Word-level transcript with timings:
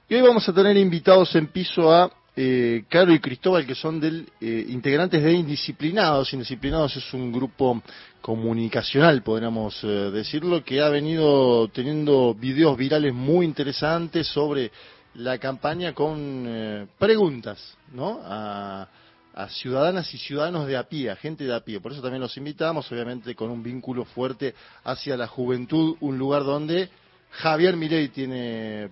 y 0.07 0.13
hoy 0.13 0.21
vamos 0.21 0.47
a 0.47 0.53
tener 0.53 0.77
invitados 0.77 1.35
en 1.35 1.47
piso 1.47 1.91
a 1.91 2.11
eh, 2.35 2.83
Caro 2.87 3.11
y 3.11 3.19
Cristóbal, 3.19 3.65
que 3.65 3.73
son 3.73 3.99
del, 3.99 4.29
eh, 4.39 4.67
integrantes 4.69 5.23
de 5.23 5.33
Indisciplinados. 5.33 6.33
Indisciplinados 6.33 6.97
es 6.97 7.13
un 7.15 7.31
grupo 7.31 7.81
comunicacional, 8.21 9.23
podríamos 9.23 9.83
eh, 9.83 9.87
decirlo, 9.87 10.63
que 10.63 10.81
ha 10.81 10.89
venido 10.89 11.67
teniendo 11.69 12.35
videos 12.35 12.77
virales 12.77 13.11
muy 13.11 13.47
interesantes 13.47 14.27
sobre 14.27 14.71
la 15.15 15.39
campaña 15.39 15.93
con 15.93 16.45
eh, 16.47 16.85
preguntas, 16.99 17.75
¿no? 17.91 18.19
A, 18.23 18.87
a 19.35 19.49
ciudadanas 19.49 20.11
y 20.13 20.17
ciudadanos 20.17 20.65
de 20.65 20.77
a 20.77 20.87
pie, 20.87 21.11
a 21.11 21.15
gente 21.17 21.43
de 21.43 21.53
a 21.53 21.59
pie. 21.59 21.81
Por 21.81 21.91
eso 21.91 22.01
también 22.01 22.21
los 22.21 22.35
invitamos, 22.37 22.89
obviamente 22.89 23.35
con 23.35 23.49
un 23.49 23.61
vínculo 23.61 24.05
fuerte 24.05 24.55
hacia 24.85 25.17
la 25.17 25.27
juventud, 25.27 25.97
un 25.99 26.17
lugar 26.17 26.43
donde 26.43 26.89
Javier 27.31 27.75
Milei 27.75 28.07
tiene 28.07 28.89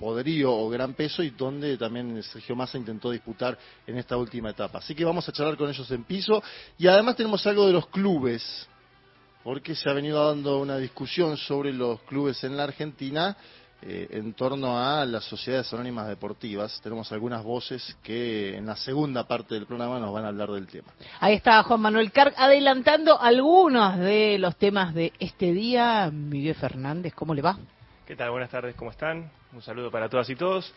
poderío 0.00 0.52
o 0.52 0.68
gran 0.68 0.94
peso 0.94 1.22
y 1.22 1.30
donde 1.30 1.76
también 1.76 2.20
Sergio 2.24 2.56
Massa 2.56 2.76
intentó 2.76 3.12
disputar 3.12 3.56
en 3.86 3.96
esta 3.98 4.16
última 4.16 4.50
etapa. 4.50 4.78
Así 4.78 4.96
que 4.96 5.04
vamos 5.04 5.28
a 5.28 5.32
charlar 5.32 5.56
con 5.56 5.68
ellos 5.68 5.88
en 5.92 6.02
piso 6.02 6.42
y 6.76 6.88
además 6.88 7.14
tenemos 7.14 7.46
algo 7.46 7.66
de 7.66 7.72
los 7.72 7.86
clubes, 7.86 8.68
porque 9.44 9.76
se 9.76 9.88
ha 9.88 9.92
venido 9.92 10.26
dando 10.26 10.58
una 10.58 10.76
discusión 10.76 11.36
sobre 11.36 11.72
los 11.72 12.00
clubes 12.02 12.42
en 12.42 12.56
la 12.56 12.64
Argentina 12.64 13.36
eh, 13.80 14.08
en 14.10 14.32
torno 14.34 14.76
a 14.76 15.04
las 15.04 15.24
sociedades 15.24 15.72
anónimas 15.72 16.08
deportivas. 16.08 16.80
Tenemos 16.82 17.12
algunas 17.12 17.44
voces 17.44 17.96
que 18.02 18.56
en 18.56 18.66
la 18.66 18.74
segunda 18.76 19.28
parte 19.28 19.54
del 19.54 19.66
programa 19.66 20.00
nos 20.00 20.12
van 20.12 20.24
a 20.24 20.28
hablar 20.28 20.50
del 20.50 20.66
tema. 20.66 20.88
Ahí 21.20 21.34
está 21.34 21.62
Juan 21.62 21.80
Manuel 21.80 22.10
Carg 22.10 22.34
adelantando 22.36 23.20
algunos 23.20 23.98
de 23.98 24.36
los 24.38 24.56
temas 24.56 24.94
de 24.94 25.12
este 25.20 25.52
día. 25.52 26.10
Miguel 26.12 26.56
Fernández, 26.56 27.14
¿cómo 27.14 27.34
le 27.34 27.42
va? 27.42 27.56
¿Qué 28.04 28.16
tal? 28.16 28.30
Buenas 28.30 28.50
tardes, 28.50 28.74
¿cómo 28.74 28.90
están? 28.90 29.30
Un 29.52 29.62
saludo 29.62 29.90
para 29.90 30.08
todas 30.08 30.28
y 30.28 30.34
todos. 30.34 30.72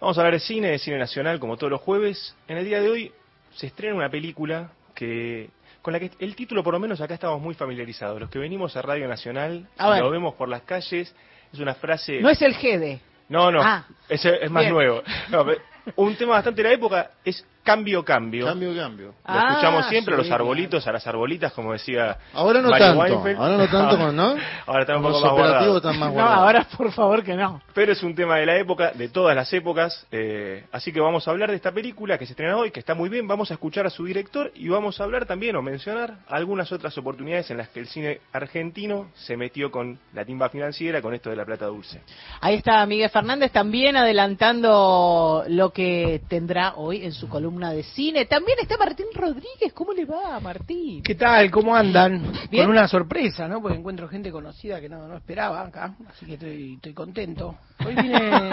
Vamos 0.00 0.16
a 0.16 0.20
hablar 0.20 0.34
de 0.34 0.40
cine, 0.40 0.68
de 0.68 0.78
cine 0.78 0.96
nacional, 0.96 1.40
como 1.40 1.56
todos 1.56 1.72
los 1.72 1.80
jueves. 1.80 2.36
En 2.46 2.56
el 2.56 2.64
día 2.64 2.80
de 2.80 2.88
hoy 2.88 3.12
se 3.56 3.66
estrena 3.66 3.96
una 3.96 4.10
película 4.10 4.70
que 4.94 5.50
con 5.82 5.92
la 5.92 6.00
que 6.00 6.10
el 6.18 6.36
título 6.36 6.62
por 6.62 6.74
lo 6.74 6.80
menos 6.80 7.00
acá 7.00 7.14
estamos 7.14 7.40
muy 7.40 7.54
familiarizados. 7.54 8.20
Los 8.20 8.30
que 8.30 8.38
venimos 8.38 8.76
a 8.76 8.82
Radio 8.82 9.08
Nacional, 9.08 9.68
lo 9.78 10.10
vemos 10.10 10.34
por 10.34 10.48
las 10.48 10.62
calles, 10.62 11.14
es 11.52 11.58
una 11.58 11.74
frase... 11.74 12.20
No 12.20 12.30
es 12.30 12.40
el 12.42 12.54
GD. 12.54 13.00
No, 13.28 13.50
no, 13.50 13.60
ah. 13.62 13.84
es, 14.08 14.24
es, 14.24 14.50
más 14.50 14.68
nuevo. 14.68 15.02
un 15.96 16.16
tema 16.16 16.32
bastante 16.32 16.62
de 16.62 16.68
la 16.68 16.74
época 16.74 17.10
es 17.24 17.44
Cambio, 17.68 18.02
cambio. 18.02 18.46
Cambio, 18.46 18.74
cambio. 18.74 19.06
Lo 19.08 19.14
ah, 19.26 19.48
escuchamos 19.50 19.86
siempre, 19.88 20.16
los 20.16 20.30
arbolitos, 20.30 20.86
a 20.86 20.92
las 20.92 21.06
arbolitas, 21.06 21.52
como 21.52 21.72
decía. 21.72 22.16
Ahora 22.32 22.62
no 22.62 22.70
tanto. 22.70 23.02
Ahora 23.02 23.56
no 23.58 23.68
tanto, 23.68 24.10
¿no? 24.10 24.36
Ahora 24.66 24.80
está 24.80 24.96
un 24.96 25.02
poco 25.02 25.20
más 25.20 26.14
No, 26.14 26.22
ahora 26.22 26.66
por 26.74 26.90
favor 26.92 27.22
que 27.22 27.34
no. 27.34 27.60
Pero 27.74 27.92
es 27.92 28.02
un 28.02 28.14
tema 28.14 28.36
de 28.36 28.46
la 28.46 28.56
época, 28.56 28.92
de 28.92 29.10
todas 29.10 29.36
las 29.36 29.52
épocas. 29.52 30.06
Eh, 30.10 30.64
así 30.72 30.92
que 30.92 31.00
vamos 31.00 31.28
a 31.28 31.30
hablar 31.30 31.50
de 31.50 31.56
esta 31.56 31.70
película 31.70 32.16
que 32.16 32.24
se 32.24 32.32
estrena 32.32 32.56
hoy, 32.56 32.70
que 32.70 32.80
está 32.80 32.94
muy 32.94 33.10
bien. 33.10 33.28
Vamos 33.28 33.50
a 33.50 33.54
escuchar 33.54 33.86
a 33.86 33.90
su 33.90 34.06
director 34.06 34.50
y 34.54 34.68
vamos 34.70 34.98
a 34.98 35.04
hablar 35.04 35.26
también 35.26 35.54
o 35.54 35.60
mencionar 35.60 36.20
algunas 36.26 36.72
otras 36.72 36.96
oportunidades 36.96 37.50
en 37.50 37.58
las 37.58 37.68
que 37.68 37.80
el 37.80 37.88
cine 37.88 38.20
argentino 38.32 39.10
se 39.14 39.36
metió 39.36 39.70
con 39.70 39.98
la 40.14 40.24
timba 40.24 40.48
financiera, 40.48 41.02
con 41.02 41.12
esto 41.12 41.28
de 41.28 41.36
la 41.36 41.44
plata 41.44 41.66
dulce. 41.66 42.00
Ahí 42.40 42.54
está 42.54 42.86
Miguel 42.86 43.10
Fernández 43.10 43.52
también 43.52 43.94
adelantando 43.94 45.44
lo 45.48 45.70
que 45.70 46.22
tendrá 46.28 46.72
hoy 46.76 47.04
en 47.04 47.12
su 47.12 47.28
columna 47.28 47.57
de 47.66 47.82
cine. 47.82 48.26
También 48.26 48.58
está 48.60 48.76
Martín 48.76 49.06
Rodríguez. 49.12 49.72
¿Cómo 49.74 49.92
le 49.92 50.04
va, 50.04 50.38
Martín? 50.40 51.02
¿Qué 51.02 51.14
tal? 51.14 51.50
¿Cómo 51.50 51.74
andan? 51.74 52.32
Con 52.50 52.70
una 52.70 52.86
sorpresa, 52.86 53.48
¿no? 53.48 53.60
Porque 53.60 53.76
encuentro 53.76 54.08
gente 54.08 54.30
conocida 54.30 54.80
que 54.80 54.88
no, 54.88 55.08
no 55.08 55.16
esperaba 55.16 55.62
acá, 55.62 55.94
así 56.08 56.26
que 56.26 56.34
estoy, 56.34 56.74
estoy 56.74 56.94
contento. 56.94 57.56
Hoy 57.84 57.94
vine... 57.94 58.50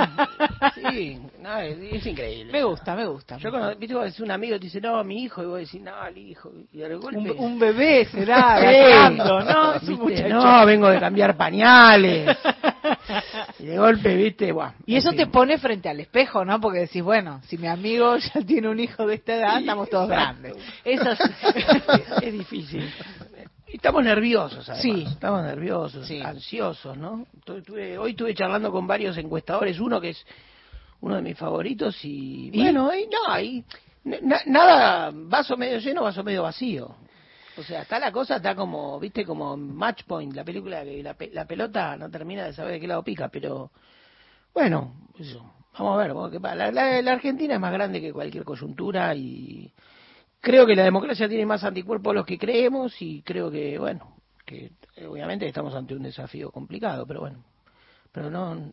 sí, 0.91 1.19
no, 1.41 1.57
es, 1.59 2.05
increíble. 2.05 2.51
Me 2.51 2.63
gusta, 2.63 2.95
me 2.95 3.05
gusta. 3.05 3.37
Yo 3.37 3.51
cuando, 3.51 3.75
viste, 3.75 3.95
vos 3.95 4.19
un 4.19 4.31
amigo, 4.31 4.57
te 4.57 4.65
dice, 4.65 4.81
no, 4.81 5.03
mi 5.03 5.23
hijo, 5.23 5.43
y 5.43 5.45
vos 5.45 5.59
decís, 5.59 5.81
no, 5.81 6.05
el 6.07 6.17
hijo. 6.17 6.51
Y 6.71 6.79
de 6.79 6.95
golpe... 6.95 7.31
un, 7.31 7.59
bebé 7.59 8.05
será, 8.05 9.09
¿no? 9.11 9.39
No, 10.29 10.65
vengo 10.65 10.89
de 10.89 10.99
cambiar 10.99 11.37
pañales. 11.37 12.35
y 13.59 13.65
de 13.65 13.77
golpe, 13.77 14.15
viste. 14.15 14.53
Y 14.85 14.95
eso 14.95 15.11
te 15.11 15.27
pone 15.27 15.57
frente 15.57 15.89
al 15.89 15.99
espejo, 15.99 16.45
¿no? 16.45 16.59
Porque 16.59 16.79
decís, 16.79 17.03
bueno, 17.03 17.41
si 17.47 17.57
mi 17.57 17.67
amigo 17.67 18.15
ya 18.33 18.41
tiene 18.41 18.69
un 18.69 18.79
hijo 18.79 19.05
de 19.05 19.15
esta 19.15 19.35
edad, 19.35 19.59
estamos 19.59 19.89
todos 19.89 20.09
grandes. 20.09 20.55
Eso 20.83 21.11
es, 22.21 22.33
difícil. 22.33 22.89
Estamos 23.67 24.03
nerviosos, 24.03 24.69
además. 24.69 24.81
Sí. 24.81 25.05
Estamos 25.11 25.43
nerviosos, 25.43 26.09
ansiosos, 26.23 26.97
¿no? 26.97 27.25
hoy 27.99 28.11
estuve 28.11 28.33
charlando 28.33 28.71
con 28.71 28.87
varios 28.87 29.17
encuestadores, 29.17 29.79
uno 29.79 29.99
que 29.99 30.09
es 30.09 30.25
uno 31.01 31.15
de 31.15 31.21
mis 31.21 31.37
favoritos 31.37 31.97
y, 32.03 32.51
bueno, 32.51 32.83
no, 32.83 32.89
hay 33.29 33.63
nada, 34.45 35.11
vaso 35.13 35.57
medio 35.57 35.79
lleno, 35.79 36.03
vaso 36.03 36.23
medio 36.23 36.43
vacío. 36.43 36.95
O 37.57 37.63
sea, 37.63 37.83
está 37.83 37.99
la 37.99 38.11
cosa, 38.11 38.37
está 38.37 38.55
como, 38.55 38.99
viste, 38.99 39.25
como 39.25 39.55
Match 39.55 40.03
Point, 40.05 40.33
la 40.33 40.43
película 40.43 40.83
que 40.83 41.01
la, 41.01 41.15
la 41.31 41.45
pelota 41.45 41.95
no 41.95 42.09
termina 42.09 42.45
de 42.45 42.53
saber 42.53 42.73
de 42.73 42.79
qué 42.81 42.87
lado 42.87 43.03
pica, 43.03 43.29
pero 43.29 43.71
bueno, 44.53 44.93
eso. 45.17 45.53
Vamos 45.77 45.99
a 45.99 46.07
ver, 46.07 46.41
La, 46.41 46.71
la, 46.71 47.01
la, 47.01 47.11
Argentina 47.11 47.55
es 47.55 47.59
más 47.59 47.73
grande 47.73 47.99
que 47.99 48.13
cualquier 48.13 48.45
coyuntura 48.45 49.13
y 49.13 49.73
creo 50.39 50.65
que 50.65 50.75
la 50.75 50.83
democracia 50.83 51.27
tiene 51.27 51.45
más 51.45 51.63
anticuerpos 51.65 52.11
de 52.11 52.15
los 52.15 52.25
que 52.25 52.37
creemos 52.37 53.01
y 53.01 53.21
creo 53.23 53.51
que, 53.51 53.77
bueno, 53.77 54.15
que 54.45 54.71
obviamente 55.05 55.45
estamos 55.47 55.75
ante 55.75 55.93
un 55.93 56.03
desafío 56.03 56.51
complicado, 56.51 57.05
pero 57.05 57.19
bueno, 57.19 57.43
pero 58.13 58.29
no, 58.29 58.71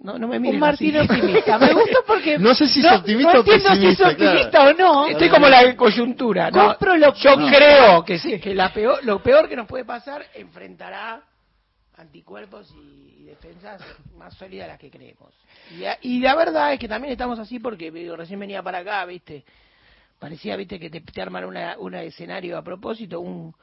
no, 0.00 0.18
no 0.18 0.28
me 0.28 0.38
miren 0.38 0.54
Un 0.54 0.60
Martín 0.60 0.96
optimista. 1.00 1.58
Me 1.58 1.72
gusta 1.72 1.98
porque... 2.06 2.38
No 2.38 2.54
sé 2.54 2.66
si 2.66 2.80
es 2.80 2.90
optimista 2.90 3.34
no 3.34 3.40
o 3.40 3.44
pesimista. 3.44 3.74
si 3.76 3.86
es 3.86 4.00
optimista 4.00 4.62
o 4.62 4.72
no. 4.72 5.06
Estoy 5.06 5.28
como 5.28 5.48
la 5.48 5.76
coyuntura. 5.76 6.50
¿no? 6.50 6.76
Yo 7.14 7.36
creo 7.36 8.04
que, 8.04 8.18
sí, 8.18 8.40
que 8.40 8.54
la 8.54 8.72
peor, 8.72 9.04
lo 9.04 9.22
peor 9.22 9.48
que 9.48 9.56
nos 9.56 9.66
puede 9.66 9.84
pasar 9.84 10.24
enfrentará 10.34 11.22
anticuerpos 11.96 12.72
y, 12.74 13.10
defensas 13.30 13.80
más 14.16 14.34
sólidas 14.34 14.66
de 14.66 14.72
las 14.72 14.78
que 14.80 14.90
creemos. 14.90 15.32
Y, 15.70 16.16
y, 16.16 16.20
la 16.20 16.34
verdad 16.34 16.72
es 16.72 16.80
que 16.80 16.88
también 16.88 17.12
estamos 17.12 17.38
así 17.38 17.60
porque 17.60 17.92
recién 18.16 18.40
venía 18.40 18.60
para 18.60 18.78
acá, 18.78 19.04
¿viste? 19.04 19.44
Parecía, 20.18 20.56
¿viste? 20.56 20.80
Que 20.80 20.90
te, 20.90 21.00
te 21.00 21.22
arman 21.22 21.44
un 21.44 21.94
escenario 21.94 22.58
a 22.58 22.62
propósito, 22.62 23.20
un 23.20 23.54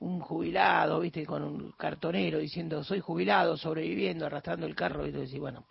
un 0.00 0.20
jubilado, 0.20 1.00
viste, 1.00 1.26
con 1.26 1.42
un 1.42 1.72
cartonero 1.72 2.38
diciendo 2.38 2.84
soy 2.84 3.00
jubilado, 3.00 3.56
sobreviviendo, 3.56 4.26
arrastrando 4.26 4.66
el 4.66 4.74
carro, 4.74 5.06
y 5.06 5.10
decís, 5.10 5.38
bueno, 5.38 5.64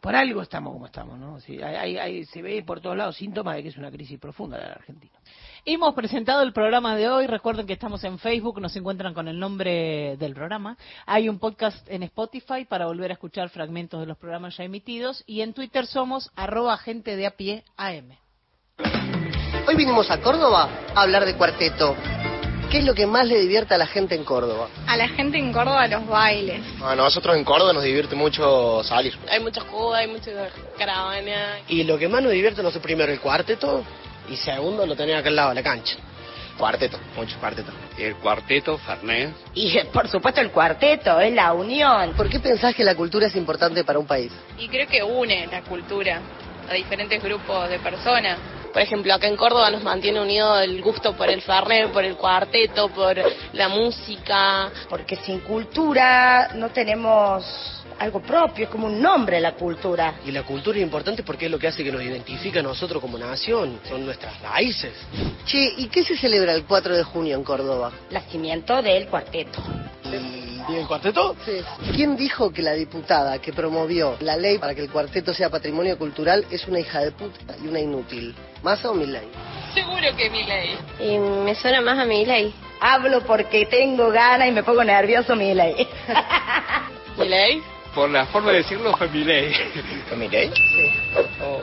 por 0.00 0.14
algo 0.14 0.42
estamos 0.42 0.72
como 0.72 0.86
estamos, 0.86 1.18
¿no? 1.18 1.38
hay, 1.64 2.24
se 2.26 2.40
ve 2.40 2.62
por 2.62 2.80
todos 2.80 2.96
lados 2.96 3.16
síntomas 3.16 3.56
de 3.56 3.62
que 3.64 3.68
es 3.68 3.76
una 3.76 3.90
crisis 3.90 4.18
profunda 4.18 4.56
la 4.56 4.66
Argentina. 4.66 5.18
Hemos 5.64 5.92
presentado 5.94 6.42
el 6.42 6.52
programa 6.52 6.96
de 6.96 7.08
hoy. 7.08 7.26
Recuerden 7.26 7.66
que 7.66 7.72
estamos 7.72 8.02
en 8.04 8.18
Facebook, 8.18 8.60
nos 8.60 8.74
encuentran 8.76 9.12
con 9.12 9.28
el 9.28 9.38
nombre 9.38 10.16
del 10.16 10.34
programa. 10.34 10.78
Hay 11.04 11.28
un 11.28 11.38
podcast 11.38 11.86
en 11.90 12.04
Spotify 12.04 12.64
para 12.64 12.86
volver 12.86 13.10
a 13.10 13.14
escuchar 13.14 13.50
fragmentos 13.50 14.00
de 14.00 14.06
los 14.06 14.16
programas 14.16 14.56
ya 14.56 14.64
emitidos. 14.64 15.24
Y 15.26 15.42
en 15.42 15.52
Twitter 15.52 15.84
somos 15.86 16.30
arroba 16.36 16.78
gente 16.78 17.16
de 17.16 17.26
a 17.26 17.32
pie 17.32 17.64
AM. 17.76 18.16
Hoy 19.66 19.76
vinimos 19.76 20.10
a 20.10 20.22
Córdoba 20.22 20.70
a 20.94 21.02
hablar 21.02 21.26
de 21.26 21.36
cuarteto. 21.36 21.94
¿Qué 22.70 22.78
es 22.78 22.84
lo 22.84 22.94
que 22.94 23.06
más 23.06 23.26
le 23.26 23.40
divierte 23.40 23.72
a 23.72 23.78
la 23.78 23.86
gente 23.86 24.14
en 24.14 24.24
Córdoba? 24.24 24.68
A 24.86 24.94
la 24.94 25.08
gente 25.08 25.38
en 25.38 25.54
Córdoba 25.54 25.86
los 25.88 26.06
bailes. 26.06 26.60
A 26.82 26.94
nosotros 26.94 27.34
en 27.34 27.42
Córdoba 27.42 27.72
nos 27.72 27.82
divierte 27.82 28.14
mucho 28.14 28.82
salir. 28.84 29.16
Hay 29.30 29.40
muchas 29.40 29.64
cubas, 29.64 30.00
hay 30.00 30.06
muchas 30.06 30.52
caravanas. 30.76 31.60
Y 31.68 31.84
lo 31.84 31.96
que 31.96 32.08
más 32.08 32.22
nos 32.22 32.30
divierte, 32.30 32.62
no 32.62 32.70
sé, 32.70 32.78
primero 32.80 33.10
el 33.10 33.20
cuarteto 33.20 33.82
y 34.28 34.36
segundo 34.36 34.84
lo 34.84 34.94
tenía 34.94 35.16
acá 35.16 35.30
al 35.30 35.36
lado 35.36 35.48
de 35.48 35.54
la 35.54 35.62
cancha. 35.62 35.96
Cuarteto, 36.58 36.98
mucho 37.16 37.38
cuarteto. 37.38 37.72
El 37.96 38.16
cuarteto, 38.16 38.76
Farnés. 38.76 39.30
Y 39.54 39.78
por 39.90 40.06
supuesto 40.06 40.42
el 40.42 40.50
cuarteto, 40.50 41.18
es 41.20 41.32
la 41.32 41.54
unión. 41.54 42.12
¿Por 42.18 42.28
qué 42.28 42.38
pensás 42.38 42.74
que 42.74 42.84
la 42.84 42.94
cultura 42.94 43.28
es 43.28 43.36
importante 43.36 43.82
para 43.82 43.98
un 43.98 44.06
país? 44.06 44.30
Y 44.58 44.68
creo 44.68 44.86
que 44.86 45.02
une 45.02 45.46
la 45.46 45.62
cultura 45.62 46.20
a 46.68 46.74
diferentes 46.74 47.22
grupos 47.22 47.68
de 47.68 47.78
personas. 47.78 48.38
Por 48.72 48.82
ejemplo, 48.82 49.14
acá 49.14 49.26
en 49.26 49.36
Córdoba 49.36 49.70
nos 49.70 49.82
mantiene 49.82 50.20
unido 50.20 50.60
el 50.60 50.82
gusto 50.82 51.16
por 51.16 51.28
el 51.28 51.40
farner, 51.40 51.90
por 51.90 52.04
el 52.04 52.16
cuarteto, 52.16 52.88
por 52.88 53.16
la 53.52 53.68
música. 53.68 54.70
Porque 54.88 55.16
sin 55.16 55.40
cultura 55.40 56.50
no 56.54 56.68
tenemos 56.68 57.78
algo 57.98 58.20
propio, 58.20 58.64
es 58.64 58.70
como 58.70 58.86
un 58.86 59.00
nombre 59.00 59.40
la 59.40 59.52
cultura. 59.52 60.14
Y 60.24 60.30
la 60.30 60.44
cultura 60.44 60.78
es 60.78 60.84
importante 60.84 61.22
porque 61.22 61.46
es 61.46 61.50
lo 61.50 61.58
que 61.58 61.68
hace 61.68 61.82
que 61.82 61.90
nos 61.90 62.02
identifique 62.02 62.60
a 62.60 62.62
nosotros 62.62 63.00
como 63.02 63.18
nación, 63.18 63.80
son 63.88 64.04
nuestras 64.04 64.40
raíces. 64.40 64.92
Che, 65.44 65.74
¿y 65.78 65.88
qué 65.88 66.04
se 66.04 66.16
celebra 66.16 66.54
el 66.54 66.64
4 66.64 66.96
de 66.96 67.02
junio 67.02 67.36
en 67.36 67.42
Córdoba? 67.42 67.90
Nacimiento 68.10 68.80
del 68.82 69.08
cuarteto. 69.08 69.60
¿Y 70.04 70.47
el 70.76 70.86
cuarteto? 70.86 71.36
Sí. 71.44 71.60
¿Quién 71.94 72.16
dijo 72.16 72.52
que 72.52 72.62
la 72.62 72.72
diputada 72.72 73.38
que 73.38 73.52
promovió 73.52 74.16
la 74.20 74.36
ley 74.36 74.58
para 74.58 74.74
que 74.74 74.82
el 74.82 74.90
cuarteto 74.90 75.32
sea 75.32 75.50
patrimonio 75.50 75.96
cultural 75.98 76.44
es 76.50 76.66
una 76.66 76.80
hija 76.80 77.00
de 77.00 77.12
puta 77.12 77.56
y 77.62 77.68
una 77.68 77.80
inútil? 77.80 78.34
¿Massa 78.62 78.90
o 78.90 78.96
ley? 78.96 79.28
Seguro 79.74 80.16
que 80.16 80.30
mi 80.30 80.44
ley. 80.44 80.78
Y 81.00 81.18
me 81.18 81.54
suena 81.54 81.80
más 81.80 81.98
a 81.98 82.04
mi 82.04 82.24
ley. 82.26 82.54
Hablo 82.80 83.22
porque 83.22 83.66
tengo 83.66 84.10
ganas 84.10 84.48
y 84.48 84.52
me 84.52 84.62
pongo 84.62 84.84
nervioso 84.84 85.34
mi 85.36 85.54
ley. 85.54 85.86
¿Mi 87.18 87.28
ley? 87.28 87.62
Por 87.94 88.10
la 88.10 88.26
forma 88.26 88.50
de 88.52 88.58
decirlo 88.58 88.96
fue 88.96 89.08
mi 89.08 89.24
ley. 89.24 89.52
¿Fue 90.08 90.16
mi 90.16 90.28
ley? 90.28 90.50
Sí. 90.54 90.90
Oh. 91.42 91.62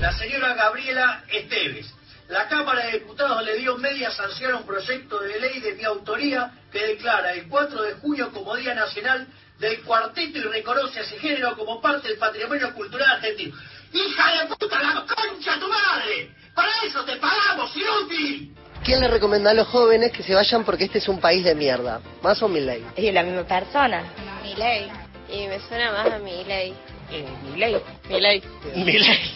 La 0.00 0.12
señora 0.12 0.54
Gabriela 0.54 1.24
Esteves 1.32 1.95
la 2.28 2.48
Cámara 2.48 2.86
de 2.86 2.98
Diputados 2.98 3.44
le 3.44 3.56
dio 3.58 3.76
media 3.78 4.10
sanción 4.10 4.52
a 4.52 4.56
un 4.56 4.66
proyecto 4.66 5.20
de 5.20 5.38
ley 5.38 5.60
de 5.60 5.74
mi 5.74 5.84
autoría 5.84 6.50
que 6.72 6.84
declara 6.84 7.32
el 7.32 7.48
4 7.48 7.82
de 7.82 7.94
junio 7.94 8.30
como 8.32 8.56
Día 8.56 8.74
Nacional 8.74 9.26
del 9.58 9.80
Cuarteto 9.82 10.38
y 10.38 10.42
reconoce 10.42 10.98
a 10.98 11.02
ese 11.02 11.18
género 11.18 11.56
como 11.56 11.80
parte 11.80 12.08
del 12.08 12.18
patrimonio 12.18 12.74
cultural 12.74 13.08
argentino. 13.16 13.56
¡Hija 13.92 14.42
de 14.42 14.54
puta, 14.56 14.82
la 14.82 15.06
concha 15.06 15.58
tu 15.58 15.68
madre! 15.68 16.30
¡Para 16.54 16.70
eso 16.84 17.04
te 17.04 17.16
pagamos, 17.16 17.70
inútil! 17.76 18.54
¿Quién 18.84 19.00
le 19.00 19.08
recomienda 19.08 19.50
a 19.50 19.54
los 19.54 19.68
jóvenes 19.68 20.12
que 20.12 20.22
se 20.22 20.34
vayan 20.34 20.64
porque 20.64 20.84
este 20.84 20.98
es 20.98 21.08
un 21.08 21.20
país 21.20 21.44
de 21.44 21.54
mierda? 21.54 22.00
¿Más 22.22 22.42
o 22.42 22.48
mi 22.48 22.60
ley? 22.60 22.84
Es 22.96 23.14
la 23.14 23.22
misma 23.22 23.44
persona. 23.44 24.02
Mi 24.42 24.54
ley. 24.54 24.90
Y 25.28 25.46
me 25.48 25.58
suena 25.60 25.92
más 25.92 26.12
a 26.12 26.18
mi 26.18 26.44
ley. 26.44 26.74
Eh, 27.10 27.26
mi 27.44 27.58
ley. 27.58 27.76
Mi 28.08 28.20
ley. 28.20 28.42
Mi 28.74 28.98
ley. 28.98 29.32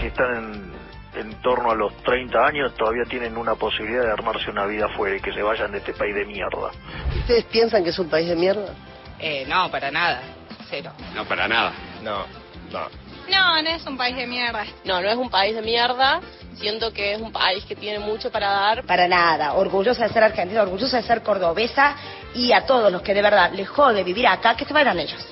Si 0.00 0.06
están 0.06 0.75
en 1.16 1.40
torno 1.42 1.70
a 1.70 1.74
los 1.74 1.96
30 2.02 2.46
años 2.46 2.74
todavía 2.74 3.04
tienen 3.08 3.36
una 3.36 3.54
posibilidad 3.54 4.02
de 4.02 4.12
armarse 4.12 4.50
una 4.50 4.66
vida 4.66 4.86
afuera 4.86 5.16
y 5.16 5.20
que 5.20 5.32
se 5.32 5.42
vayan 5.42 5.72
de 5.72 5.78
este 5.78 5.92
país 5.94 6.14
de 6.14 6.24
mierda. 6.24 6.70
¿Ustedes 7.18 7.44
piensan 7.44 7.82
que 7.82 7.90
es 7.90 7.98
un 7.98 8.08
país 8.08 8.28
de 8.28 8.36
mierda? 8.36 8.74
Eh, 9.18 9.44
no, 9.48 9.70
para 9.70 9.90
nada. 9.90 10.20
Cero. 10.68 10.92
No, 11.14 11.24
para 11.24 11.48
nada. 11.48 11.72
No, 12.02 12.26
no. 12.70 13.06
No, 13.28 13.62
no 13.62 13.68
es 13.70 13.84
un 13.86 13.96
país 13.96 14.16
de 14.16 14.26
mierda. 14.26 14.64
No, 14.84 15.00
no 15.00 15.08
es 15.08 15.16
un 15.16 15.30
país 15.30 15.54
de 15.54 15.62
mierda. 15.62 16.20
Siento 16.54 16.92
que 16.92 17.14
es 17.14 17.20
un 17.20 17.32
país 17.32 17.64
que 17.64 17.74
tiene 17.74 17.98
mucho 17.98 18.30
para 18.30 18.48
dar. 18.50 18.84
Para 18.84 19.08
nada. 19.08 19.54
Orgullosa 19.54 20.04
de 20.06 20.12
ser 20.12 20.22
argentina, 20.22 20.62
orgullosa 20.62 20.98
de 20.98 21.02
ser 21.02 21.22
cordobesa 21.22 21.96
y 22.34 22.52
a 22.52 22.64
todos 22.66 22.92
los 22.92 23.02
que 23.02 23.14
de 23.14 23.22
verdad 23.22 23.52
les 23.52 23.68
jode 23.68 24.04
vivir 24.04 24.26
acá, 24.26 24.54
que 24.56 24.64
se 24.64 24.72
vayan 24.72 24.98
ellos. 24.98 25.26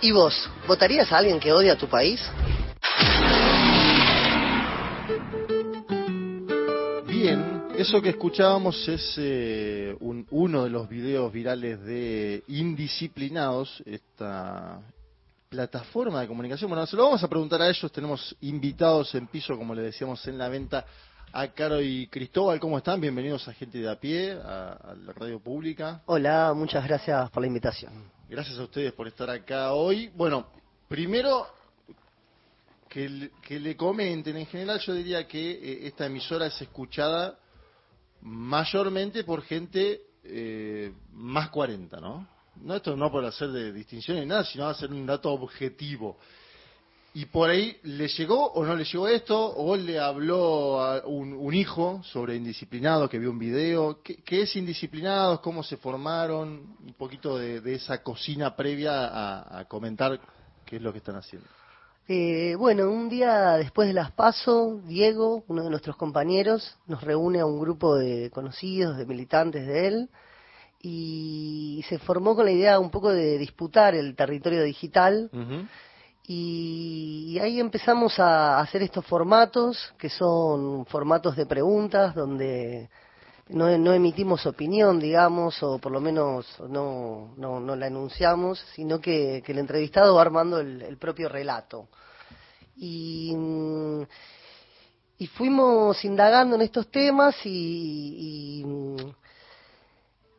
¿Y 0.00 0.12
vos? 0.12 0.50
¿Votarías 0.66 1.10
a 1.12 1.18
alguien 1.18 1.40
que 1.40 1.52
odia 1.52 1.72
a 1.72 1.76
tu 1.76 1.88
país? 1.88 2.20
Eso 7.84 8.00
que 8.00 8.08
escuchábamos 8.08 8.88
es 8.88 9.14
eh, 9.18 9.94
uno 10.00 10.64
de 10.64 10.70
los 10.70 10.88
videos 10.88 11.30
virales 11.30 11.78
de 11.84 12.42
Indisciplinados, 12.48 13.82
esta 13.84 14.80
plataforma 15.50 16.22
de 16.22 16.26
comunicación. 16.26 16.70
Bueno, 16.70 16.86
se 16.86 16.96
lo 16.96 17.04
vamos 17.04 17.22
a 17.22 17.28
preguntar 17.28 17.60
a 17.60 17.68
ellos. 17.68 17.92
Tenemos 17.92 18.34
invitados 18.40 19.14
en 19.14 19.26
piso, 19.26 19.58
como 19.58 19.74
le 19.74 19.82
decíamos 19.82 20.26
en 20.26 20.38
la 20.38 20.48
venta, 20.48 20.86
a 21.30 21.48
Caro 21.48 21.78
y 21.82 22.06
Cristóbal. 22.06 22.58
¿Cómo 22.58 22.78
están? 22.78 23.02
Bienvenidos 23.02 23.46
a 23.48 23.52
Gente 23.52 23.76
de 23.76 23.90
a 23.90 24.00
Pie, 24.00 24.32
a, 24.32 24.94
la 25.04 25.12
radio 25.12 25.38
pública. 25.38 26.00
Hola, 26.06 26.54
muchas 26.56 26.84
gracias 26.88 27.28
por 27.28 27.42
la 27.42 27.48
invitación. 27.48 28.10
Gracias 28.30 28.58
a 28.58 28.62
ustedes 28.62 28.94
por 28.94 29.08
estar 29.08 29.28
acá 29.28 29.74
hoy. 29.74 30.10
Bueno, 30.16 30.46
primero 30.88 31.48
que, 32.88 33.60
le 33.60 33.76
comenten. 33.76 34.38
En 34.38 34.46
general 34.46 34.80
yo 34.80 34.94
diría 34.94 35.28
que 35.28 35.50
eh, 35.50 35.86
esta 35.86 36.06
emisora 36.06 36.46
es 36.46 36.58
escuchada 36.62 37.40
mayormente 38.24 39.22
por 39.24 39.42
gente 39.42 40.02
eh, 40.24 40.92
más 41.12 41.50
40, 41.50 42.00
¿no? 42.00 42.26
No 42.56 42.76
esto 42.76 42.96
no 42.96 43.10
por 43.10 43.24
hacer 43.24 43.50
de 43.50 43.72
distinción 43.72 44.18
ni 44.18 44.26
nada, 44.26 44.44
sino 44.44 44.66
hacer 44.66 44.90
un 44.90 45.06
dato 45.06 45.30
objetivo. 45.32 46.18
Y 47.12 47.26
por 47.26 47.50
ahí 47.50 47.76
le 47.84 48.08
llegó 48.08 48.52
o 48.52 48.64
no 48.64 48.74
le 48.74 48.84
llegó 48.84 49.06
esto, 49.06 49.54
o 49.56 49.76
le 49.76 50.00
habló 50.00 50.80
a 50.80 51.06
un, 51.06 51.54
hijo 51.54 52.02
sobre 52.02 52.34
indisciplinados 52.34 53.08
que 53.08 53.18
vio 53.18 53.30
un 53.30 53.38
video. 53.38 54.00
¿Qué, 54.02 54.42
es 54.42 54.56
indisciplinados? 54.56 55.40
¿Cómo 55.40 55.62
se 55.62 55.76
formaron? 55.76 56.76
Un 56.84 56.94
poquito 56.98 57.38
de, 57.38 57.74
esa 57.74 58.02
cocina 58.02 58.56
previa 58.56 59.60
a 59.60 59.64
comentar 59.66 60.18
qué 60.64 60.76
es 60.76 60.82
lo 60.82 60.92
que 60.92 60.98
están 60.98 61.16
haciendo. 61.16 61.48
Eh, 62.06 62.54
bueno, 62.58 62.90
un 62.90 63.08
día 63.08 63.52
después 63.52 63.88
de 63.88 63.94
las 63.94 64.10
PASO, 64.10 64.82
Diego, 64.84 65.42
uno 65.48 65.62
de 65.64 65.70
nuestros 65.70 65.96
compañeros, 65.96 66.76
nos 66.86 67.02
reúne 67.02 67.40
a 67.40 67.46
un 67.46 67.58
grupo 67.58 67.96
de 67.96 68.30
conocidos, 68.30 68.98
de 68.98 69.06
militantes 69.06 69.66
de 69.66 69.86
él, 69.86 70.10
y 70.82 71.82
se 71.88 71.98
formó 71.98 72.36
con 72.36 72.44
la 72.44 72.52
idea 72.52 72.78
un 72.78 72.90
poco 72.90 73.10
de 73.10 73.38
disputar 73.38 73.94
el 73.94 74.14
territorio 74.16 74.62
digital. 74.64 75.30
y, 76.26 77.38
ahí 77.40 77.58
empezamos 77.58 78.18
a 78.18 78.60
hacer 78.60 78.82
estos 78.82 79.06
formatos, 79.06 79.94
que 79.98 80.10
son 80.10 80.84
formatos 80.86 81.36
de 81.36 81.46
preguntas, 81.46 82.14
donde 82.14 82.90
no, 83.48 83.76
no 83.76 83.92
emitimos 83.92 84.46
opinión, 84.46 84.98
digamos, 84.98 85.62
o 85.62 85.78
por 85.78 85.92
lo 85.92 86.00
menos 86.00 86.46
no, 86.68 87.34
no, 87.36 87.60
no 87.60 87.76
la 87.76 87.88
enunciamos, 87.88 88.58
sino 88.74 89.00
que, 89.00 89.42
que 89.44 89.52
el 89.52 89.58
entrevistado 89.58 90.14
va 90.14 90.22
armando 90.22 90.60
el, 90.60 90.96
propio 90.96 91.28
relato. 91.28 91.88
Y, 92.76 93.32
y, 95.18 95.26
fuimos 95.28 96.04
indagando 96.04 96.56
en 96.56 96.62
estos 96.62 96.90
temas 96.90 97.36
y, 97.44 98.64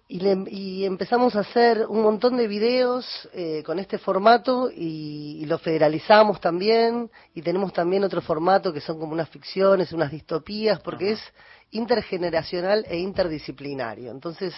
y, 0.08 0.86
empezamos 0.86 1.36
a 1.36 1.40
hacer 1.40 1.86
un 1.88 2.02
montón 2.02 2.38
de 2.38 2.48
videos 2.48 3.06
eh, 3.34 3.64
con 3.66 3.80
este 3.80 3.98
formato 3.98 4.70
y, 4.70 5.46
lo 5.46 5.60
federalizamos 5.60 6.42
también 6.42 7.10
y 7.36 7.42
tenemos 7.42 7.72
también 7.72 8.04
otro 8.04 8.22
formato 8.22 8.74
que 8.74 8.82
son 8.82 9.00
como 9.00 9.14
unas 9.14 9.30
ficciones, 9.30 9.94
unas 9.94 10.12
distopías, 10.12 10.80
porque 10.82 11.12
es 11.12 11.22
intergeneracional 11.76 12.86
e 12.88 12.98
interdisciplinario. 12.98 14.12
Entonces, 14.12 14.54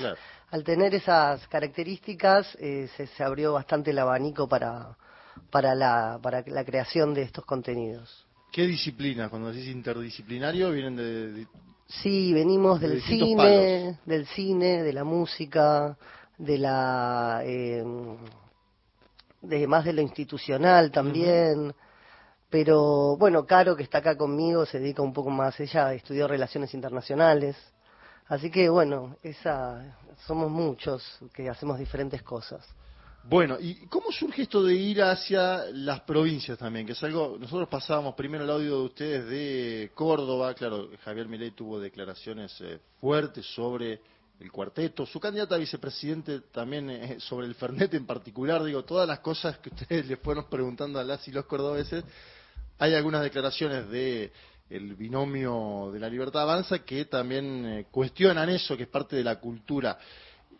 al 0.49 0.63
tener 0.63 0.93
esas 0.95 1.47
características, 1.47 2.55
eh, 2.59 2.89
se, 2.95 3.23
abrió 3.23 3.53
bastante 3.53 3.91
el 3.91 3.99
abanico 3.99 4.47
para, 4.47 4.95
para, 5.49 5.75
la, 5.75 6.19
para 6.21 6.43
la 6.45 6.63
creación 6.63 7.13
de 7.13 7.23
estos 7.23 7.45
contenidos. 7.45 8.25
¿Qué 8.51 8.65
disciplina? 8.65 9.29
Cuando 9.29 9.51
decís 9.51 9.67
interdisciplinario, 9.67 10.71
vienen 10.71 10.95
de... 10.95 11.47
sí, 11.87 12.33
venimos 12.33 12.79
del 12.79 13.01
cine, 13.01 13.99
del 14.05 14.25
cine, 14.27 14.83
de 14.83 14.93
la 14.93 15.03
música, 15.03 15.97
de 16.37 16.57
la... 16.57 17.41
Eh, 17.43 17.83
de 19.41 19.67
más 19.67 19.85
de 19.85 19.93
lo 19.93 20.01
institucional 20.01 20.91
también. 20.91 21.73
Pero 22.49 23.17
bueno, 23.17 23.45
Caro, 23.45 23.75
que 23.75 23.83
está 23.83 23.97
acá 23.97 24.17
conmigo, 24.17 24.65
se 24.65 24.79
dedica 24.79 25.01
un 25.01 25.13
poco 25.13 25.29
más, 25.29 25.59
ella 25.59 25.93
estudió 25.93 26.27
relaciones 26.27 26.73
internacionales. 26.73 27.55
Así 28.27 28.49
que 28.49 28.69
bueno, 28.69 29.17
esa, 29.23 29.97
somos 30.25 30.49
muchos 30.49 31.03
que 31.33 31.49
hacemos 31.49 31.77
diferentes 31.79 32.21
cosas. 32.23 32.65
Bueno, 33.29 33.57
¿y 33.59 33.85
cómo 33.87 34.09
surge 34.11 34.43
esto 34.43 34.63
de 34.63 34.73
ir 34.73 35.01
hacia 35.01 35.65
las 35.73 35.99
provincias 36.01 36.57
también? 36.57 36.85
Que 36.85 36.93
es 36.93 37.03
algo, 37.03 37.35
nosotros 37.37 37.67
pasábamos 37.67 38.15
primero 38.15 38.45
el 38.45 38.49
audio 38.49 38.79
de 38.79 38.85
ustedes 38.85 39.29
de 39.29 39.91
Córdoba, 39.93 40.53
claro, 40.53 40.89
Javier 41.03 41.27
Milei 41.27 41.51
tuvo 41.51 41.77
declaraciones 41.77 42.55
eh, 42.61 42.79
fuertes 43.01 43.45
sobre 43.53 43.99
el 44.39 44.49
cuarteto, 44.49 45.05
su 45.05 45.19
candidata 45.19 45.55
a 45.55 45.57
vicepresidente 45.57 46.39
también 46.53 46.89
eh, 46.89 47.17
sobre 47.19 47.47
el 47.47 47.55
Fernet 47.55 47.93
en 47.95 48.05
particular, 48.05 48.63
digo, 48.63 48.85
todas 48.85 49.05
las 49.05 49.19
cosas 49.19 49.57
que 49.57 49.69
ustedes 49.69 50.05
le 50.07 50.15
fueron 50.15 50.45
preguntando 50.49 50.97
a 50.97 51.03
las 51.03 51.27
y 51.27 51.31
los 51.31 51.45
cordobeses, 51.45 52.05
hay 52.79 52.93
algunas 52.93 53.23
declaraciones 53.23 53.89
de 53.89 54.31
el 54.69 54.95
binomio 54.95 55.91
de 55.93 55.99
la 55.99 56.09
libertad 56.09 56.41
avanza 56.41 56.79
que 56.79 57.05
también 57.05 57.65
eh, 57.65 57.85
cuestionan 57.89 58.49
eso, 58.49 58.75
que 58.75 58.83
es 58.83 58.89
parte 58.89 59.15
de 59.15 59.23
la 59.23 59.39
cultura. 59.39 59.97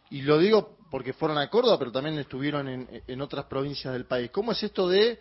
Y 0.10 0.22
lo 0.22 0.38
digo 0.38 0.78
porque 0.90 1.14
fueron 1.14 1.38
a 1.38 1.50
Córdoba, 1.50 1.78
pero 1.78 1.92
también 1.92 2.18
estuvieron 2.18 2.68
en, 2.70 3.04
en 3.06 3.22
otras 3.22 3.46
provincias 3.46 3.94
del 3.94 4.06
país. 4.06 4.32
¿Cómo 4.32 4.54
es 4.54 4.64
esto 4.64 4.88
de 4.88 5.20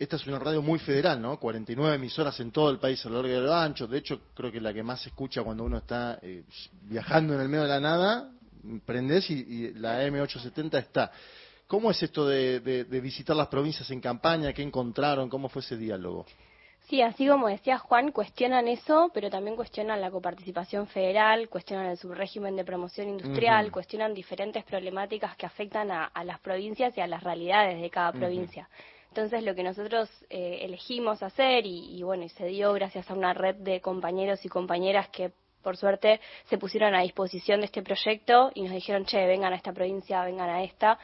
esta 0.00 0.16
es 0.16 0.26
una 0.26 0.38
radio 0.38 0.62
muy 0.62 0.78
federal, 0.78 1.20
¿no? 1.20 1.38
49 1.38 1.94
emisoras 1.94 2.40
en 2.40 2.50
todo 2.50 2.70
el 2.70 2.78
país 2.78 3.04
a 3.04 3.10
lo 3.10 3.16
largo 3.16 3.28
y 3.28 3.44
lo 3.44 3.54
ancho. 3.54 3.86
De 3.86 3.98
hecho, 3.98 4.22
creo 4.34 4.50
que 4.50 4.58
la 4.58 4.72
que 4.72 4.82
más 4.82 5.02
se 5.02 5.10
escucha 5.10 5.42
cuando 5.42 5.62
uno 5.62 5.76
está 5.76 6.18
eh, 6.22 6.44
viajando 6.84 7.34
en 7.34 7.40
el 7.42 7.50
medio 7.50 7.64
de 7.64 7.68
la 7.68 7.80
nada, 7.80 8.32
prendés 8.86 9.28
y, 9.28 9.74
la 9.74 10.02
M870 10.06 10.78
está. 10.78 11.12
¿Cómo 11.70 11.92
es 11.92 12.02
esto 12.02 12.26
de, 12.26 12.58
visitar 13.00 13.36
las 13.36 13.46
provincias 13.46 13.88
en 13.92 14.00
campaña? 14.00 14.52
¿Qué 14.52 14.60
encontraron? 14.60 15.28
¿Cómo 15.28 15.48
fue 15.48 15.62
ese 15.62 15.76
diálogo? 15.76 16.26
Sí, 16.88 17.00
así 17.00 17.28
como 17.28 17.46
decía 17.46 17.78
Juan, 17.78 18.10
cuestionan 18.10 18.66
eso, 18.66 19.12
pero 19.14 19.30
también 19.30 19.54
cuestionan 19.54 20.00
la 20.00 20.10
coparticipación 20.10 20.88
federal, 20.88 21.48
cuestionan 21.48 21.86
el 21.86 21.96
subrégimen 21.96 22.56
de 22.56 22.64
promoción 22.64 23.10
industrial, 23.10 23.70
cuestionan 23.70 24.14
diferentes 24.14 24.64
problemáticas 24.64 25.36
que 25.36 25.46
afectan 25.46 25.92
a, 25.92 26.10
las 26.24 26.40
provincias 26.40 26.98
y 26.98 27.02
a 27.02 27.06
las 27.06 27.22
realidades 27.22 27.80
de 27.80 27.88
cada 27.88 28.10
provincia. 28.10 28.68
Entonces 29.06 29.44
lo 29.44 29.54
que 29.54 29.62
nosotros 29.62 30.10
eh, 30.28 30.58
elegimos 30.62 31.22
hacer 31.22 31.66
y, 31.66 31.96
y 31.96 32.02
bueno, 32.02 32.24
y 32.24 32.30
se 32.30 32.46
dio 32.46 32.72
gracias 32.72 33.08
a 33.08 33.14
una 33.14 33.32
red 33.32 33.54
de 33.54 33.80
compañeros 33.80 34.44
y 34.44 34.48
compañeras 34.48 35.08
que 35.10 35.30
por 35.62 35.76
suerte 35.76 36.20
se 36.44 36.58
pusieron 36.58 36.94
a 36.94 37.02
disposición 37.02 37.60
de 37.60 37.66
este 37.66 37.82
proyecto 37.82 38.50
y 38.54 38.62
nos 38.62 38.72
dijeron, 38.72 39.04
che, 39.04 39.26
vengan 39.26 39.52
a 39.52 39.56
esta 39.56 39.72
provincia, 39.72 40.24
vengan 40.24 40.48
a 40.50 40.62
esta. 40.62 40.98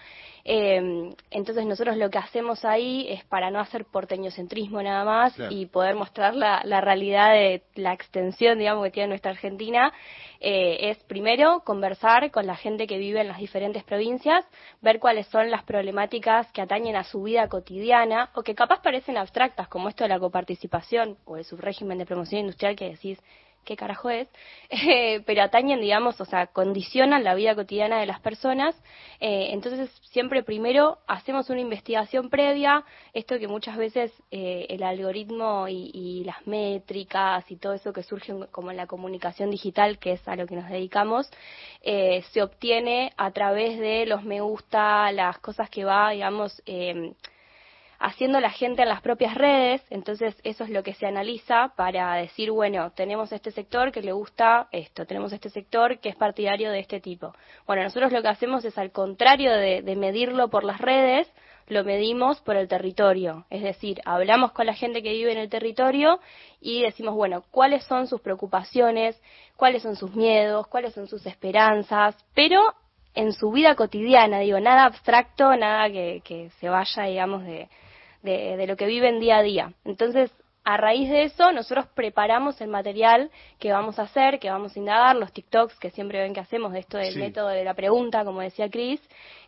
Eh, 0.45 1.13
entonces 1.31 1.67
nosotros 1.67 1.97
lo 1.97 2.09
que 2.09 2.19
hacemos 2.19 2.65
ahí 2.65 3.07
es 3.09 3.25
para 3.25 3.51
no 3.51 3.59
hacer 3.59 3.85
porteñocentrismo 3.85 4.81
nada 4.81 5.05
más 5.05 5.35
y 5.51 5.67
poder 5.67 5.97
mostrar 5.97 6.37
la, 6.37 6.81
realidad 6.81 7.33
de 7.33 7.63
la 7.75 7.93
extensión, 7.93 8.59
digamos, 8.59 8.85
que 8.85 8.91
tiene 8.93 9.09
nuestra 9.09 9.33
Argentina, 9.33 9.93
eh, 10.41 10.91
es 10.91 10.99
primero 11.05 11.63
conversar 11.65 12.31
con 12.31 12.47
la 12.47 12.55
gente 12.55 12.87
que 12.87 12.99
vive 12.99 13.21
en 13.21 13.29
las 13.29 13.39
diferentes 13.39 13.83
provincias, 13.83 14.45
ver 14.83 15.01
cuáles 15.01 15.27
son 15.29 15.51
las 15.51 15.65
problemáticas 15.65 16.51
que 16.53 16.63
atañen 16.63 16.95
a 16.95 17.05
su 17.05 17.23
vida 17.23 17.49
cotidiana 17.49 18.31
o 18.35 18.43
que 18.43 18.55
capaz 18.55 18.83
parecen 18.83 19.17
abstractas, 19.17 19.69
como 19.69 19.89
esto 19.89 20.05
de 20.05 20.09
la 20.09 20.21
coparticipación 20.21 21.17
o 21.25 21.37
el 21.37 21.45
subrégimen 21.45 21.99
de 21.99 22.07
promoción 22.07 22.43
industrial 22.43 22.77
que 22.77 22.91
decís 22.91 23.19
qué 23.67 23.77
carajo 23.77 24.09
es, 24.09 24.29
eh, 24.71 25.21
pero 25.27 25.43
atañen, 25.43 25.83
digamos, 25.83 26.19
o 26.23 26.25
sea, 26.25 26.47
condicionan 26.47 27.25
la 27.25 27.35
vida 27.35 27.55
cotidiana 27.55 28.01
de 28.01 28.07
las 28.07 28.21
personas. 28.21 28.75
Eh, 29.21 29.49
entonces, 29.51 29.91
siempre 30.11 30.43
primero 30.43 30.99
hacemos 31.07 31.51
una 31.51 31.61
investigación 31.61 32.31
previa, 32.31 32.85
esto 33.13 33.39
que 33.39 33.49
muchas 33.49 33.77
veces 33.77 34.11
eh, 34.31 34.67
el 34.71 34.83
algoritmo 34.83 35.69
y, 35.69 35.91
y, 35.93 36.25
las 36.25 36.47
métricas 36.47 37.51
y 37.51 37.57
todo 37.57 37.75
eso 37.75 37.93
que 37.93 38.03
surge 38.03 38.33
como 38.51 38.71
en 38.71 38.79
la 38.79 38.87
comunicación 38.87 39.51
digital, 39.51 39.99
que 39.99 40.13
es 40.13 40.27
a 40.29 40.37
lo 40.37 40.47
que 40.47 40.57
nos 40.57 40.71
dedicamos, 40.71 41.29
se 41.83 42.43
obtiene 42.43 43.13
a 43.17 43.31
través 43.33 43.79
de 43.79 44.07
los 44.07 44.23
me 44.23 44.41
gusta, 44.41 45.11
las 45.13 45.39
cosas 45.39 45.69
que 45.71 45.85
va, 45.85 46.11
digamos, 46.11 46.63
haciendo 47.99 48.41
la 48.41 48.51
gente 48.51 48.83
en 48.83 48.89
las 48.89 49.01
propias 49.01 49.35
redes, 49.35 49.83
entonces 49.91 50.37
eso 50.45 50.65
es 50.65 50.71
lo 50.71 50.83
que 50.83 50.95
se 50.95 51.07
analiza 51.07 51.73
para 51.77 52.15
decir, 52.17 52.51
bueno, 52.51 52.91
tenemos 52.93 53.33
este 53.33 53.51
sector 53.51 53.93
que 53.93 54.03
le 54.03 54.13
gusta 54.13 54.69
esto, 54.73 55.07
tenemos 55.07 55.33
este 55.33 55.51
sector 55.51 55.99
que 55.99 56.11
es 56.11 56.17
partidario 56.17 56.71
de 56.71 56.81
este 56.81 57.01
tipo. 57.01 57.35
Bueno, 57.67 57.83
nosotros 57.83 58.13
lo 58.13 58.23
que 58.23 58.29
hacemos 58.29 58.65
es 58.65 58.77
al 58.79 58.93
contrario 58.93 59.53
de, 59.53 59.83
medirlo 59.97 60.49
por 60.49 60.65
las 60.65 60.81
redes, 60.81 61.31
lo 61.69 61.83
medimos 61.83 62.41
por 62.43 62.55
el 62.57 62.69
territorio, 62.69 63.45
es 63.51 63.63
decir, 63.63 64.01
hablamos 64.05 64.53
con 64.53 64.67
la 64.67 64.75
gente 64.75 65.03
que 65.03 65.13
vive 65.13 65.33
en 65.33 65.39
el 65.39 65.49
territorio 65.49 66.21
y 66.61 66.83
decimos, 66.83 67.15
bueno, 67.15 67.43
cuáles 67.51 67.83
son 67.85 68.07
sus 68.07 68.21
preocupaciones, 68.21 69.21
cuáles 69.57 69.83
son 69.83 69.97
sus 69.97 70.15
miedos, 70.15 70.67
cuáles 70.69 70.95
son 70.95 71.09
sus 71.09 71.27
esperanzas, 71.27 72.15
pero 72.35 72.61
en 73.15 73.33
su 73.33 73.51
vida 73.51 73.75
cotidiana, 73.75 74.41
digo, 74.41 74.61
nada 74.61 74.85
abstracto, 74.85 75.57
nada 75.57 75.91
que, 75.91 76.21
que 76.23 76.51
se 76.61 76.69
vaya, 76.69 77.05
digamos, 77.05 77.43
de, 77.45 77.69
de, 78.27 78.67
lo 78.67 78.77
que 78.77 78.87
viven 78.87 79.21
día 79.21 79.39
a 79.39 79.43
día. 79.43 79.73
Entonces, 79.85 80.31
a 80.67 80.77
raíz 80.77 81.09
de 81.09 81.23
eso, 81.23 81.53
nosotros 81.53 81.87
preparamos 81.95 82.61
el 82.61 82.67
material 82.67 83.31
que 83.61 83.71
vamos 83.71 84.01
a 84.01 84.03
hacer, 84.03 84.41
que 84.41 84.51
vamos 84.51 84.75
a 84.75 84.79
indagar, 84.81 85.15
los 85.15 85.33
TikToks 85.33 85.79
que 85.79 85.93
siempre 85.93 86.21
ven 86.21 86.35
que 86.35 86.41
hacemos 86.41 86.73
de 86.73 86.81
esto 86.81 86.99
del 86.99 87.17
método 87.19 87.47
de 87.51 87.63
la 87.63 87.75
pregunta, 87.75 88.25
como 88.25 88.41
decía 88.41 88.69
Chris, 88.69 89.01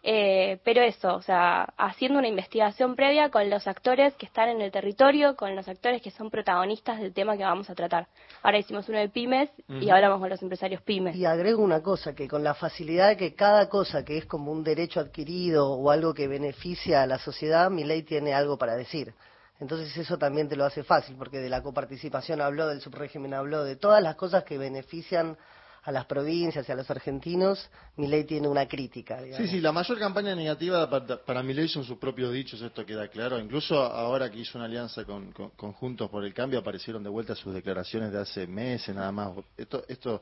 eh, 0.04 0.60
pero 0.62 0.80
eso, 0.80 1.16
o 1.16 1.20
sea, 1.20 1.74
haciendo 1.76 2.20
una 2.20 2.28
investigación 2.28 2.94
previa 2.94 3.30
con 3.30 3.50
los 3.50 3.66
actores 3.66 4.14
que 4.14 4.26
están 4.26 4.48
en 4.48 4.60
el 4.60 4.70
territorio, 4.70 5.34
con 5.34 5.56
los 5.56 5.66
actores 5.66 6.00
que 6.02 6.12
son 6.12 6.30
protagonistas 6.30 7.00
del 7.00 7.12
tema 7.12 7.36
que 7.36 7.42
vamos 7.42 7.68
a 7.68 7.74
tratar. 7.74 8.06
Ahora 8.44 8.58
hicimos 8.58 8.88
uno 8.88 8.98
de 8.98 9.08
pymes 9.08 9.50
y 9.68 9.90
hablamos 9.90 10.20
con 10.20 10.30
los 10.30 10.40
empresarios 10.40 10.82
pymes. 10.82 11.16
Y 11.16 11.24
agrego 11.24 11.64
una 11.64 11.82
cosa, 11.82 12.14
que 12.14 12.28
con 12.28 12.44
la 12.44 12.54
facilidad 12.54 13.08
de 13.08 13.16
que 13.16 13.34
cada 13.34 13.68
cosa 13.68 14.04
que 14.04 14.18
es 14.18 14.26
como 14.26 14.52
un 14.52 14.62
derecho 14.62 15.00
adquirido 15.00 15.68
o 15.68 15.90
algo 15.90 16.14
que 16.14 16.28
beneficia 16.28 17.02
a 17.02 17.08
la 17.08 17.18
sociedad, 17.18 17.72
mi 17.72 17.82
ley 17.82 18.04
tiene 18.04 18.34
algo 18.34 18.56
para 18.56 18.76
decir. 18.76 19.14
Entonces 19.60 19.96
eso 19.96 20.18
también 20.18 20.48
te 20.48 20.56
lo 20.56 20.64
hace 20.64 20.84
fácil, 20.84 21.16
porque 21.16 21.38
de 21.38 21.48
la 21.48 21.62
coparticipación 21.62 22.40
habló, 22.40 22.68
del 22.68 22.80
subrégimen 22.80 23.34
habló, 23.34 23.64
de 23.64 23.76
todas 23.76 24.02
las 24.02 24.14
cosas 24.14 24.44
que 24.44 24.56
benefician 24.56 25.36
a 25.82 25.92
las 25.92 26.04
provincias 26.04 26.68
y 26.68 26.72
a 26.72 26.74
los 26.74 26.90
argentinos, 26.90 27.70
mi 27.96 28.08
ley 28.08 28.24
tiene 28.24 28.46
una 28.46 28.68
crítica. 28.68 29.20
Sí, 29.36 29.48
sí, 29.48 29.60
la 29.60 29.72
mayor 29.72 29.98
campaña 29.98 30.34
negativa 30.34 30.88
para, 31.24 31.42
mi 31.42 31.54
ley 31.54 31.66
son 31.66 31.82
sus 31.82 31.96
propios 31.98 32.32
dichos, 32.32 32.60
esto 32.60 32.84
queda 32.84 33.08
claro. 33.08 33.38
Incluso 33.38 33.80
ahora 33.80 34.30
que 34.30 34.38
hizo 34.38 34.58
una 34.58 34.66
alianza 34.66 35.04
con, 35.04 35.32
Juntos 35.32 36.10
por 36.10 36.24
el 36.24 36.34
Cambio, 36.34 36.58
aparecieron 36.58 37.02
de 37.02 37.08
vuelta 37.08 37.34
sus 37.34 37.54
declaraciones 37.54 38.12
de 38.12 38.20
hace 38.20 38.46
meses 38.46 38.94
nada 38.94 39.10
más. 39.10 39.32
Esto, 39.56 39.82
esto 39.88 40.20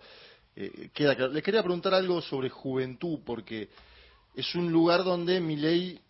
eh, 0.55 0.91
queda 0.95 1.17
claro. 1.17 1.33
Les 1.33 1.43
quería 1.43 1.63
preguntar 1.63 1.95
algo 1.95 2.23
sobre 2.23 2.49
juventud, 2.49 3.19
porque 3.25 3.69
es 4.37 4.55
un 4.55 4.71
lugar 4.71 5.03
donde 5.03 5.41
mi 5.41 5.57
ley 5.57 6.01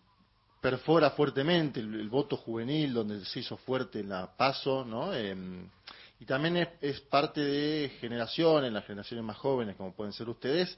perfora 0.61 1.11
fuertemente 1.11 1.79
el, 1.79 2.09
voto 2.09 2.37
juvenil, 2.37 2.93
donde 2.93 3.23
se 3.25 3.39
hizo 3.39 3.57
fuerte 3.57 4.03
la 4.03 4.35
PASO, 4.35 4.83
¿no? 4.85 5.13
Em, 5.13 5.69
y 6.19 6.25
también 6.25 6.67
es, 6.81 6.99
parte 7.01 7.41
de 7.41 7.89
generaciones, 7.99 8.71
las 8.71 8.85
generaciones 8.85 9.23
más 9.23 9.37
jóvenes, 9.37 9.75
como 9.75 9.93
pueden 9.93 10.13
ser 10.13 10.27
ustedes, 10.29 10.75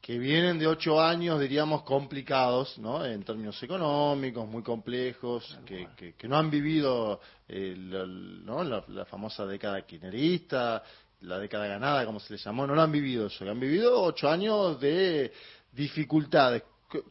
que 0.00 0.16
vienen 0.18 0.58
de 0.60 0.68
ocho 0.68 1.00
años, 1.00 1.40
diríamos, 1.40 1.82
complicados, 1.82 2.78
¿no? 2.78 3.04
En 3.04 3.24
términos 3.24 3.60
económicos, 3.60 4.48
muy 4.48 4.62
complejos, 4.62 5.58
que, 5.66 5.88
que, 6.16 6.28
no 6.28 6.36
han 6.36 6.48
vivido 6.48 7.20
eh, 7.48 7.74
¿no? 7.76 8.62
la, 8.62 9.04
famosa 9.06 9.44
década 9.44 9.82
quinerista, 9.84 10.84
la 11.22 11.40
década 11.40 11.66
ganada, 11.66 12.06
como 12.06 12.20
se 12.20 12.34
le 12.34 12.38
llamó, 12.38 12.64
no 12.64 12.76
lo 12.76 12.82
han 12.82 12.92
vivido 12.92 13.26
eso, 13.26 13.50
han 13.50 13.58
vivido 13.58 14.00
ocho 14.00 14.28
años 14.28 14.80
de 14.80 15.32
dificultades. 15.72 16.62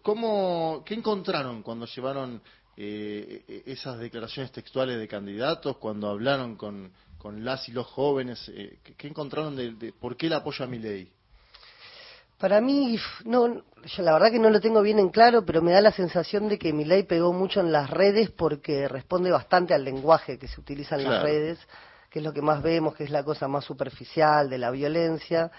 ¿Cómo, 0.02 0.84
¿Qué 0.86 0.96
encontraron 0.96 1.62
cuando 1.62 1.86
llevaron 1.86 2.42
eh, 2.76 3.44
e-, 3.48 3.72
esas 3.72 4.00
declaraciones 4.00 4.52
textuales 4.52 4.98
de 4.98 5.08
candidatos, 5.08 5.78
cuando 5.78 6.10
hablaron 6.10 6.56
con, 6.56 6.92
con 7.18 7.46
las 7.46 7.70
y 7.70 7.72
los 7.72 7.86
jóvenes? 7.86 8.50
Eh, 8.50 8.80
¿Qué 8.98 9.08
encontraron 9.08 9.56
de, 9.56 9.94
por 9.94 10.18
qué 10.18 10.28
el 10.28 10.34
apoyo 10.34 10.66
a 10.66 10.68
mi 10.68 10.80
ley? 10.80 11.12
Para 12.40 12.62
mí, 12.62 13.00
no, 13.26 13.64
yo 13.84 14.04
la 14.04 14.14
verdad 14.14 14.32
que 14.32 14.40
no 14.40 14.50
lo 14.50 14.62
tengo 14.62 14.82
bien 14.82 15.00
en 15.00 15.10
claro, 15.10 15.44
pero 15.44 15.62
me 15.62 15.72
da 15.72 15.82
la 15.82 15.92
sensación 15.92 16.48
de 16.50 16.60
que 16.60 16.72
mi 16.72 16.86
ley 16.86 17.04
pegó 17.04 17.34
mucho 17.34 17.60
en 17.62 17.72
las 17.72 17.90
redes 17.90 18.30
porque 18.30 18.88
responde 18.88 19.32
bastante 19.32 19.74
al 19.74 19.84
lenguaje 19.84 20.38
que 20.38 20.48
se 20.48 20.60
utiliza 20.60 20.96
en 20.96 21.04
las 21.04 21.24
redes, 21.24 21.60
que 22.12 22.20
es 22.20 22.26
lo 22.26 22.34
que 22.34 22.44
más 22.44 22.62
vemos, 22.62 22.96
que 22.96 23.04
es 23.04 23.10
la 23.10 23.24
cosa 23.24 23.48
más 23.48 23.66
superficial 23.66 24.50
de 24.50 24.58
la 24.60 24.70
violencia. 24.70 25.52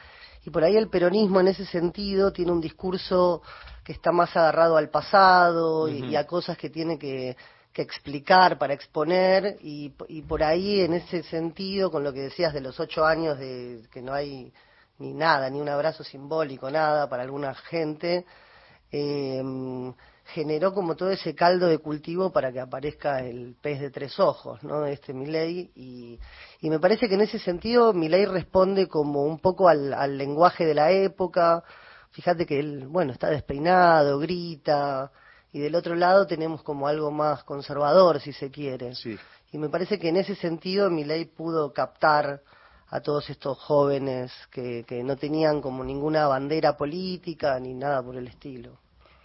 Y 0.49 0.51
por 0.51 0.65
ahí 0.65 0.79
el 0.79 0.89
peronismo 0.89 1.41
en 1.41 1.49
ese 1.49 1.67
sentido 1.67 2.33
tiene 2.33 2.53
un 2.53 2.61
discurso 2.63 3.43
que 3.85 3.93
está 3.93 4.13
más 4.13 4.35
agarrado 4.35 4.79
al 4.79 4.89
pasado 4.89 5.91
y, 5.91 6.17
a 6.17 6.27
cosas 6.27 6.57
que 6.57 6.71
tiene 6.71 6.99
que, 6.99 7.37
explicar 7.75 8.57
para 8.57 8.73
exponer. 8.73 9.59
Y, 9.61 9.91
por 10.27 10.43
ahí 10.43 10.81
en 10.81 10.95
ese 10.95 11.23
sentido 11.25 11.91
con 11.91 12.03
lo 12.03 12.15
que 12.15 12.21
decías 12.21 12.55
de 12.55 12.63
los 12.63 12.81
ocho 12.81 13.05
años 13.05 13.39
de 13.39 13.83
que 13.93 14.01
no 14.01 14.15
hay 14.15 14.51
ni 15.01 15.13
nada 15.13 15.51
ni 15.51 15.61
un 15.61 15.69
abrazo 15.69 16.03
simbólico 16.03 16.71
nada 16.71 17.11
para 17.11 17.25
alguna 17.25 17.55
gente 17.55 18.25
em, 18.91 19.93
generó 20.35 20.75
como 20.75 20.95
todo 20.95 21.11
ese 21.11 21.35
caldo 21.35 21.67
de 21.67 21.79
cultivo 21.79 22.33
para 22.33 22.53
que 22.53 22.61
aparezca 22.61 23.21
el 23.21 23.57
pez 23.61 23.81
de 23.81 23.91
tres 23.91 24.21
ojos, 24.21 24.63
¿no? 24.63 24.85
Este 24.85 25.15
Milei 25.15 25.71
y, 25.75 26.19
y 26.61 26.71
me 26.71 26.79
parece 26.79 27.09
que 27.09 27.15
en 27.15 27.23
ese 27.23 27.39
sentido 27.39 27.95
Milei 27.95 28.27
responde 28.27 28.89
como 28.89 29.23
un 29.25 29.39
poco 29.39 29.69
al 29.69 30.19
lenguaje 30.19 30.67
de 30.67 30.75
la 30.75 30.91
época, 30.91 31.63
fíjate 32.11 32.45
que 32.45 32.61
él, 32.61 32.87
bueno, 32.89 33.13
está 33.13 33.31
despeinado, 33.31 34.19
grita, 34.19 35.11
y 35.51 35.61
del 35.61 35.75
otro 35.75 35.95
lado 35.95 36.27
tenemos 36.27 36.63
como 36.63 36.89
algo 36.89 37.11
más 37.11 37.43
conservador, 37.45 38.21
si 38.21 38.33
se 38.33 38.51
quiere. 38.51 38.93
Y 39.51 39.57
me 39.57 39.71
parece 39.71 39.99
que 39.99 40.11
en 40.11 40.19
ese 40.19 40.35
sentido 40.35 40.91
mi 40.91 41.05
ley 41.05 41.25
pudo 41.25 41.73
captar 41.73 42.43
a 42.89 43.01
todos 43.01 43.31
estos 43.31 43.59
jóvenes 43.59 44.31
que, 44.51 44.85
que 44.87 45.03
no 45.03 45.17
tenían 45.17 45.63
como 45.63 45.85
ninguna 45.85 46.27
bandera 46.27 46.77
política 46.77 47.59
ni 47.61 47.73
nada 47.73 48.03
por 48.03 48.17
el 48.17 48.29
estilo. 48.29 48.79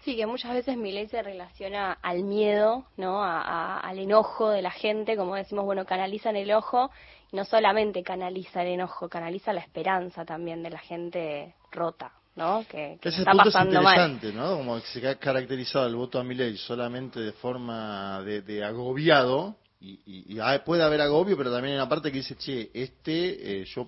Sí, 0.03 0.15
que 0.17 0.25
muchas 0.25 0.53
veces 0.53 0.75
mi 0.77 0.91
ley 0.91 1.07
se 1.07 1.21
relaciona 1.23 1.93
al 2.01 2.23
miedo, 2.23 2.85
¿no? 2.97 3.23
al 3.23 3.97
enojo 3.99 4.49
de 4.49 4.61
la 4.61 4.71
gente, 4.71 5.15
como 5.15 5.35
decimos, 5.35 5.63
bueno, 5.65 5.85
canalizan 5.85 6.35
el 6.35 6.51
ojo, 6.51 6.91
y 7.31 7.37
no 7.37 7.45
solamente 7.45 8.03
canaliza 8.03 8.63
el 8.63 8.69
enojo, 8.73 9.07
canaliza 9.07 9.53
la 9.53 9.61
esperanza 9.61 10.25
también 10.25 10.61
de 10.61 10.71
la 10.71 10.79
gente 10.79 11.55
rota, 11.71 12.11
¿no? 12.35 12.65
Que, 12.69 12.99
Ese 13.01 13.19
está 13.19 13.31
punto 13.31 13.45
pasando 13.45 13.77
es 13.77 13.83
mal. 13.83 13.93
interesante, 13.95 14.33
¿no? 14.33 14.57
Como 14.57 14.75
que 14.81 14.87
se 14.87 15.07
ha 15.07 15.15
caracterizado 15.15 15.87
el 15.87 15.95
voto 15.95 16.19
a 16.19 16.23
Milei 16.23 16.57
solamente 16.57 17.19
de 17.21 17.31
forma 17.31 18.21
de, 18.23 18.41
de 18.41 18.63
agobiado, 18.63 19.55
y, 19.79 19.99
y- 20.05 20.35
y 20.35 20.39
hay- 20.39 20.59
puede 20.59 20.83
haber 20.83 20.99
agobio, 21.01 21.37
pero 21.37 21.51
también 21.51 21.73
hay 21.75 21.79
una 21.79 21.89
parte 21.89 22.11
que 22.11 22.17
dice, 22.17 22.35
che, 22.35 22.69
este, 22.73 23.61
eh, 23.61 23.65
yo, 23.65 23.87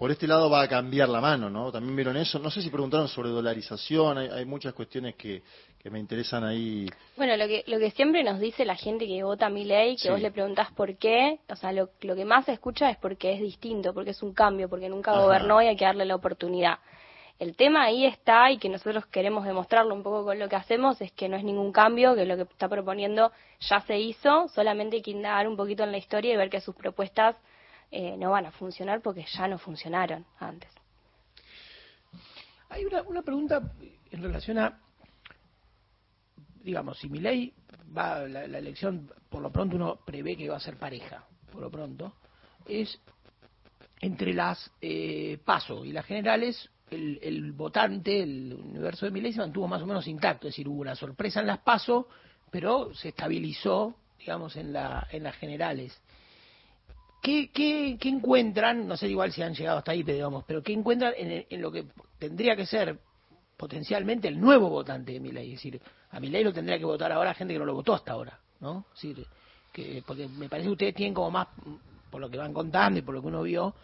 por 0.00 0.10
este 0.10 0.26
lado 0.26 0.48
va 0.48 0.62
a 0.62 0.66
cambiar 0.68 1.10
la 1.10 1.20
mano, 1.20 1.50
¿no? 1.50 1.70
También 1.70 1.94
vieron 1.94 2.16
eso. 2.16 2.38
No 2.38 2.50
sé 2.50 2.62
si 2.62 2.70
preguntaron 2.70 3.06
sobre 3.06 3.28
dolarización, 3.28 4.16
hay, 4.16 4.28
hay 4.28 4.46
muchas 4.46 4.72
cuestiones 4.72 5.14
que, 5.14 5.42
que 5.78 5.90
me 5.90 5.98
interesan 5.98 6.42
ahí. 6.42 6.86
Bueno, 7.18 7.36
lo 7.36 7.46
que, 7.46 7.64
lo 7.66 7.78
que 7.78 7.90
siempre 7.90 8.24
nos 8.24 8.40
dice 8.40 8.64
la 8.64 8.76
gente 8.76 9.06
que 9.06 9.22
vota 9.22 9.50
mi 9.50 9.66
ley, 9.66 9.96
que 9.96 10.04
Sí. 10.04 10.08
vos 10.08 10.22
le 10.22 10.30
preguntás 10.30 10.72
por 10.72 10.96
qué, 10.96 11.40
o 11.50 11.54
sea, 11.54 11.72
lo, 11.72 11.90
lo 12.00 12.16
que 12.16 12.24
más 12.24 12.46
se 12.46 12.52
escucha 12.52 12.88
es 12.88 12.96
porque 12.96 13.34
es 13.34 13.40
distinto, 13.42 13.92
porque 13.92 14.12
es 14.12 14.22
un 14.22 14.32
cambio, 14.32 14.70
porque 14.70 14.88
nunca 14.88 15.10
Ajá. 15.10 15.20
gobernó 15.20 15.60
y 15.60 15.66
hay 15.66 15.76
que 15.76 15.84
darle 15.84 16.06
la 16.06 16.14
oportunidad. 16.14 16.78
El 17.38 17.54
tema 17.54 17.82
ahí 17.82 18.06
está 18.06 18.50
y 18.50 18.56
que 18.56 18.70
nosotros 18.70 19.04
queremos 19.04 19.44
demostrarlo 19.44 19.94
un 19.94 20.02
poco 20.02 20.24
con 20.24 20.38
lo 20.38 20.48
que 20.48 20.56
hacemos 20.56 20.98
es 21.02 21.12
que 21.12 21.28
no 21.28 21.36
es 21.36 21.44
ningún 21.44 21.72
cambio, 21.72 22.14
que 22.14 22.24
lo 22.24 22.36
que 22.36 22.42
está 22.44 22.70
proponiendo 22.70 23.32
ya 23.68 23.82
se 23.82 23.98
hizo, 23.98 24.48
solamente 24.48 24.96
hay 24.96 25.02
que 25.02 25.10
indagar 25.10 25.46
un 25.46 25.58
poquito 25.58 25.84
en 25.84 25.92
la 25.92 25.98
historia 25.98 26.32
y 26.32 26.38
ver 26.38 26.48
que 26.48 26.62
sus 26.62 26.74
propuestas 26.74 27.36
eh, 27.90 28.16
no 28.16 28.30
van 28.30 28.46
a 28.46 28.52
funcionar 28.52 29.00
porque 29.00 29.24
ya 29.24 29.48
no 29.48 29.58
funcionaron 29.58 30.24
antes. 30.38 30.70
Hay 32.68 32.84
una, 32.84 33.02
una 33.02 33.22
pregunta 33.22 33.72
en 34.10 34.22
relación 34.22 34.58
a, 34.58 34.78
digamos, 36.62 36.98
si 36.98 37.08
mi 37.08 37.18
ley 37.18 37.52
va, 37.96 38.20
la, 38.28 38.46
la 38.46 38.58
elección, 38.58 39.10
por 39.28 39.42
lo 39.42 39.50
pronto 39.50 39.76
uno 39.76 40.00
prevé 40.04 40.36
que 40.36 40.48
va 40.48 40.56
a 40.56 40.60
ser 40.60 40.76
pareja, 40.76 41.24
por 41.50 41.62
lo 41.62 41.70
pronto, 41.70 42.14
es 42.66 43.00
entre 44.00 44.32
las 44.32 44.70
eh, 44.80 45.38
PASO 45.44 45.84
y 45.84 45.92
las 45.92 46.06
generales, 46.06 46.70
el, 46.90 47.18
el 47.22 47.52
votante, 47.52 48.22
el 48.22 48.54
universo 48.54 49.06
de 49.06 49.12
mi 49.12 49.20
ley 49.20 49.32
se 49.32 49.40
mantuvo 49.40 49.68
más 49.68 49.82
o 49.82 49.86
menos 49.86 50.06
intacto, 50.06 50.48
es 50.48 50.54
decir, 50.54 50.68
hubo 50.68 50.80
una 50.80 50.94
sorpresa 50.94 51.40
en 51.40 51.46
las 51.46 51.58
PASO, 51.58 52.08
pero 52.50 52.94
se 52.94 53.08
estabilizó, 53.08 53.94
digamos, 54.18 54.56
en, 54.56 54.72
la, 54.72 55.06
en 55.10 55.22
las 55.22 55.36
generales. 55.36 56.00
¿Qué, 57.20 57.50
qué, 57.52 57.98
encuentran? 58.08 58.88
No 58.88 58.96
sé 58.96 59.08
igual 59.08 59.32
si 59.32 59.42
han 59.42 59.54
llegado 59.54 59.78
hasta 59.78 59.92
ahí, 59.92 60.02
pero 60.02 60.16
digamos, 60.16 60.44
pero 60.46 60.62
¿qué 60.62 60.72
encuentran 60.72 61.12
en, 61.16 61.46
en 61.48 61.60
lo 61.62 61.70
que 61.70 61.86
tendría 62.18 62.56
que 62.56 62.64
ser 62.64 62.98
potencialmente 63.56 64.26
el 64.28 64.40
nuevo 64.40 64.70
votante 64.70 65.12
de 65.12 65.20
Milei? 65.20 65.52
Es 65.52 65.62
decir, 65.62 65.80
a 66.10 66.18
Milei 66.18 66.42
lo 66.42 66.52
tendría 66.52 66.78
que 66.78 66.84
votar 66.84 67.12
ahora 67.12 67.34
gente 67.34 67.52
que 67.54 67.58
no 67.58 67.66
lo 67.66 67.74
votó 67.74 67.94
hasta 67.94 68.12
ahora, 68.12 68.38
¿no? 68.60 68.86
Que, 69.72 70.02
porque 70.06 70.28
me 70.28 70.48
parece 70.48 70.68
que 70.68 70.72
ustedes 70.72 70.94
tienen 70.94 71.14
como 71.14 71.30
más, 71.30 71.48
por 72.10 72.20
lo 72.20 72.30
que 72.30 72.38
van 72.38 72.54
contando 72.54 72.98
y 72.98 73.02
por 73.02 73.14
lo 73.14 73.20
que 73.20 73.28
uno 73.28 73.42
vio, 73.42 73.74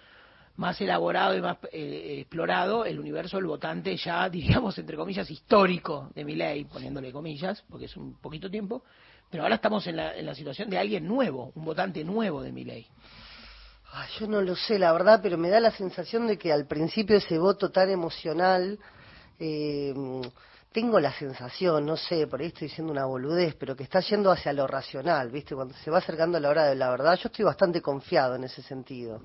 más 0.57 0.81
elaborado 0.81 1.37
y 1.37 1.43
más 1.43 1.59
eh, 1.73 2.21
explorado 2.21 2.85
el 2.85 2.99
universo 2.99 3.37
del 3.37 3.47
votante 3.47 3.97
ya, 3.97 4.29
diríamos, 4.31 4.77
entre 4.79 4.97
comillas, 4.97 5.31
histórico 5.31 6.11
de 6.15 6.25
Milei, 6.25 6.65
poniéndole 6.65 7.13
comillas, 7.13 7.63
porque 7.69 7.85
es 7.85 7.97
un 7.97 8.15
poquito 8.15 8.51
tiempo, 8.51 8.83
pero 9.31 9.43
ahora 9.43 9.57
estamos 9.57 9.87
en 9.87 9.97
la, 9.97 10.17
en 10.17 10.25
la 10.25 10.35
situación 10.35 10.71
de 10.71 10.79
alguien 10.79 11.07
nuevo, 11.07 11.53
un 11.55 11.65
votante 11.65 12.03
nuevo 12.03 12.43
de 12.43 12.53
Milei. 12.53 12.87
Ay, 13.93 14.09
yo 14.19 14.27
no 14.27 14.43
lo 14.43 14.55
sé, 14.57 14.79
la 14.79 14.93
verdad, 14.93 15.21
pero 15.23 15.39
me 15.39 15.49
da 15.49 15.61
la 15.61 15.71
sensación 15.71 16.27
de 16.27 16.37
que 16.37 16.53
al 16.53 16.67
principio 16.67 17.17
ese 17.17 17.39
voto 17.39 17.71
tan 17.71 17.89
emocional, 17.91 18.79
eh, 19.39 19.95
tengo 20.77 21.01
la 21.01 21.11
sensación, 21.13 21.87
no 21.87 21.97
sé, 21.97 22.27
por 22.27 22.41
ahí 22.41 22.49
estoy 22.49 22.69
diciendo 22.69 22.93
una 22.93 23.07
boludez, 23.07 23.55
pero 23.55 23.75
que 23.75 23.85
está 23.85 24.01
yendo 24.01 24.31
hacia 24.31 24.53
lo 24.53 24.67
racional, 24.67 25.31
¿viste? 25.31 25.55
Cuando 25.55 25.73
se 25.75 25.91
va 25.91 25.99
acercando 25.99 26.39
la 26.39 26.51
hora 26.51 26.65
de 26.67 26.75
la 26.75 26.91
verdad, 26.91 27.17
yo 27.17 27.29
estoy 27.29 27.47
bastante 27.47 27.81
confiado 27.81 28.35
en 28.35 28.45
ese 28.45 28.61
sentido. 28.61 29.23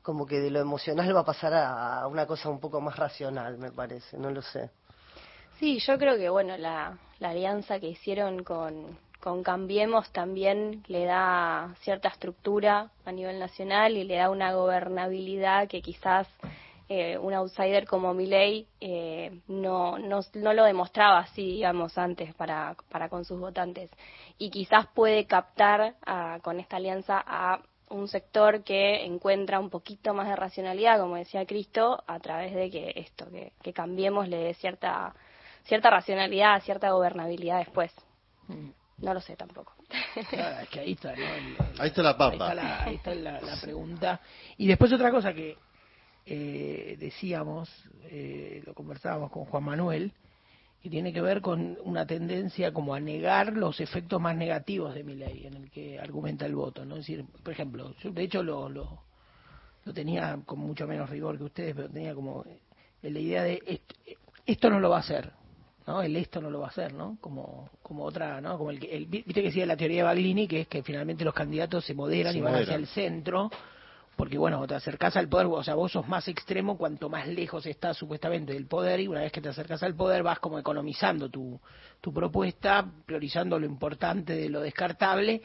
Como 0.00 0.24
que 0.24 0.40
de 0.40 0.50
lo 0.50 0.60
emocional 0.60 1.14
va 1.14 1.20
a 1.20 1.24
pasar 1.24 1.52
a, 1.52 2.00
a 2.00 2.06
una 2.06 2.24
cosa 2.26 2.48
un 2.48 2.60
poco 2.60 2.80
más 2.80 2.96
racional, 2.96 3.58
me 3.58 3.72
parece, 3.72 4.16
no 4.16 4.30
lo 4.30 4.40
sé. 4.40 4.70
Sí, 5.58 5.78
yo 5.80 5.98
creo 5.98 6.16
que 6.16 6.30
bueno, 6.30 6.56
la, 6.56 6.98
la 7.18 7.30
alianza 7.30 7.78
que 7.80 7.88
hicieron 7.88 8.42
con, 8.42 8.98
con 9.26 9.42
Cambiemos 9.42 10.08
también 10.12 10.84
le 10.86 11.04
da 11.04 11.74
cierta 11.80 12.06
estructura 12.06 12.92
a 13.04 13.10
nivel 13.10 13.40
nacional 13.40 13.96
y 13.96 14.04
le 14.04 14.14
da 14.14 14.30
una 14.30 14.54
gobernabilidad 14.54 15.66
que 15.66 15.82
quizás 15.82 16.28
eh, 16.88 17.18
un 17.18 17.34
outsider 17.34 17.88
como 17.88 18.14
Milei 18.14 18.68
eh, 18.80 19.40
no, 19.48 19.98
no, 19.98 20.20
no 20.34 20.52
lo 20.52 20.62
demostraba 20.62 21.18
así, 21.18 21.44
digamos, 21.44 21.98
antes 21.98 22.32
para, 22.36 22.76
para 22.88 23.08
con 23.08 23.24
sus 23.24 23.40
votantes. 23.40 23.90
Y 24.38 24.50
quizás 24.50 24.86
puede 24.94 25.26
captar 25.26 25.96
ah, 26.06 26.38
con 26.40 26.60
esta 26.60 26.76
alianza 26.76 27.20
a 27.26 27.60
un 27.88 28.06
sector 28.06 28.62
que 28.62 29.04
encuentra 29.04 29.58
un 29.58 29.70
poquito 29.70 30.14
más 30.14 30.28
de 30.28 30.36
racionalidad, 30.36 31.00
como 31.00 31.16
decía 31.16 31.44
Cristo, 31.46 32.00
a 32.06 32.20
través 32.20 32.54
de 32.54 32.70
que 32.70 32.92
esto, 32.94 33.28
que, 33.32 33.54
que 33.60 33.72
cambiemos 33.72 34.28
le 34.28 34.36
dé 34.36 34.54
cierta, 34.54 35.16
cierta 35.64 35.90
racionalidad, 35.90 36.62
cierta 36.62 36.92
gobernabilidad 36.92 37.58
después. 37.58 37.92
No 38.98 39.12
lo 39.14 39.20
sé 39.20 39.36
tampoco. 39.36 39.74
Claro, 40.30 40.60
es 40.62 40.68
que 40.70 40.80
ahí 40.80 40.92
está, 40.92 41.14
¿no? 41.14 41.24
El- 41.34 41.56
Ahí 41.78 41.88
está 41.88 42.02
la 42.02 42.10
Ahí 42.10 42.16
papa. 42.16 42.32
está 42.34 42.54
la, 42.54 42.82
ahí 42.84 42.94
está 42.94 43.14
la- 43.14 43.40
la 43.40 43.56
pregunta. 43.60 44.20
Y 44.56 44.66
después 44.66 44.92
otra 44.92 45.10
cosa 45.10 45.34
que 45.34 45.58
eh, 46.24 46.96
decíamos, 46.98 47.70
eh, 48.04 48.62
lo 48.66 48.74
conversábamos 48.74 49.30
con 49.30 49.44
Juan 49.44 49.62
Manuel, 49.64 50.12
que 50.82 50.90
tiene 50.90 51.12
que 51.12 51.20
ver 51.20 51.40
con 51.40 51.78
una 51.84 52.06
tendencia 52.06 52.72
como 52.72 52.94
a 52.94 53.00
negar 53.00 53.52
los 53.52 53.80
efectos 53.80 54.20
más 54.20 54.34
negativos 54.36 54.94
de 54.94 55.04
mi 55.04 55.14
ley, 55.14 55.46
en 55.46 55.54
el 55.54 55.70
que 55.70 55.98
argumenta 56.00 56.46
el 56.46 56.54
voto. 56.54 56.84
¿no? 56.84 56.96
Es 56.96 57.02
decir, 57.06 57.24
por 57.42 57.52
ejemplo, 57.52 57.94
yo 58.02 58.10
de 58.10 58.22
hecho 58.22 58.42
lo, 58.42 58.68
lo, 58.68 59.02
lo 59.84 59.92
tenía 59.92 60.36
con 60.46 60.58
mucho 60.58 60.86
menos 60.86 61.10
rigor 61.10 61.36
que 61.38 61.44
ustedes, 61.44 61.74
pero 61.76 61.88
tenía 61.90 62.14
como 62.14 62.44
eh, 62.44 62.60
la 63.10 63.18
idea 63.20 63.42
de 63.42 63.62
esto, 63.66 63.94
esto 64.46 64.70
no 64.70 64.80
lo 64.80 64.90
va 64.90 64.96
a 64.96 65.00
hacer. 65.00 65.30
¿No? 65.86 66.02
El 66.02 66.16
esto 66.16 66.40
no 66.40 66.50
lo 66.50 66.60
va 66.60 66.66
a 66.66 66.70
hacer, 66.70 66.92
¿no? 66.92 67.16
Como, 67.20 67.70
como 67.82 68.04
otra, 68.04 68.40
¿no? 68.40 68.58
Como 68.58 68.70
el, 68.70 68.80
que- 68.80 68.94
el, 68.96 69.06
viste 69.06 69.32
que 69.34 69.42
decía 69.42 69.66
la 69.66 69.76
teoría 69.76 69.98
de 69.98 70.02
Baglini, 70.04 70.48
que 70.48 70.62
es 70.62 70.68
que 70.68 70.82
finalmente 70.82 71.24
los 71.24 71.34
candidatos 71.34 71.84
se 71.84 71.94
moderan 71.94 72.32
Se 72.32 72.38
y 72.38 72.42
van 72.42 72.54
hacia 72.54 72.64
moderan. 72.64 72.80
el 72.80 72.86
centro, 72.88 73.50
porque 74.16 74.38
bueno, 74.38 74.66
te 74.66 74.74
acercás 74.74 75.16
al 75.16 75.28
poder, 75.28 75.46
o 75.46 75.62
sea, 75.62 75.74
vos 75.74 75.92
sos 75.92 76.08
más 76.08 76.26
extremo 76.28 76.76
cuanto 76.78 77.08
más 77.08 77.28
lejos 77.28 77.66
estás 77.66 77.96
supuestamente 77.96 78.52
del 78.54 78.66
poder 78.66 79.00
y 79.00 79.08
una 79.08 79.20
vez 79.20 79.30
que 79.30 79.40
te 79.42 79.48
acercas 79.50 79.82
al 79.82 79.94
poder 79.94 80.22
vas 80.22 80.38
como 80.38 80.58
economizando 80.58 81.28
tu, 81.28 81.60
tu 82.00 82.12
propuesta, 82.12 82.84
priorizando 83.04 83.58
lo 83.58 83.66
importante 83.66 84.34
de 84.34 84.48
lo 84.48 84.60
descartable 84.62 85.42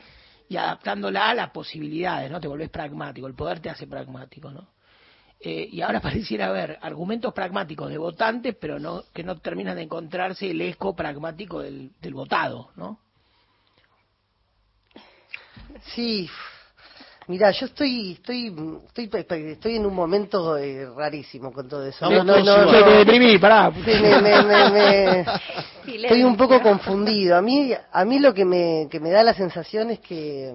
y 0.48 0.58
adaptándola 0.58 1.30
a 1.30 1.34
las 1.36 1.50
posibilidades, 1.52 2.32
¿no? 2.32 2.40
Te 2.42 2.48
volvés 2.48 2.70
pragmático, 2.70 3.28
el 3.28 3.36
poder 3.36 3.60
te 3.60 3.70
hace 3.70 3.88
pragmático, 3.88 4.50
¿no? 4.52 4.68
Eh, 5.44 5.68
y 5.72 5.82
ahora 5.82 6.00
pareciera 6.02 6.48
haber 6.48 6.78
argumentos 6.82 7.34
pragmáticos 7.34 7.90
de 7.90 7.98
votantes, 7.98 8.56
pero 8.60 8.80
no 8.80 9.04
que 9.14 9.24
no 9.24 9.40
terminan 9.40 9.76
de 9.76 9.84
encontrarse 9.84 10.52
el 10.52 10.62
eco 10.62 10.96
pragmático 10.96 11.62
del, 11.62 11.92
del 12.00 12.14
votado, 12.14 12.70
¿no? 12.76 13.00
Sí, 15.96 16.30
mira, 17.28 17.50
yo 17.52 17.66
estoy, 17.66 18.12
estoy, 18.14 18.54
estoy, 18.96 19.10
estoy 19.52 19.76
en 19.78 19.86
un 19.86 19.96
momento 19.96 20.58
eh, 20.58 20.86
rarísimo 20.96 21.52
con 21.52 21.68
todo 21.68 21.86
eso. 21.86 22.06
Vamos 22.08 22.26
todos 22.26 22.40
igual. 22.42 22.84
Te 22.86 22.92
deprimí, 22.98 23.38
pará. 23.40 23.72
Sí, 23.74 23.92
me- 24.02 24.22
me- 24.22 24.44
me- 24.44 24.70
me- 24.72 25.26
estoy 26.04 26.24
un 26.24 26.38
poco 26.38 26.62
confundido. 26.62 27.36
A 27.36 27.42
mí, 27.42 27.74
a 27.92 28.06
mí 28.06 28.20
lo 28.20 28.34
que 28.34 28.46
me, 28.46 28.88
que 28.92 29.00
me 29.00 29.10
da 29.10 29.24
la 29.24 29.34
sensación 29.34 29.90
es 29.92 30.00
que 30.00 30.54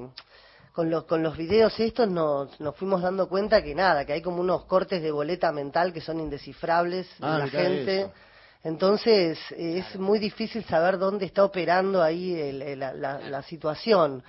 con 0.76 0.90
los, 0.90 1.04
con 1.04 1.22
los 1.22 1.34
videos 1.38 1.80
estos 1.80 2.06
nos, 2.06 2.60
nos 2.60 2.76
fuimos 2.76 3.00
dando 3.00 3.30
cuenta 3.30 3.62
que 3.62 3.74
nada, 3.74 4.04
que 4.04 4.12
hay 4.12 4.20
como 4.20 4.42
unos 4.42 4.66
cortes 4.66 5.00
de 5.02 5.10
boleta 5.10 5.50
mental 5.50 5.90
que 5.90 6.02
son 6.02 6.20
indescifrables 6.20 7.06
de 7.18 7.26
Ah, 7.26 7.38
la 7.38 7.46
gente. 7.48 8.00
eso. 8.02 8.12
Entonces 8.62 9.38
eh, 9.52 9.78
es 9.78 9.98
muy 9.98 10.18
difícil 10.18 10.62
saber 10.64 10.98
dónde 10.98 11.24
está 11.24 11.44
operando 11.44 12.02
ahí 12.02 12.34
el- 12.38 12.60
el- 12.60 12.78
la, 12.78 12.92
la- 12.92 13.20
la 13.20 13.42
situación. 13.42 14.22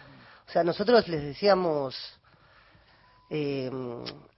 O 0.47 0.49
sea, 0.51 0.63
nosotros 0.63 1.05
les 1.09 1.21
decíamos, 1.21 1.93
eh, 3.29 3.69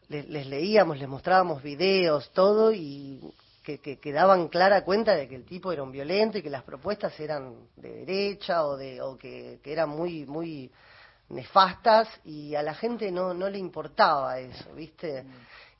les, 0.07 0.27
les 0.27 0.47
leíamos, 0.47 0.97
les 0.97 1.07
mostrábamos 1.07 1.61
videos, 1.61 2.31
todo, 2.33 2.71
y 2.73 3.19
que, 3.63 3.77
que, 3.77 3.99
que 3.99 4.11
daban 4.11 4.47
clara 4.47 4.83
cuenta 4.83 5.13
de 5.15 5.27
que 5.27 5.35
el 5.35 5.45
tipo 5.45 5.71
era 5.71 5.83
un 5.83 5.91
violento 5.91 6.39
y 6.39 6.41
que 6.41 6.49
las 6.49 6.63
propuestas 6.63 7.19
eran 7.19 7.53
de 7.75 8.03
derecha 8.03 8.65
o, 8.65 8.77
de, 8.77 8.99
o 8.99 9.15
que, 9.15 9.59
que 9.63 9.71
eran 9.71 9.89
muy, 9.89 10.25
muy 10.25 10.71
nefastas 11.29 12.07
y 12.25 12.55
a 12.55 12.63
la 12.63 12.73
gente 12.73 13.11
no, 13.11 13.33
no 13.33 13.49
le 13.49 13.57
importaba 13.57 14.39
eso, 14.39 14.73
¿viste? 14.73 15.25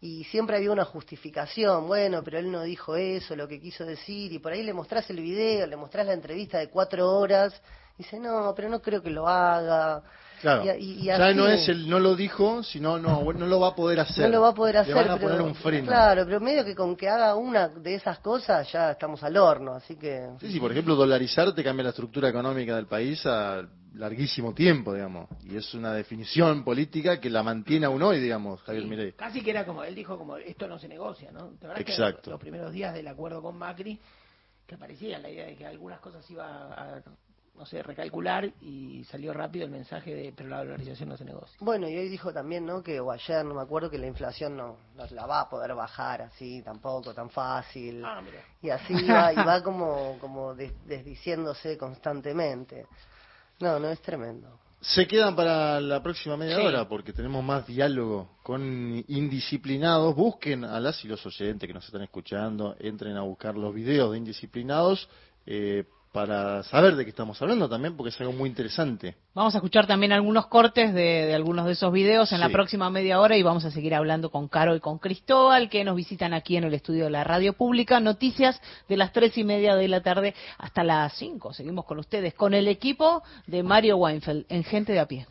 y 0.01 0.23
siempre 0.25 0.55
había 0.55 0.71
una 0.71 0.85
justificación, 0.85 1.87
bueno, 1.87 2.23
pero 2.23 2.39
él 2.39 2.51
no 2.51 2.63
dijo 2.63 2.95
eso, 2.95 3.35
lo 3.35 3.47
que 3.47 3.59
quiso 3.59 3.85
decir, 3.85 4.31
y 4.31 4.39
por 4.39 4.53
ahí 4.53 4.63
le 4.63 4.73
mostrás 4.73 5.09
el 5.09 5.19
video, 5.19 5.67
le 5.67 5.75
mostrás 5.75 6.07
la 6.07 6.13
entrevista 6.13 6.57
de 6.57 6.69
cuatro 6.69 7.09
horas, 7.09 7.53
y 7.97 8.03
dice, 8.03 8.17
no, 8.17 8.53
pero 8.55 8.69
no 8.69 8.81
creo 8.81 9.01
que 9.01 9.09
lo 9.09 9.27
haga. 9.27 10.01
Claro, 10.39 10.63
ya 10.63 11.33
no 11.33 11.49
es 11.49 11.67
el 11.67 11.89
no 11.89 11.99
lo 11.99 12.15
dijo, 12.15 12.63
sino 12.63 12.97
no, 12.97 13.21
no 13.33 13.45
lo 13.45 13.59
va 13.59 13.69
a 13.69 13.75
poder 13.75 13.99
hacer. 13.99 14.23
No 14.23 14.37
lo 14.37 14.41
va 14.41 14.49
a 14.49 14.53
poder 14.53 14.77
hacer. 14.77 14.95
Le 14.95 15.01
van 15.01 15.11
a 15.11 15.17
poner 15.17 15.41
un 15.41 15.53
freno. 15.53 15.87
Claro, 15.87 16.23
pero 16.23 16.39
medio 16.39 16.63
que 16.63 16.73
con 16.73 16.95
que 16.95 17.09
haga 17.09 17.35
una 17.35 17.67
de 17.67 17.95
esas 17.95 18.19
cosas 18.19 18.71
ya 18.71 18.91
estamos 18.91 19.21
al 19.21 19.35
horno, 19.35 19.73
así 19.73 19.97
que... 19.97 20.29
Sí, 20.39 20.49
sí, 20.49 20.59
por 20.61 20.71
ejemplo, 20.71 20.95
dolarizar 20.95 21.53
te 21.53 21.61
cambia 21.61 21.83
la 21.83 21.89
estructura 21.89 22.29
económica 22.29 22.77
del 22.77 22.87
país 22.87 23.21
a 23.25 23.67
larguísimo 23.93 24.53
tiempo, 24.53 24.93
digamos. 24.93 25.27
Y 25.43 25.55
es 25.55 25.73
una 25.73 25.93
definición 25.93 26.63
política 26.63 27.19
que 27.19 27.29
la 27.29 27.43
mantiene 27.43 27.85
aún 27.85 28.01
hoy, 28.01 28.19
digamos, 28.19 28.61
Javier 28.61 28.85
Milei. 28.85 29.13
Casi 29.13 29.41
que 29.41 29.51
era 29.51 29.65
como, 29.65 29.83
él 29.83 29.95
dijo 29.95 30.17
como, 30.17 30.37
esto 30.37 30.67
no 30.67 30.79
se 30.79 30.87
negocia, 30.87 31.31
¿no? 31.31 31.53
Exacto. 31.77 32.31
los 32.31 32.39
primeros 32.39 32.71
días 32.71 32.93
del 32.93 33.07
acuerdo 33.07 33.41
con 33.41 33.57
Macri, 33.57 33.99
que 34.65 34.77
parecía 34.77 35.19
la 35.19 35.29
idea 35.29 35.47
de 35.47 35.55
que 35.55 35.65
algunas 35.65 35.99
cosas 35.99 36.29
iba 36.29 36.45
a 36.45 37.01
no 37.59 37.65
sé, 37.65 37.83
recalcular 37.83 38.45
y 38.61 39.03
salió 39.03 39.33
rápido 39.33 39.65
el 39.65 39.71
mensaje 39.71 40.15
de 40.15 40.33
pero 40.33 40.47
la 40.47 40.59
dolarización 40.59 41.09
no 41.09 41.17
se 41.17 41.25
negocia. 41.25 41.57
Bueno, 41.59 41.89
y 41.89 41.97
hoy 41.97 42.07
dijo 42.07 42.31
también, 42.31 42.65
¿no? 42.65 42.81
Que 42.81 43.01
o 43.01 43.11
ayer, 43.11 43.43
no 43.43 43.53
me 43.53 43.61
acuerdo, 43.61 43.89
que 43.89 43.97
la 43.97 44.07
inflación 44.07 44.55
no, 44.55 44.77
no 44.95 45.05
la 45.11 45.25
va 45.25 45.41
a 45.41 45.49
poder 45.49 45.75
bajar 45.75 46.21
así 46.21 46.61
tampoco, 46.61 47.13
tan 47.13 47.29
fácil. 47.29 48.01
Ah, 48.05 48.21
y 48.61 48.69
así 48.69 48.93
va, 49.05 49.33
y 49.33 49.35
va 49.35 49.61
como, 49.61 50.17
como 50.21 50.55
desdiciéndose 50.55 51.77
constantemente. 51.77 52.85
No, 53.59 53.79
no, 53.79 53.89
es 53.89 54.01
tremendo. 54.01 54.59
Se 54.81 55.05
quedan 55.05 55.35
para 55.35 55.81
la 55.81 56.01
próxima 56.01 56.37
media 56.37 56.57
hora 56.61 56.87
porque 56.87 57.11
tenemos 57.11 57.43
más 57.43 57.67
diálogo 57.67 58.37
con 58.43 59.03
indisciplinados. 59.09 60.15
Busquen 60.15 60.63
a 60.63 60.79
las 60.79 61.03
y 61.03 61.09
los 61.09 61.25
oyentes 61.25 61.67
que 61.67 61.73
nos 61.73 61.85
están 61.85 62.01
escuchando, 62.01 62.75
entren 62.79 63.17
a 63.17 63.21
buscar 63.21 63.55
los 63.55 63.73
videos 63.73 64.11
de 64.11 64.17
indisciplinados. 64.19 65.09
Eh, 65.45 65.83
para 66.11 66.63
saber 66.63 66.95
de 66.95 67.03
qué 67.03 67.11
estamos 67.11 67.39
hablando 67.41 67.69
también, 67.69 67.95
porque 67.95 68.09
es 68.09 68.19
algo 68.19 68.33
muy 68.33 68.49
interesante. 68.49 69.15
Vamos 69.35 69.53
a 69.53 69.59
escuchar 69.59 69.85
también 69.85 70.11
algunos 70.11 70.47
cortes 70.47 70.93
de, 70.93 71.33
algunos 71.35 71.65
de 71.67 71.73
esos 71.73 71.93
videos 71.93 72.31
en 72.31 72.39
la 72.39 72.49
próxima 72.49 72.89
media 72.89 73.19
hora 73.19 73.37
y 73.37 73.43
vamos 73.43 73.63
a 73.65 73.71
seguir 73.71 73.93
hablando 73.93 74.31
con 74.31 74.47
Caro 74.47 74.75
y 74.75 74.79
con 74.79 74.97
Cristóbal, 74.97 75.69
que 75.69 75.83
nos 75.83 75.95
visitan 75.95 76.33
aquí 76.33 76.57
en 76.57 76.63
el 76.63 76.73
estudio 76.73 77.05
de 77.05 77.11
la 77.11 77.23
radio 77.23 77.53
pública. 77.53 77.99
Noticias 77.99 78.59
de 78.87 78.97
las 78.97 79.13
tres 79.13 79.37
y 79.37 79.43
media 79.43 79.75
de 79.75 79.87
la 79.87 80.01
tarde 80.01 80.33
hasta 80.57 80.83
las 80.83 81.13
cinco. 81.13 81.53
Seguimos 81.53 81.85
con 81.85 81.99
ustedes, 81.99 82.33
con 82.33 82.53
el 82.55 82.67
equipo 82.67 83.21
de 83.45 83.61
Mario 83.61 83.97
Weinfeld 83.97 84.45
en 84.49 84.63
Gente 84.63 84.93
de 84.93 84.99
a 84.99 85.07
pie. 85.07 85.27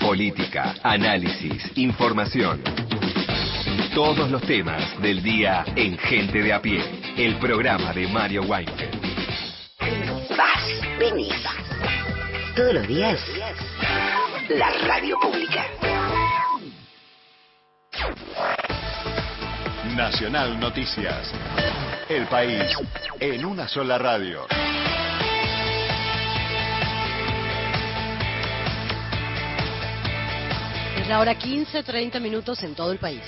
Política, 0.00 0.74
análisis, 0.82 1.76
información. 1.76 2.62
Todos 3.94 4.30
los 4.30 4.42
temas 4.42 5.00
del 5.00 5.22
día 5.22 5.64
en 5.76 5.96
Gente 5.98 6.42
de 6.42 6.52
a 6.52 6.60
pie, 6.60 6.80
el 7.16 7.36
programa 7.38 7.92
de 7.92 8.06
Mario 8.06 8.42
Weinfeld. 8.42 9.09
Vas, 11.00 11.12
venís. 11.12 11.34
Todos 12.54 12.74
los 12.74 12.86
días, 12.86 13.20
la 14.48 14.70
radio 14.86 15.18
pública. 15.18 15.66
Nacional 19.96 20.58
Noticias. 20.58 21.32
El 22.08 22.26
país 22.26 22.64
en 23.18 23.44
una 23.44 23.68
sola 23.68 23.98
radio. 23.98 24.46
Es 30.98 31.08
la 31.08 31.20
hora 31.20 31.34
15, 31.34 31.82
30 31.82 32.20
minutos 32.20 32.62
en 32.62 32.74
todo 32.74 32.92
el 32.92 32.98
país. 32.98 33.22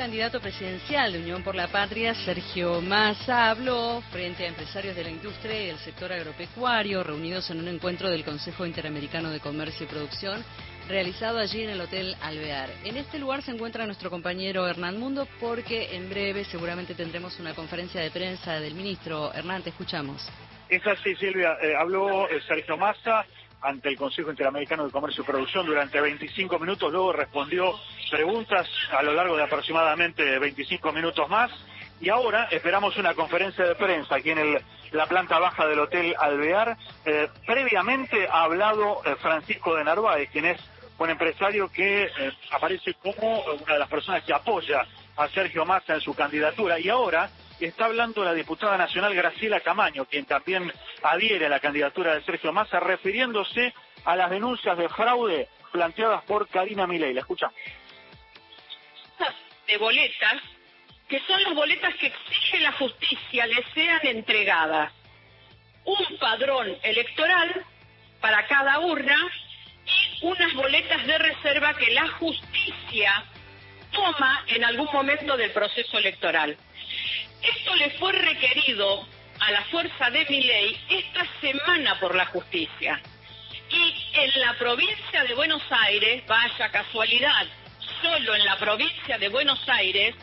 Candidato 0.00 0.40
presidencial 0.40 1.12
de 1.12 1.18
Unión 1.18 1.42
por 1.42 1.54
la 1.54 1.68
Patria, 1.68 2.14
Sergio 2.14 2.80
Massa, 2.80 3.50
habló 3.50 4.00
frente 4.10 4.44
a 4.44 4.48
empresarios 4.48 4.96
de 4.96 5.04
la 5.04 5.10
industria 5.10 5.66
y 5.66 5.68
el 5.68 5.76
sector 5.76 6.10
agropecuario 6.10 7.02
reunidos 7.02 7.50
en 7.50 7.58
un 7.58 7.68
encuentro 7.68 8.08
del 8.08 8.24
Consejo 8.24 8.64
Interamericano 8.64 9.28
de 9.28 9.40
Comercio 9.40 9.84
y 9.84 9.90
Producción 9.90 10.42
realizado 10.88 11.38
allí 11.38 11.64
en 11.64 11.68
el 11.68 11.82
Hotel 11.82 12.16
Alvear. 12.22 12.70
En 12.82 12.96
este 12.96 13.18
lugar 13.18 13.42
se 13.42 13.50
encuentra 13.50 13.84
nuestro 13.84 14.08
compañero 14.08 14.66
Hernán 14.66 14.98
Mundo 14.98 15.28
porque 15.38 15.94
en 15.94 16.08
breve 16.08 16.44
seguramente 16.44 16.94
tendremos 16.94 17.38
una 17.38 17.52
conferencia 17.52 18.00
de 18.00 18.10
prensa 18.10 18.58
del 18.58 18.74
ministro. 18.74 19.34
Hernán, 19.34 19.60
te 19.60 19.68
escuchamos. 19.68 20.26
Es 20.70 20.86
así, 20.86 21.14
Silvia. 21.16 21.58
Eh, 21.60 21.74
habló 21.76 22.26
eh, 22.30 22.40
Sergio 22.48 22.78
Massa 22.78 23.26
ante 23.62 23.88
el 23.88 23.96
Consejo 23.96 24.30
Interamericano 24.30 24.84
de 24.84 24.90
Comercio 24.90 25.22
y 25.22 25.26
Producción 25.26 25.66
durante 25.66 26.00
25 26.00 26.58
minutos, 26.58 26.90
luego 26.90 27.12
respondió 27.12 27.74
preguntas 28.10 28.68
a 28.96 29.02
lo 29.02 29.12
largo 29.12 29.36
de 29.36 29.42
aproximadamente 29.42 30.38
25 30.38 30.92
minutos 30.92 31.28
más. 31.28 31.50
Y 32.00 32.08
ahora 32.08 32.48
esperamos 32.50 32.96
una 32.96 33.14
conferencia 33.14 33.64
de 33.64 33.74
prensa 33.74 34.16
aquí 34.16 34.30
en 34.30 34.58
la 34.92 35.06
planta 35.06 35.38
baja 35.38 35.66
del 35.66 35.80
Hotel 35.80 36.14
Alvear. 36.18 36.76
Eh, 37.04 37.28
previamente 37.46 38.26
ha 38.26 38.44
hablado 38.44 39.02
eh, 39.04 39.16
Francisco 39.20 39.76
de 39.76 39.84
Narváez, 39.84 40.30
quien 40.30 40.46
es 40.46 40.60
un 40.96 41.10
empresario 41.10 41.70
que 41.70 42.04
eh, 42.04 42.32
aparece 42.52 42.94
como 42.94 43.42
una 43.42 43.74
de 43.74 43.78
las 43.78 43.88
personas 43.88 44.24
que 44.24 44.32
apoya 44.32 44.86
a 45.16 45.28
Sergio 45.28 45.66
Massa 45.66 45.94
en 45.94 46.00
su 46.00 46.14
candidatura. 46.14 46.80
Y 46.80 46.88
ahora 46.88 47.28
está 47.66 47.86
hablando 47.86 48.24
la 48.24 48.34
diputada 48.34 48.76
nacional 48.76 49.14
Graciela 49.14 49.60
Camaño, 49.60 50.04
quien 50.06 50.24
también 50.24 50.72
adhiere 51.02 51.46
a 51.46 51.50
la 51.50 51.60
candidatura 51.60 52.14
de 52.14 52.22
Sergio 52.24 52.52
Massa, 52.52 52.80
refiriéndose 52.80 53.74
a 54.04 54.16
las 54.16 54.30
denuncias 54.30 54.76
de 54.78 54.88
fraude 54.88 55.48
planteadas 55.72 56.22
por 56.24 56.48
Karina 56.48 56.86
Milei. 56.86 57.14
La 57.14 57.20
escuchamos. 57.20 57.54
De 59.66 59.78
boletas, 59.78 60.42
que 61.08 61.20
son 61.20 61.42
las 61.42 61.54
boletas 61.54 61.94
que 61.94 62.06
exige 62.06 62.60
la 62.60 62.72
justicia 62.72 63.46
le 63.46 63.62
sean 63.74 64.00
entregadas. 64.04 64.92
Un 65.84 66.18
padrón 66.18 66.76
electoral 66.82 67.64
para 68.20 68.46
cada 68.46 68.80
urna 68.80 69.16
y 69.86 70.26
unas 70.26 70.54
boletas 70.54 71.06
de 71.06 71.18
reserva 71.18 71.74
que 71.74 71.90
la 71.92 72.08
justicia 72.08 73.24
toma 73.92 74.44
en 74.48 74.64
algún 74.64 74.88
momento 74.92 75.36
del 75.36 75.50
proceso 75.52 75.98
electoral. 75.98 76.56
Esto 77.42 77.74
le 77.76 77.90
fue 77.90 78.12
requerido 78.12 79.06
a 79.40 79.50
la 79.50 79.64
fuerza 79.64 80.10
de 80.10 80.26
mi 80.26 80.42
ley 80.42 80.76
esta 80.88 81.26
semana 81.40 81.98
por 81.98 82.14
la 82.14 82.26
justicia. 82.26 83.00
Y 83.70 83.94
en 84.14 84.40
la 84.40 84.54
provincia 84.58 85.24
de 85.24 85.34
Buenos 85.34 85.62
Aires, 85.70 86.26
vaya 86.26 86.70
casualidad, 86.70 87.46
solo 88.02 88.34
en 88.34 88.44
la 88.44 88.58
provincia 88.58 89.18
de 89.18 89.28
Buenos 89.28 89.60
Aires, 89.68 90.14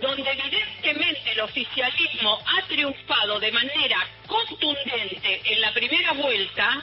donde 0.00 0.30
evidentemente 0.30 1.32
el 1.32 1.40
oficialismo 1.40 2.38
ha 2.46 2.62
triunfado 2.66 3.38
de 3.38 3.52
manera 3.52 3.98
contundente 4.26 5.40
en 5.44 5.60
la 5.60 5.72
primera 5.72 6.12
vuelta, 6.12 6.82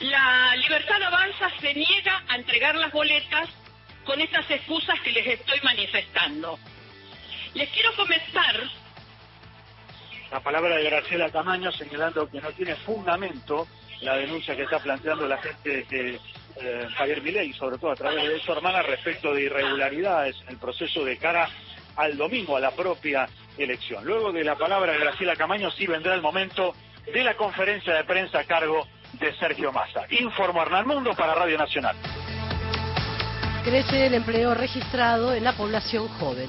la 0.00 0.56
Libertad 0.56 1.02
Avanza 1.02 1.50
se 1.60 1.74
niega 1.74 2.22
a 2.28 2.36
entregar 2.36 2.74
las 2.76 2.92
boletas 2.92 3.48
con 4.04 4.20
estas 4.20 4.50
excusas 4.50 4.98
que 5.00 5.12
les 5.12 5.26
estoy 5.26 5.60
manifestando. 5.62 6.58
Les 7.54 7.68
quiero 7.70 7.94
comentar. 7.96 8.54
La 10.30 10.40
palabra 10.40 10.76
de 10.76 10.84
Graciela 10.84 11.28
Tamaño 11.30 11.72
señalando 11.72 12.28
que 12.28 12.40
no 12.40 12.50
tiene 12.52 12.76
fundamento 12.76 13.66
la 14.02 14.16
denuncia 14.16 14.56
que 14.56 14.62
está 14.62 14.78
planteando 14.78 15.26
la 15.26 15.38
gente 15.38 15.84
de 15.90 16.20
eh, 16.56 16.88
Javier 16.96 17.22
Milei, 17.22 17.52
sobre 17.52 17.78
todo 17.78 17.90
a 17.90 17.96
través 17.96 18.28
de 18.28 18.40
su 18.40 18.52
hermana, 18.52 18.82
respecto 18.82 19.34
de 19.34 19.42
irregularidades 19.42 20.36
en 20.42 20.50
el 20.50 20.56
proceso 20.58 21.04
de 21.04 21.18
cara 21.18 21.48
al 21.96 22.16
domingo, 22.16 22.56
a 22.56 22.60
la 22.60 22.70
propia 22.70 23.28
elección. 23.58 24.04
Luego 24.04 24.32
de 24.32 24.44
la 24.44 24.56
palabra 24.56 24.92
de 24.92 24.98
Graciela 24.98 25.36
Camaño, 25.36 25.70
sí 25.72 25.86
vendrá 25.86 26.14
el 26.14 26.22
momento 26.22 26.74
de 27.12 27.24
la 27.24 27.36
conferencia 27.36 27.94
de 27.94 28.04
prensa 28.04 28.40
a 28.40 28.44
cargo 28.44 28.86
de 29.14 29.34
Sergio 29.36 29.72
Massa. 29.72 30.06
Informo 30.10 30.62
Hernán 30.62 30.86
Mundo 30.86 31.12
para 31.16 31.34
Radio 31.34 31.58
Nacional. 31.58 31.96
Crece 33.64 34.06
el 34.06 34.14
empleo 34.14 34.54
registrado 34.54 35.34
en 35.34 35.44
la 35.44 35.52
población 35.52 36.08
joven. 36.08 36.48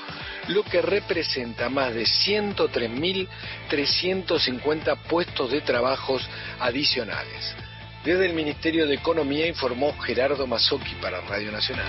lo 0.49 0.65
que 0.65 0.83
representa 0.83 1.69
más 1.69 1.95
de 1.95 2.03
103.350 2.03 4.99
puestos 5.09 5.53
de 5.53 5.61
trabajos 5.61 6.29
adicionales. 6.59 7.55
Desde 8.05 8.27
el 8.27 8.33
Ministerio 8.35 8.89
de 8.89 8.97
Economía 8.97 9.47
informó 9.47 9.97
Gerardo 10.01 10.49
Mazzocchi 10.49 10.97
para 10.97 11.21
Radio 11.21 11.53
Nacional. 11.53 11.87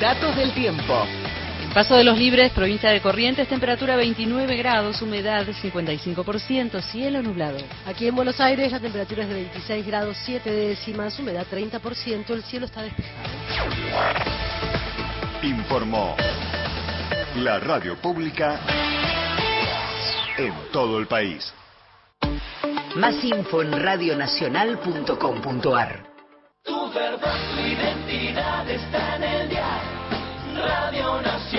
Datos 0.00 0.36
del 0.36 0.54
tiempo. 0.54 1.04
Paso 1.74 1.96
de 1.96 2.04
los 2.04 2.16
Libres, 2.18 2.52
provincia 2.52 2.90
de 2.90 3.00
Corrientes, 3.00 3.48
temperatura 3.48 3.96
29 3.96 4.56
grados, 4.56 5.00
humedad 5.00 5.46
55%, 5.46 6.82
cielo 6.82 7.22
nublado. 7.22 7.56
Aquí 7.86 8.06
en 8.06 8.14
Buenos 8.14 8.38
Aires 8.40 8.70
la 8.70 8.78
temperatura 8.78 9.22
es 9.22 9.30
de 9.30 9.34
26 9.34 9.86
grados 9.86 10.18
7 10.22 10.50
décimas, 10.50 11.18
humedad 11.18 11.46
30%, 11.50 12.28
el 12.28 12.42
cielo 12.42 12.66
está 12.66 12.82
despejado. 12.82 13.30
Informó 15.42 16.14
la 17.36 17.58
radio 17.58 17.96
pública 17.96 18.60
en 20.36 20.52
todo 20.72 20.98
el 20.98 21.06
país. 21.06 21.54
Más 22.96 23.24
info 23.24 23.62
en 23.62 23.72
radionacional.com.ar. 23.72 26.04
Tu 26.64 26.92
verdad, 26.92 27.34
tu 27.54 27.60
identidad 27.62 28.68
está 28.68 29.16
en 29.16 29.24
el 29.24 29.48
día. 29.48 29.80
Radio 30.54 31.22
Nacional. 31.22 31.51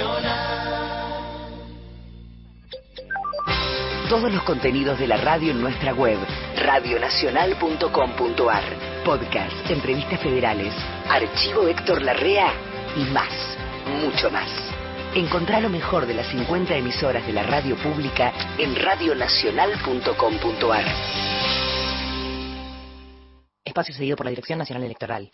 Todos 4.09 4.31
los 4.31 4.43
contenidos 4.43 4.99
de 4.99 5.07
la 5.07 5.17
radio 5.17 5.51
en 5.51 5.59
nuestra 5.59 5.91
web, 5.93 6.19
radionacional.com.ar. 6.57 8.63
Podcast, 9.03 9.71
entrevistas 9.71 10.19
federales, 10.19 10.71
archivo 11.09 11.67
Héctor 11.67 12.03
Larrea 12.03 12.53
y 12.95 13.05
más, 13.05 13.57
mucho 14.03 14.29
más. 14.29 14.47
Encontrá 15.15 15.59
lo 15.59 15.69
mejor 15.69 16.05
de 16.05 16.13
las 16.13 16.27
50 16.27 16.75
emisoras 16.75 17.25
de 17.25 17.33
la 17.33 17.41
radio 17.43 17.75
pública 17.77 18.31
en 18.57 18.75
radionacional.com.ar. 18.75 20.85
Espacio 23.65 23.95
seguido 23.95 24.15
por 24.15 24.27
la 24.27 24.31
Dirección 24.31 24.59
Nacional 24.59 24.83
Electoral. 24.83 25.31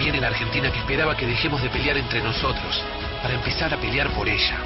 Viene 0.00 0.18
la 0.18 0.28
Argentina 0.28 0.72
que 0.72 0.78
esperaba 0.78 1.14
que 1.14 1.26
dejemos 1.26 1.62
de 1.62 1.68
pelear 1.68 1.98
entre 1.98 2.22
nosotros 2.22 2.82
para 3.20 3.34
empezar 3.34 3.74
a 3.74 3.76
pelear 3.76 4.08
por 4.12 4.26
ella. 4.26 4.56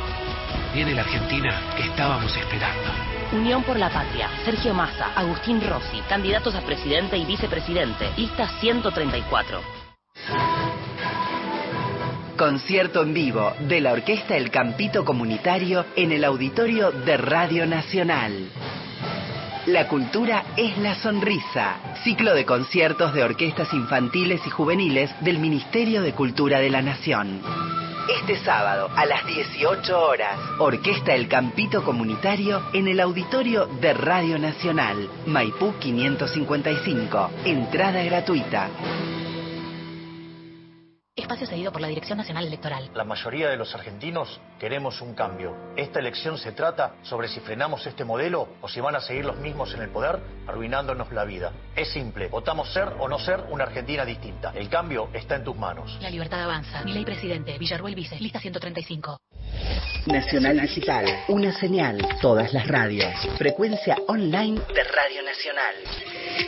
Viene 0.73 0.95
la 0.95 1.03
Argentina 1.03 1.61
que 1.77 1.83
estábamos 1.83 2.37
esperando. 2.37 2.89
Unión 3.33 3.65
por 3.65 3.77
la 3.77 3.91
Patria, 3.91 4.31
Sergio 4.45 4.73
Massa, 4.73 5.13
Agustín 5.17 5.61
Rossi, 5.61 6.01
candidatos 6.09 6.55
a 6.55 6.61
presidente 6.61 7.17
y 7.17 7.25
vicepresidente, 7.25 8.11
lista 8.17 8.49
134. 8.61 9.61
Concierto 12.39 13.03
en 13.03 13.13
vivo 13.13 13.55
de 13.59 13.81
la 13.81 13.93
Orquesta 13.93 14.37
El 14.37 14.53
Campito 14.53 15.05
Comunitario 15.05 15.85
en 15.97 16.13
el 16.13 16.25
auditorio 16.25 16.93
de 16.93 17.17
Radio 17.17 17.67
Nacional. 17.67 18.51
La 19.67 19.89
cultura 19.89 20.45
es 20.59 20.77
la 20.77 20.95
sonrisa. 20.95 21.77
Ciclo 22.05 22.35
de 22.35 22.45
conciertos 22.45 23.15
de 23.15 23.23
orquestas 23.23 23.73
infantiles 23.73 24.47
y 24.47 24.51
juveniles 24.51 25.11
del 25.23 25.39
Ministerio 25.39 26.03
de 26.03 26.13
Cultura 26.13 26.61
de 26.61 26.69
la 26.69 26.83
Nación. 26.83 27.41
Este 28.21 28.37
sábado 28.45 28.91
a 28.95 29.07
las 29.07 29.25
18 29.25 29.99
horas, 29.99 30.39
Orquesta 30.59 31.15
El 31.15 31.29
Campito 31.29 31.83
Comunitario 31.83 32.63
en 32.75 32.89
el 32.89 33.01
auditorio 33.01 33.65
de 33.65 33.95
Radio 33.95 34.39
Nacional, 34.39 35.09
Maipú 35.25 35.73
555. 35.79 37.31
Entrada 37.47 38.03
gratuita. 38.03 38.69
Espacio 41.17 41.47
cedido 41.47 41.71
por 41.71 41.81
la 41.81 41.87
Dirección 41.87 42.19
Nacional 42.19 42.45
Electoral. 42.45 42.91
La 42.93 43.05
mayoría 43.05 43.49
de 43.49 43.57
los 43.57 43.73
argentinos 43.73 44.41
queremos 44.59 45.01
un 45.01 45.15
cambio. 45.15 45.55
Esta 45.77 46.01
elección 46.01 46.37
se 46.39 46.51
trata 46.51 46.97
sobre 47.03 47.29
si 47.29 47.39
frenamos 47.39 47.87
este 47.87 48.05
modelo 48.05 48.49
o 48.61 48.69
si 48.69 48.81
van 48.81 48.97
a 48.97 49.01
seguir 49.01 49.25
los 49.25 49.37
mismos 49.37 49.73
en 49.75 49.83
el 49.83 49.91
poder, 49.91 50.19
arruinándonos 50.49 51.13
la 51.13 51.25
vida. 51.25 51.53
Es 51.77 51.93
simple, 51.93 52.27
votamos 52.27 52.73
ser 52.73 52.95
o 52.99 53.09
no 53.09 53.21
ser 53.21 53.45
una 53.49 53.63
Argentina 53.63 54.05
distinta. 54.05 54.51
El 54.57 54.69
cambio 54.69 55.09
está 55.13 55.37
en 55.37 55.45
tus 55.45 55.57
manos. 55.57 55.97
La 56.01 56.11
libertad 56.11 56.43
avanza. 56.43 56.83
Mi 56.83 56.93
ley 56.93 57.05
presidente, 57.05 57.59
Villarruel 57.59 57.95
Vice, 57.95 58.19
lista 58.19 58.41
135. 58.41 59.21
Nacional 60.07 60.61
Digital, 60.61 61.07
una 61.29 61.53
señal, 61.53 61.97
todas 62.21 62.53
las 62.53 62.67
radios. 62.67 63.15
Frecuencia 63.39 63.97
online 64.09 64.61
de 64.75 64.85
Radio 64.85 65.23
Nacional. 65.23 65.75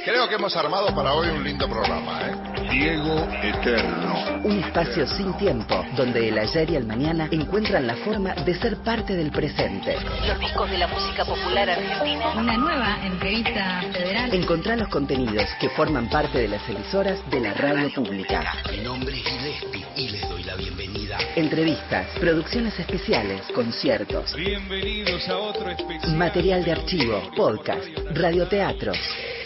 Creo 0.05 0.29
que 0.29 0.35
hemos 0.35 0.57
armado 0.57 0.94
para 0.94 1.14
hoy 1.14 1.29
un 1.29 1.44
lindo 1.44 1.68
programa, 1.68 2.20
¿eh? 2.29 2.57
Diego 2.70 3.26
Eterno. 3.42 4.42
Un 4.44 4.56
espacio 4.61 5.07
sin 5.07 5.33
tiempo, 5.35 5.85
donde 5.97 6.29
el 6.29 6.38
ayer 6.38 6.71
y 6.71 6.77
el 6.77 6.87
mañana 6.87 7.29
encuentran 7.31 7.87
la 7.87 7.97
forma 7.97 8.35
de 8.35 8.55
ser 8.55 8.77
parte 8.79 9.14
del 9.14 9.31
presente. 9.31 9.97
Los 10.27 10.38
discos 10.40 10.71
de 10.71 10.79
la 10.79 10.87
música 10.87 11.25
popular 11.25 11.71
argentina. 11.71 12.33
Una 12.37 12.57
nueva 12.57 12.99
entrevista 13.05 13.83
federal. 13.92 14.35
Encontrá 14.35 14.77
los 14.77 14.88
contenidos 14.88 15.47
que 15.61 15.69
forman 15.71 16.09
parte 16.09 16.38
de 16.38 16.49
las 16.49 16.69
emisoras 16.69 17.19
de 17.31 17.40
la 17.40 17.55
radio 17.55 17.92
pública. 17.92 18.55
Mi 18.71 18.79
nombre 18.79 19.19
es 19.19 19.25
Gillespie 19.25 19.87
y 19.97 20.09
les 20.11 20.29
doy 20.29 20.42
la 20.45 20.57
bienvenida. 20.57 21.19
Entrevistas, 21.37 22.07
producciones 22.19 22.79
especiales, 22.79 23.42
conciertos. 23.55 24.35
Bienvenidos 24.35 25.29
a 25.29 25.38
otro 25.38 25.71
especial. 25.71 26.16
Material 26.16 26.64
de 26.64 26.73
archivo, 26.73 27.23
podcast, 27.37 27.87
radioteatros. 28.12 28.99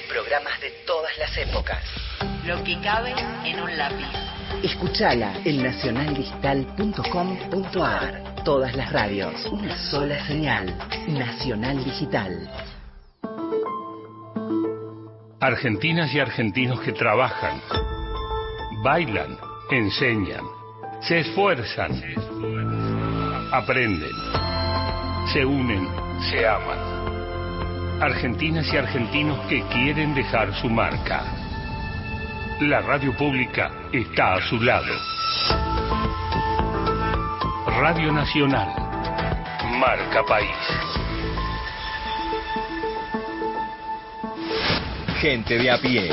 Programas 0.09 0.61
de 0.61 0.70
todas 0.87 1.16
las 1.18 1.37
épocas. 1.37 1.83
Lo 2.44 2.62
que 2.64 2.81
cabe 2.81 3.14
en 3.44 3.61
un 3.61 3.77
lápiz. 3.77 4.39
Escuchala 4.63 5.33
en 5.45 5.63
nacionaldigital.com.ar. 5.63 8.45
Todas 8.45 8.77
las 8.77 8.93
radios, 8.93 9.47
una 9.47 9.75
sola 9.91 10.23
señal. 10.27 10.77
Nacional 11.09 11.83
Digital. 11.83 12.47
Argentinas 15.41 16.13
y 16.13 16.21
argentinos 16.21 16.79
que 16.81 16.93
trabajan, 16.93 17.63
bailan, 18.85 19.39
enseñan, 19.71 20.45
se 21.01 21.21
esfuerzan, 21.21 21.93
aprenden, 23.51 24.13
se 25.33 25.47
unen, 25.47 25.89
se 26.31 26.47
aman. 26.47 28.03
Argentinas 28.03 28.71
y 28.71 28.77
argentinos 28.77 29.39
que 29.47 29.63
quieren 29.69 30.15
dejar 30.15 30.53
su 30.61 30.69
marca. 30.69 31.39
La 32.61 32.83
radio 32.83 33.16
pública 33.16 33.70
está 33.90 34.35
a 34.35 34.42
su 34.42 34.61
lado. 34.61 34.92
Radio 37.79 38.12
Nacional. 38.12 38.68
Marca 39.79 40.23
País. 40.25 40.51
Gente 45.23 45.57
de 45.57 45.70
a 45.70 45.79
pie. 45.79 46.11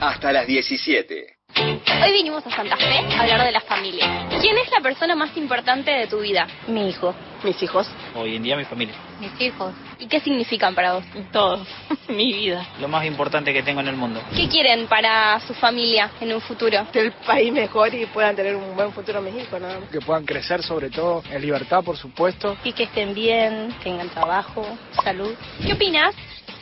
Hasta 0.00 0.32
las 0.32 0.48
17. 0.48 1.36
Hoy 1.54 2.12
vinimos 2.12 2.44
a 2.44 2.50
Santa 2.50 2.76
Fe 2.76 3.14
a 3.14 3.20
hablar 3.20 3.44
de 3.44 3.52
la 3.52 3.60
familia. 3.60 4.26
¿Quién 4.40 4.58
es 4.58 4.68
la 4.72 4.80
persona 4.80 5.14
más 5.14 5.36
importante 5.36 5.92
de 5.92 6.08
tu 6.08 6.18
vida? 6.18 6.48
Mi 6.66 6.88
hijo. 6.88 7.14
Mis 7.44 7.62
hijos. 7.62 7.88
Hoy 8.16 8.34
en 8.34 8.42
día 8.42 8.56
mi 8.56 8.64
familia. 8.64 8.96
Mis 9.20 9.40
hijos. 9.40 9.72
¿Y 9.98 10.06
qué 10.06 10.20
significan 10.20 10.74
para 10.74 10.94
vos? 10.94 11.04
Todo. 11.32 11.64
mi 12.08 12.32
vida. 12.32 12.66
Lo 12.80 12.88
más 12.88 13.04
importante 13.06 13.52
que 13.52 13.62
tengo 13.62 13.80
en 13.80 13.88
el 13.88 13.96
mundo. 13.96 14.20
¿Qué 14.34 14.48
quieren 14.48 14.86
para 14.86 15.40
su 15.40 15.54
familia 15.54 16.10
en 16.20 16.34
un 16.34 16.40
futuro? 16.40 16.86
El 16.92 17.12
país 17.12 17.52
mejor 17.52 17.94
y 17.94 18.06
puedan 18.06 18.36
tener 18.36 18.56
un 18.56 18.76
buen 18.76 18.92
futuro 18.92 19.18
en 19.18 19.24
México, 19.24 19.58
nada 19.58 19.80
más. 19.80 19.88
Que 19.90 20.00
puedan 20.00 20.24
crecer 20.24 20.62
sobre 20.62 20.90
todo 20.90 21.22
en 21.30 21.40
libertad, 21.40 21.82
por 21.82 21.96
supuesto. 21.96 22.56
Y 22.64 22.72
que 22.72 22.84
estén 22.84 23.14
bien, 23.14 23.74
tengan 23.82 24.08
trabajo, 24.10 24.66
salud. 25.02 25.34
¿Qué 25.64 25.72
opinas 25.72 26.14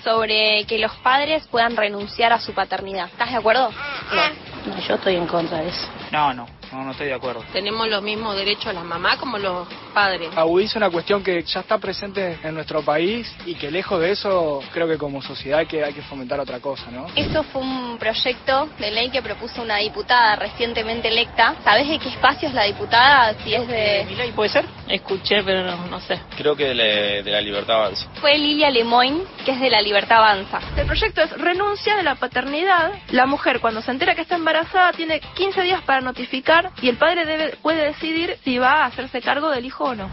sobre 0.03 0.65
que 0.67 0.79
los 0.79 0.93
padres 0.97 1.47
puedan 1.49 1.77
renunciar 1.77 2.33
a 2.33 2.39
su 2.39 2.53
paternidad? 2.53 3.07
¿Estás 3.07 3.31
de 3.31 3.37
acuerdo? 3.37 3.71
No. 4.13 4.55
No, 4.67 4.81
yo 4.81 4.95
estoy 4.95 5.17
en 5.17 5.27
contra 5.27 5.59
de 5.59 5.69
eso. 5.69 5.89
No, 6.11 6.33
no, 6.33 6.47
no, 6.75 6.83
no 6.83 6.91
estoy 6.91 7.07
de 7.07 7.15
acuerdo. 7.15 7.45
Tenemos 7.53 7.89
los 7.89 8.03
mismos 8.03 8.35
derechos 8.35 8.75
las 8.75 8.85
mamás 8.85 9.17
como 9.19 9.39
los 9.39 9.69
padres. 9.95 10.31
Agudiza 10.37 10.79
una 10.79 10.91
cuestión 10.91 11.23
que 11.23 11.41
ya 11.43 11.61
está 11.61 11.79
presente 11.79 12.39
en 12.43 12.55
nuestro 12.55 12.83
país 12.83 13.33
y 13.47 13.55
que 13.55 13.71
lejos 13.71 14.01
de 14.01 14.11
eso 14.11 14.61
creo 14.73 14.89
que 14.89 14.99
como 14.99 15.23
sociedad 15.23 15.61
hay 15.61 15.67
que, 15.67 15.85
hay 15.85 15.93
que 15.93 16.03
fomentar 16.03 16.41
otra 16.41 16.59
cosa, 16.59 16.91
¿no? 16.91 17.07
Esto 17.15 17.45
fue 17.45 17.63
un 17.63 17.97
proyecto 17.99 18.69
de 18.79 18.91
ley 18.91 19.11
que 19.11 19.23
propuso 19.23 19.63
una 19.63 19.77
diputada 19.77 20.35
recientemente 20.35 21.09
electa. 21.09 21.55
¿Sabes 21.63 21.89
de 21.89 21.99
qué 21.99 22.09
espacio 22.09 22.49
es 22.49 22.55
la 22.55 22.65
diputada? 22.65 23.35
Si 23.45 23.55
es 23.55 23.69
de... 23.69 24.05
¿Mi 24.09 24.17
ley 24.17 24.33
puede 24.33 24.51
ser? 24.51 24.65
Escuché, 24.89 25.45
pero 25.45 25.63
no, 25.63 25.87
no 25.87 26.01
sé. 26.01 26.21
Creo 26.37 26.57
que 26.57 26.69
de 26.69 26.75
la, 26.75 26.85
de 27.23 27.31
la 27.31 27.41
Libertad 27.41 27.77
Avanza. 27.77 28.09
Fue 28.21 28.37
Lilia 28.37 28.71
Lemoyne, 28.71 29.23
que 29.45 29.53
es 29.53 29.61
de 29.61 29.71
la 29.71 29.81
Libertad 29.81 30.19
Avanza. 30.19 30.59
El 30.77 30.87
proyecto 30.87 31.23
es 31.23 31.31
renuncia 31.39 31.97
de 31.97 32.03
la 32.03 32.17
paternidad. 32.17 32.93
La 33.13 33.27
mujer 33.27 33.61
cuando 33.61 33.81
se 33.81 33.93
entera 33.93 34.17
que 34.17 34.23
está 34.23 34.35
embarazada 34.35 34.93
tiene 34.93 35.21
15 35.21 35.63
días 35.63 35.83
para 35.83 36.01
notificar 36.01 36.64
y 36.83 36.89
el 36.89 36.97
padre 36.97 37.25
debe, 37.25 37.57
puede 37.63 37.87
decidir 37.87 38.39
si 38.45 38.59
va 38.59 38.83
a 38.83 38.87
hacerse 38.87 39.21
cargo 39.21 39.51
del 39.51 39.65
hijo 39.65 39.85
o 39.85 39.95
no? 39.95 40.11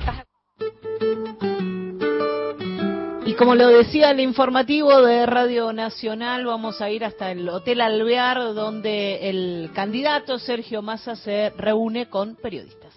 Y 3.25 3.33
como 3.35 3.55
lo 3.55 3.67
decía 3.67 4.11
el 4.11 4.19
informativo 4.19 5.01
de 5.01 5.25
Radio 5.25 5.71
Nacional, 5.71 6.45
vamos 6.45 6.81
a 6.81 6.89
ir 6.89 7.05
hasta 7.05 7.31
el 7.31 7.47
Hotel 7.47 7.79
Alvear, 7.79 8.53
donde 8.53 9.29
el 9.29 9.71
candidato 9.73 10.37
Sergio 10.37 10.81
Massa 10.81 11.15
se 11.15 11.51
reúne 11.55 12.09
con 12.09 12.35
periodistas 12.35 12.91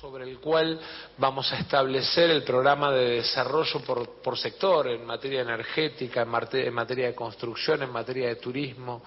sobre 0.00 0.28
el 0.28 0.38
cual 0.40 0.80
vamos 1.16 1.52
a 1.52 1.58
establecer 1.58 2.30
el 2.30 2.42
programa 2.42 2.90
de 2.90 3.16
desarrollo 3.16 3.80
por, 3.80 4.38
sector 4.38 4.88
en 4.88 5.06
materia 5.06 5.42
energética, 5.42 6.22
en, 6.22 6.74
materia 6.74 7.06
de 7.06 7.14
construcción, 7.14 7.82
en 7.82 7.90
materia 7.90 8.28
de 8.28 8.36
turismo 8.36 9.04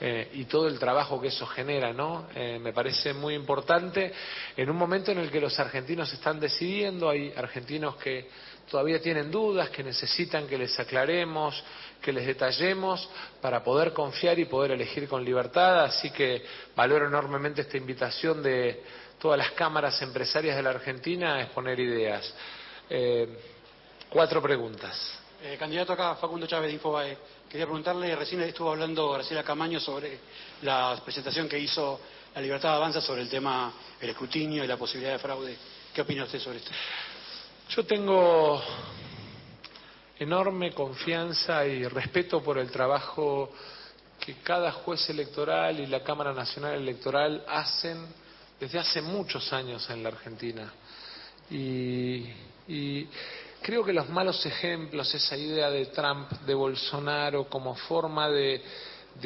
eh, 0.00 0.30
y 0.32 0.44
todo 0.46 0.66
el 0.66 0.78
trabajo 0.78 1.20
que 1.20 1.28
eso 1.28 1.46
genera, 1.46 1.92
¿no? 1.92 2.26
Eh, 2.34 2.58
me 2.58 2.72
parece 2.72 3.12
muy 3.12 3.34
importante 3.34 4.12
en 4.56 4.70
un 4.70 4.76
momento 4.76 5.12
en 5.12 5.18
el 5.18 5.30
que 5.30 5.40
los 5.40 5.58
argentinos 5.60 6.12
están 6.12 6.40
decidiendo, 6.40 7.10
hay 7.10 7.32
argentinos 7.36 7.96
que 7.96 8.28
todavía 8.70 9.00
tienen 9.00 9.30
dudas, 9.30 9.68
que 9.70 9.82
necesitan 9.82 10.46
que 10.46 10.56
les 10.56 10.78
aclaremos, 10.78 11.62
que 12.00 12.12
les 12.12 12.26
detallemos 12.26 13.08
para 13.40 13.62
poder 13.62 13.92
confiar 13.92 14.38
y 14.38 14.46
poder 14.46 14.70
elegir 14.70 15.08
con 15.08 15.24
libertad. 15.24 15.84
Así 15.84 16.10
que 16.10 16.42
valoro 16.74 17.06
enormemente 17.06 17.62
esta 17.62 17.76
invitación 17.76 18.42
de 18.42 18.82
todas 19.18 19.36
las 19.36 19.50
cámaras 19.50 20.00
empresarias 20.00 20.56
de 20.56 20.62
la 20.62 20.70
Argentina 20.70 21.34
a 21.34 21.42
exponer 21.42 21.78
ideas. 21.78 22.32
Eh, 22.88 23.28
cuatro 24.08 24.40
preguntas. 24.40 25.18
Eh, 25.42 25.56
candidato 25.58 25.92
acá, 25.92 26.16
Facundo 26.16 26.46
Chávez 26.46 26.68
de 26.68 26.74
Infobae. 26.74 27.16
Quería 27.50 27.66
preguntarle, 27.66 28.14
recién 28.14 28.40
estuvo 28.42 28.70
hablando 28.70 29.10
Graciela 29.10 29.42
Camaño 29.42 29.80
sobre 29.80 30.20
la 30.62 30.96
presentación 31.04 31.48
que 31.48 31.58
hizo 31.58 32.00
La 32.32 32.40
Libertad 32.40 32.76
Avanza 32.76 33.00
sobre 33.00 33.22
el 33.22 33.28
tema 33.28 33.72
del 34.00 34.10
escrutinio 34.10 34.62
y 34.62 34.68
la 34.68 34.76
posibilidad 34.76 35.14
de 35.14 35.18
fraude. 35.18 35.56
¿Qué 35.92 36.00
opina 36.00 36.22
usted 36.22 36.38
sobre 36.38 36.58
esto? 36.58 36.70
Yo 37.70 37.84
tengo 37.84 38.62
enorme 40.16 40.72
confianza 40.72 41.66
y 41.66 41.88
respeto 41.88 42.40
por 42.40 42.56
el 42.56 42.70
trabajo 42.70 43.50
que 44.20 44.34
cada 44.44 44.70
juez 44.70 45.10
electoral 45.10 45.80
y 45.80 45.86
la 45.88 46.04
Cámara 46.04 46.32
Nacional 46.32 46.74
Electoral 46.74 47.44
hacen 47.48 48.06
desde 48.60 48.78
hace 48.78 49.02
muchos 49.02 49.52
años 49.52 49.90
en 49.90 50.04
la 50.04 50.10
Argentina. 50.10 50.72
Y, 51.50 52.28
creo 53.62 53.84
que 53.84 53.92
los 53.92 54.08
malos 54.08 54.44
ejemplos, 54.46 55.14
esa 55.14 55.36
idea 55.36 55.70
de 55.70 55.86
Trump, 55.86 56.30
de 56.46 56.54
Bolsonaro 56.54 57.48
como 57.48 57.74
forma 57.74 58.28
de, 58.28 58.62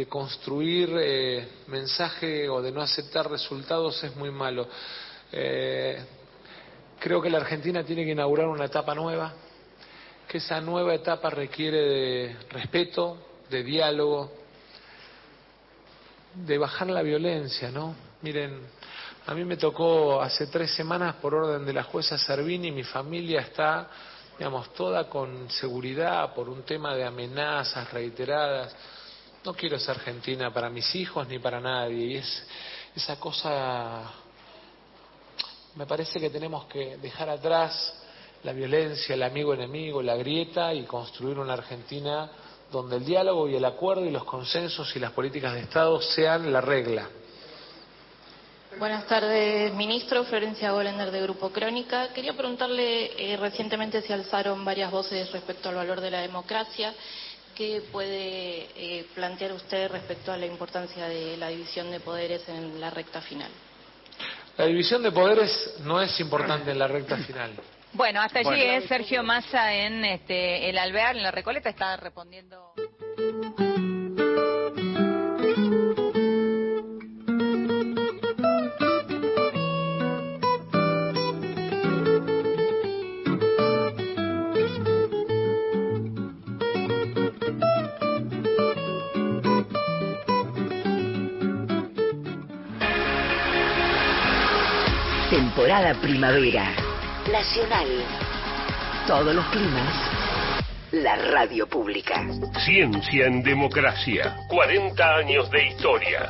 construir 0.08 0.90
eh, 0.98 1.48
mensaje 1.68 2.48
o 2.48 2.60
de 2.60 2.72
no 2.72 2.80
aceptar 2.80 3.30
resultados 3.30 4.02
es 4.02 4.16
muy 4.16 4.30
malo. 4.30 4.66
Eh, 5.30 6.04
Creo 7.04 7.20
que 7.20 7.28
la 7.28 7.36
Argentina 7.36 7.84
tiene 7.84 8.02
que 8.02 8.12
inaugurar 8.12 8.48
una 8.48 8.64
etapa 8.64 8.94
nueva, 8.94 9.30
que 10.26 10.38
esa 10.38 10.58
nueva 10.62 10.94
etapa 10.94 11.28
requiere 11.28 11.78
de 11.78 12.36
respeto, 12.48 13.18
de 13.50 13.62
diálogo, 13.62 14.32
de 16.32 16.56
bajar 16.56 16.88
la 16.88 17.02
violencia, 17.02 17.70
¿no? 17.70 17.94
Miren, 18.22 18.58
a 19.26 19.34
mí 19.34 19.44
me 19.44 19.58
tocó 19.58 20.22
hace 20.22 20.46
tres 20.46 20.74
semanas 20.74 21.16
por 21.16 21.34
orden 21.34 21.66
de 21.66 21.74
la 21.74 21.82
jueza 21.82 22.16
Servini, 22.16 22.70
mi 22.70 22.84
familia 22.84 23.40
está, 23.42 23.90
digamos, 24.38 24.72
toda 24.74 25.08
con 25.08 25.50
seguridad 25.50 26.34
por 26.34 26.48
un 26.48 26.62
tema 26.62 26.94
de 26.94 27.04
amenazas 27.04 27.92
reiteradas. 27.92 28.74
No 29.44 29.54
quiero 29.54 29.78
ser 29.78 29.96
Argentina 29.96 30.52
para 30.52 30.70
mis 30.70 30.94
hijos 30.94 31.28
ni 31.28 31.38
para 31.38 31.60
nadie. 31.60 32.06
Y 32.06 32.16
es 32.16 32.46
esa 32.96 33.18
cosa 33.18 34.12
me 35.76 35.86
parece 35.86 36.20
que 36.20 36.30
tenemos 36.30 36.66
que 36.66 36.96
dejar 36.98 37.28
atrás 37.28 37.94
la 38.44 38.52
violencia, 38.52 39.14
el 39.14 39.22
amigo-enemigo, 39.22 40.02
la 40.02 40.16
grieta 40.16 40.72
y 40.72 40.84
construir 40.84 41.38
una 41.38 41.54
Argentina 41.54 42.30
donde 42.70 42.96
el 42.96 43.04
diálogo 43.04 43.48
y 43.48 43.56
el 43.56 43.64
acuerdo 43.64 44.04
y 44.04 44.10
los 44.10 44.24
consensos 44.24 44.94
y 44.94 45.00
las 45.00 45.12
políticas 45.12 45.54
de 45.54 45.60
Estado 45.60 46.00
sean 46.00 46.52
la 46.52 46.60
regla. 46.60 47.08
Buenas 48.78 49.06
tardes, 49.06 49.72
ministro. 49.74 50.24
Florencia 50.24 50.72
Golender 50.72 51.10
de 51.10 51.22
Grupo 51.22 51.50
Crónica. 51.50 52.12
Quería 52.12 52.32
preguntarle, 52.32 53.12
eh, 53.16 53.36
recientemente 53.36 54.02
se 54.02 54.12
alzaron 54.12 54.64
varias 54.64 54.90
voces 54.90 55.30
respecto 55.30 55.68
al 55.68 55.76
valor 55.76 56.00
de 56.00 56.10
la 56.10 56.20
democracia. 56.20 56.92
¿Qué 57.54 57.82
puede 57.92 58.66
eh, 58.74 59.06
plantear 59.14 59.52
usted 59.52 59.90
respecto 59.90 60.32
a 60.32 60.36
la 60.36 60.46
importancia 60.46 61.06
de 61.06 61.36
la 61.36 61.48
división 61.48 61.90
de 61.90 62.00
poderes 62.00 62.48
en 62.48 62.80
la 62.80 62.90
recta 62.90 63.20
final? 63.20 63.50
La 64.56 64.66
división 64.66 65.02
de 65.02 65.12
poderes 65.12 65.76
no 65.84 66.00
es 66.00 66.18
importante 66.18 66.72
en 66.72 66.78
la 66.78 66.88
recta 66.88 67.16
final. 67.16 67.52
Bueno, 67.92 68.20
hasta 68.20 68.40
allí 68.40 68.60
es 68.60 68.86
Sergio 68.86 69.22
Massa 69.22 69.72
en 69.72 70.04
este, 70.04 70.68
el 70.68 70.78
Alvear, 70.78 71.16
en 71.16 71.22
la 71.22 71.30
Recoleta, 71.30 71.68
está 71.68 71.96
respondiendo. 71.96 72.72
Temporada 95.74 96.00
primavera. 96.00 96.72
Nacional. 97.32 97.88
Todos 99.08 99.34
los 99.34 99.44
climas. 99.46 100.10
La 100.92 101.16
radio 101.16 101.66
pública. 101.66 102.24
Ciencia 102.64 103.26
en 103.26 103.42
democracia. 103.42 104.36
40 104.46 105.16
años 105.16 105.50
de 105.50 105.66
historia. 105.66 106.28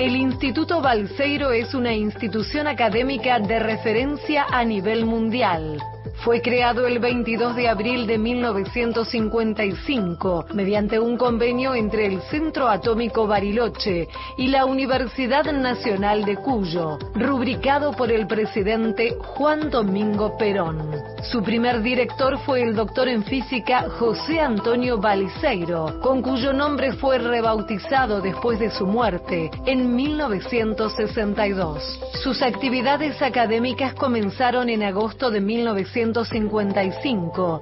El 0.00 0.16
Instituto 0.16 0.80
Balseiro 0.80 1.52
es 1.52 1.74
una 1.74 1.92
institución 1.92 2.66
académica 2.66 3.38
de 3.38 3.60
referencia 3.60 4.46
a 4.50 4.64
nivel 4.64 5.06
mundial. 5.06 5.78
Fue 6.24 6.42
creado 6.42 6.88
el 6.88 6.98
22 6.98 7.54
de 7.54 7.68
abril 7.68 8.08
de 8.08 8.18
1955 8.18 10.46
mediante 10.52 10.98
un 10.98 11.16
convenio 11.16 11.76
entre 11.76 12.06
el 12.06 12.20
Centro 12.22 12.66
Atómico 12.68 13.28
Bariloche 13.28 14.08
y 14.36 14.48
la 14.48 14.64
Universidad 14.64 15.44
Nacional 15.52 16.24
de 16.24 16.34
Cuyo, 16.36 16.98
rubricado 17.14 17.92
por 17.92 18.10
el 18.10 18.26
presidente 18.26 19.16
Juan 19.20 19.70
Domingo 19.70 20.36
Perón. 20.36 20.90
Su 21.22 21.44
primer 21.44 21.82
director 21.82 22.36
fue 22.40 22.62
el 22.62 22.74
doctor 22.74 23.06
en 23.08 23.22
física 23.22 23.88
José 23.88 24.40
Antonio 24.40 24.98
Baliseiro, 24.98 26.00
con 26.00 26.20
cuyo 26.20 26.52
nombre 26.52 26.94
fue 26.94 27.18
rebautizado 27.18 28.20
después 28.20 28.58
de 28.58 28.70
su 28.70 28.86
muerte 28.86 29.52
en 29.66 29.94
1962. 29.94 32.00
Sus 32.24 32.42
actividades 32.42 33.22
académicas 33.22 33.94
comenzaron 33.94 34.68
en 34.68 34.82
agosto 34.82 35.30
de 35.30 35.40
1962 35.40 36.07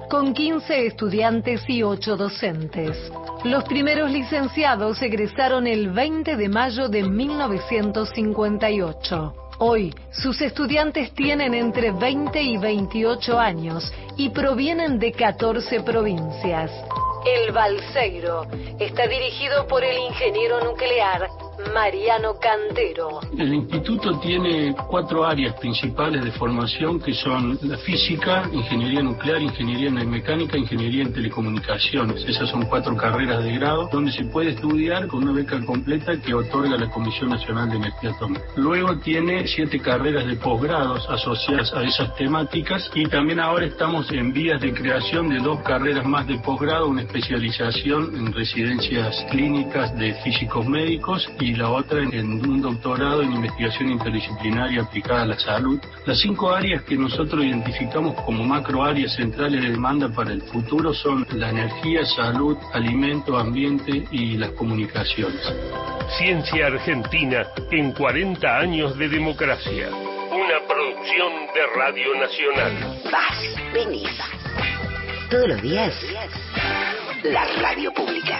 con 0.09 0.33
15 0.33 0.87
estudiantes 0.87 1.61
y 1.67 1.83
8 1.83 2.15
docentes. 2.15 2.97
Los 3.43 3.65
primeros 3.65 4.09
licenciados 4.09 5.01
egresaron 5.01 5.67
el 5.67 5.89
20 5.89 6.37
de 6.37 6.49
mayo 6.49 6.87
de 6.87 7.03
1958. 7.03 9.33
Hoy, 9.59 9.93
sus 10.11 10.39
estudiantes 10.41 11.11
tienen 11.13 11.53
entre 11.53 11.91
20 11.91 12.41
y 12.41 12.55
28 12.57 13.37
años 13.37 13.91
y 14.15 14.29
provienen 14.29 14.97
de 14.99 15.11
14 15.11 15.81
provincias. 15.81 16.71
El 17.25 17.51
Balseiro 17.51 18.47
está 18.79 19.07
dirigido 19.07 19.67
por 19.67 19.83
el 19.83 19.97
ingeniero 19.97 20.63
nuclear 20.63 21.27
Mariano 21.73 22.35
Cantero. 22.39 23.19
El 23.37 23.53
instituto 23.53 24.19
tiene 24.19 24.75
cuatro 24.87 25.25
áreas 25.25 25.55
principales 25.59 26.23
de 26.23 26.31
formación 26.31 26.99
que 26.99 27.13
son 27.13 27.57
la 27.63 27.77
física, 27.77 28.49
ingeniería 28.51 29.01
nuclear, 29.01 29.41
ingeniería 29.41 29.89
en 29.89 30.09
mecánica, 30.09 30.57
ingeniería 30.57 31.03
en 31.03 31.13
telecomunicaciones. 31.13 32.23
Esas 32.27 32.49
son 32.49 32.65
cuatro 32.65 32.95
carreras 32.95 33.43
de 33.43 33.53
grado 33.53 33.89
donde 33.91 34.11
se 34.11 34.25
puede 34.25 34.51
estudiar 34.51 35.07
con 35.07 35.23
una 35.23 35.33
beca 35.33 35.63
completa 35.65 36.19
que 36.21 36.33
otorga 36.33 36.77
la 36.77 36.89
Comisión 36.89 37.29
Nacional 37.29 37.69
de 37.69 37.77
Energía 37.77 38.11
Atómica. 38.11 38.43
Luego 38.55 38.97
tiene 38.99 39.47
siete 39.47 39.79
carreras 39.79 40.27
de 40.27 40.35
posgrados 40.35 41.07
asociadas 41.09 41.73
a 41.73 41.83
esas 41.83 42.15
temáticas 42.15 42.89
y 42.93 43.05
también 43.07 43.39
ahora 43.39 43.65
estamos 43.65 44.11
en 44.11 44.31
vías 44.33 44.61
de 44.61 44.73
creación 44.73 45.29
de 45.29 45.39
dos 45.39 45.59
carreras 45.61 46.05
más 46.05 46.27
de 46.27 46.37
posgrado, 46.39 46.87
una 46.87 47.01
especialización 47.01 48.15
en 48.15 48.33
residencias 48.33 49.25
clínicas 49.31 49.97
de 49.97 50.13
físicos 50.23 50.65
médicos 50.67 51.27
y 51.39 51.46
la 51.55 51.69
otra 51.69 52.01
en 52.01 52.45
un 52.47 52.61
doctorado 52.61 53.21
en 53.21 53.33
investigación 53.33 53.89
interdisciplinaria 53.89 54.81
aplicada 54.81 55.23
a 55.23 55.25
la 55.25 55.39
salud. 55.39 55.79
Las 56.05 56.19
cinco 56.19 56.51
áreas 56.51 56.83
que 56.83 56.95
nosotros 56.95 57.43
identificamos 57.43 58.15
como 58.23 58.43
macro 58.43 58.83
áreas 58.83 59.15
centrales 59.15 59.61
de 59.61 59.71
demanda 59.71 60.09
para 60.09 60.31
el 60.31 60.41
futuro 60.41 60.93
son 60.93 61.25
la 61.33 61.49
energía, 61.49 62.05
salud, 62.05 62.57
alimento, 62.73 63.37
ambiente 63.37 64.03
y 64.11 64.37
las 64.37 64.51
comunicaciones. 64.51 65.41
Ciencia 66.17 66.67
Argentina 66.67 67.47
en 67.71 67.91
40 67.91 68.57
años 68.57 68.97
de 68.97 69.09
democracia. 69.09 69.89
Una 69.89 70.67
producción 70.67 71.33
de 71.53 71.67
Radio 71.75 72.15
Nacional. 72.19 73.01
Vas, 73.11 73.73
venís. 73.73 74.09
Todos 75.29 75.47
los 75.49 75.61
días, 75.61 75.93
la 77.23 77.45
radio 77.61 77.93
pública. 77.93 78.39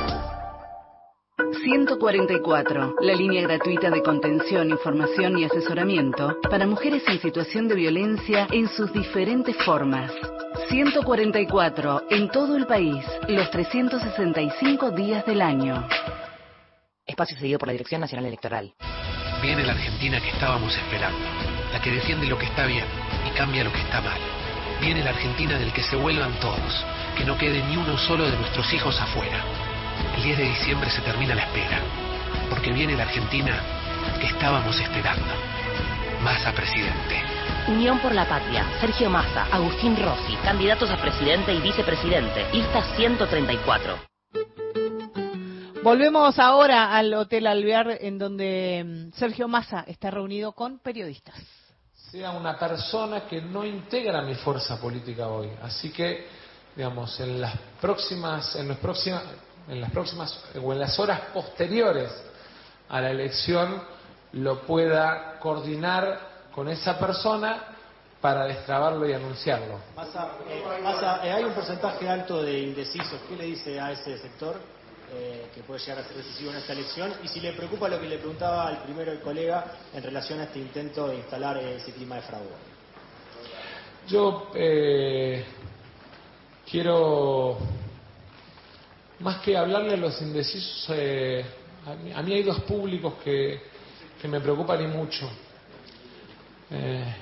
144, 1.63 2.95
la 3.01 3.13
línea 3.13 3.43
gratuita 3.43 3.91
de 3.91 4.01
contención, 4.01 4.71
información 4.71 5.37
y 5.37 5.43
asesoramiento 5.43 6.37
para 6.49 6.65
mujeres 6.65 7.03
en 7.07 7.21
situación 7.21 7.67
de 7.67 7.75
violencia 7.75 8.47
en 8.51 8.67
sus 8.67 8.91
diferentes 8.91 9.55
formas. 9.63 10.11
144, 10.69 12.03
en 12.09 12.29
todo 12.29 12.57
el 12.57 12.65
país, 12.65 13.05
los 13.27 13.51
365 13.51 14.91
días 14.91 15.23
del 15.25 15.41
año. 15.41 15.87
Espacio 17.05 17.37
seguido 17.37 17.59
por 17.59 17.67
la 17.67 17.73
Dirección 17.73 18.01
Nacional 18.01 18.25
Electoral. 18.25 18.73
Viene 19.43 19.63
la 19.63 19.73
Argentina 19.73 20.19
que 20.19 20.29
estábamos 20.29 20.75
esperando, 20.75 21.19
la 21.71 21.79
que 21.79 21.91
defiende 21.91 22.25
lo 22.25 22.39
que 22.39 22.45
está 22.45 22.65
bien 22.65 22.85
y 23.27 23.37
cambia 23.37 23.63
lo 23.63 23.71
que 23.71 23.81
está 23.81 24.01
mal. 24.01 24.19
Viene 24.81 25.03
la 25.03 25.11
Argentina 25.11 25.59
del 25.59 25.71
que 25.73 25.83
se 25.83 25.95
vuelvan 25.95 26.39
todos, 26.39 26.85
que 27.15 27.23
no 27.23 27.37
quede 27.37 27.63
ni 27.67 27.77
uno 27.77 27.99
solo 27.99 28.25
de 28.25 28.37
nuestros 28.37 28.73
hijos 28.73 28.99
afuera. 28.99 29.60
El 30.15 30.23
10 30.23 30.37
de 30.37 30.43
diciembre 30.43 30.89
se 30.89 31.01
termina 31.01 31.35
la 31.35 31.43
espera, 31.43 31.79
porque 32.49 32.71
viene 32.71 32.95
la 32.95 33.03
Argentina 33.03 33.59
que 34.19 34.27
estábamos 34.27 34.79
esperando. 34.79 35.33
Massa 36.21 36.51
presidente. 36.53 37.23
Unión 37.67 37.99
por 37.99 38.13
la 38.13 38.27
Patria, 38.27 38.65
Sergio 38.79 39.09
Massa, 39.09 39.45
Agustín 39.51 39.95
Rossi, 39.95 40.35
candidatos 40.43 40.89
a 40.89 40.97
presidente 40.97 41.53
y 41.53 41.61
vicepresidente, 41.61 42.45
lista 42.51 42.83
134. 42.95 44.11
Volvemos 45.83 46.37
ahora 46.37 46.95
al 46.95 47.11
Hotel 47.13 47.47
Alvear, 47.47 47.97
en 48.01 48.19
donde 48.19 48.83
mm, 48.85 49.17
Sergio 49.17 49.47
Massa 49.47 49.83
está 49.87 50.11
reunido 50.11 50.51
con 50.51 50.77
periodistas. 50.77 51.35
Sea 52.11 52.31
una 52.31 52.59
persona 52.59 53.21
que 53.21 53.41
no 53.41 53.65
integra 53.65 54.21
mi 54.21 54.35
fuerza 54.35 54.79
política 54.79 55.27
hoy. 55.27 55.49
Así 55.63 55.91
que, 55.91 56.27
digamos, 56.75 57.19
en 57.19 57.41
las 57.41 57.55
próximas, 57.79 58.55
en 58.57 58.67
las 58.67 58.77
próximas, 58.77 59.23
en 59.71 59.79
las 59.79 59.89
próximas 59.91 60.37
o 60.61 60.73
en 60.73 60.79
las 60.79 60.99
horas 60.99 61.21
posteriores 61.33 62.11
a 62.89 62.99
la 62.99 63.09
elección 63.09 63.81
lo 64.33 64.61
pueda 64.61 65.39
coordinar 65.39 66.49
con 66.53 66.67
esa 66.67 66.99
persona 66.99 67.71
para 68.19 68.45
destrabarlo 68.45 69.09
y 69.09 69.13
anunciarlo. 69.13 69.75
Eh, 70.47 70.63
eh, 71.23 71.31
hay 71.31 71.43
un 71.43 71.53
porcentaje 71.53 72.07
alto 72.07 72.43
de 72.43 72.59
indecisos. 72.59 73.19
¿Qué 73.27 73.35
le 73.35 73.45
dice 73.45 73.79
a 73.79 73.91
ese 73.93 74.17
sector 74.17 74.57
eh, 75.13 75.47
que 75.55 75.63
puede 75.63 75.79
llegar 75.79 75.99
a 75.99 76.03
ser 76.03 76.17
decisivo 76.17 76.51
en 76.51 76.57
esta 76.57 76.73
elección? 76.73 77.13
Y 77.23 77.29
si 77.29 77.39
le 77.39 77.53
preocupa 77.53 77.87
lo 77.87 77.99
que 77.99 78.07
le 78.07 78.17
preguntaba 78.17 78.67
al 78.67 78.83
primero 78.83 79.11
el 79.11 79.21
colega 79.21 79.65
en 79.93 80.03
relación 80.03 80.39
a 80.41 80.43
este 80.43 80.59
intento 80.59 81.07
de 81.07 81.15
instalar 81.15 81.57
ese 81.57 81.93
clima 81.93 82.17
de 82.17 82.21
fraude. 82.21 82.49
Yo 84.07 84.51
quiero, 86.69 87.57
más 89.21 89.41
que 89.41 89.55
hablarle 89.55 89.93
a 89.93 89.97
los 89.97 90.21
indecisos, 90.21 90.89
a 90.89 92.21
mí, 92.21 92.33
hay 92.33 92.43
dos 92.43 92.59
públicos 92.61 93.15
que, 93.23 93.61
que 94.21 94.27
me 94.27 94.39
preocupan 94.39 94.83
y 94.83 94.87
mucho. 94.87 95.29
Eh, 96.69 97.15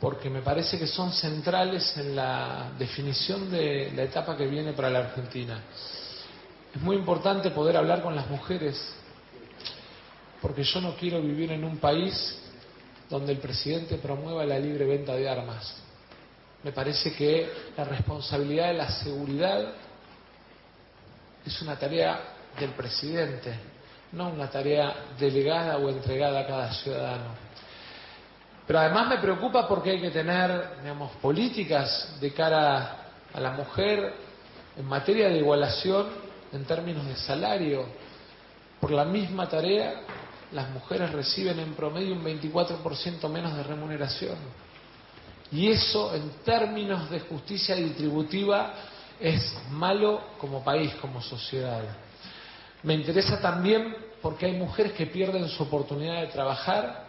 porque 0.00 0.28
me 0.28 0.42
parece 0.42 0.78
que 0.78 0.86
son 0.86 1.12
centrales 1.12 1.96
en 1.96 2.16
la 2.16 2.72
definición 2.76 3.50
de 3.50 3.92
la 3.94 4.02
etapa 4.02 4.36
que 4.36 4.46
viene 4.46 4.72
para 4.72 4.90
la 4.90 4.98
Argentina. 5.00 5.62
Es 6.74 6.80
muy 6.80 6.96
importante 6.96 7.50
poder 7.50 7.76
hablar 7.76 8.02
con 8.02 8.16
las 8.16 8.28
mujeres, 8.28 8.94
porque 10.40 10.64
yo 10.64 10.80
no 10.80 10.96
quiero 10.96 11.22
vivir 11.22 11.52
en 11.52 11.64
un 11.64 11.76
país 11.76 12.38
donde 13.08 13.32
el 13.32 13.38
presidente 13.38 13.96
promueva 13.98 14.44
la 14.44 14.58
libre 14.58 14.86
venta 14.86 15.14
de 15.14 15.28
armas. 15.28 15.76
Me 16.64 16.72
parece 16.72 17.12
que 17.12 17.48
la 17.76 17.84
responsabilidad 17.84 18.68
de 18.68 18.74
la 18.74 18.90
seguridad 18.90 19.72
es 21.44 21.62
una 21.62 21.78
tarea 21.78 22.20
del 22.58 22.70
presidente, 22.70 23.54
no 24.12 24.28
una 24.28 24.50
tarea 24.50 24.94
delegada 25.18 25.78
o 25.78 25.88
entregada 25.88 26.40
a 26.40 26.46
cada 26.46 26.72
ciudadano. 26.72 27.34
Pero 28.66 28.78
además 28.78 29.08
me 29.08 29.18
preocupa 29.18 29.66
porque 29.66 29.90
hay 29.90 30.00
que 30.00 30.10
tener, 30.10 30.78
digamos, 30.82 31.10
políticas 31.16 32.16
de 32.20 32.32
cara 32.32 32.96
a 33.34 33.40
la 33.40 33.50
mujer 33.52 34.14
en 34.76 34.86
materia 34.86 35.28
de 35.28 35.38
igualación 35.38 36.06
en 36.52 36.64
términos 36.64 37.06
de 37.06 37.16
salario. 37.16 37.86
Por 38.80 38.92
la 38.92 39.04
misma 39.04 39.48
tarea, 39.48 40.02
las 40.52 40.70
mujeres 40.70 41.10
reciben 41.12 41.58
en 41.58 41.74
promedio 41.74 42.14
un 42.14 42.24
24% 42.24 43.28
menos 43.28 43.56
de 43.56 43.62
remuneración. 43.62 44.36
Y 45.50 45.68
eso, 45.68 46.14
en 46.14 46.30
términos 46.44 47.10
de 47.10 47.20
justicia 47.20 47.74
distributiva, 47.74 48.74
es 49.22 49.56
malo 49.70 50.20
como 50.38 50.64
país, 50.64 50.94
como 50.96 51.22
sociedad. 51.22 51.80
Me 52.82 52.94
interesa 52.94 53.40
también 53.40 53.94
porque 54.20 54.46
hay 54.46 54.52
mujeres 54.52 54.92
que 54.92 55.06
pierden 55.06 55.48
su 55.48 55.62
oportunidad 55.62 56.20
de 56.20 56.26
trabajar 56.26 57.06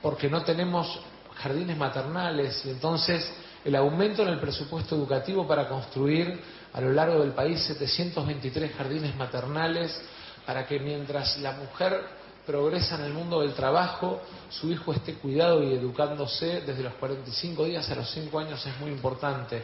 porque 0.00 0.30
no 0.30 0.42
tenemos 0.42 1.00
jardines 1.34 1.76
maternales 1.76 2.64
y 2.64 2.70
entonces 2.70 3.30
el 3.64 3.74
aumento 3.74 4.22
en 4.22 4.28
el 4.28 4.38
presupuesto 4.38 4.94
educativo 4.94 5.46
para 5.46 5.68
construir 5.68 6.40
a 6.72 6.80
lo 6.80 6.92
largo 6.92 7.20
del 7.20 7.32
país 7.32 7.60
723 7.64 8.72
jardines 8.74 9.16
maternales 9.16 10.00
para 10.46 10.66
que 10.66 10.78
mientras 10.78 11.38
la 11.38 11.52
mujer 11.52 12.00
progresa 12.46 12.96
en 12.96 13.04
el 13.04 13.12
mundo 13.12 13.40
del 13.40 13.52
trabajo, 13.54 14.20
su 14.48 14.70
hijo 14.70 14.92
esté 14.92 15.14
cuidado 15.14 15.62
y 15.62 15.74
educándose 15.74 16.62
desde 16.62 16.82
los 16.82 16.94
45 16.94 17.64
días 17.64 17.88
a 17.90 17.94
los 17.94 18.10
5 18.10 18.38
años 18.38 18.66
es 18.66 18.80
muy 18.80 18.90
importante. 18.90 19.62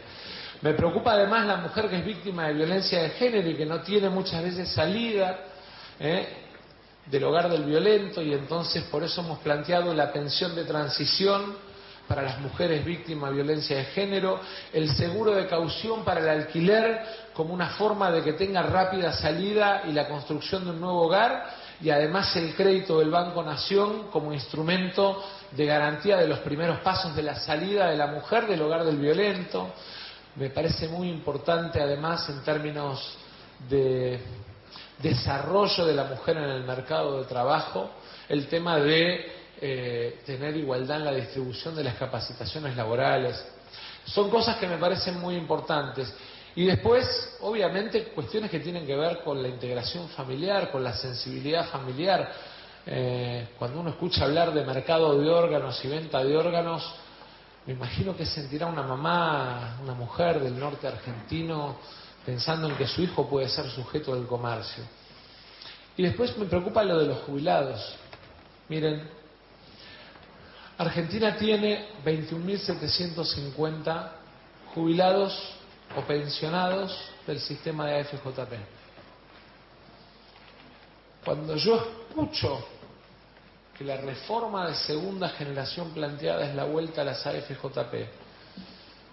Me 0.61 0.73
preocupa 0.73 1.13
además 1.13 1.45
la 1.45 1.57
mujer 1.57 1.89
que 1.89 1.97
es 1.97 2.05
víctima 2.05 2.47
de 2.47 2.53
violencia 2.53 3.03
de 3.03 3.09
género 3.11 3.49
y 3.49 3.55
que 3.55 3.65
no 3.65 3.81
tiene 3.81 4.09
muchas 4.09 4.43
veces 4.43 4.69
salida. 4.69 5.39
¿eh? 5.99 6.45
del 7.09 7.23
hogar 7.23 7.49
del 7.49 7.63
violento 7.63 8.21
y 8.21 8.33
entonces 8.33 8.83
por 8.83 9.03
eso 9.03 9.21
hemos 9.21 9.39
planteado 9.39 9.93
la 9.93 10.11
pensión 10.11 10.55
de 10.55 10.65
transición 10.65 11.55
para 12.07 12.21
las 12.21 12.39
mujeres 12.39 12.85
víctimas 12.85 13.29
de 13.31 13.35
violencia 13.35 13.77
de 13.77 13.85
género, 13.85 14.39
el 14.71 14.89
seguro 14.95 15.31
de 15.31 15.45
caución 15.47 16.05
para 16.05 16.21
el 16.21 16.29
alquiler 16.29 17.01
como 17.33 17.53
una 17.53 17.71
forma 17.71 18.11
de 18.11 18.23
que 18.23 18.33
tenga 18.33 18.63
rápida 18.63 19.11
salida 19.11 19.83
y 19.87 19.91
la 19.91 20.07
construcción 20.07 20.63
de 20.63 20.71
un 20.71 20.79
nuevo 20.79 21.01
hogar 21.01 21.45
y 21.81 21.89
además 21.89 22.33
el 22.37 22.55
crédito 22.55 22.99
del 22.99 23.09
Banco 23.09 23.43
Nación 23.43 24.07
como 24.09 24.33
instrumento 24.33 25.21
de 25.51 25.65
garantía 25.65 26.17
de 26.17 26.27
los 26.27 26.39
primeros 26.39 26.79
pasos 26.79 27.15
de 27.15 27.23
la 27.23 27.35
salida 27.35 27.89
de 27.89 27.97
la 27.97 28.07
mujer 28.07 28.47
del 28.47 28.61
hogar 28.61 28.83
del 28.83 28.97
violento. 28.97 29.73
Me 30.37 30.51
parece 30.51 30.87
muy 30.87 31.09
importante 31.09 31.81
además 31.81 32.29
en 32.29 32.43
términos 32.43 33.17
de 33.67 34.19
desarrollo 34.99 35.83
de 35.83 35.95
la 35.95 36.03
mujer 36.03 36.37
en 36.37 36.43
el 36.43 36.63
mercado 36.63 37.19
de 37.19 37.25
trabajo, 37.25 37.89
el 38.29 38.47
tema 38.47 38.77
de 38.77 39.31
eh, 39.59 40.19
tener 40.27 40.55
igualdad 40.55 40.97
en 40.97 41.05
la 41.05 41.13
distribución 41.13 41.75
de 41.75 41.83
las 41.83 41.95
capacitaciones 41.95 42.75
laborales. 42.75 43.43
Son 44.05 44.29
cosas 44.29 44.57
que 44.57 44.67
me 44.67 44.77
parecen 44.77 45.19
muy 45.19 45.35
importantes. 45.35 46.13
Y 46.55 46.65
después, 46.67 47.37
obviamente, 47.41 48.03
cuestiones 48.09 48.51
que 48.51 48.59
tienen 48.59 48.85
que 48.85 48.95
ver 48.95 49.23
con 49.23 49.41
la 49.41 49.47
integración 49.47 50.07
familiar, 50.09 50.69
con 50.69 50.83
la 50.83 50.93
sensibilidad 50.93 51.67
familiar. 51.67 52.31
Eh, 52.85 53.47
cuando 53.57 53.79
uno 53.79 53.89
escucha 53.89 54.25
hablar 54.25 54.53
de 54.53 54.63
mercado 54.63 55.19
de 55.19 55.27
órganos 55.31 55.83
y 55.83 55.87
venta 55.87 56.23
de 56.23 56.37
órganos, 56.37 56.93
me 57.67 57.73
imagino 57.73 58.15
que 58.15 58.25
sentirá 58.25 58.67
una 58.67 58.81
mamá, 58.81 59.77
una 59.83 59.93
mujer 59.93 60.39
del 60.39 60.57
norte 60.57 60.87
argentino, 60.87 61.75
pensando 62.25 62.69
en 62.69 62.77
que 62.77 62.87
su 62.87 63.01
hijo 63.01 63.29
puede 63.29 63.49
ser 63.49 63.69
sujeto 63.69 64.15
del 64.15 64.25
comercio. 64.25 64.85
Y 65.97 66.03
después 66.03 66.37
me 66.37 66.45
preocupa 66.45 66.81
lo 66.83 66.97
de 66.97 67.07
los 67.07 67.23
jubilados. 67.23 67.93
Miren, 68.69 69.09
Argentina 70.77 71.35
tiene 71.35 71.89
21.750 72.05 74.11
jubilados 74.73 75.37
o 75.97 76.01
pensionados 76.03 76.97
del 77.25 77.41
sistema 77.41 77.87
de 77.87 77.99
AFJP. 77.99 78.53
Cuando 81.25 81.57
yo 81.57 81.85
escucho 82.07 82.65
que 83.77 83.83
la 83.83 83.97
reforma 83.97 84.67
de 84.67 84.75
segunda 84.75 85.29
generación 85.29 85.91
planteada 85.91 86.49
es 86.49 86.55
la 86.55 86.63
vuelta 86.65 87.01
a 87.01 87.05
las 87.05 87.25
AFJP, 87.25 87.93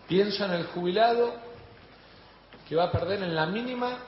pienso 0.08 0.44
en 0.44 0.52
el 0.52 0.66
jubilado 0.68 1.34
que 2.68 2.74
va 2.74 2.84
a 2.84 2.92
perder 2.92 3.22
en 3.22 3.34
la 3.34 3.46
mínima 3.46 3.98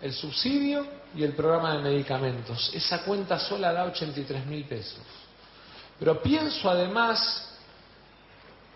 el 0.00 0.12
subsidio 0.12 0.86
y 1.14 1.24
el 1.24 1.32
programa 1.32 1.76
de 1.76 1.82
medicamentos. 1.82 2.70
Esa 2.74 3.02
cuenta 3.02 3.38
sola 3.38 3.72
da 3.72 3.84
83 3.84 4.46
mil 4.46 4.64
pesos. 4.64 5.00
Pero 5.98 6.22
pienso 6.22 6.68
además 6.70 7.56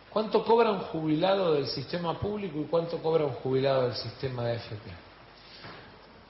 cuánto 0.09 0.45
cobra 0.45 0.73
un 0.73 0.81
jubilado 0.81 1.55
del 1.55 1.67
sistema 1.67 2.19
público 2.19 2.59
y 2.59 2.65
cuánto 2.65 2.99
cobra 2.99 3.25
un 3.25 3.35
jubilado 3.35 3.83
del 3.83 3.95
sistema 3.95 4.45
de 4.47 4.57
FP. 4.57 4.91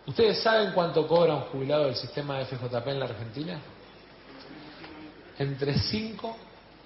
¿Ustedes 0.07 0.43
saben 0.43 0.73
cuánto 0.73 1.07
cobra 1.07 1.35
un 1.37 1.43
jubilado 1.43 1.85
del 1.85 1.95
sistema 1.95 2.39
de 2.39 2.47
FJP 2.47 2.87
en 2.89 2.99
la 2.99 3.05
Argentina? 3.07 3.61
Entre 5.41 5.79
5 5.79 6.37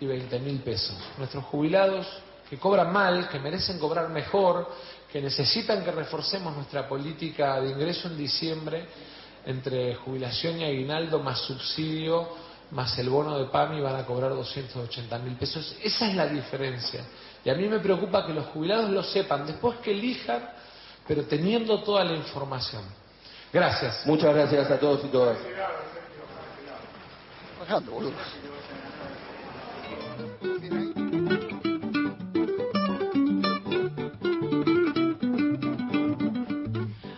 y 0.01 0.07
20 0.07 0.39
mil 0.39 0.61
pesos. 0.61 0.97
Nuestros 1.19 1.45
jubilados 1.45 2.07
que 2.49 2.57
cobran 2.57 2.93
mal, 2.93 3.29
que 3.29 3.39
merecen 3.39 3.79
cobrar 3.79 4.09
mejor, 4.09 4.71
que 5.11 5.21
necesitan 5.21 5.85
que 5.85 5.91
reforcemos 5.91 6.55
nuestra 6.55 6.89
política 6.89 7.61
de 7.61 7.71
ingreso 7.71 8.09
en 8.09 8.17
diciembre 8.17 8.87
entre 9.45 9.95
jubilación 9.97 10.61
y 10.61 10.65
aguinaldo 10.65 11.19
más 11.19 11.41
subsidio 11.41 12.29
más 12.71 12.99
el 12.99 13.09
bono 13.09 13.39
de 13.39 13.47
PAMI 13.47 13.81
van 13.81 13.97
a 13.97 14.05
cobrar 14.05 14.31
280 14.31 15.19
mil 15.19 15.35
pesos. 15.37 15.77
Esa 15.83 16.09
es 16.09 16.15
la 16.15 16.27
diferencia. 16.27 17.05
Y 17.45 17.51
a 17.51 17.55
mí 17.55 17.69
me 17.69 17.79
preocupa 17.79 18.27
que 18.27 18.33
los 18.33 18.47
jubilados 18.47 18.91
lo 18.91 19.03
sepan, 19.03 19.47
después 19.47 19.79
que 19.79 19.93
elijan, 19.93 20.43
pero 21.07 21.25
teniendo 21.25 21.83
toda 21.83 22.05
la 22.05 22.15
información. 22.15 22.83
Gracias. 23.53 24.05
Muchas 24.07 24.35
gracias 24.35 24.71
a 24.71 24.79
todos 24.79 25.05
y 25.05 25.09
todas. 25.09 25.39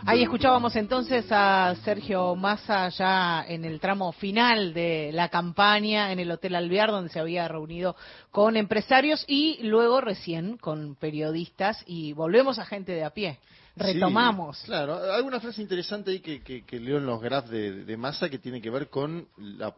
Ahí 0.09 0.23
escuchábamos 0.23 0.77
entonces 0.77 1.27
a 1.31 1.75
Sergio 1.85 2.37
Massa 2.37 2.89
ya 2.91 3.45
en 3.47 3.65
el 3.65 3.81
tramo 3.81 4.13
final 4.13 4.73
de 4.73 5.11
la 5.13 5.29
campaña 5.29 6.13
en 6.13 6.21
el 6.21 6.31
Hotel 6.31 6.55
Alvear, 6.55 6.91
donde 6.91 7.11
se 7.11 7.19
había 7.19 7.49
reunido 7.49 7.97
con 8.31 8.57
empresarios 8.57 9.25
y 9.27 9.59
luego 9.63 10.01
recién 10.01 10.59
con 10.59 10.95
periodistas 10.95 11.83
y 11.87 12.13
volvemos 12.13 12.59
a 12.61 12.65
gente 12.65 12.93
de 12.93 13.05
a 13.05 13.11
pie. 13.11 13.41
Retomamos. 13.75 14.63
claro, 14.65 15.13
alguna 15.13 15.39
frase 15.39 15.61
interesante 15.61 16.13
ahí 16.13 16.21
que, 16.21 16.41
que, 16.41 16.81
leo 16.81 16.97
en 16.97 17.05
los 17.05 17.21
graphs 17.21 17.51
de, 17.51 17.97
Massa 17.99 18.31
que 18.31 18.39
tiene 18.39 18.63
que 18.63 18.71
ver 18.71 18.89
con 18.89 19.29
la 19.37 19.75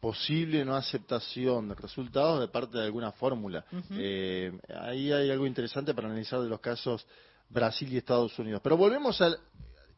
posible 0.00 0.64
no 0.64 0.74
aceptación 0.74 1.68
de 1.68 1.74
resultados 1.74 2.40
de 2.40 2.48
parte 2.48 2.78
de 2.78 2.84
alguna 2.84 3.12
fórmula. 3.12 3.64
Eh, 3.92 4.52
ahí 4.80 5.12
hay 5.12 5.30
algo 5.30 5.46
interesante 5.46 5.94
para 5.94 6.08
analizar 6.08 6.40
de 6.40 6.48
los 6.48 6.60
casos 6.60 7.06
Brasil 7.48 7.92
y 7.92 7.98
Estados 7.98 8.38
Unidos. 8.38 8.60
Pero 8.62 8.76
volvemos 8.76 9.20
a 9.20 9.36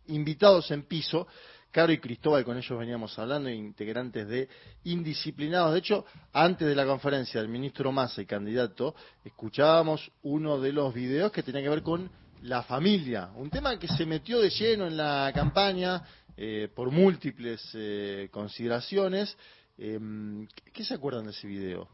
invitados 0.06 0.70
en 0.70 0.82
piso. 0.84 1.26
Caro 1.70 1.90
y 1.90 1.98
Cristóbal, 1.98 2.44
con 2.44 2.58
ellos 2.58 2.78
veníamos 2.78 3.18
hablando, 3.18 3.48
integrantes 3.48 4.28
de 4.28 4.46
Indisciplinados. 4.84 5.72
De 5.72 5.78
hecho, 5.78 6.04
antes 6.34 6.68
de 6.68 6.74
la 6.74 6.84
conferencia 6.84 7.40
del 7.40 7.48
ministro 7.48 7.90
Massa 7.92 8.20
y 8.20 8.26
candidato, 8.26 8.94
escuchábamos 9.24 10.12
uno 10.22 10.60
de 10.60 10.70
los 10.72 10.92
videos 10.92 11.32
que 11.32 11.42
tenía 11.42 11.62
que 11.62 11.70
ver 11.70 11.82
con 11.82 12.10
la 12.42 12.62
familia, 12.62 13.30
un 13.36 13.48
tema 13.48 13.78
que 13.78 13.88
se 13.88 14.04
metió 14.04 14.40
de 14.40 14.50
lleno 14.50 14.86
en 14.86 14.96
la 14.96 15.30
campaña 15.34 16.02
eh, 16.36 16.68
por 16.74 16.90
múltiples 16.90 17.60
eh, 17.74 18.28
consideraciones. 18.30 19.36
Em, 19.78 20.46
¿Qué 20.72 20.84
se 20.84 20.94
acuerdan 20.94 21.24
de 21.24 21.30
ese 21.30 21.46
video? 21.46 21.88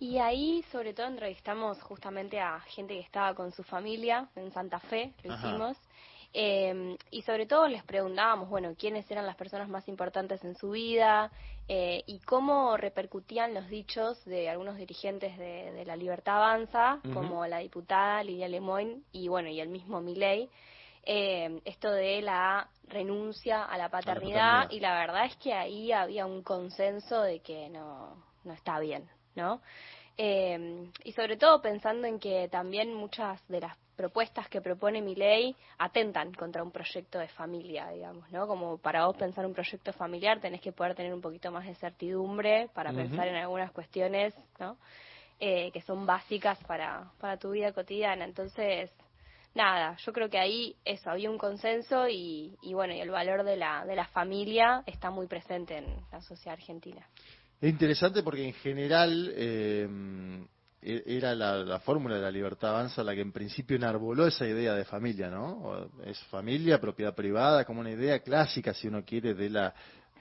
Y 0.00 0.18
ahí, 0.18 0.64
sobre 0.70 0.94
todo, 0.94 1.06
entrevistamos 1.08 1.82
justamente 1.82 2.38
a 2.40 2.60
gente 2.60 2.94
que 2.94 3.00
estaba 3.00 3.34
con 3.34 3.50
su 3.52 3.64
familia 3.64 4.28
en 4.36 4.52
Santa 4.52 4.78
Fe, 4.78 5.12
lo 5.24 5.34
hicimos. 5.34 5.76
Eh, 6.34 6.96
y 7.10 7.22
sobre 7.22 7.46
todo 7.46 7.66
les 7.68 7.82
preguntábamos, 7.84 8.48
bueno, 8.48 8.74
quiénes 8.78 9.10
eran 9.10 9.26
las 9.26 9.36
personas 9.36 9.68
más 9.68 9.88
importantes 9.88 10.44
en 10.44 10.56
su 10.56 10.70
vida 10.70 11.32
eh, 11.68 12.02
y 12.06 12.20
cómo 12.20 12.76
repercutían 12.76 13.54
los 13.54 13.68
dichos 13.68 14.22
de 14.26 14.48
algunos 14.48 14.76
dirigentes 14.76 15.38
de, 15.38 15.84
la 15.86 15.96
Libertad 15.96 16.36
Avanza, 16.36 17.00
como 17.14 17.46
la 17.46 17.58
diputada 17.58 18.22
Lidia 18.22 18.48
Lemoyne 18.48 19.00
y, 19.10 19.28
bueno, 19.28 19.48
y 19.48 19.60
el 19.60 19.68
mismo 19.68 20.00
Milei. 20.00 20.50
Eh, 21.10 21.62
esto 21.64 21.90
de 21.90 22.20
la 22.20 22.68
renuncia 22.86 23.64
a 23.64 23.78
la 23.78 23.88
paternidad, 23.88 24.70
y 24.70 24.78
la 24.78 24.92
verdad 24.92 25.24
es 25.24 25.36
que 25.36 25.54
ahí 25.54 25.90
había 25.90 26.26
un 26.26 26.42
consenso 26.42 27.22
de 27.22 27.40
que 27.40 27.70
no, 27.70 28.22
no 28.44 28.52
está 28.52 28.78
bien, 28.78 29.08
¿no? 29.34 29.62
Eh, 30.18 30.90
y 31.04 31.12
sobre 31.12 31.38
todo 31.38 31.62
pensando 31.62 32.06
en 32.06 32.18
que 32.18 32.48
también 32.48 32.92
muchas 32.92 33.40
de 33.48 33.60
las 33.62 33.74
propuestas 33.96 34.50
que 34.50 34.60
propone 34.60 35.00
mi 35.00 35.14
ley 35.14 35.56
atentan 35.78 36.34
contra 36.34 36.62
un 36.62 36.72
proyecto 36.72 37.18
de 37.18 37.28
familia, 37.28 37.88
digamos, 37.88 38.30
¿no? 38.30 38.46
Como 38.46 38.76
para 38.76 39.06
vos 39.06 39.16
pensar 39.16 39.46
un 39.46 39.54
proyecto 39.54 39.94
familiar 39.94 40.40
tenés 40.40 40.60
que 40.60 40.72
poder 40.72 40.94
tener 40.94 41.14
un 41.14 41.22
poquito 41.22 41.50
más 41.50 41.64
de 41.64 41.74
certidumbre 41.76 42.68
para 42.74 42.92
pensar 42.92 43.28
en 43.28 43.36
algunas 43.36 43.72
cuestiones, 43.72 44.34
¿no? 44.58 44.76
Eh, 45.40 45.70
que 45.70 45.80
son 45.80 46.04
básicas 46.04 46.62
para, 46.64 47.10
para 47.18 47.38
tu 47.38 47.52
vida 47.52 47.72
cotidiana. 47.72 48.26
Entonces, 48.26 48.92
nada, 49.54 49.96
yo 49.96 50.12
creo 50.12 50.28
que 50.28 50.38
ahí 50.38 50.76
eso, 50.84 51.10
había 51.10 51.30
un 51.30 51.38
consenso 51.38 52.08
y, 52.08 52.56
bueno, 52.72 52.94
y 52.94 53.00
el 53.00 53.10
valor 53.10 53.44
de 53.44 53.56
la, 53.56 53.84
de 53.84 53.96
la 53.96 54.06
familia 54.06 54.82
está 54.86 55.10
muy 55.10 55.26
presente 55.26 55.78
en 55.78 55.86
la 56.12 56.20
sociedad 56.20 56.54
argentina. 56.54 57.06
Es 57.60 57.70
interesante 57.70 58.22
porque 58.22 58.46
en 58.46 58.54
general 58.54 59.32
eh, 59.34 59.88
e-, 60.80 61.02
era 61.06 61.34
la, 61.34 61.80
fórmula 61.80 62.16
de 62.16 62.22
la 62.22 62.30
libertad 62.30 62.70
avanza 62.70 63.02
la 63.02 63.14
que 63.14 63.20
en 63.20 63.32
principio 63.32 63.76
enarboló 63.76 64.26
esa 64.26 64.46
idea 64.46 64.74
de 64.74 64.84
familia, 64.84 65.28
¿no? 65.28 65.90
Es 66.04 66.18
familia, 66.24 66.80
propiedad 66.80 67.14
privada, 67.14 67.64
como 67.64 67.80
una 67.80 67.90
idea 67.90 68.20
clásica, 68.20 68.72
si 68.72 68.86
uno 68.86 69.04
quiere, 69.04 69.34
de 69.34 69.50
la, 69.50 69.74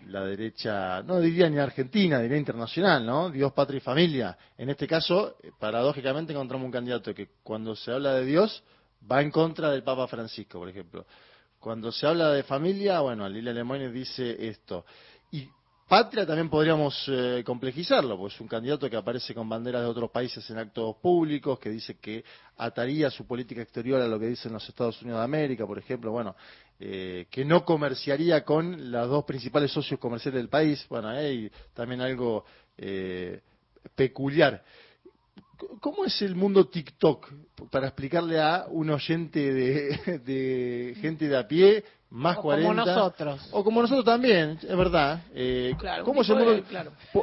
la 0.07 0.25
derecha, 0.25 1.01
no 1.03 1.19
diría 1.19 1.49
ni 1.49 1.57
argentina, 1.57 2.19
diría 2.19 2.37
internacional, 2.37 3.05
¿no? 3.05 3.29
Dios, 3.29 3.53
patria 3.53 3.77
y 3.77 3.81
familia. 3.81 4.37
En 4.57 4.69
este 4.69 4.87
caso, 4.87 5.37
eh, 5.43 5.51
paradójicamente 5.59 6.33
encontramos 6.33 6.65
un 6.65 6.71
candidato 6.71 7.13
que 7.13 7.29
cuando 7.43 7.75
se 7.75 7.91
habla 7.91 8.13
de 8.13 8.25
Dios 8.25 8.63
va 9.09 9.21
en 9.21 9.31
contra 9.31 9.71
del 9.71 9.83
Papa 9.83 10.07
Francisco, 10.07 10.59
por 10.59 10.69
ejemplo. 10.69 11.05
Cuando 11.59 11.91
se 11.91 12.05
habla 12.05 12.31
de 12.31 12.43
familia, 12.43 12.99
bueno, 13.01 13.27
Lila 13.27 13.51
Lemoyne 13.51 13.91
dice 13.91 14.47
esto. 14.47 14.85
Y 15.31 15.49
Patria 15.87 16.25
también 16.25 16.49
podríamos 16.49 17.05
eh, 17.07 17.43
complejizarlo, 17.45 18.17
pues 18.17 18.39
un 18.41 18.47
candidato 18.47 18.89
que 18.89 18.97
aparece 18.97 19.33
con 19.33 19.47
banderas 19.47 19.83
de 19.83 19.87
otros 19.87 20.11
países 20.11 20.47
en 20.49 20.57
actos 20.57 20.97
públicos, 20.97 21.57
que 21.59 21.69
dice 21.69 21.97
que 21.97 22.25
ataría 22.57 23.09
su 23.09 23.25
política 23.25 23.61
exterior 23.61 24.01
a 24.01 24.07
lo 24.07 24.19
que 24.19 24.27
dicen 24.27 24.51
los 24.51 24.67
Estados 24.67 25.01
Unidos 25.01 25.21
de 25.21 25.23
América, 25.23 25.65
por 25.65 25.79
ejemplo, 25.79 26.11
bueno, 26.11 26.35
eh, 26.79 27.27
que 27.31 27.45
no 27.45 27.63
comerciaría 27.63 28.43
con 28.43 28.91
los 28.91 29.09
dos 29.09 29.23
principales 29.23 29.71
socios 29.71 29.97
comerciales 29.97 30.41
del 30.41 30.49
país, 30.49 30.85
bueno, 30.89 31.07
hay 31.07 31.49
también 31.73 32.01
algo 32.01 32.43
eh, 32.77 33.41
peculiar. 33.95 34.63
¿Cómo 35.79 36.05
es 36.05 36.21
el 36.21 36.35
mundo 36.35 36.67
TikTok? 36.67 37.31
Para 37.71 37.87
explicarle 37.87 38.39
a 38.39 38.65
un 38.69 38.89
oyente 38.89 39.53
de, 39.53 40.95
gente 41.01 41.27
de 41.27 41.37
a 41.37 41.47
pie, 41.47 41.83
más 42.09 42.37
o 42.37 42.41
40. 42.43 42.69
Como 42.69 42.85
nosotros. 42.85 43.49
O 43.51 43.63
como 43.63 43.81
nosotros 43.81 44.05
también, 44.05 44.59
es 44.61 44.77
verdad. 44.77 45.23
Eh, 45.33 45.75
¿Cómo 46.03 46.21
es 46.21 46.29
el 46.29 46.35
mundo? 46.35 46.63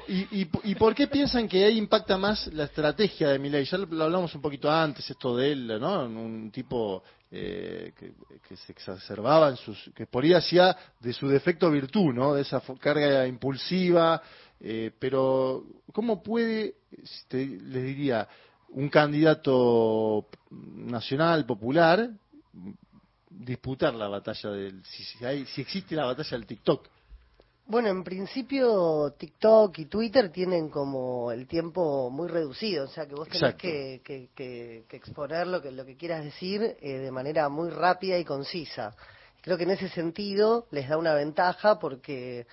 y, 0.09 0.49
y, 0.65 0.75
por 0.75 0.95
qué 0.95 1.07
piensan 1.07 1.49
que 1.49 1.65
ahí 1.65 1.79
impacta 1.79 2.19
más 2.19 2.53
la 2.53 2.65
estrategia 2.65 3.29
de 3.29 3.39
Milei? 3.39 3.65
Ya 3.65 3.79
lo, 3.79 4.05
hablamos 4.05 4.35
un 4.35 4.43
poquito 4.43 4.71
antes, 4.71 5.09
esto 5.09 5.37
de 5.37 5.53
él, 5.53 5.81
¿no? 5.81 6.05
Un 6.05 6.51
tipo 6.51 7.03
eh, 7.31 7.93
que, 7.97 8.57
se 8.57 8.73
exacerbaba 8.73 9.49
en 9.49 9.57
sus. 9.57 9.91
que 9.95 10.07
por 10.07 10.25
ahí 10.25 10.35
hacía 10.35 10.77
de 11.01 11.13
su 11.13 11.29
defecto 11.29 11.71
virtud, 11.71 12.13
¿no? 12.13 12.35
De 12.35 12.43
esa 12.43 12.61
carga 12.81 13.27
impulsiva 13.27 14.21
eh, 14.61 14.91
pero, 14.99 15.65
¿cómo 15.93 16.23
puede, 16.23 16.75
les 17.31 17.85
diría, 17.85 18.29
un 18.71 18.89
candidato 18.89 20.27
nacional, 20.51 21.47
popular, 21.47 22.11
disputar 23.31 23.95
la 23.95 24.09
batalla 24.09 24.51
del. 24.51 24.85
Si, 24.85 25.05
si 25.47 25.61
existe 25.61 25.95
la 25.95 26.07
batalla 26.07 26.31
del 26.31 26.47
TikTok? 26.47 26.89
Bueno, 27.67 27.89
en 27.89 28.05
principio 28.05 29.15
TikTok 29.17 29.79
y 29.79 29.87
Twitter 29.87 30.31
tienen 30.31 30.69
como 30.69 31.33
el 31.33 31.47
tiempo 31.47 32.11
muy 32.11 32.29
reducido, 32.29 32.85
o 32.85 32.89
sea 32.89 33.07
que 33.07 33.15
vos 33.15 33.27
tenés 33.27 33.55
que, 33.55 34.03
que, 34.05 34.85
exponer 34.91 35.47
lo 35.47 35.63
que, 35.63 35.71
lo 35.71 35.87
que 35.87 35.97
quieras 35.97 36.23
decir 36.23 36.63
eh, 36.63 36.99
de 36.99 37.11
manera 37.11 37.49
muy 37.49 37.71
rápida 37.71 38.19
y 38.19 38.25
concisa. 38.25 38.95
Creo 39.41 39.57
que 39.57 39.63
en 39.63 39.71
ese 39.71 39.89
sentido 39.89 40.67
les 40.73 40.91
da 40.91 40.99
una 40.99 41.15
ventaja 41.15 41.79
porque 41.79 42.47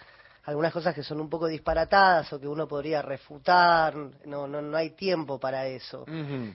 algunas 0.43 0.73
cosas 0.73 0.95
que 0.95 1.03
son 1.03 1.21
un 1.21 1.29
poco 1.29 1.47
disparatadas 1.47 2.33
o 2.33 2.39
que 2.39 2.47
uno 2.47 2.67
podría 2.67 3.01
refutar, 3.01 3.95
no, 4.25 4.47
no, 4.47 4.61
no 4.61 4.77
hay 4.77 4.91
tiempo 4.91 5.39
para 5.39 5.67
eso. 5.67 6.05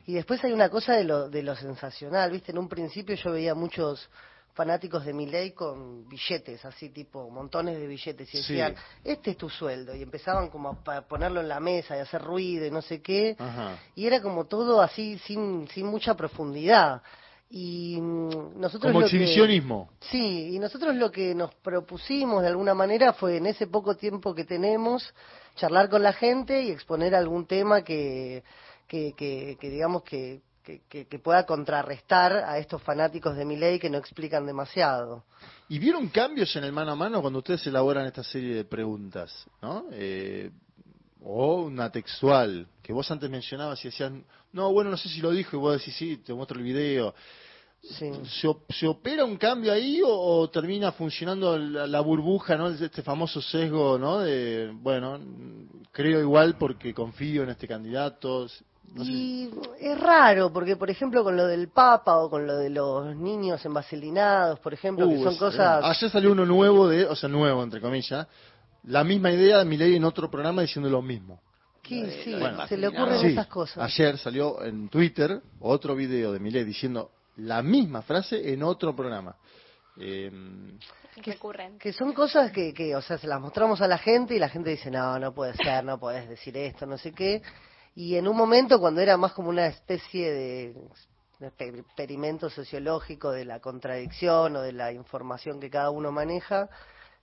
Y 0.07 0.15
después 0.15 0.43
hay 0.45 0.53
una 0.53 0.69
cosa 0.69 0.95
de 0.95 1.05
lo, 1.05 1.29
de 1.29 1.43
lo 1.43 1.55
sensacional, 1.55 2.31
¿viste? 2.31 2.53
En 2.53 2.59
un 2.59 2.69
principio 2.69 3.15
yo 3.15 3.33
veía 3.33 3.55
muchos 3.55 4.09
fanáticos 4.55 5.05
de 5.05 5.13
mi 5.13 5.27
ley 5.27 5.53
con 5.53 6.09
billetes, 6.09 6.65
así 6.65 6.89
tipo 6.89 7.29
montones 7.29 7.79
de 7.79 7.87
billetes, 7.87 8.35
y 8.35 8.39
decían, 8.39 8.75
este 9.05 9.33
es 9.33 9.37
tu 9.37 9.51
sueldo, 9.51 9.95
y 9.95 10.03
empezaban 10.03 10.49
como 10.49 10.71
a 10.87 11.03
ponerlo 11.03 11.43
en 11.43 11.49
la 11.49 11.61
mesa 11.61 11.95
y 11.95 12.01
hacer 12.01 12.23
ruido 12.23 12.65
y 12.65 12.71
no 12.71 12.81
sé 12.81 13.03
qué, 13.03 13.37
y 13.95 14.07
era 14.07 14.23
como 14.23 14.47
todo 14.47 14.81
así 14.81 15.19
sin, 15.19 15.69
sin 15.69 15.87
mucha 15.87 16.15
profundidad. 16.15 17.03
Y 17.49 17.99
mm, 18.01 18.59
nosotros 18.61 18.91
Como 18.93 19.01
lo 19.03 19.07
que- 19.09 19.17
exhibicionismo. 19.17 19.91
sí, 20.11 20.55
y 20.55 20.59
nosotros 20.59 20.95
lo 20.97 21.11
que 21.13 21.35
nos 21.35 21.55
propusimos 21.57 22.43
de 22.43 22.49
alguna 22.49 22.75
manera 22.75 23.13
fue 23.13 23.37
en 23.37 23.47
ese 23.47 23.67
poco 23.69 23.95
tiempo 23.97 24.35
que 24.35 24.45
tenemos 24.45 25.15
charlar 25.55 25.89
con 25.89 26.03
la 26.03 26.13
gente 26.13 26.63
y 26.63 26.71
exponer 26.71 27.15
algún 27.15 27.47
tema 27.47 27.83
que, 27.83 28.43
que, 28.89 29.13
que, 29.17 29.57
que 29.61 29.71
digamos 29.71 30.03
que, 30.03 30.41
que, 30.65 30.83
que- 30.89 31.07
que 31.07 31.19
pueda 31.21 31.47
contrarrestar 31.47 32.33
a 32.33 32.59
estos 32.59 32.83
fanáticos 32.83 33.37
de 33.37 33.45
mi 33.45 33.57
ley 33.57 33.79
que 33.79 33.89
no 33.91 33.99
explican 33.99 34.45
demasiado. 34.45 35.23
¿Y 35.69 35.79
vieron 35.79 36.09
cambios 36.09 36.55
en 36.57 36.65
el 36.65 36.73
mano 36.73 36.93
a 36.93 36.97
mano 36.97 37.21
cuando 37.21 37.39
ustedes 37.39 37.65
elaboran 37.69 38.07
esta 38.07 38.25
serie 38.25 38.55
de 38.57 38.65
preguntas? 38.65 39.47
¿no? 39.63 39.85
Eh, 39.93 40.51
o 41.29 41.63
una 41.63 41.91
textual, 41.91 42.67
que 42.83 42.93
vos 42.93 43.11
antes 43.11 43.29
mencionabas 43.29 43.85
y 43.85 43.89
decías, 43.89 44.13
no, 44.53 44.73
bueno, 44.73 44.91
no 44.91 44.97
sé 44.97 45.09
si 45.09 45.21
lo 45.21 45.33
dijo, 45.33 45.57
y 45.57 45.59
vos 45.59 45.79
decís, 45.79 45.95
sí, 45.97 46.19
te 46.19 46.33
muestro 46.33 46.59
el 46.59 46.65
video. 46.65 47.15
¿Se, 47.83 48.49
op- 48.49 48.71
se 48.73 48.87
opera 48.87 49.25
un 49.25 49.37
cambio 49.37 49.73
ahí 49.73 50.01
o, 50.03 50.09
o 50.09 50.51
termina 50.51 50.93
funcionando 50.93 51.57
la, 51.59 51.87
la 51.87 52.01
burbuja, 52.01 52.57
¿no? 52.57 52.69
Este 52.69 53.03
famoso 53.03 53.41
sesgo, 53.41 53.99
¿no? 53.99 54.21
De, 54.21 54.71
bueno, 54.73 55.21
creo 55.93 56.21
igual 56.21 56.57
porque 56.59 56.93
confío 56.95 57.43
en 57.45 57.51
este 57.51 57.69
candidato. 57.69 58.47
No 58.95 59.05
sé. 59.05 59.11
Y 59.13 59.51
es 59.81 60.01
raro, 60.01 60.53
porque 60.53 60.77
por 60.77 60.91
ejemplo 60.91 61.23
con 61.23 61.37
lo 61.37 61.47
del 61.47 61.69
Papa 61.69 62.17
o 62.19 62.31
con 62.31 62.47
lo 62.47 62.57
de 62.57 62.71
los 62.71 63.15
niños 63.15 63.65
envaselinados, 63.65 64.59
por 64.61 64.73
ejemplo, 64.75 65.09
que 65.09 65.17
Uh, 65.17 65.25
son 65.25 65.33
es 65.35 65.39
cosas... 65.39 65.85
Ayer 65.85 66.11
salió 66.11 66.33
uno 66.33 66.47
nuevo, 66.47 66.89
de, 66.89 67.05
o 67.05 67.15
sea, 67.15 67.29
nuevo, 67.29 67.63
entre 67.63 67.81
comillas, 67.81 68.27
la 68.87 69.05
misma 69.05 69.31
idea 69.31 69.59
de 69.59 69.65
Milei 69.65 69.97
en 69.97 70.05
otro 70.05 70.31
programa 70.31 70.63
diciendo 70.63 70.89
lo 70.91 71.03
mismo. 71.03 71.41
que 71.83 72.23
sí, 72.25 72.35
Bueno, 72.35 72.67
se 72.67 72.77
le 72.77 72.89
ocurren 72.89 73.21
sí, 73.21 73.27
esas 73.29 73.47
cosas. 73.47 73.79
Ayer 73.85 74.19
salió 74.19 74.63
en 74.65 74.89
Twitter 74.89 75.41
otro 75.61 75.95
video 75.95 76.33
de 76.33 76.41
Milei 76.41 76.65
diciendo 76.65 77.11
la 77.37 77.63
misma 77.63 78.03
frase 78.03 78.53
en 78.53 78.63
otro 78.63 78.95
programa. 78.97 79.37
Eh, 79.99 80.31
recurren. 81.25 81.79
Que 81.79 81.93
son 81.93 82.13
cosas 82.13 82.51
que, 82.53 82.75
que, 82.75 82.95
o 82.97 83.01
sea, 83.03 83.19
se 83.19 83.27
las 83.27 83.41
mostramos 83.41 83.81
a 83.81 83.89
la 83.89 83.99
gente 83.99 84.35
y 84.35 84.39
la 84.39 84.49
gente 84.49 84.71
dice, 84.71 84.91
no, 84.91 85.19
no 85.19 85.33
puede 85.33 85.55
ser, 85.55 85.85
no 85.85 85.99
puedes 85.99 86.29
decir 86.29 86.57
esto, 86.57 86.87
no 86.87 86.99
sé 86.99 87.13
qué. 87.13 87.43
Y 87.95 88.17
en 88.17 88.29
un 88.29 88.37
momento 88.37 88.79
cuando 88.79 89.01
era 89.01 89.17
más 89.17 89.33
como 89.33 89.49
una 89.49 89.67
especie 89.67 90.31
de, 90.31 90.75
de 91.41 91.49
exper- 91.51 91.79
experimento 91.81 92.51
sociológico 92.51 93.31
de 93.31 93.45
la 93.47 93.61
contradicción 93.61 94.57
o 94.57 94.61
de 94.61 94.73
la 94.73 94.93
información 94.93 95.59
que 95.61 95.71
cada 95.71 95.91
uno 95.91 96.13
maneja, 96.13 96.69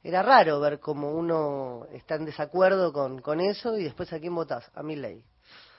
era 0.04 0.22
raro 0.22 0.60
ver 0.60 0.80
cómo 0.80 1.12
uno 1.14 1.88
está 1.94 2.16
en 2.16 2.26
desacuerdo 2.26 2.92
con, 2.92 3.22
con 3.22 3.40
eso 3.40 3.78
y 3.78 3.84
después 3.84 4.12
a 4.12 4.20
quién 4.20 4.36
votas, 4.36 4.70
a 4.76 4.84
mi 4.84 4.96
ley. 4.98 5.24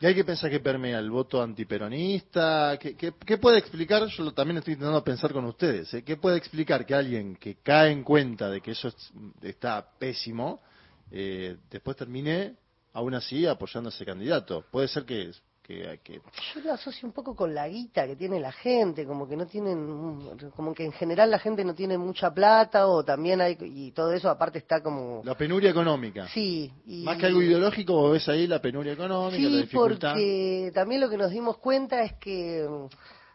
y 0.00 0.06
hay 0.06 0.14
que 0.14 0.24
pensar 0.24 0.50
que 0.50 0.60
permea 0.60 0.98
el 0.98 1.10
voto 1.10 1.42
antiperonista. 1.42 2.78
¿Qué, 2.80 2.96
qué, 2.96 3.38
puede 3.38 3.58
explicar? 3.58 4.06
Yo 4.08 4.32
también 4.32 4.58
estoy 4.58 4.74
intentando 4.74 5.04
pensar 5.04 5.32
con 5.32 5.44
ustedes. 5.44 5.92
¿eh? 5.94 6.02
¿Qué 6.02 6.16
puede 6.16 6.38
explicar 6.38 6.86
que 6.86 6.94
alguien 6.94 7.36
que 7.36 7.56
cae 7.62 7.90
en 7.92 8.02
cuenta 8.02 8.48
de 8.50 8.60
que 8.60 8.70
eso 8.72 8.88
es- 8.88 9.12
está 9.42 9.86
pésimo, 9.98 10.62
eh, 11.10 11.56
después 11.70 11.96
termine 11.96 12.56
aún 12.94 13.14
así 13.14 13.46
apoyando 13.46 13.88
a 13.90 13.92
ese 13.92 14.04
candidato? 14.04 14.64
Puede 14.70 14.88
ser 14.88 15.04
que, 15.04 15.32
que, 15.66 15.98
que 16.04 16.20
Yo 16.54 16.60
lo 16.62 16.72
asocio 16.74 17.08
un 17.08 17.12
poco 17.14 17.34
con 17.34 17.54
la 17.54 17.66
guita 17.66 18.06
que 18.06 18.16
tiene 18.16 18.38
la 18.38 18.52
gente, 18.52 19.06
como 19.06 19.26
que 19.26 19.34
no 19.36 19.46
tienen, 19.46 20.28
como 20.54 20.74
que 20.74 20.84
en 20.84 20.92
general 20.92 21.30
la 21.30 21.38
gente 21.38 21.64
no 21.64 21.74
tiene 21.74 21.96
mucha 21.96 22.32
plata 22.32 22.86
o 22.86 23.02
también 23.02 23.40
hay, 23.40 23.56
y 23.60 23.90
todo 23.92 24.12
eso 24.12 24.28
aparte 24.28 24.58
está 24.58 24.82
como... 24.82 25.22
la 25.24 25.34
penuria 25.36 25.70
económica. 25.70 26.28
Sí, 26.28 26.70
y- 26.86 27.02
Más 27.04 27.16
que 27.16 27.26
algo 27.26 27.40
ideológico, 27.42 27.94
vos 27.94 28.12
ves 28.12 28.28
ahí 28.28 28.46
la 28.46 28.60
penuria 28.60 28.92
económica, 28.92 29.42
la 29.42 29.48
Sí, 29.48 29.56
dificultad. 29.62 30.10
porque 30.12 30.70
también 30.74 31.00
lo 31.00 31.08
que 31.08 31.16
nos 31.16 31.30
dimos 31.30 31.56
cuenta 31.56 32.02
es 32.02 32.12
que 32.14 32.68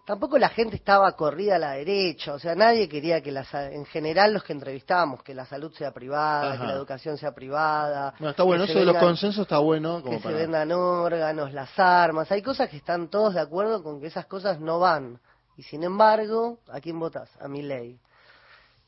tampoco 0.10 0.40
la 0.40 0.50
gente 0.50 0.76
estaba 0.76 1.12
corrida 1.12 1.58
a 1.58 1.60
la 1.60 1.72
derecha, 1.74 2.34
o 2.34 2.40
sea, 2.40 2.56
nadie 2.56 2.90
quería 2.90 3.22
que 3.22 3.32
la, 3.32 3.46
en 3.72 3.86
general 3.86 4.34
los 4.34 4.44
que 4.44 4.54
entrevistábamos, 4.54 5.22
que 5.22 5.36
la 5.36 5.46
salud 5.46 5.72
sea 5.72 5.92
privada, 5.92 6.54
Ajá. 6.54 6.62
que 6.62 6.66
la 6.66 6.74
educación 6.74 7.16
sea 7.16 7.32
privada. 7.32 8.16
Bueno, 8.18 8.32
está 8.32 8.42
bueno, 8.42 8.64
eso 8.64 8.80
de 8.80 8.86
los 8.86 8.98
consensos 8.98 9.44
está 9.44 9.60
bueno 9.60 10.02
como 10.02 10.18
que 10.18 10.24
para... 10.24 10.36
se 10.36 10.42
vendan 10.42 10.72
órganos, 10.72 11.54
las 11.54 11.78
armas, 11.78 12.32
hay 12.32 12.42
cosas 12.42 12.72
que 12.72 12.78
están 12.78 13.10
todos 13.10 13.36
de 13.36 13.40
acuerdo 13.40 13.84
con 13.84 14.02
que 14.02 14.08
esas 14.08 14.26
cosas 14.26 14.60
no 14.60 14.80
van. 14.80 15.20
Y 15.58 15.62
sin 15.62 15.84
embargo, 15.84 16.58
¿a 16.72 16.80
quién 16.80 16.98
votas? 17.00 17.30
A 17.40 17.48
mi 17.48 17.62
ley. 17.62 18.00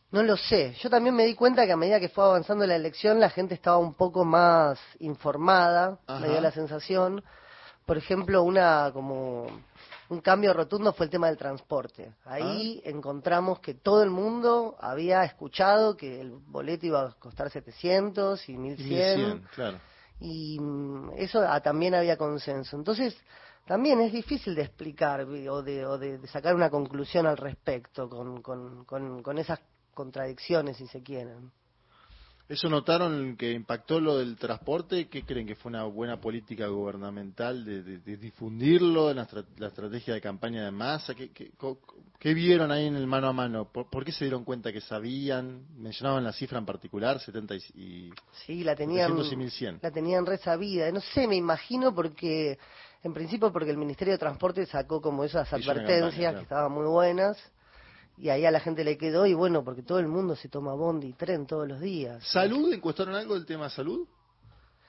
No 0.10 0.24
lo 0.24 0.36
sé. 0.36 0.74
Yo 0.82 0.90
también 0.90 1.14
me 1.14 1.28
di 1.28 1.36
cuenta 1.36 1.68
que 1.68 1.72
a 1.72 1.78
medida 1.78 2.00
que 2.00 2.10
fue 2.10 2.24
avanzando 2.24 2.66
la 2.66 2.76
elección, 2.76 3.20
la 3.20 3.30
gente 3.30 3.54
estaba 3.54 3.78
un 3.78 3.94
poco 3.94 4.26
más 4.26 4.80
informada, 4.98 6.00
Ajá. 6.08 6.20
me 6.20 6.30
dio 6.30 6.42
la 6.42 6.50
sensación. 6.50 7.24
Por 7.86 8.00
ejemplo, 8.00 8.42
una 8.42 8.90
como 8.92 9.46
un 10.12 10.20
cambio 10.20 10.54
rotundo 10.54 10.92
fue 10.92 11.06
el 11.06 11.10
tema 11.10 11.28
del 11.28 11.38
transporte. 11.38 12.14
Ahí 12.26 12.82
encontramos 12.84 13.62
que 13.62 13.76
todo 13.76 14.04
el 14.04 14.10
mundo 14.10 14.76
había 14.80 15.24
escuchado 15.24 15.96
que 15.96 16.20
el 16.20 16.32
boleto 16.32 16.86
iba 16.86 17.02
a 17.08 17.12
costar 17.14 17.50
700 17.50 18.48
y 18.50 18.54
Y 18.54 18.58
1100 18.58 19.18
1100, 19.20 19.48
claro. 19.56 19.78
y 20.20 20.60
mm, 20.60 21.12
eso 21.16 21.40
ah, 21.48 21.62
también 21.62 21.96
había 21.96 22.18
consenso. 22.18 22.76
Entonces, 22.76 23.16
también 23.66 24.02
es 24.02 24.12
difícil 24.12 24.54
de 24.54 24.64
explicar 24.64 25.22
o 25.22 25.62
de, 25.64 25.86
o 25.86 25.98
de- 25.98 26.18
de 26.18 26.28
sacar 26.28 26.56
una 26.56 26.70
conclusión 26.70 27.26
al 27.26 27.38
respecto 27.38 28.10
con, 28.10 28.42
con, 28.42 28.84
con, 28.84 29.24
con 29.24 29.38
esas 29.38 29.60
contradicciones, 29.94 30.76
si 30.76 30.88
se 30.88 31.02
quieren. 31.02 31.52
¿Eso 32.50 32.68
notaron 32.68 33.38
que 33.38 33.54
impactó 33.54 34.02
lo 34.02 34.18
del 34.18 34.36
transporte? 34.36 35.08
¿Qué 35.08 35.24
creen 35.24 35.48
que 35.48 35.56
fue 35.56 35.70
una 35.70 35.84
buena 35.86 36.20
política 36.20 36.68
gubernamental 36.68 37.64
de, 37.64 37.82
de- 37.82 38.00
de 38.00 38.18
difundirlo, 38.18 39.14
la, 39.14 39.22
estra- 39.24 39.46
la 39.58 39.68
estrategia 39.68 40.14
de 40.14 40.20
campaña 40.22 40.66
de 40.66 40.72
masa? 40.72 41.16
¿Qué, 41.16 41.30
qué, 41.32 41.52
co- 41.58 41.80
qué 42.20 42.34
vieron 42.34 42.70
ahí 42.72 42.88
en 42.88 42.98
el 42.98 43.08
mano 43.08 43.28
a 43.30 43.34
mano? 43.34 43.72
¿Por, 43.72 43.90
por 43.90 44.04
qué 44.04 44.12
se 44.12 44.26
dieron 44.26 44.44
cuenta 44.44 44.74
que 44.74 44.82
sabían? 44.82 45.66
¿Mencionaban 45.78 46.26
la 46.26 46.34
cifra 46.34 46.58
en 46.60 46.66
particular? 46.66 47.22
70 47.22 47.56
y... 47.56 48.12
Sí, 48.46 48.66
la 48.66 48.76
tenían, 48.76 49.08
700 49.16 49.32
y 49.32 49.36
1100. 49.38 49.80
la 49.82 49.92
tenían 49.92 50.26
re 50.26 50.38
sabida. 50.38 50.92
No 50.92 51.00
sé, 51.00 51.28
me 51.28 51.38
imagino 51.38 51.96
porque, 51.96 52.58
en 53.04 53.14
principio 53.14 53.52
porque 53.54 53.70
el 53.72 53.78
Ministerio 53.78 54.12
de 54.14 54.18
Transporte 54.18 54.66
sacó 54.66 55.02
como 55.02 55.24
esas 55.24 55.48
Hizo 55.48 55.56
advertencias 55.72 56.04
campaña, 56.04 56.20
claro. 56.32 56.38
que 56.38 56.44
estaban 56.44 56.72
muy 56.74 56.86
buenas. 56.88 57.38
Y 58.22 58.30
ahí 58.30 58.46
a 58.46 58.52
la 58.52 58.60
gente 58.60 58.84
le 58.84 58.98
quedó, 58.98 59.26
y 59.26 59.34
bueno, 59.34 59.64
porque 59.64 59.82
todo 59.82 59.98
el 59.98 60.08
mundo 60.08 60.36
se 60.36 60.48
toma 60.48 60.76
bondi 60.76 61.08
y 61.08 61.14
tren 61.14 61.48
todos 61.48 61.68
los 61.68 61.82
días. 61.82 62.24
¿Salud? 62.24 62.72
¿Encuestaron 62.72 63.16
algo 63.16 63.34
del 63.34 63.48
tema 63.48 63.68
salud? 63.70 64.08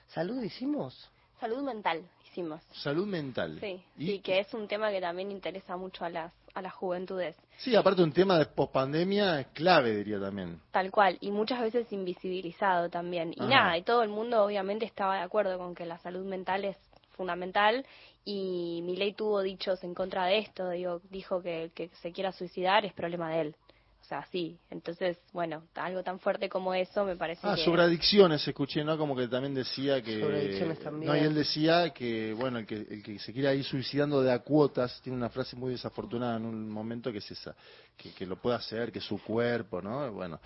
¿Salud 0.08 0.42
hicimos? 0.42 1.08
Salud 1.40 1.62
mental 1.62 2.04
hicimos. 2.32 2.62
Salud 2.72 3.06
mental. 3.06 3.58
Sí, 3.60 3.82
¿Y? 3.96 4.06
sí, 4.06 4.18
que 4.20 4.40
es 4.40 4.52
un 4.54 4.66
tema 4.66 4.90
que 4.90 5.00
también 5.00 5.30
interesa 5.30 5.76
mucho 5.76 6.04
a 6.04 6.10
las, 6.10 6.32
a 6.54 6.62
las 6.62 6.72
juventudes. 6.72 7.36
Sí, 7.58 7.76
aparte 7.76 8.02
un 8.02 8.12
tema 8.12 8.38
de 8.38 8.46
pospandemia 8.46 9.40
es 9.40 9.46
clave, 9.48 9.96
diría 9.96 10.20
también. 10.20 10.60
Tal 10.70 10.90
cual, 10.90 11.18
y 11.20 11.30
muchas 11.30 11.60
veces 11.60 11.92
invisibilizado 11.92 12.88
también. 12.88 13.32
Y 13.36 13.40
Ajá. 13.40 13.48
nada, 13.48 13.78
y 13.78 13.82
todo 13.82 14.02
el 14.02 14.08
mundo 14.08 14.42
obviamente 14.44 14.84
estaba 14.84 15.16
de 15.16 15.22
acuerdo 15.22 15.58
con 15.58 15.74
que 15.74 15.86
la 15.86 15.98
salud 15.98 16.24
mental 16.24 16.64
es 16.64 16.76
fundamental 17.22 17.86
y 18.24 18.80
Milei 18.82 19.12
tuvo 19.14 19.42
dichos 19.42 19.82
en 19.84 19.94
contra 19.94 20.26
de 20.26 20.38
esto, 20.38 20.70
digo, 20.70 21.00
dijo 21.10 21.40
que 21.40 21.64
el 21.64 21.70
que 21.70 21.88
se 22.02 22.10
quiera 22.12 22.32
suicidar 22.32 22.84
es 22.84 22.92
problema 22.92 23.30
de 23.30 23.40
él. 23.42 23.56
O 24.00 24.04
sea, 24.04 24.26
sí. 24.32 24.58
Entonces, 24.68 25.16
bueno, 25.32 25.62
algo 25.76 26.02
tan 26.02 26.18
fuerte 26.18 26.48
como 26.48 26.74
eso 26.74 27.04
me 27.04 27.14
parece 27.16 27.40
Ah, 27.44 27.54
que... 27.54 27.64
sobre 27.64 27.82
adicciones 27.82 28.46
escuché, 28.46 28.82
¿no? 28.82 28.98
Como 28.98 29.14
que 29.14 29.28
también 29.28 29.54
decía 29.54 30.02
que... 30.02 30.20
Sobre 30.20 30.40
adicciones 30.40 30.80
también. 30.80 31.10
No, 31.12 31.16
y 31.16 31.20
él 31.20 31.34
decía 31.34 31.90
que, 31.90 32.32
bueno, 32.34 32.58
el 32.58 32.66
que, 32.66 32.74
el 32.74 33.02
que 33.02 33.20
se 33.20 33.32
quiera 33.32 33.54
ir 33.54 33.62
suicidando 33.64 34.20
de 34.20 34.32
a 34.32 34.40
cuotas, 34.40 35.00
tiene 35.02 35.16
una 35.16 35.30
frase 35.30 35.54
muy 35.54 35.70
desafortunada 35.70 36.36
en 36.36 36.46
un 36.46 36.68
momento 36.68 37.12
que 37.12 37.18
es 37.18 37.30
esa, 37.30 37.54
que, 37.96 38.12
que 38.12 38.26
lo 38.26 38.34
puede 38.36 38.56
hacer, 38.56 38.90
que 38.90 39.00
su 39.00 39.22
cuerpo, 39.22 39.80
¿no? 39.80 40.12
Bueno... 40.12 40.40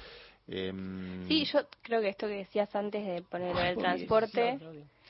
em, 0.47 1.27
Sí, 1.27 1.47
yo 1.47 1.61
creo 1.83 2.03
que 2.03 2.11
esto 2.11 2.27
que 2.27 2.35
decías 2.45 2.73
antes 2.77 3.05
de 3.07 3.23
poner 3.23 3.57
del 3.57 3.79
transporte, 3.79 4.59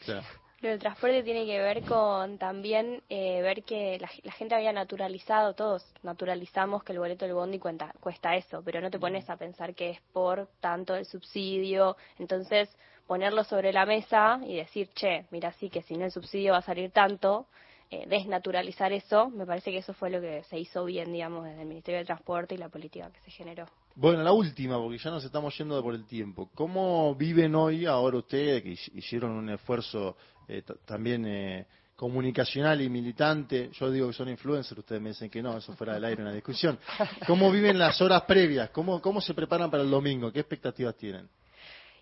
claro. 0.05 0.25
Lo 0.61 0.71
del 0.71 0.79
transporte 0.79 1.23
tiene 1.23 1.45
que 1.45 1.61
ver 1.61 1.83
con 1.83 2.39
también 2.39 3.03
eh, 3.09 3.43
ver 3.43 3.63
que 3.63 3.99
la, 3.99 4.09
la 4.23 4.33
gente 4.33 4.55
había 4.55 4.73
naturalizado, 4.73 5.55
todos 5.55 5.85
naturalizamos 6.03 6.83
que 6.83 6.93
el 6.93 6.99
boleto 6.99 7.25
del 7.25 7.35
bondi 7.35 7.59
cuenta, 7.59 7.93
cuesta 8.01 8.35
eso, 8.37 8.63
pero 8.65 8.81
no 8.81 8.91
te 8.91 8.99
pones 8.99 9.29
a 9.29 9.37
pensar 9.37 9.75
que 9.75 9.91
es 9.91 10.01
por 10.13 10.49
tanto 10.61 10.95
el 10.95 11.05
subsidio, 11.05 11.97
entonces 12.19 12.75
ponerlo 13.07 13.45
sobre 13.45 13.73
la 13.73 13.87
mesa 13.87 14.41
y 14.45 14.57
decir, 14.57 14.89
che, 14.95 15.27
mira, 15.31 15.53
sí 15.53 15.71
que 15.71 15.83
sin 15.83 16.03
el 16.03 16.11
subsidio 16.11 16.53
va 16.53 16.59
a 16.59 16.63
salir 16.63 16.91
tanto, 16.91 17.47
eh, 17.91 18.07
desnaturalizar 18.09 18.93
eso, 18.93 19.29
me 19.31 19.47
parece 19.47 19.71
que 19.71 19.79
eso 19.79 19.95
fue 19.95 20.11
lo 20.11 20.21
que 20.21 20.43
se 20.45 20.59
hizo 20.59 20.85
bien, 20.85 21.13
digamos, 21.13 21.45
desde 21.45 21.63
el 21.63 21.69
Ministerio 21.69 22.01
de 22.01 22.07
Transporte 22.07 22.55
y 22.55 22.59
la 22.59 22.69
política 22.69 23.11
que 23.11 23.21
se 23.21 23.31
generó. 23.31 23.67
Bueno, 23.99 24.23
la 24.23 24.33
última, 24.33 24.77
porque 24.79 24.99
ya 24.99 25.11
nos 25.11 25.25
estamos 25.25 25.57
yendo 25.57 25.83
por 25.83 25.95
el 25.95 26.05
tiempo. 26.05 26.51
¿Cómo 26.55 27.15
viven 27.15 27.55
hoy 27.55 27.87
ahora 27.87 28.19
ustedes, 28.19 28.63
que 28.63 28.73
hi- 28.73 28.99
hicieron 28.99 29.31
un 29.31 29.49
esfuerzo 29.49 30.19
eh, 30.47 30.61
ta- 30.61 30.75
también 30.85 31.25
eh, 31.27 31.67
comunicacional 31.97 32.79
y 32.83 32.91
militante? 32.91 33.71
Yo 33.73 33.91
digo 33.91 34.09
que 34.09 34.13
son 34.13 34.29
influencers, 34.29 34.79
ustedes 34.81 35.01
me 35.01 35.09
dicen 35.11 35.31
que 35.31 35.41
no, 35.43 35.57
eso 35.57 35.73
fuera 35.75 35.95
del 35.95 36.05
aire 36.05 36.21
una 36.21 36.35
discusión. 36.35 36.79
¿Cómo 37.27 37.51
viven 37.51 37.79
las 37.79 37.99
horas 38.03 38.21
previas? 38.25 38.69
¿Cómo, 38.69 39.01
¿Cómo 39.01 39.23
se 39.23 39.33
preparan 39.33 39.71
para 39.71 39.83
el 39.83 39.89
domingo? 39.91 40.31
¿Qué 40.31 40.41
expectativas 40.41 40.95
tienen? 40.97 41.27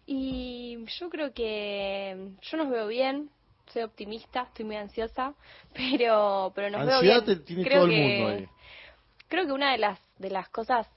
Y 0.05 0.85
yo 0.99 1.09
creo 1.09 1.33
que 1.33 2.29
yo 2.43 2.57
nos 2.57 2.71
veo 2.71 2.89
bien, 2.89 3.31
soy 3.73 3.83
optimista, 3.83 4.43
estoy 4.49 4.65
muy 4.65 4.75
ansiosa, 4.77 5.33
pero 5.73 6.51
pero 6.57 6.71
nos 6.71 6.81
Ansiedad 6.83 7.03
veo 7.03 7.23
bien. 7.25 7.39
te- 7.39 7.45
tiene 7.45 7.63
creo 7.63 7.83
todo 7.83 7.87
el 7.87 7.93
que, 7.93 8.17
mundo 8.17 8.29
ahí. 8.31 8.49
creo 9.29 9.47
que 9.47 9.53
una 9.53 9.71
de 9.71 9.79
las, 9.79 10.01
de 10.19 10.31
las 10.31 10.49
cosas 10.49 10.89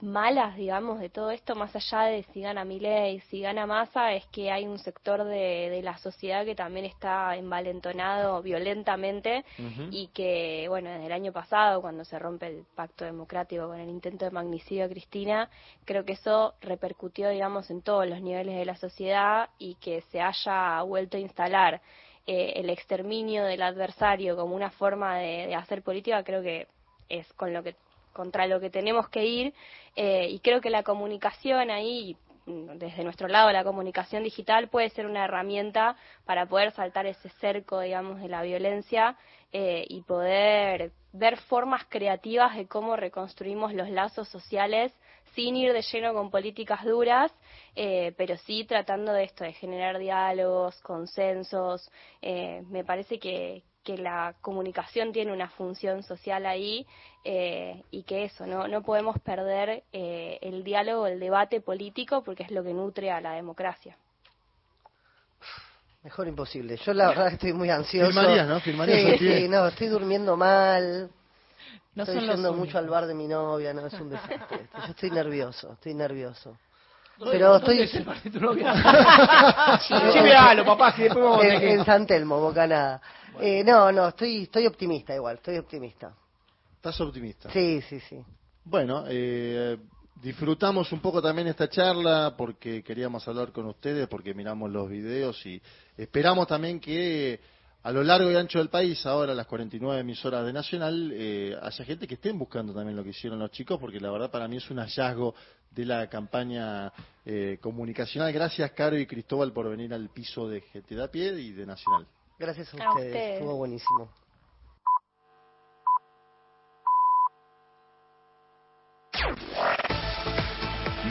malas, 0.00 0.56
digamos, 0.56 1.00
de 1.00 1.08
todo 1.08 1.30
esto, 1.32 1.56
más 1.56 1.74
allá 1.74 2.02
de 2.04 2.22
si 2.32 2.40
gana 2.40 2.64
Milei, 2.64 3.20
si 3.22 3.40
gana 3.40 3.66
Massa, 3.66 4.12
es 4.12 4.24
que 4.26 4.50
hay 4.50 4.66
un 4.66 4.78
sector 4.78 5.24
de, 5.24 5.70
de 5.70 5.82
la 5.82 5.98
sociedad 5.98 6.44
que 6.44 6.54
también 6.54 6.86
está 6.86 7.34
envalentonado 7.36 8.40
violentamente 8.42 9.44
y 9.90 10.08
que, 10.08 10.66
bueno, 10.68 10.90
desde 10.90 11.06
el 11.06 11.12
año 11.12 11.32
pasado, 11.32 11.80
cuando 11.80 12.04
se 12.04 12.18
rompe 12.18 12.46
el 12.46 12.64
pacto 12.76 13.04
democrático 13.04 13.66
con 13.66 13.80
el 13.80 13.88
intento 13.88 14.24
de 14.24 14.30
magnicidio 14.30 14.84
a 14.84 14.88
Cristina, 14.88 15.50
creo 15.84 16.04
que 16.04 16.12
eso 16.12 16.54
repercutió, 16.60 17.30
digamos, 17.30 17.68
en 17.70 17.82
todos 17.82 18.06
los 18.06 18.20
niveles 18.22 18.56
de 18.56 18.64
la 18.64 18.76
sociedad 18.76 19.50
y 19.58 19.74
que 19.76 20.02
se 20.12 20.20
haya 20.20 20.80
vuelto 20.82 21.16
a 21.16 21.20
instalar 21.20 21.80
eh, 22.26 22.52
el 22.56 22.70
exterminio 22.70 23.44
del 23.44 23.62
adversario 23.62 24.36
como 24.36 24.54
una 24.54 24.70
forma 24.70 25.16
de, 25.16 25.48
de 25.48 25.54
hacer 25.56 25.82
política, 25.82 26.22
creo 26.22 26.42
que 26.42 26.68
es 27.08 27.26
con 27.32 27.52
lo 27.52 27.62
que 27.62 27.74
contra 28.18 28.48
lo 28.48 28.58
que 28.58 28.68
tenemos 28.68 29.08
que 29.08 29.24
ir 29.24 29.54
eh, 29.94 30.26
y 30.28 30.40
creo 30.40 30.60
que 30.60 30.70
la 30.70 30.82
comunicación 30.82 31.70
ahí 31.70 32.16
desde 32.46 33.04
nuestro 33.04 33.28
lado 33.28 33.52
la 33.52 33.62
comunicación 33.62 34.24
digital 34.24 34.68
puede 34.68 34.90
ser 34.90 35.06
una 35.06 35.24
herramienta 35.24 35.96
para 36.24 36.46
poder 36.46 36.72
saltar 36.72 37.06
ese 37.06 37.28
cerco 37.40 37.78
digamos 37.78 38.20
de 38.20 38.28
la 38.28 38.42
violencia 38.42 39.16
eh, 39.52 39.84
y 39.88 40.02
poder 40.02 40.90
ver 41.12 41.36
formas 41.36 41.84
creativas 41.88 42.56
de 42.56 42.66
cómo 42.66 42.96
reconstruimos 42.96 43.72
los 43.72 43.88
lazos 43.88 44.28
sociales 44.28 44.92
sin 45.34 45.54
ir 45.54 45.72
de 45.72 45.82
lleno 45.82 46.12
con 46.14 46.30
políticas 46.30 46.84
duras, 46.84 47.32
eh, 47.76 48.12
pero 48.16 48.36
sí 48.38 48.64
tratando 48.64 49.12
de 49.12 49.24
esto, 49.24 49.44
de 49.44 49.52
generar 49.52 49.98
diálogos, 49.98 50.80
consensos. 50.82 51.88
Eh, 52.20 52.62
me 52.68 52.82
parece 52.82 53.18
que, 53.20 53.62
que 53.88 53.96
la 53.96 54.34
comunicación 54.42 55.12
tiene 55.12 55.32
una 55.32 55.48
función 55.48 56.02
social 56.02 56.44
ahí 56.44 56.86
eh, 57.24 57.82
y 57.90 58.02
que 58.02 58.24
eso, 58.24 58.46
no, 58.46 58.68
no 58.68 58.82
podemos 58.82 59.18
perder 59.20 59.82
eh, 59.94 60.38
el 60.42 60.62
diálogo, 60.62 61.06
el 61.06 61.18
debate 61.18 61.62
político, 61.62 62.22
porque 62.22 62.42
es 62.42 62.50
lo 62.50 62.62
que 62.62 62.74
nutre 62.74 63.10
a 63.10 63.22
la 63.22 63.32
democracia. 63.32 63.96
Mejor 66.02 66.28
imposible. 66.28 66.76
Yo 66.84 66.92
la 66.92 67.08
verdad 67.08 67.28
estoy 67.28 67.54
muy 67.54 67.70
ansioso. 67.70 68.12
Firmarías, 68.12 68.46
¿no? 68.46 68.60
Firmarías 68.60 69.18
sí, 69.18 69.48
no, 69.48 69.68
estoy 69.68 69.86
durmiendo 69.86 70.36
mal. 70.36 71.08
No 71.94 72.02
estoy 72.02 72.28
yendo 72.28 72.52
mucho 72.52 72.76
al 72.76 72.90
bar 72.90 73.06
de 73.06 73.14
mi 73.14 73.26
novia, 73.26 73.72
no, 73.72 73.86
es 73.86 73.94
un 73.94 74.10
desastre. 74.10 74.68
Yo 74.74 74.90
estoy 74.90 75.10
nervioso, 75.10 75.72
estoy 75.72 75.94
nervioso. 75.94 76.58
¿Dónde- 77.18 77.32
Pero 77.32 77.48
dónde 77.58 77.58
estoy... 77.72 77.80
es 77.82 77.94
el 77.94 78.04
bar 78.04 78.22
de 78.22 78.30
tu 78.30 78.40
novia? 78.40 79.78
Sí, 79.80 79.94
Chivealo, 80.12 80.64
papá, 80.64 80.94
que 80.94 81.04
después 81.04 81.24
vamos 81.24 81.42
a 81.44 81.54
en 81.54 81.84
San 81.84 82.06
Telmo, 82.06 82.40
Bocanada. 82.40 83.00
Eh, 83.40 83.62
no, 83.64 83.90
no, 83.92 84.08
estoy, 84.08 84.42
estoy 84.44 84.66
optimista 84.66 85.14
igual, 85.14 85.36
estoy 85.36 85.58
optimista. 85.58 86.12
¿Estás 86.76 87.00
optimista? 87.00 87.50
Sí, 87.50 87.80
sí, 87.88 88.00
sí. 88.00 88.18
Bueno, 88.64 89.04
eh, 89.08 89.76
disfrutamos 90.22 90.92
un 90.92 91.00
poco 91.00 91.20
también 91.22 91.48
esta 91.48 91.68
charla 91.68 92.34
porque 92.36 92.82
queríamos 92.82 93.26
hablar 93.26 93.50
con 93.52 93.66
ustedes, 93.66 94.06
porque 94.08 94.34
miramos 94.34 94.70
los 94.70 94.88
videos 94.88 95.44
y 95.46 95.60
esperamos 95.96 96.46
también 96.46 96.78
que 96.80 97.40
a 97.88 97.90
lo 97.90 98.04
largo 98.04 98.30
y 98.30 98.36
ancho 98.36 98.58
del 98.58 98.68
país, 98.68 99.06
ahora 99.06 99.34
las 99.34 99.46
49 99.46 100.00
emisoras 100.02 100.44
de 100.44 100.52
Nacional, 100.52 101.10
eh, 101.10 101.56
haya 101.58 101.84
gente 101.86 102.06
que 102.06 102.16
estén 102.16 102.38
buscando 102.38 102.74
también 102.74 102.94
lo 102.94 103.02
que 103.02 103.08
hicieron 103.08 103.38
los 103.38 103.50
chicos, 103.50 103.80
porque 103.80 103.98
la 103.98 104.10
verdad 104.10 104.30
para 104.30 104.46
mí 104.46 104.58
es 104.58 104.70
un 104.70 104.76
hallazgo 104.76 105.34
de 105.70 105.86
la 105.86 106.06
campaña 106.06 106.92
eh, 107.24 107.56
comunicacional. 107.62 108.30
Gracias, 108.30 108.72
Caro 108.72 108.98
y 108.98 109.06
Cristóbal, 109.06 109.54
por 109.54 109.70
venir 109.70 109.94
al 109.94 110.10
piso 110.10 110.46
de 110.50 110.60
GT 110.60 110.96
da 110.96 111.08
Pie 111.08 111.32
y 111.40 111.52
de 111.52 111.64
Nacional. 111.64 112.06
Gracias 112.38 112.74
a 112.74 112.76
A 112.84 112.90
ustedes, 112.90 113.06
ustedes. 113.06 113.34
estuvo 113.36 113.56
buenísimo. 113.56 114.10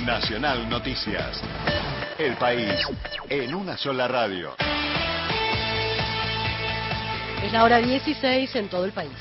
Nacional 0.06 0.70
Noticias. 0.70 1.42
El 2.20 2.36
país 2.36 2.80
en 3.30 3.56
una 3.56 3.76
sola 3.78 4.08
radio. 4.08 4.54
Es 7.44 7.52
la 7.52 7.64
hora 7.64 7.78
16 7.78 8.56
en 8.56 8.68
todo 8.68 8.86
el 8.86 8.92
país. 8.92 9.12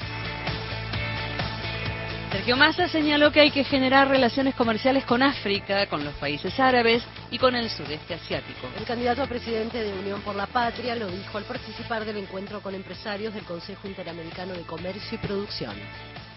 Sergio 2.33 2.57
Massa 2.57 2.89
señaló 2.89 3.33
que 3.33 3.41
hay 3.41 3.51
que 3.51 3.65
generar 3.65 4.09
relaciones 4.09 4.55
comerciales 4.55 5.05
con 5.05 5.23
África, 5.23 5.87
con 5.87 6.05
los 6.05 6.15
países 6.15 6.59
árabes 6.59 7.03
y 7.31 7.39
con 7.39 7.55
el 7.55 7.71
sudeste 7.71 8.15
asiático. 8.15 8.69
El 8.77 8.85
candidato 8.85 9.23
a 9.23 9.27
presidente 9.27 9.83
de 9.83 9.93
Unión 9.93 10.21
por 10.23 10.35
la 10.35 10.47
Patria 10.47 10.95
lo 10.97 11.07
dijo 11.07 11.39
al 11.39 11.45
participar 11.45 12.05
del 12.05 12.19
encuentro 12.19 12.61
con 12.61 12.75
empresarios 12.75 13.33
del 13.33 13.45
Consejo 13.45 13.87
Interamericano 13.89 14.55
de 14.55 14.63
Comercio 14.63 15.19
y 15.19 15.27
Producción. 15.27 15.75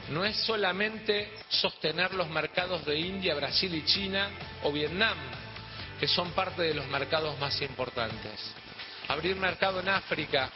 No 0.09 0.23
es 0.25 0.37
solamente 0.37 1.31
sostener 1.49 2.13
los 2.13 2.29
mercados 2.29 2.85
de 2.85 2.97
India, 2.97 3.35
Brasil 3.35 3.73
y 3.73 3.83
China 3.83 4.29
o 4.63 4.71
Vietnam, 4.71 5.17
que 5.99 6.07
son 6.07 6.31
parte 6.31 6.61
de 6.61 6.73
los 6.73 6.87
mercados 6.87 7.37
más 7.39 7.61
importantes. 7.61 8.53
Abrir 9.07 9.35
mercado 9.35 9.81
en 9.81 9.89
África, 9.89 10.49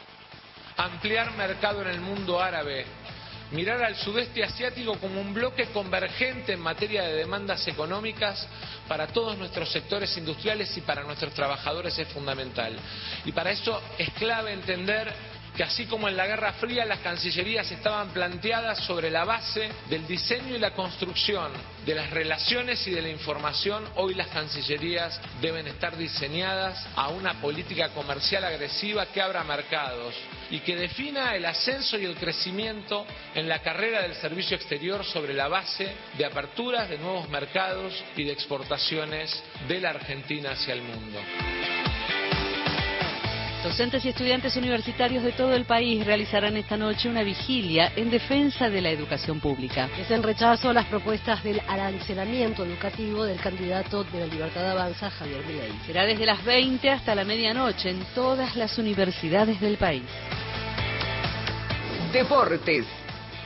ampliar 0.76 1.32
mercado 1.36 1.82
en 1.82 1.88
el 1.88 2.00
mundo 2.00 2.40
árabe, 2.40 2.84
mirar 3.52 3.82
al 3.82 3.96
sudeste 3.96 4.42
asiático 4.42 4.98
como 4.98 5.20
un 5.20 5.32
bloque 5.32 5.66
convergente 5.66 6.52
en 6.52 6.60
materia 6.60 7.02
de 7.02 7.14
demandas 7.14 7.66
económicas 7.68 8.46
para 8.88 9.06
todos 9.06 9.38
nuestros 9.38 9.70
sectores 9.70 10.16
industriales 10.16 10.76
y 10.76 10.80
para 10.80 11.02
nuestros 11.02 11.32
trabajadores 11.34 11.98
es 11.98 12.08
fundamental. 12.08 12.76
Y 13.24 13.32
para 13.32 13.52
eso 13.52 13.80
es 13.98 14.10
clave 14.14 14.52
entender 14.52 15.12
que 15.56 15.62
así 15.62 15.86
como 15.86 16.08
en 16.08 16.16
la 16.16 16.26
Guerra 16.26 16.52
Fría 16.54 16.84
las 16.84 16.98
cancillerías 16.98 17.70
estaban 17.70 18.08
planteadas 18.08 18.78
sobre 18.80 19.08
la 19.08 19.24
base 19.24 19.70
del 19.88 20.04
diseño 20.06 20.56
y 20.56 20.58
la 20.58 20.72
construcción 20.72 21.52
de 21.86 21.94
las 21.94 22.10
relaciones 22.10 22.84
y 22.88 22.90
de 22.90 23.02
la 23.02 23.08
información, 23.08 23.84
hoy 23.94 24.14
las 24.14 24.28
cancillerías 24.28 25.20
deben 25.40 25.68
estar 25.68 25.96
diseñadas 25.96 26.84
a 26.96 27.08
una 27.08 27.34
política 27.34 27.90
comercial 27.90 28.44
agresiva 28.44 29.06
que 29.06 29.22
abra 29.22 29.44
mercados 29.44 30.14
y 30.54 30.60
que 30.60 30.76
defina 30.76 31.34
el 31.34 31.44
ascenso 31.46 31.98
y 31.98 32.04
el 32.04 32.14
crecimiento 32.14 33.04
en 33.34 33.48
la 33.48 33.58
carrera 33.58 34.02
del 34.02 34.14
servicio 34.14 34.56
exterior 34.56 35.04
sobre 35.04 35.34
la 35.34 35.48
base 35.48 35.88
de 36.16 36.24
aperturas 36.24 36.88
de 36.88 36.96
nuevos 36.96 37.28
mercados 37.28 37.92
y 38.16 38.22
de 38.22 38.30
exportaciones 38.30 39.42
de 39.66 39.80
la 39.80 39.90
Argentina 39.90 40.52
hacia 40.52 40.74
el 40.74 40.82
mundo. 40.82 41.18
Docentes 43.64 44.04
y 44.04 44.10
estudiantes 44.10 44.54
universitarios 44.58 45.24
de 45.24 45.32
todo 45.32 45.54
el 45.54 45.64
país 45.64 46.04
realizarán 46.04 46.54
esta 46.58 46.76
noche 46.76 47.08
una 47.08 47.22
vigilia 47.22 47.94
en 47.96 48.10
defensa 48.10 48.68
de 48.68 48.82
la 48.82 48.90
educación 48.90 49.40
pública. 49.40 49.88
Es 49.98 50.10
en 50.10 50.22
rechazo 50.22 50.68
a 50.68 50.74
las 50.74 50.84
propuestas 50.84 51.42
del 51.42 51.62
arancelamiento 51.66 52.62
educativo 52.62 53.24
del 53.24 53.40
candidato 53.40 54.04
de 54.04 54.20
la 54.20 54.26
Libertad 54.26 54.70
Avanza, 54.70 55.08
Javier 55.08 55.46
Milei. 55.46 55.72
Será 55.86 56.04
desde 56.04 56.26
las 56.26 56.44
20 56.44 56.90
hasta 56.90 57.14
la 57.14 57.24
medianoche 57.24 57.88
en 57.88 58.04
todas 58.14 58.54
las 58.54 58.76
universidades 58.76 59.58
del 59.58 59.78
país. 59.78 60.04
Deportes. 62.12 62.84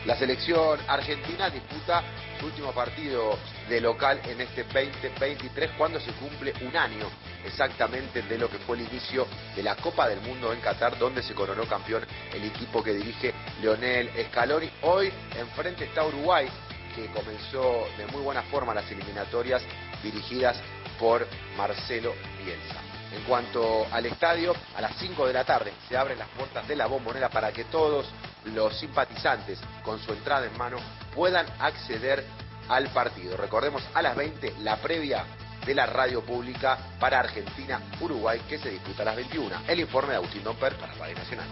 La 0.04 0.16
selección 0.16 0.80
argentina 0.88 1.48
disputa 1.48 2.02
su 2.40 2.46
último 2.46 2.72
partido 2.72 3.38
de 3.68 3.80
local 3.80 4.20
en 4.24 4.40
este 4.40 4.64
2023 4.64 5.72
cuando 5.76 6.00
se 6.00 6.12
cumple 6.12 6.54
un 6.62 6.76
año 6.76 7.06
exactamente 7.44 8.22
de 8.22 8.38
lo 8.38 8.48
que 8.48 8.58
fue 8.58 8.76
el 8.76 8.88
inicio 8.88 9.26
de 9.54 9.62
la 9.62 9.76
Copa 9.76 10.08
del 10.08 10.20
Mundo 10.20 10.52
en 10.52 10.60
Qatar 10.60 10.98
donde 10.98 11.22
se 11.22 11.34
coronó 11.34 11.64
campeón 11.66 12.04
el 12.32 12.44
equipo 12.44 12.82
que 12.82 12.94
dirige 12.94 13.34
Leonel 13.60 14.10
Scaloni. 14.28 14.70
Hoy 14.82 15.12
enfrente 15.36 15.84
está 15.84 16.04
Uruguay 16.04 16.48
que 16.94 17.06
comenzó 17.08 17.86
de 17.96 18.06
muy 18.06 18.22
buena 18.22 18.42
forma 18.44 18.74
las 18.74 18.90
eliminatorias 18.90 19.62
dirigidas 20.02 20.58
por 20.98 21.26
Marcelo 21.56 22.14
Bielsa. 22.42 22.80
En 23.12 23.22
cuanto 23.22 23.86
al 23.90 24.04
estadio, 24.06 24.54
a 24.76 24.80
las 24.80 24.96
5 24.96 25.26
de 25.26 25.32
la 25.32 25.44
tarde 25.44 25.72
se 25.88 25.96
abren 25.96 26.18
las 26.18 26.28
puertas 26.28 26.66
de 26.68 26.76
la 26.76 26.86
bombonera 26.86 27.30
para 27.30 27.52
que 27.52 27.64
todos 27.64 28.06
los 28.46 28.78
simpatizantes 28.78 29.58
con 29.82 29.98
su 30.00 30.12
entrada 30.12 30.46
en 30.46 30.56
mano 30.58 30.78
puedan 31.14 31.46
acceder 31.58 32.24
al 32.68 32.88
partido. 32.88 33.36
Recordemos 33.36 33.82
a 33.94 34.02
las 34.02 34.16
20 34.16 34.54
la 34.60 34.76
previa 34.76 35.24
de 35.64 35.74
la 35.74 35.86
radio 35.86 36.22
pública 36.22 36.78
para 36.98 37.20
Argentina-Uruguay 37.20 38.40
que 38.48 38.58
se 38.58 38.70
disputa 38.70 39.02
a 39.02 39.06
las 39.06 39.16
21. 39.16 39.54
El 39.66 39.80
informe 39.80 40.10
de 40.10 40.16
Agustín 40.16 40.42
Domper 40.42 40.74
para 40.76 40.94
Radio 40.94 41.16
Nacional. 41.16 41.46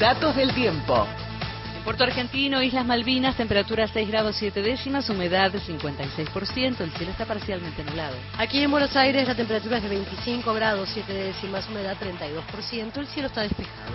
Datos 0.00 0.34
del 0.34 0.54
tiempo. 0.54 1.06
En 1.76 1.84
Puerto 1.84 2.04
Argentino, 2.04 2.62
Islas 2.62 2.86
Malvinas, 2.86 3.36
temperatura 3.36 3.86
6 3.86 4.08
grados 4.08 4.36
7 4.36 4.62
décimas, 4.62 5.08
humedad 5.10 5.52
de 5.52 5.60
56%, 5.60 6.80
el 6.80 6.90
cielo 6.92 7.12
está 7.12 7.26
parcialmente 7.26 7.84
nublado. 7.84 8.16
Aquí 8.38 8.62
en 8.62 8.70
Buenos 8.70 8.96
Aires 8.96 9.28
la 9.28 9.34
temperatura 9.34 9.76
es 9.76 9.82
de 9.82 9.90
25 9.90 10.54
grados 10.54 10.88
7 10.94 11.12
décimas, 11.12 11.68
humedad 11.68 11.94
32%, 12.00 12.96
el 12.96 13.06
cielo 13.08 13.28
está 13.28 13.42
despejado. 13.42 13.92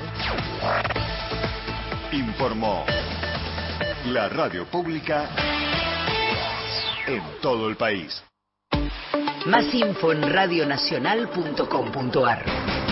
Informó 2.11 2.85
la 4.05 4.29
radio 4.29 4.65
pública 4.65 5.29
en 7.07 7.23
todo 7.41 7.67
el 7.69 7.75
país. 7.75 8.23
Más 9.45 9.73
info 9.73 10.11
en 10.11 10.21
radionacional.com.ar. 10.21 12.88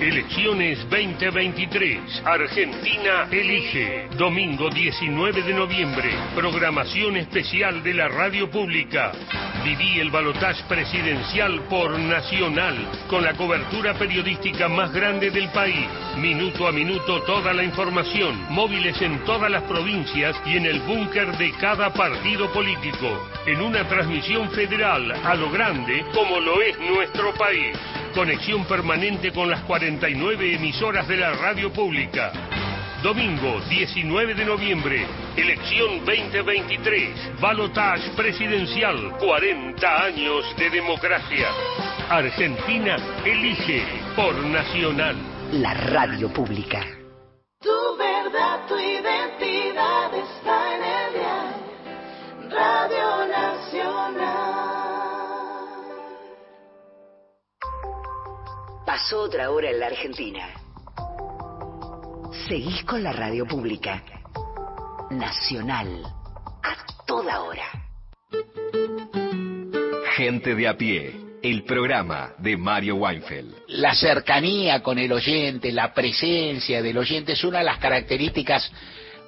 Elecciones 0.00 0.80
2023. 0.90 2.22
Argentina 2.24 3.28
elige. 3.30 4.08
Domingo 4.18 4.68
19 4.68 5.42
de 5.42 5.54
noviembre. 5.54 6.10
Programación 6.34 7.16
especial 7.16 7.80
de 7.84 7.94
la 7.94 8.08
radio 8.08 8.50
pública. 8.50 9.12
Viví 9.64 10.00
el 10.00 10.10
balotaje 10.10 10.64
presidencial 10.68 11.62
por 11.70 11.96
Nacional, 11.96 12.76
con 13.08 13.22
la 13.22 13.34
cobertura 13.34 13.94
periodística 13.94 14.68
más 14.68 14.92
grande 14.92 15.30
del 15.30 15.48
país. 15.50 15.86
Minuto 16.18 16.66
a 16.66 16.72
minuto 16.72 17.22
toda 17.22 17.52
la 17.52 17.62
información. 17.62 18.46
Móviles 18.50 19.00
en 19.00 19.24
todas 19.24 19.50
las 19.50 19.62
provincias 19.62 20.36
y 20.44 20.56
en 20.56 20.66
el 20.66 20.80
búnker 20.80 21.38
de 21.38 21.52
cada 21.52 21.92
partido 21.92 22.52
político. 22.52 23.28
En 23.46 23.62
una 23.62 23.86
transmisión 23.86 24.50
federal 24.50 25.12
a 25.12 25.36
lo 25.36 25.50
grande 25.52 26.04
como 26.12 26.40
lo 26.40 26.60
es 26.62 26.76
nuestro 26.80 27.32
país. 27.34 27.76
Conexión 28.14 28.64
permanente 28.66 29.32
con 29.32 29.50
las 29.50 29.62
49 29.84 30.54
emisoras 30.54 31.06
de 31.06 31.18
la 31.18 31.34
radio 31.34 31.70
pública. 31.70 32.32
Domingo 33.02 33.60
19 33.68 34.34
de 34.34 34.46
noviembre, 34.46 35.06
elección 35.36 36.02
2023, 36.06 37.38
balotage 37.38 38.08
presidencial, 38.16 39.18
40 39.18 40.04
años 40.04 40.56
de 40.56 40.70
democracia. 40.70 41.48
Argentina 42.08 42.96
elige 43.26 43.84
por 44.16 44.34
Nacional. 44.46 45.16
La 45.52 45.74
radio 45.74 46.32
pública. 46.32 46.80
Tu 47.60 47.96
verdad, 47.98 48.66
tu 48.66 48.78
identidad 48.78 50.14
está 50.14 50.76
en 50.76 50.82
el 50.82 51.12
diario 51.12 52.58
Radio 52.58 53.26
Nacional. 53.26 54.73
Pasó 58.86 59.22
otra 59.22 59.50
hora 59.50 59.70
en 59.70 59.80
la 59.80 59.86
Argentina. 59.86 60.46
Seguís 62.46 62.84
con 62.84 63.02
la 63.02 63.12
radio 63.12 63.46
pública. 63.46 64.02
Nacional. 65.10 66.02
A 66.62 66.76
toda 67.06 67.40
hora. 67.40 67.64
Gente 70.16 70.54
de 70.54 70.68
a 70.68 70.76
pie, 70.76 71.16
el 71.42 71.64
programa 71.64 72.34
de 72.38 72.56
Mario 72.58 72.96
Weinfeld. 72.96 73.54
La 73.68 73.94
cercanía 73.94 74.82
con 74.82 74.98
el 74.98 75.12
oyente, 75.12 75.72
la 75.72 75.94
presencia 75.94 76.82
del 76.82 76.98
oyente 76.98 77.32
es 77.32 77.42
una 77.42 77.58
de 77.58 77.64
las 77.64 77.78
características 77.78 78.70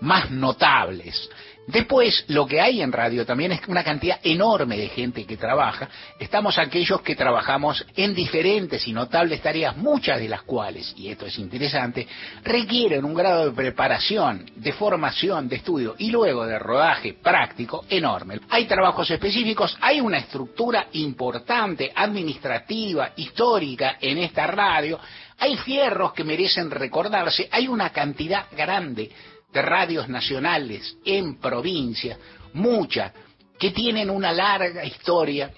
más 0.01 0.31
notables. 0.31 1.29
Después, 1.67 2.25
lo 2.29 2.47
que 2.47 2.61
hay 2.61 2.81
en 2.81 2.93
radio 2.93 3.27
también 3.27 3.51
es 3.51 3.61
una 3.67 3.83
cantidad 3.83 4.21
enorme 4.23 4.77
de 4.77 4.89
gente 4.89 5.25
que 5.25 5.37
trabaja. 5.37 5.89
Estamos 6.21 6.59
aquellos 6.59 7.01
que 7.01 7.17
trabajamos 7.17 7.85
en 7.97 8.15
diferentes 8.15 8.87
y 8.87 8.93
notables 8.93 9.43
tareas, 9.43 9.77
muchas 9.77 10.21
de 10.21 10.29
las 10.29 10.43
cuales, 10.43 10.95
y 10.97 11.09
esto 11.09 11.27
es 11.27 11.37
interesante, 11.41 12.07
requieren 12.45 13.05
un 13.05 13.15
grado 13.15 13.47
de 13.47 13.51
preparación, 13.51 14.49
de 14.55 14.73
formación, 14.75 15.49
de 15.49 15.57
estudio 15.57 15.97
y 15.99 16.13
luego 16.13 16.47
de 16.47 16.57
rodaje 16.57 17.15
práctico 17.15 17.85
enorme. 17.89 18.39
Hay 18.49 18.67
trabajos 18.67 19.11
específicos, 19.11 19.77
hay 19.81 20.01
una 20.01 20.19
estructura 20.19 20.87
importante, 20.93 21.91
administrativa, 21.93 23.11
histórica 23.17 23.97
en 24.01 24.19
esta 24.19 24.47
radio, 24.47 25.01
hay 25.39 25.57
fierros 25.57 26.13
que 26.13 26.23
merecen 26.23 26.71
recordarse, 26.71 27.49
hay 27.51 27.67
una 27.67 27.91
cantidad 27.91 28.47
grande 28.57 29.11
de 29.53 29.63
radios 29.63 30.09
nacionales 30.09 30.99
en 31.05 31.39
provincia, 31.39 32.19
muchas, 32.53 33.13
que 33.59 33.71
tienen 33.71 34.11
una 34.11 34.33
larga 34.33 34.85
historia, 34.85 35.51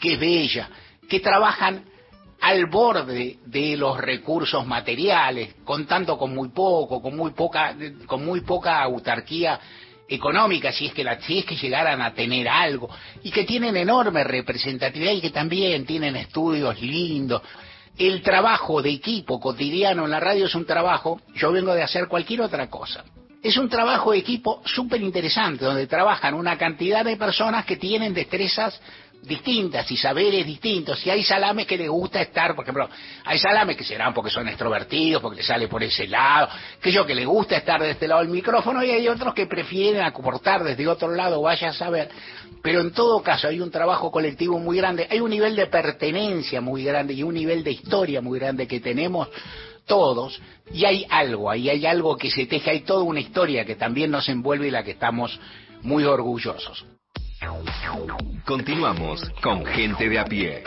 que 0.00 0.14
es 0.14 0.20
bella, 0.20 0.68
que 1.08 1.20
trabajan 1.20 1.84
al 2.40 2.66
borde 2.66 3.38
de 3.46 3.76
los 3.76 3.98
recursos 3.98 4.66
materiales, 4.66 5.54
contando 5.64 6.18
con 6.18 6.34
muy 6.34 6.48
poco, 6.48 7.00
con 7.00 7.16
muy 7.16 7.30
poca, 7.30 7.76
con 8.06 8.24
muy 8.24 8.40
poca 8.40 8.82
autarquía 8.82 9.60
económica, 10.08 10.72
si 10.72 10.86
es 10.86 10.92
que 10.92 11.06
si 11.20 11.38
es 11.38 11.44
que 11.44 11.56
llegaran 11.56 12.02
a 12.02 12.12
tener 12.12 12.48
algo, 12.48 12.90
y 13.22 13.30
que 13.30 13.44
tienen 13.44 13.76
enorme 13.76 14.24
representatividad 14.24 15.12
y 15.12 15.20
que 15.20 15.30
también 15.30 15.86
tienen 15.86 16.16
estudios 16.16 16.80
lindos. 16.82 17.42
El 17.98 18.22
trabajo 18.22 18.80
de 18.80 18.90
equipo 18.90 19.38
cotidiano 19.38 20.04
en 20.04 20.10
la 20.10 20.20
radio 20.20 20.46
es 20.46 20.54
un 20.54 20.64
trabajo, 20.64 21.20
yo 21.34 21.52
vengo 21.52 21.74
de 21.74 21.82
hacer 21.82 22.08
cualquier 22.08 22.40
otra 22.40 22.68
cosa. 22.70 23.04
Es 23.42 23.56
un 23.56 23.68
trabajo 23.68 24.12
de 24.12 24.18
equipo 24.18 24.62
súper 24.64 25.02
interesante, 25.02 25.64
donde 25.64 25.86
trabajan 25.86 26.34
una 26.34 26.56
cantidad 26.56 27.04
de 27.04 27.16
personas 27.16 27.64
que 27.64 27.76
tienen 27.76 28.14
destrezas 28.14 28.80
distintas 29.22 29.90
y 29.90 29.96
saberes 29.96 30.44
distintos. 30.44 31.04
Y 31.06 31.10
hay 31.10 31.22
salames 31.22 31.66
que 31.66 31.76
les 31.76 31.88
gusta 31.88 32.20
estar, 32.20 32.54
por 32.54 32.64
ejemplo, 32.64 32.88
hay 33.24 33.38
salames 33.38 33.76
que 33.76 33.84
serán 33.84 34.12
porque 34.12 34.30
son 34.30 34.48
extrovertidos, 34.48 35.22
porque 35.22 35.38
les 35.38 35.46
sale 35.46 35.68
por 35.68 35.82
ese 35.82 36.06
lado, 36.08 36.48
que 36.80 36.90
yo 36.90 37.06
que 37.06 37.14
les 37.14 37.26
gusta 37.26 37.56
estar 37.56 37.80
de 37.80 37.90
este 37.90 38.08
lado 38.08 38.20
del 38.20 38.30
micrófono, 38.30 38.82
y 38.84 38.90
hay 38.90 39.08
otros 39.08 39.32
que 39.34 39.46
prefieren 39.46 40.02
aportar 40.02 40.64
desde 40.64 40.86
otro 40.88 41.14
lado, 41.14 41.40
vaya 41.40 41.68
a 41.68 41.72
saber. 41.72 42.10
Pero 42.62 42.80
en 42.80 42.92
todo 42.92 43.22
caso 43.22 43.48
hay 43.48 43.60
un 43.60 43.70
trabajo 43.70 44.10
colectivo 44.10 44.58
muy 44.58 44.76
grande, 44.76 45.06
hay 45.08 45.20
un 45.20 45.30
nivel 45.30 45.56
de 45.56 45.66
pertenencia 45.66 46.60
muy 46.60 46.84
grande 46.84 47.14
y 47.14 47.22
un 47.22 47.34
nivel 47.34 47.64
de 47.64 47.72
historia 47.72 48.20
muy 48.20 48.38
grande 48.38 48.66
que 48.66 48.80
tenemos 48.80 49.28
todos, 49.86 50.40
y 50.72 50.84
hay 50.84 51.06
algo, 51.10 51.50
ahí 51.50 51.68
hay 51.68 51.86
algo 51.86 52.16
que 52.16 52.30
se 52.30 52.46
teje, 52.46 52.70
hay 52.70 52.80
toda 52.80 53.02
una 53.02 53.20
historia 53.20 53.64
que 53.64 53.74
también 53.74 54.10
nos 54.10 54.28
envuelve 54.28 54.68
y 54.68 54.70
la 54.70 54.84
que 54.84 54.92
estamos 54.92 55.38
muy 55.82 56.04
orgullosos. 56.04 56.84
Continuamos 58.44 59.30
con 59.42 59.64
Gente 59.64 60.08
de 60.08 60.18
a 60.18 60.24
pie. 60.24 60.62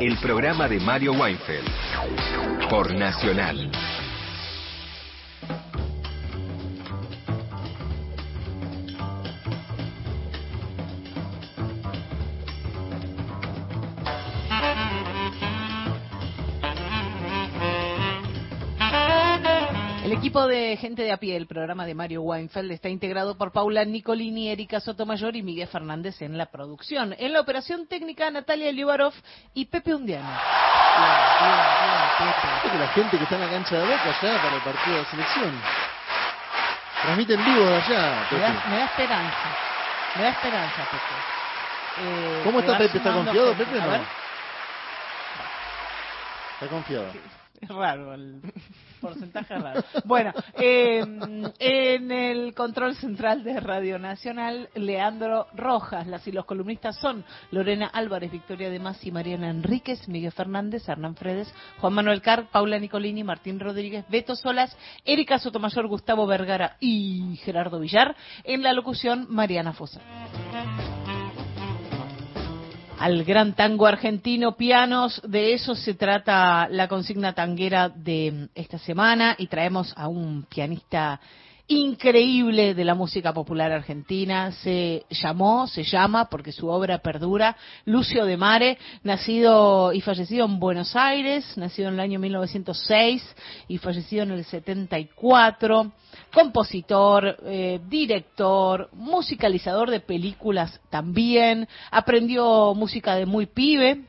El 0.00 0.18
programa 0.18 0.68
de 0.68 0.80
Mario 0.80 1.12
Weinfeld 1.12 1.68
por 2.68 2.94
Nacional. 2.94 3.70
El 20.12 20.18
equipo 20.18 20.46
de 20.46 20.76
gente 20.76 21.00
de 21.04 21.10
a 21.10 21.16
pie, 21.16 21.36
el 21.36 21.46
programa 21.46 21.86
de 21.86 21.94
Mario 21.94 22.20
Weinfeld, 22.20 22.70
está 22.70 22.90
integrado 22.90 23.38
por 23.38 23.50
Paula 23.50 23.82
Nicolini, 23.86 24.50
Erika 24.50 24.78
Sotomayor 24.78 25.34
y 25.36 25.42
Miguel 25.42 25.68
Fernández 25.68 26.20
en 26.20 26.36
la 26.36 26.44
producción. 26.50 27.14
En 27.18 27.32
la 27.32 27.40
operación 27.40 27.86
técnica, 27.86 28.30
Natalia 28.30 28.70
Liubarov 28.72 29.14
y 29.54 29.64
Pepe 29.64 29.94
Undiano. 29.94 30.28
la 32.78 32.90
gente 32.94 33.16
que 33.16 33.22
está 33.24 33.36
en 33.36 33.40
la 33.40 33.48
cancha 33.48 33.74
de 33.74 33.84
Boca 33.84 34.02
allá 34.20 34.42
para 34.42 34.56
el 34.56 34.62
partido 34.62 34.98
de 34.98 35.04
selección. 35.06 35.62
Transmite 37.00 37.32
en 37.32 37.44
vivo 37.46 37.64
de 37.64 37.76
allá. 37.76 38.28
Me 38.30 38.38
da, 38.38 38.64
me 38.68 38.76
da 38.76 38.84
esperanza. 38.84 39.56
Me 40.14 40.22
da 40.24 40.28
esperanza, 40.28 40.88
Pepe. 40.90 41.14
Eh, 42.02 42.40
¿Cómo 42.44 42.60
está 42.60 42.76
Pepe? 42.76 42.98
¿Está 42.98 43.14
confiado. 43.14 43.54
Pepe? 43.54 43.80
No. 43.80 43.94
Está 46.52 46.68
confiado. 46.68 47.06
Es 47.62 47.68
raro 47.68 48.12
el 48.12 48.42
porcentaje 49.02 49.54
raro. 49.58 49.84
Bueno, 50.04 50.32
eh, 50.58 51.04
en 51.58 52.10
el 52.10 52.54
control 52.54 52.94
central 52.96 53.44
de 53.44 53.60
Radio 53.60 53.98
Nacional, 53.98 54.70
Leandro 54.74 55.48
Rojas. 55.54 56.06
Las 56.06 56.26
y 56.26 56.32
los 56.32 56.44
columnistas 56.44 56.96
son 56.96 57.24
Lorena 57.50 57.86
Álvarez, 57.86 58.30
Victoria 58.30 58.70
de 58.70 58.78
Masi, 58.78 59.10
Mariana 59.10 59.50
Enríquez, 59.50 60.08
Miguel 60.08 60.32
Fernández, 60.32 60.88
Hernán 60.88 61.16
Fredes, 61.16 61.52
Juan 61.80 61.92
Manuel 61.92 62.22
Carr, 62.22 62.48
Paula 62.50 62.78
Nicolini, 62.78 63.24
Martín 63.24 63.60
Rodríguez, 63.60 64.04
Beto 64.08 64.36
Solas, 64.36 64.76
Erika 65.04 65.38
Sotomayor, 65.38 65.86
Gustavo 65.88 66.26
Vergara 66.26 66.76
y 66.80 67.36
Gerardo 67.44 67.80
Villar. 67.80 68.16
En 68.44 68.62
la 68.62 68.72
locución, 68.72 69.26
Mariana 69.28 69.72
Fosa 69.72 70.00
al 73.02 73.24
gran 73.24 73.54
tango 73.54 73.86
argentino, 73.86 74.56
pianos. 74.56 75.20
De 75.26 75.54
eso 75.54 75.74
se 75.74 75.94
trata 75.94 76.68
la 76.68 76.86
consigna 76.86 77.32
tanguera 77.32 77.88
de 77.88 78.48
esta 78.54 78.78
semana 78.78 79.34
y 79.36 79.48
traemos 79.48 79.92
a 79.96 80.06
un 80.06 80.44
pianista 80.44 81.20
increíble 81.72 82.74
de 82.74 82.84
la 82.84 82.94
música 82.94 83.32
popular 83.32 83.72
argentina. 83.72 84.52
Se 84.52 85.04
llamó, 85.10 85.66
se 85.66 85.82
llama, 85.82 86.28
porque 86.28 86.52
su 86.52 86.68
obra 86.68 86.98
perdura, 86.98 87.56
Lucio 87.84 88.24
de 88.24 88.36
Mare, 88.36 88.78
nacido 89.02 89.92
y 89.92 90.00
fallecido 90.00 90.44
en 90.46 90.58
Buenos 90.58 90.94
Aires, 90.96 91.56
nacido 91.56 91.88
en 91.88 91.94
el 91.94 92.00
año 92.00 92.18
1906 92.18 93.36
y 93.68 93.78
fallecido 93.78 94.22
en 94.24 94.32
el 94.32 94.44
74 94.44 95.92
compositor, 96.32 97.36
eh, 97.44 97.80
director, 97.88 98.88
musicalizador 98.92 99.90
de 99.90 100.00
películas 100.00 100.80
también, 100.90 101.68
aprendió 101.90 102.74
música 102.74 103.14
de 103.14 103.26
muy 103.26 103.46
pibe, 103.46 104.04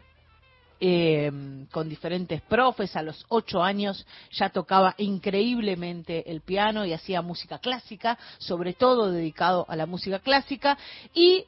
eh, 0.86 1.31
con 1.71 1.88
diferentes 1.88 2.41
profes, 2.41 2.93
a 2.97 3.01
los 3.01 3.25
ocho 3.29 3.63
años 3.63 4.05
ya 4.34 4.49
tocaba 4.49 4.95
increíblemente 4.97 6.29
el 6.29 6.41
piano 6.41 6.84
y 6.84 6.91
hacía 6.91 7.21
música 7.21 7.59
clásica, 7.59 8.17
sobre 8.38 8.73
todo 8.73 9.09
dedicado 9.09 9.65
a 9.69 9.77
la 9.77 9.86
música 9.86 10.19
clásica, 10.19 10.77
y 11.13 11.45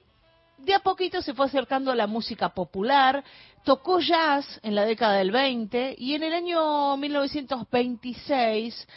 de 0.59 0.73
a 0.73 0.79
poquito 0.79 1.21
se 1.21 1.33
fue 1.33 1.47
acercando 1.47 1.91
a 1.91 1.95
la 1.95 2.07
música 2.07 2.53
popular, 2.53 3.25
tocó 3.65 3.99
jazz 3.99 4.45
en 4.63 4.73
la 4.73 4.86
década 4.86 5.17
del 5.17 5.31
20 5.31 5.95
y 5.97 6.13
en 6.13 6.23
el 6.23 6.31
año 6.31 6.95
1926 6.95 8.88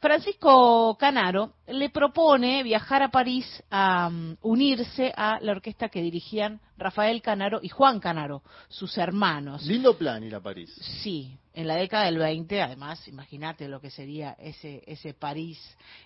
Francisco 0.00 0.96
Canaro 0.98 1.54
le 1.66 1.90
propone 1.90 2.62
viajar 2.62 3.02
a 3.02 3.10
París 3.10 3.44
a 3.70 4.08
um, 4.08 4.36
unirse 4.42 5.12
a 5.16 5.40
la 5.40 5.52
orquesta 5.52 5.88
que 5.88 6.00
dirigían 6.00 6.60
Rafael 6.76 7.20
Canaro 7.20 7.58
y 7.60 7.68
Juan 7.68 7.98
Canaro, 7.98 8.42
sus 8.68 8.96
hermanos. 8.96 9.66
Lindo 9.66 9.98
plan 9.98 10.22
ir 10.22 10.36
a 10.36 10.40
París. 10.40 10.72
Sí, 11.02 11.36
en 11.58 11.66
la 11.66 11.74
década 11.74 12.04
del 12.04 12.18
20, 12.18 12.62
además, 12.62 13.08
imagínate 13.08 13.66
lo 13.66 13.80
que 13.80 13.90
sería 13.90 14.36
ese, 14.38 14.80
ese 14.86 15.12
París 15.12 15.58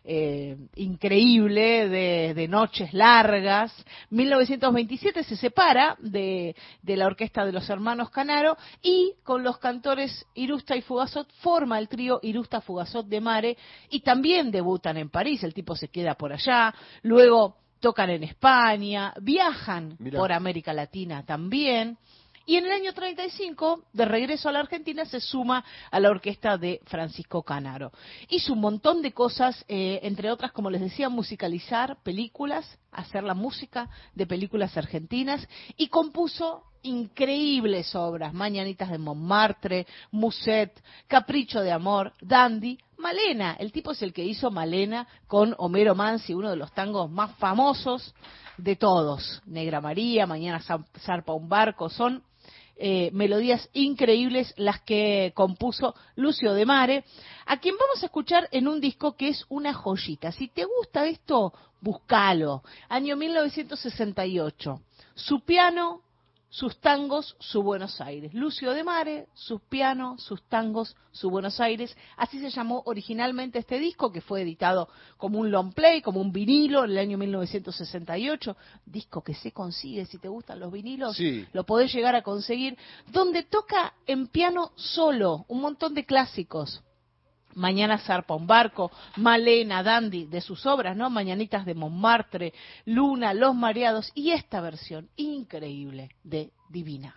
eh, 0.03 0.57
increíble 0.76 1.90
de, 1.90 2.48
noches 2.48 2.94
largas. 2.94 3.70
1927 4.09 5.22
se 5.22 5.36
separa 5.36 5.94
de, 6.00 6.57
de, 6.80 6.96
la 6.96 7.05
orquesta 7.05 7.44
de 7.44 7.53
los 7.53 7.68
hermanos 7.68 8.09
Canaro 8.09 8.57
y 8.82 9.12
con 9.22 9.42
los 9.42 9.59
cantores 9.59 10.24
Irusta 10.32 10.74
y 10.74 10.80
Fugazot 10.80 11.30
forma 11.42 11.78
el 11.78 11.86
trío 11.86 12.18
Irusta 12.22 12.62
Fugazot 12.62 13.07
de 13.07 13.20
Mare 13.20 13.59
y 13.90 14.00
también 14.00 14.50
debutan 14.50 14.96
en 14.96 15.11
París. 15.11 15.44
El 15.44 15.53
tipo 15.53 15.76
se 15.76 15.88
queda 15.88 16.14
por 16.14 16.32
allá. 16.32 16.74
Luego 17.03 17.59
tocan 17.78 18.09
en 18.09 18.22
España, 18.22 19.12
viajan 19.20 19.98
por 20.16 20.32
América 20.32 20.72
Latina 20.72 21.26
también. 21.26 21.98
Y 22.47 22.57
en 22.57 22.64
el 22.66 22.72
año 22.72 22.93
35, 22.93 23.84
de 23.93 24.05
regreso 24.05 24.49
a 24.49 24.53
la 24.53 24.61
Argentina, 24.61 25.05
se 25.05 25.20
suma 25.20 25.64
a 25.90 26.01
la 26.01 26.11
orquesta 26.11 26.59
de 26.59 26.80
Francisco 26.86 27.43
Canaro. 27.43 27.93
Hizo 28.28 28.53
un 28.53 28.61
montón 28.61 29.03
de 29.03 29.12
cosas, 29.12 29.64
eh, 29.68 30.01
entre 30.03 30.30
otras, 30.30 30.53
como 30.53 30.70
les 30.70 30.80
decía, 30.80 31.09
musicalizar 31.09 32.03
películas, 32.03 32.78
hacer 32.90 33.22
la 33.22 33.34
música 33.34 33.88
de 34.14 34.26
películas 34.26 34.76
argentinas 34.76 35.47
y 35.76 35.88
compuso 35.88 36.64
increíbles 36.82 37.95
obras, 37.95 38.34
Mañanitas 38.34 38.90
de 38.90 38.99
Montmartre, 38.99 39.86
Muset, 40.11 40.82
Capricho 41.07 41.61
de 41.61 41.70
Amor, 41.70 42.12
Dandy, 42.20 42.78
Malena. 42.99 43.57
El 43.59 43.72
tipo 43.72 43.93
es 43.93 44.03
el 44.03 44.12
que 44.12 44.24
hizo 44.24 44.51
Malena 44.51 45.07
con 45.26 45.55
Homero 45.59 45.95
Mansi, 45.95 46.34
uno 46.34 46.51
de 46.51 46.57
los 46.57 46.72
tangos 46.72 47.11
más 47.11 47.36
famosos 47.36 48.14
de 48.57 48.76
todos. 48.76 49.43
Negra 49.47 49.80
María, 49.80 50.26
Mañana 50.26 50.61
zarpa 50.61 51.32
un 51.32 51.49
barco, 51.49 51.88
son 51.88 52.22
eh, 52.77 53.11
melodías 53.12 53.68
increíbles 53.73 54.53
las 54.57 54.81
que 54.83 55.33
compuso 55.35 55.95
Lucio 56.16 56.55
de 56.55 56.66
Mare, 56.66 57.05
a 57.47 57.59
quien 57.61 57.77
vamos 57.77 58.03
a 58.03 58.07
escuchar 58.07 58.49
en 58.53 58.68
un 58.68 58.81
disco 58.81 59.16
que 59.16 59.29
es 59.29 59.45
una 59.49 59.75
joyita. 59.75 60.33
Si 60.33 60.49
te 60.49 60.64
gusta 60.64 61.07
esto, 61.07 61.53
búscalo. 61.81 62.62
Año 62.89 63.16
1968. 63.16 64.81
Su 65.14 65.41
piano 65.41 66.03
sus 66.53 66.76
tangos, 66.80 67.34
su 67.40 67.62
Buenos 67.62 67.98
Aires. 68.03 68.34
Lucio 68.34 68.72
de 68.72 68.84
Mare, 68.84 69.26
sus 69.32 69.62
pianos, 69.62 70.22
sus 70.22 70.42
tangos, 70.50 70.94
su 71.11 71.30
Buenos 71.30 71.59
Aires. 71.61 71.96
Así 72.18 72.38
se 72.40 72.50
llamó 72.50 72.82
originalmente 72.84 73.59
este 73.59 73.78
disco, 73.78 74.12
que 74.12 74.20
fue 74.20 74.42
editado 74.42 74.90
como 75.16 75.38
un 75.38 75.50
long 75.50 75.72
play, 75.72 76.03
como 76.03 76.20
un 76.20 76.30
vinilo 76.30 76.84
en 76.84 76.90
el 76.90 76.98
año 76.98 77.16
1968. 77.16 78.55
Disco 78.84 79.24
que 79.24 79.32
se 79.32 79.53
consigue, 79.53 80.05
si 80.05 80.18
te 80.18 80.28
gustan 80.28 80.61
los 80.61 80.70
vinilos, 80.70 81.18
lo 81.55 81.64
podés 81.64 81.90
llegar 81.90 82.14
a 82.14 82.22
conseguir. 82.22 82.76
Donde 83.11 83.44
toca 83.44 83.94
en 84.07 84.26
piano 84.26 84.72
solo 84.76 85.46
un 85.48 85.62
montón 85.62 85.94
de 85.94 86.05
clásicos. 86.05 86.82
Mañana 87.55 87.98
zarpa 87.98 88.34
un 88.34 88.46
barco, 88.46 88.90
Malena, 89.16 89.82
Dandy, 89.82 90.26
de 90.26 90.40
sus 90.40 90.66
obras, 90.66 90.96
¿no? 90.96 91.11
Mañanitas 91.11 91.64
de 91.64 91.74
Montmartre, 91.74 92.53
Luna, 92.86 93.34
Los 93.34 93.55
Mareados 93.55 94.11
y 94.14 94.30
esta 94.30 94.61
versión 94.61 95.09
increíble 95.16 96.11
de 96.24 96.50
Divina. 96.70 97.16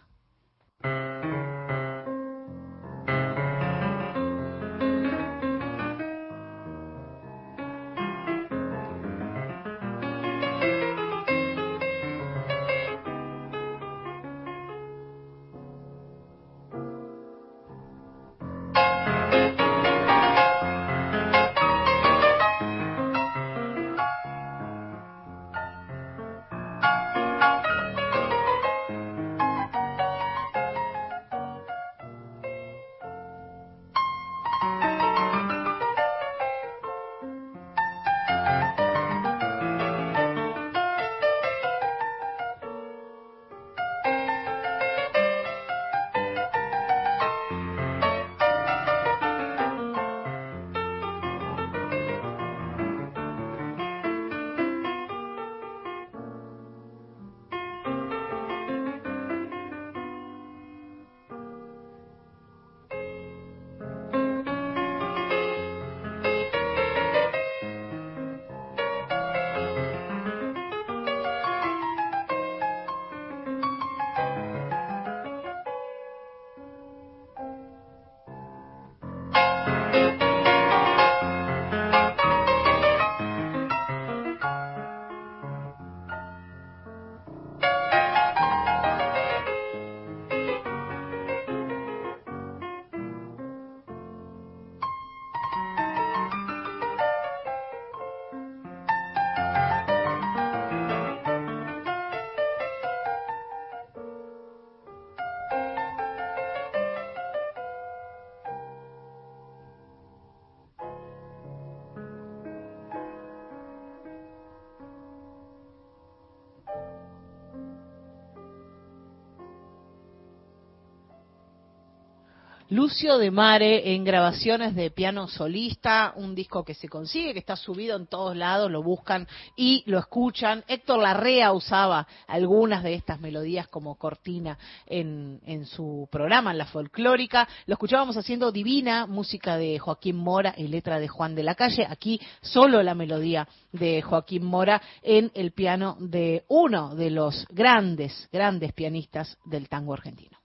Lucio 122.75 123.17
de 123.17 123.31
Mare 123.31 123.93
en 123.93 124.03
grabaciones 124.03 124.75
de 124.75 124.91
piano 124.91 125.29
solista, 125.29 126.11
un 126.17 126.35
disco 126.35 126.65
que 126.65 126.73
se 126.73 126.89
consigue, 126.89 127.31
que 127.31 127.39
está 127.39 127.55
subido 127.55 127.95
en 127.95 128.05
todos 128.05 128.35
lados, 128.35 128.69
lo 128.69 128.83
buscan 128.83 129.29
y 129.55 129.81
lo 129.85 129.97
escuchan. 129.97 130.61
Héctor 130.67 130.99
Larrea 131.01 131.53
usaba 131.53 132.05
algunas 132.27 132.83
de 132.83 132.95
estas 132.95 133.21
melodías 133.21 133.69
como 133.69 133.95
cortina 133.95 134.57
en, 134.85 135.39
en 135.45 135.65
su 135.65 136.09
programa, 136.11 136.51
en 136.51 136.57
la 136.57 136.65
folclórica. 136.65 137.47
Lo 137.65 137.75
escuchábamos 137.75 138.17
haciendo 138.17 138.51
Divina, 138.51 139.05
música 139.05 139.55
de 139.55 139.79
Joaquín 139.79 140.17
Mora 140.17 140.53
y 140.57 140.67
letra 140.67 140.99
de 140.99 141.07
Juan 141.07 141.33
de 141.33 141.43
la 141.43 141.55
Calle. 141.55 141.87
Aquí 141.89 142.19
solo 142.41 142.83
la 142.83 142.93
melodía 142.93 143.47
de 143.71 144.01
Joaquín 144.01 144.43
Mora 144.43 144.81
en 145.01 145.31
el 145.33 145.53
piano 145.53 145.95
de 146.01 146.43
uno 146.49 146.93
de 146.93 147.09
los 147.09 147.47
grandes, 147.51 148.27
grandes 148.33 148.73
pianistas 148.73 149.37
del 149.45 149.69
tango 149.69 149.93
argentino 149.93 150.44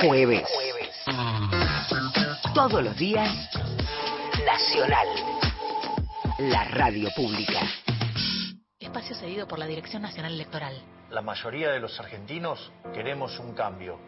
jueves. 0.00 0.44
Todos 2.54 2.82
los 2.82 2.96
días, 2.96 3.28
Nacional. 4.46 5.08
La 6.38 6.64
radio 6.64 7.08
pública. 7.16 7.60
Espacio 8.78 9.16
cedido 9.16 9.48
por 9.48 9.58
la 9.58 9.66
Dirección 9.66 10.02
Nacional 10.02 10.34
Electoral. 10.34 10.74
La 11.10 11.22
mayoría 11.22 11.70
de 11.70 11.80
los 11.80 11.98
argentinos 11.98 12.72
queremos 12.94 13.38
un 13.38 13.54
cambio. 13.54 13.98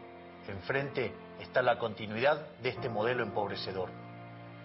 Enfrente 0.49 1.13
está 1.41 1.63
la 1.63 1.79
continuidad 1.79 2.47
de 2.63 2.71
este 2.71 2.89
modelo 2.89 3.23
empobrecedor. 3.23 3.91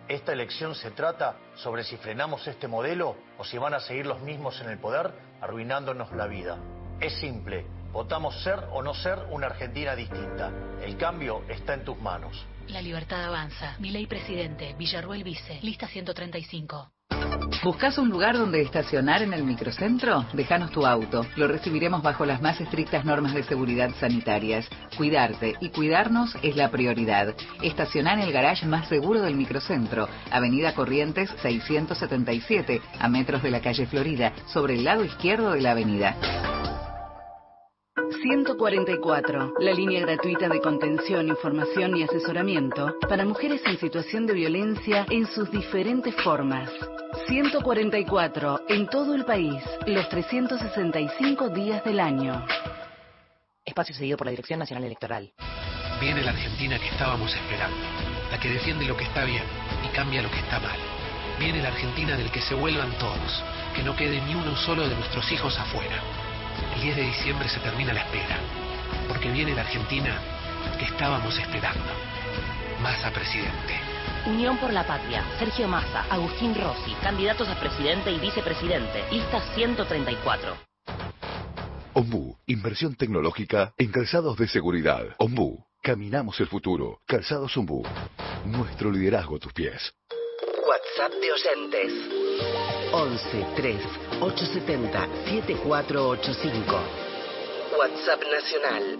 Esta 0.07 0.33
elección 0.33 0.75
se 0.75 0.91
trata 0.91 1.37
sobre 1.55 1.83
si 1.83 1.97
frenamos 1.97 2.47
este 2.47 2.67
modelo 2.67 3.15
o 3.37 3.43
si 3.43 3.57
van 3.57 3.73
a 3.73 3.79
seguir 3.79 4.05
los 4.05 4.21
mismos 4.21 4.61
en 4.61 4.69
el 4.69 4.77
poder 4.77 5.11
arruinándonos 5.41 6.11
la 6.11 6.27
vida. 6.27 6.57
Es 6.99 7.13
simple. 7.19 7.65
Votamos 7.95 8.35
ser 8.43 8.59
o 8.73 8.83
no 8.83 8.93
ser 8.93 9.19
una 9.31 9.47
Argentina 9.47 9.95
distinta. 9.95 10.51
El 10.83 10.97
cambio 10.97 11.43
está 11.47 11.75
en 11.75 11.85
tus 11.85 11.97
manos. 11.97 12.45
La 12.67 12.81
libertad 12.81 13.23
avanza. 13.23 13.77
Mi 13.79 13.89
ley 13.89 14.05
presidente, 14.05 14.75
Villarruel 14.77 15.23
Vice, 15.23 15.59
lista 15.61 15.87
135. 15.87 16.91
¿Buscas 17.63 17.97
un 17.97 18.09
lugar 18.09 18.37
donde 18.37 18.61
estacionar 18.61 19.21
en 19.21 19.31
el 19.31 19.45
microcentro? 19.45 20.25
Déjanos 20.33 20.71
tu 20.71 20.85
auto. 20.85 21.25
Lo 21.37 21.47
recibiremos 21.47 22.03
bajo 22.03 22.25
las 22.25 22.41
más 22.41 22.59
estrictas 22.59 23.05
normas 23.05 23.33
de 23.33 23.43
seguridad 23.43 23.91
sanitarias. 23.97 24.67
Cuidarte 24.97 25.55
y 25.61 25.69
cuidarnos 25.69 26.35
es 26.43 26.57
la 26.57 26.69
prioridad. 26.71 27.33
Estaciona 27.63 28.13
en 28.15 28.19
el 28.19 28.33
garage 28.33 28.65
más 28.65 28.89
seguro 28.89 29.21
del 29.21 29.35
microcentro, 29.35 30.09
Avenida 30.31 30.75
Corrientes 30.75 31.33
677, 31.41 32.81
a 32.99 33.07
metros 33.07 33.41
de 33.41 33.51
la 33.51 33.61
calle 33.61 33.87
Florida, 33.87 34.33
sobre 34.47 34.73
el 34.73 34.83
lado 34.83 35.05
izquierdo 35.05 35.51
de 35.53 35.61
la 35.61 35.71
avenida. 35.71 36.17
144, 37.95 39.53
la 39.59 39.71
línea 39.71 40.01
gratuita 40.01 40.49
de 40.49 40.59
contención, 40.59 41.29
información 41.29 41.95
y 41.95 42.03
asesoramiento 42.03 42.93
para 43.07 43.23
mujeres 43.23 43.61
en 43.65 43.79
situación 43.79 44.27
de 44.27 44.33
violencia 44.33 45.05
en 45.09 45.25
sus 45.27 45.49
diferentes 45.49 46.13
formas. 46.21 46.69
144, 47.27 48.65
en 48.67 48.87
todo 48.87 49.15
el 49.15 49.23
país, 49.23 49.63
los 49.87 50.09
365 50.09 51.49
días 51.49 51.85
del 51.85 52.01
año. 52.01 52.45
Espacio 53.63 53.95
seguido 53.95 54.17
por 54.17 54.27
la 54.27 54.31
Dirección 54.31 54.59
Nacional 54.59 54.83
Electoral. 54.83 55.31
Viene 56.01 56.21
la 56.21 56.31
Argentina 56.31 56.77
que 56.77 56.89
estábamos 56.89 57.33
esperando, 57.33 57.77
la 58.29 58.37
que 58.41 58.49
defiende 58.49 58.85
lo 58.85 58.97
que 58.97 59.05
está 59.05 59.23
bien 59.23 59.43
y 59.85 59.95
cambia 59.95 60.21
lo 60.21 60.29
que 60.29 60.39
está 60.39 60.59
mal. 60.59 60.77
Viene 61.39 61.61
la 61.61 61.69
Argentina 61.69 62.17
del 62.17 62.29
que 62.29 62.41
se 62.41 62.55
vuelvan 62.55 62.91
todos, 62.99 63.43
que 63.73 63.83
no 63.83 63.95
quede 63.95 64.19
ni 64.19 64.35
uno 64.35 64.53
solo 64.57 64.85
de 64.85 64.95
nuestros 64.95 65.31
hijos 65.31 65.57
afuera. 65.57 66.24
El 66.75 66.81
10 66.81 66.95
de 66.95 67.01
diciembre 67.03 67.49
se 67.49 67.59
termina 67.59 67.93
la 67.93 68.01
espera, 68.01 68.37
porque 69.07 69.31
viene 69.31 69.55
la 69.55 69.61
Argentina 69.61 70.19
que 70.77 70.85
estábamos 70.85 71.37
esperando. 71.37 71.91
Massa 72.81 73.11
presidente. 73.11 73.73
Unión 74.25 74.57
por 74.57 74.73
la 74.73 74.85
Patria, 74.85 75.23
Sergio 75.37 75.67
Massa, 75.67 76.05
Agustín 76.09 76.55
Rossi, 76.55 76.93
candidatos 77.01 77.47
a 77.47 77.59
presidente 77.59 78.11
y 78.11 78.19
vicepresidente, 78.19 79.03
lista 79.11 79.39
134. 79.53 80.55
Ombú, 81.93 82.37
inversión 82.47 82.95
tecnológica 82.95 83.73
en 83.77 83.91
calzados 83.91 84.37
de 84.37 84.47
seguridad. 84.47 85.15
Ombú, 85.17 85.65
caminamos 85.81 86.39
el 86.41 86.47
futuro. 86.47 86.99
Calzados 87.05 87.55
Ombú, 87.55 87.83
nuestro 88.45 88.91
liderazgo 88.91 89.37
a 89.37 89.39
tus 89.39 89.53
pies. 89.53 89.93
WhatsApp 90.67 91.13
de 91.21 91.31
oyentes. 91.31 91.93
11 92.91 93.45
3 93.55 93.81
870 94.21 95.07
7485. 95.25 96.79
WhatsApp 97.77 98.21
nacional. 98.31 98.99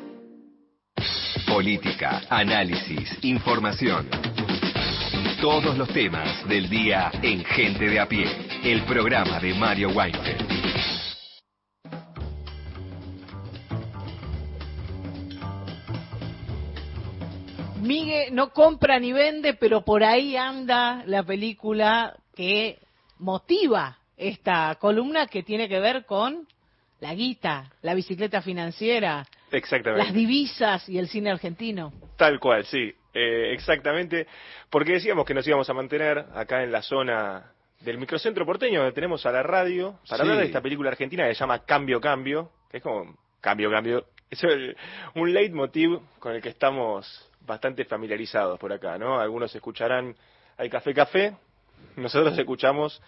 Política, 1.48 2.24
análisis, 2.30 3.18
información. 3.24 4.10
Todos 5.40 5.78
los 5.78 5.88
temas 5.90 6.48
del 6.50 6.70
día 6.70 7.12
en 7.22 7.46
Gente 7.46 7.90
de 7.90 8.00
a 8.00 8.08
pie. 8.08 8.26
El 8.64 8.84
programa 8.84 9.40
de 9.40 9.54
Mario 9.54 9.90
Weinfeld. 9.90 10.56
Migue 17.82 18.30
no 18.32 18.52
compra 18.52 19.00
ni 19.00 19.14
vende, 19.14 19.54
pero 19.54 19.86
por 19.86 20.04
ahí 20.04 20.36
anda 20.36 21.04
la 21.06 21.24
película 21.24 22.18
que 22.34 22.80
motiva 23.20 24.00
esta 24.18 24.76
columna 24.76 25.28
que 25.28 25.44
tiene 25.44 25.68
que 25.68 25.80
ver 25.80 26.06
con 26.06 26.48
la 27.02 27.14
guita, 27.14 27.72
la 27.82 27.94
bicicleta 27.94 28.42
financiera, 28.42 29.26
Exactamente. 29.52 30.06
las 30.06 30.14
divisas 30.14 30.88
y 30.90 30.98
el 30.98 31.08
cine 31.08 31.32
argentino. 31.32 31.92
Tal 32.18 32.40
cual, 32.40 32.66
sí, 32.66 32.94
eh, 33.14 33.52
exactamente, 33.54 34.28
porque 34.70 34.94
decíamos 34.94 35.26
que 35.26 35.34
nos 35.34 35.46
íbamos 35.48 35.70
a 35.70 35.74
mantener 35.74 36.26
acá 36.34 36.64
en 36.64 36.72
la 36.72 36.82
zona 36.82 37.52
del 37.82 37.98
microcentro 37.98 38.46
porteño, 38.46 38.80
donde 38.80 38.94
tenemos 38.96 39.26
a 39.26 39.32
la 39.32 39.44
radio, 39.44 40.00
para 40.08 40.18
Sí. 40.18 40.22
hablar 40.22 40.38
de 40.40 40.46
esta 40.46 40.62
película 40.62 40.90
argentina 40.90 41.28
que 41.28 41.34
se 41.36 41.40
llama 41.42 41.60
Cambio 41.66 42.00
Cambio, 42.00 42.52
que 42.72 42.78
es 42.78 42.84
como 42.84 43.16
Cambio 43.42 43.70
Cambio, 43.70 44.06
es 44.32 44.44
el- 44.44 44.76
un 45.16 45.34
leitmotiv 45.34 46.00
con 46.20 46.34
el 46.34 46.42
que 46.42 46.50
estamos 46.50 47.30
bastante 47.46 47.86
familiarizados 47.86 48.58
por 48.58 48.72
acá, 48.74 48.98
¿no? 48.98 49.20
Algunos 49.20 49.54
escucharán 49.54 50.16
Hay 50.58 50.70
Café 50.70 50.94
Café, 50.94 51.36
nosotros 51.98 52.36
escuchamos 52.40 53.02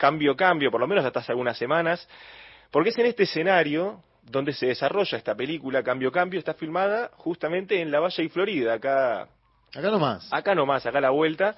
Cambio 0.00 0.34
Cambio, 0.34 0.70
por 0.70 0.80
lo 0.80 0.86
menos 0.88 1.04
hasta 1.04 1.20
hace 1.20 1.32
algunas 1.32 1.58
semanas, 1.58 2.08
porque 2.70 2.88
es 2.88 2.98
en 2.98 3.04
este 3.04 3.24
escenario 3.24 4.02
donde 4.22 4.54
se 4.54 4.66
desarrolla 4.66 5.18
esta 5.18 5.34
película 5.34 5.82
Cambio 5.82 6.10
Cambio, 6.10 6.38
está 6.38 6.54
filmada 6.54 7.10
justamente 7.16 7.82
en 7.82 7.90
la 7.90 8.00
Valle 8.00 8.24
y 8.24 8.28
Florida, 8.30 8.72
acá 8.74 9.28
Acá 9.74 9.90
nomás. 9.90 10.32
acá 10.32 10.54
nomás, 10.54 10.86
acá 10.86 10.98
a 10.98 11.02
la 11.02 11.10
vuelta. 11.10 11.54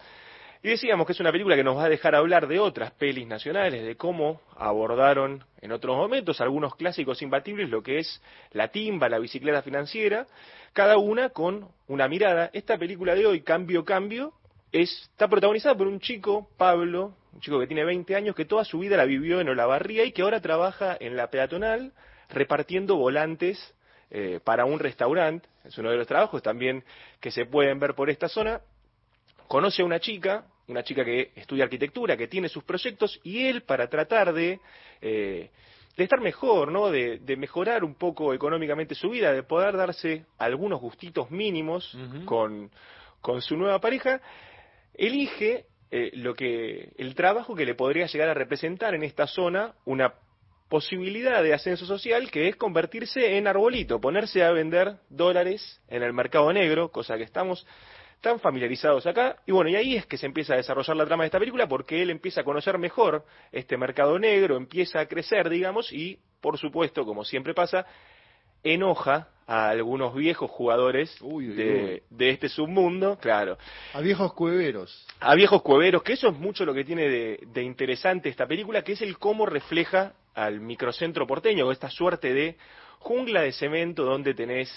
Y 0.61 0.71
decíamos 0.71 1.07
que 1.07 1.13
es 1.13 1.21
una 1.21 1.31
película 1.31 1.55
que 1.55 1.63
nos 1.63 1.77
va 1.77 1.85
a 1.85 1.89
dejar 1.89 2.17
hablar 2.17 2.49
de 2.49 2.59
otras 2.59 2.91
pelis 2.93 3.29
nacionales, 3.29 3.85
de 3.85 3.97
cómo 3.97 4.41
abordaron 4.57 5.45
en 5.61 5.71
otros 5.73 5.97
momentos 5.97 6.41
algunos 6.41 6.75
clásicos 6.75 7.23
imbatibles, 7.23 7.71
lo 7.71 7.83
que 7.83 7.99
es 7.99 8.21
la 8.53 8.69
timba, 8.69 9.09
la 9.09 9.21
bicicleta 9.21 9.63
financiera, 9.63 10.27
cada 10.73 10.99
una 10.99 11.29
con 11.31 11.69
una 11.87 12.09
mirada. 12.09 12.51
Esta 12.53 12.77
película 12.77 13.15
de 13.15 13.27
hoy, 13.27 13.43
Cambio 13.43 13.85
Cambio, 13.85 14.33
es, 14.73 14.91
está 15.13 15.29
protagonizada 15.29 15.77
por 15.77 15.87
un 15.87 16.01
chico, 16.01 16.49
Pablo, 16.57 17.15
un 17.33 17.41
chico 17.41 17.59
que 17.59 17.67
tiene 17.67 17.85
20 17.85 18.15
años, 18.15 18.35
que 18.35 18.45
toda 18.45 18.65
su 18.65 18.79
vida 18.79 18.97
la 18.97 19.05
vivió 19.05 19.41
en 19.41 19.49
Olavarría 19.49 20.05
y 20.05 20.13
que 20.13 20.23
ahora 20.23 20.41
trabaja 20.41 20.97
en 21.01 21.17
la 21.17 21.31
peatonal 21.31 21.93
repartiendo 22.29 22.97
volantes 22.97 23.75
eh, 24.11 24.41
para 24.45 24.65
un 24.65 24.79
restaurante. 24.79 25.49
Es 25.65 25.79
uno 25.79 25.91
de 25.91 25.97
los 25.97 26.07
trabajos 26.07 26.43
también 26.43 26.85
que 27.21 27.31
se 27.31 27.47
pueden 27.47 27.79
ver 27.79 27.95
por 27.95 28.11
esta 28.11 28.29
zona. 28.29 28.61
Conoce 29.49 29.83
a 29.83 29.85
una 29.85 30.01
chica, 30.01 30.45
una 30.69 30.83
chica 30.83 31.05
que 31.05 31.33
estudia 31.35 31.65
arquitectura, 31.65 32.17
que 32.17 32.29
tiene 32.29 32.49
sus 32.49 32.65
proyectos, 32.65 33.21
y 33.23 33.47
él, 33.47 33.63
para 33.63 33.89
tratar 33.89 34.33
de, 34.33 34.61
eh, 35.01 35.51
de 35.97 36.05
estar 36.05 36.21
mejor, 36.21 36.71
¿no? 36.71 36.91
De, 36.91 37.19
de 37.19 37.37
mejorar 37.37 37.85
un 37.85 37.95
poco 37.95 38.35
económicamente 38.35 38.95
su 38.95 39.11
vida, 39.11 39.33
de 39.33 39.43
poder 39.43 39.77
darse 39.77 40.27
algunos 40.39 40.81
gustitos 40.81 41.31
mínimos 41.31 41.97
con, 42.25 42.71
con 43.21 43.43
su 43.43 43.57
nueva 43.57 43.79
pareja, 43.79 44.21
elige 44.95 45.67
eh, 45.95 46.11
lo 46.15 46.35
que 46.35 46.93
el 46.97 47.15
trabajo 47.15 47.55
que 47.55 47.67
le 47.67 47.75
podría 47.75 48.07
llegar 48.07 48.31
a 48.31 48.35
representar 48.35 48.95
en 48.95 49.03
esta 49.03 49.27
zona 49.27 49.75
una 49.85 50.15
posibilidad 50.71 51.43
de 51.43 51.53
ascenso 51.53 51.85
social 51.85 52.31
que 52.31 52.49
es 52.49 52.57
convertirse 52.57 53.37
en 53.37 53.47
arbolito, 53.47 54.01
ponerse 54.01 54.43
a 54.43 54.53
vender 54.53 54.97
dólares 55.11 55.83
en 55.89 56.03
el 56.03 56.15
mercado 56.15 56.51
negro, 56.51 56.91
cosa 56.91 57.19
que 57.19 57.25
estamos 57.25 57.67
tan 58.23 58.41
familiarizados 58.41 59.07
acá. 59.07 59.37
Y 59.45 59.53
bueno, 59.53 59.69
y 59.69 59.77
ahí 59.77 59.97
es 59.97 60.07
que 60.07 60.17
se 60.17 60.25
empieza 60.25 60.55
a 60.55 60.57
desarrollar 60.57 60.97
la 60.97 61.05
trama 61.05 61.25
de 61.25 61.27
esta 61.27 61.39
película 61.39 61.69
porque 61.69 62.01
él 62.01 62.09
empieza 62.09 62.41
a 62.41 62.45
conocer 62.45 62.79
mejor 62.79 63.27
este 63.51 63.77
mercado 63.77 64.19
negro, 64.19 64.57
empieza 64.57 64.99
a 64.99 65.07
crecer, 65.07 65.51
digamos, 65.51 65.93
y 65.93 66.19
por 66.41 66.57
supuesto, 66.57 67.05
como 67.05 67.23
siempre 67.23 67.53
pasa, 67.53 67.85
enoja 68.63 69.29
a 69.47 69.69
algunos 69.71 70.15
viejos 70.15 70.51
jugadores 70.51 71.19
de, 71.21 72.05
de 72.11 72.31
este 72.31 72.49
submundo, 72.49 73.19
claro, 73.21 73.59
A 73.93 74.01
viejos 74.01 74.33
cueveros. 74.35 75.07
a 75.21 75.35
viejos 75.35 75.63
cueveros, 75.63 76.03
que 76.03 76.13
eso 76.15 76.29
es 76.29 76.39
mucho 76.39 76.65
lo 76.65 76.73
que 76.73 76.85
tiene 76.85 77.09
de, 77.09 77.41
de 77.53 77.63
interesante 77.63 78.29
esta 78.29 78.47
película, 78.47 78.83
que 78.83 78.93
es 78.93 79.03
el 79.03 79.19
cómo 79.19 79.45
refleja 79.45 80.13
al 80.35 80.61
microcentro 80.61 81.27
porteño, 81.27 81.71
esta 81.73 81.91
suerte 81.91 82.33
de 82.33 82.57
jungla 83.01 83.43
de 83.43 83.53
cemento 83.53 84.05
donde 84.05 84.33
tenés 84.33 84.71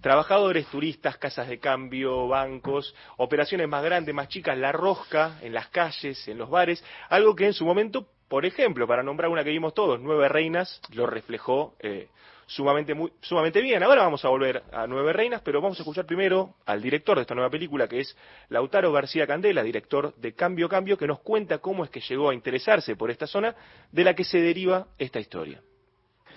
trabajadores, 0.00 0.66
turistas, 0.66 1.16
casas 1.16 1.48
de 1.48 1.60
cambio, 1.60 2.26
bancos, 2.26 2.94
operaciones 3.18 3.68
más 3.68 3.84
grandes, 3.84 4.12
más 4.14 4.28
chicas, 4.28 4.58
la 4.58 4.72
rosca 4.72 5.38
en 5.42 5.54
las 5.54 5.68
calles, 5.68 6.26
en 6.26 6.38
los 6.38 6.50
bares, 6.50 6.84
algo 7.08 7.36
que 7.36 7.46
en 7.46 7.52
su 7.52 7.64
momento, 7.64 8.08
por 8.28 8.44
ejemplo, 8.44 8.86
para 8.88 9.04
nombrar 9.04 9.30
una 9.30 9.44
que 9.44 9.50
vimos 9.50 9.74
todos, 9.74 10.00
Nueve 10.00 10.28
Reinas, 10.28 10.80
lo 10.92 11.06
reflejó 11.06 11.76
eh, 11.78 12.08
sumamente, 12.54 12.94
muy, 12.94 13.12
sumamente 13.20 13.60
bien. 13.60 13.82
Ahora 13.82 14.02
vamos 14.02 14.24
a 14.24 14.28
volver 14.28 14.62
a 14.72 14.86
Nueve 14.86 15.12
Reinas, 15.12 15.40
pero 15.42 15.60
vamos 15.60 15.78
a 15.78 15.82
escuchar 15.82 16.06
primero 16.06 16.54
al 16.66 16.82
director 16.82 17.16
de 17.16 17.22
esta 17.22 17.34
nueva 17.34 17.50
película, 17.50 17.88
que 17.88 18.00
es 18.00 18.16
Lautaro 18.48 18.92
García 18.92 19.26
Candela, 19.26 19.62
director 19.62 20.14
de 20.16 20.34
Cambio 20.34 20.68
Cambio, 20.68 20.98
que 20.98 21.06
nos 21.06 21.20
cuenta 21.20 21.58
cómo 21.58 21.84
es 21.84 21.90
que 21.90 22.00
llegó 22.00 22.30
a 22.30 22.34
interesarse 22.34 22.96
por 22.96 23.10
esta 23.10 23.26
zona 23.26 23.54
de 23.90 24.04
la 24.04 24.14
que 24.14 24.24
se 24.24 24.38
deriva 24.38 24.86
esta 24.98 25.18
historia. 25.18 25.60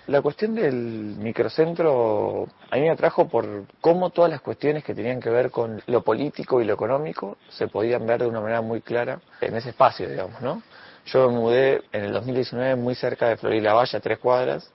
La 0.06 0.22
cuestión 0.22 0.54
del 0.54 1.16
microcentro 1.18 2.46
a 2.70 2.76
mí 2.76 2.82
me 2.82 2.90
atrajo 2.90 3.28
por 3.28 3.64
cómo 3.80 4.10
todas 4.10 4.30
las 4.30 4.40
cuestiones 4.40 4.84
que 4.84 4.94
tenían 4.94 5.20
que 5.20 5.30
ver 5.30 5.50
con 5.50 5.82
lo 5.86 6.02
político 6.02 6.62
y 6.62 6.64
lo 6.64 6.74
económico 6.74 7.38
se 7.48 7.66
podían 7.66 8.06
ver 8.06 8.20
de 8.20 8.28
una 8.28 8.40
manera 8.40 8.60
muy 8.62 8.82
clara 8.82 9.20
en 9.40 9.56
ese 9.56 9.70
espacio, 9.70 10.08
digamos, 10.08 10.40
¿no? 10.40 10.62
Yo 11.06 11.28
me 11.28 11.36
mudé 11.36 11.82
en 11.92 12.04
el 12.04 12.12
2019 12.12 12.76
muy 12.76 12.94
cerca 12.94 13.28
de 13.28 13.36
Florida 13.36 13.74
Valle, 13.74 14.00
tres 14.00 14.18
cuadras, 14.18 14.72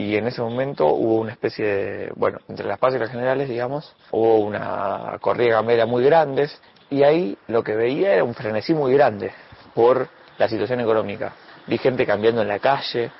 y 0.00 0.16
en 0.16 0.26
ese 0.26 0.40
momento 0.40 0.86
hubo 0.86 1.16
una 1.16 1.32
especie 1.32 1.66
de, 1.66 2.12
bueno, 2.16 2.38
entre 2.48 2.66
las 2.66 2.78
pasos 2.78 2.96
y 2.96 3.00
las 3.00 3.10
generales, 3.10 3.50
digamos, 3.50 3.94
hubo 4.12 4.36
una 4.36 5.18
corrida 5.20 5.56
gamera 5.56 5.84
muy 5.84 6.02
grandes, 6.02 6.58
y 6.88 7.02
ahí 7.02 7.36
lo 7.48 7.62
que 7.62 7.76
veía 7.76 8.14
era 8.14 8.24
un 8.24 8.32
frenesí 8.32 8.72
muy 8.72 8.94
grande 8.94 9.30
por 9.74 10.08
la 10.38 10.48
situación 10.48 10.80
económica. 10.80 11.34
Vi 11.66 11.76
gente 11.76 12.06
cambiando 12.06 12.40
en 12.40 12.48
la 12.48 12.60
calle, 12.60 13.10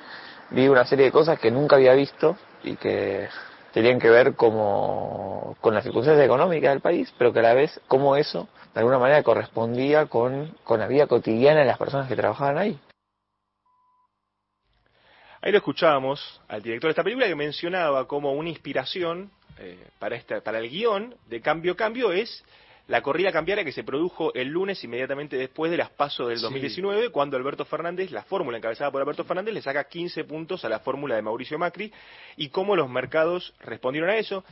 vi 0.49 0.67
una 0.69 0.83
serie 0.83 1.05
de 1.05 1.11
cosas 1.11 1.39
que 1.39 1.51
nunca 1.51 1.75
había 1.75 1.93
visto 1.93 2.35
y 2.63 2.75
que 2.77 3.29
tenían 3.73 3.99
que 3.99 4.09
ver 4.09 4.33
como 4.33 5.55
con 5.61 5.75
las 5.75 5.83
circunstancias 5.83 6.25
económicas 6.25 6.71
del 6.71 6.81
país, 6.81 7.13
pero 7.15 7.31
que 7.31 7.39
a 7.39 7.43
la 7.43 7.53
vez 7.53 7.79
como 7.87 8.15
eso 8.15 8.47
de 8.73 8.79
alguna 8.79 8.97
manera 8.97 9.21
correspondía 9.21 10.07
con, 10.07 10.55
con 10.63 10.79
la 10.79 10.87
vida 10.87 11.05
cotidiana 11.05 11.59
de 11.59 11.67
las 11.67 11.77
personas 11.77 12.07
que 12.07 12.15
trabajaban 12.15 12.57
ahí. 12.57 12.79
Ahí 15.43 15.51
lo 15.51 15.57
escuchábamos 15.57 16.39
al 16.47 16.61
director 16.61 16.89
de 16.89 16.91
esta 16.91 17.03
película 17.03 17.25
que 17.25 17.33
mencionaba 17.33 18.07
como 18.07 18.31
una 18.33 18.49
inspiración 18.49 19.31
eh, 19.57 19.87
para, 19.97 20.15
esta, 20.15 20.41
para 20.41 20.59
el 20.59 20.69
guion 20.69 21.15
de 21.29 21.41
Cambio 21.41 21.75
Cambio 21.75 22.11
es 22.11 22.45
la 22.87 23.01
corrida 23.01 23.31
cambiaria 23.31 23.65
que 23.65 23.71
se 23.71 23.83
produjo 23.83 24.31
el 24.35 24.49
lunes 24.49 24.83
inmediatamente 24.83 25.37
después 25.37 25.71
de 25.71 25.77
las 25.77 25.89
pasos 25.89 26.29
del 26.29 26.41
2019, 26.41 27.09
cuando 27.09 27.37
Alberto 27.37 27.65
Fernández, 27.65 28.11
la 28.11 28.21
fórmula 28.23 28.57
encabezada 28.57 28.91
por 28.91 29.01
Alberto 29.01 29.23
Fernández, 29.23 29.53
le 29.53 29.63
saca 29.63 29.85
15 29.85 30.25
puntos 30.25 30.63
a 30.63 30.69
la 30.69 30.79
fórmula 30.79 31.15
de 31.15 31.23
Mauricio 31.23 31.57
Macri 31.57 31.91
y 32.37 32.49
cómo 32.49 32.75
los 32.75 32.87
mercados 32.87 33.55
respondieron 33.61 34.11
a 34.11 34.17
eso. 34.17 34.43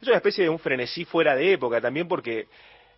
Es 0.00 0.08
una 0.08 0.16
especie 0.16 0.44
de 0.44 0.50
un 0.50 0.58
frenesí 0.58 1.04
fuera 1.04 1.36
de 1.36 1.52
época 1.52 1.80
también 1.80 2.08
porque 2.08 2.46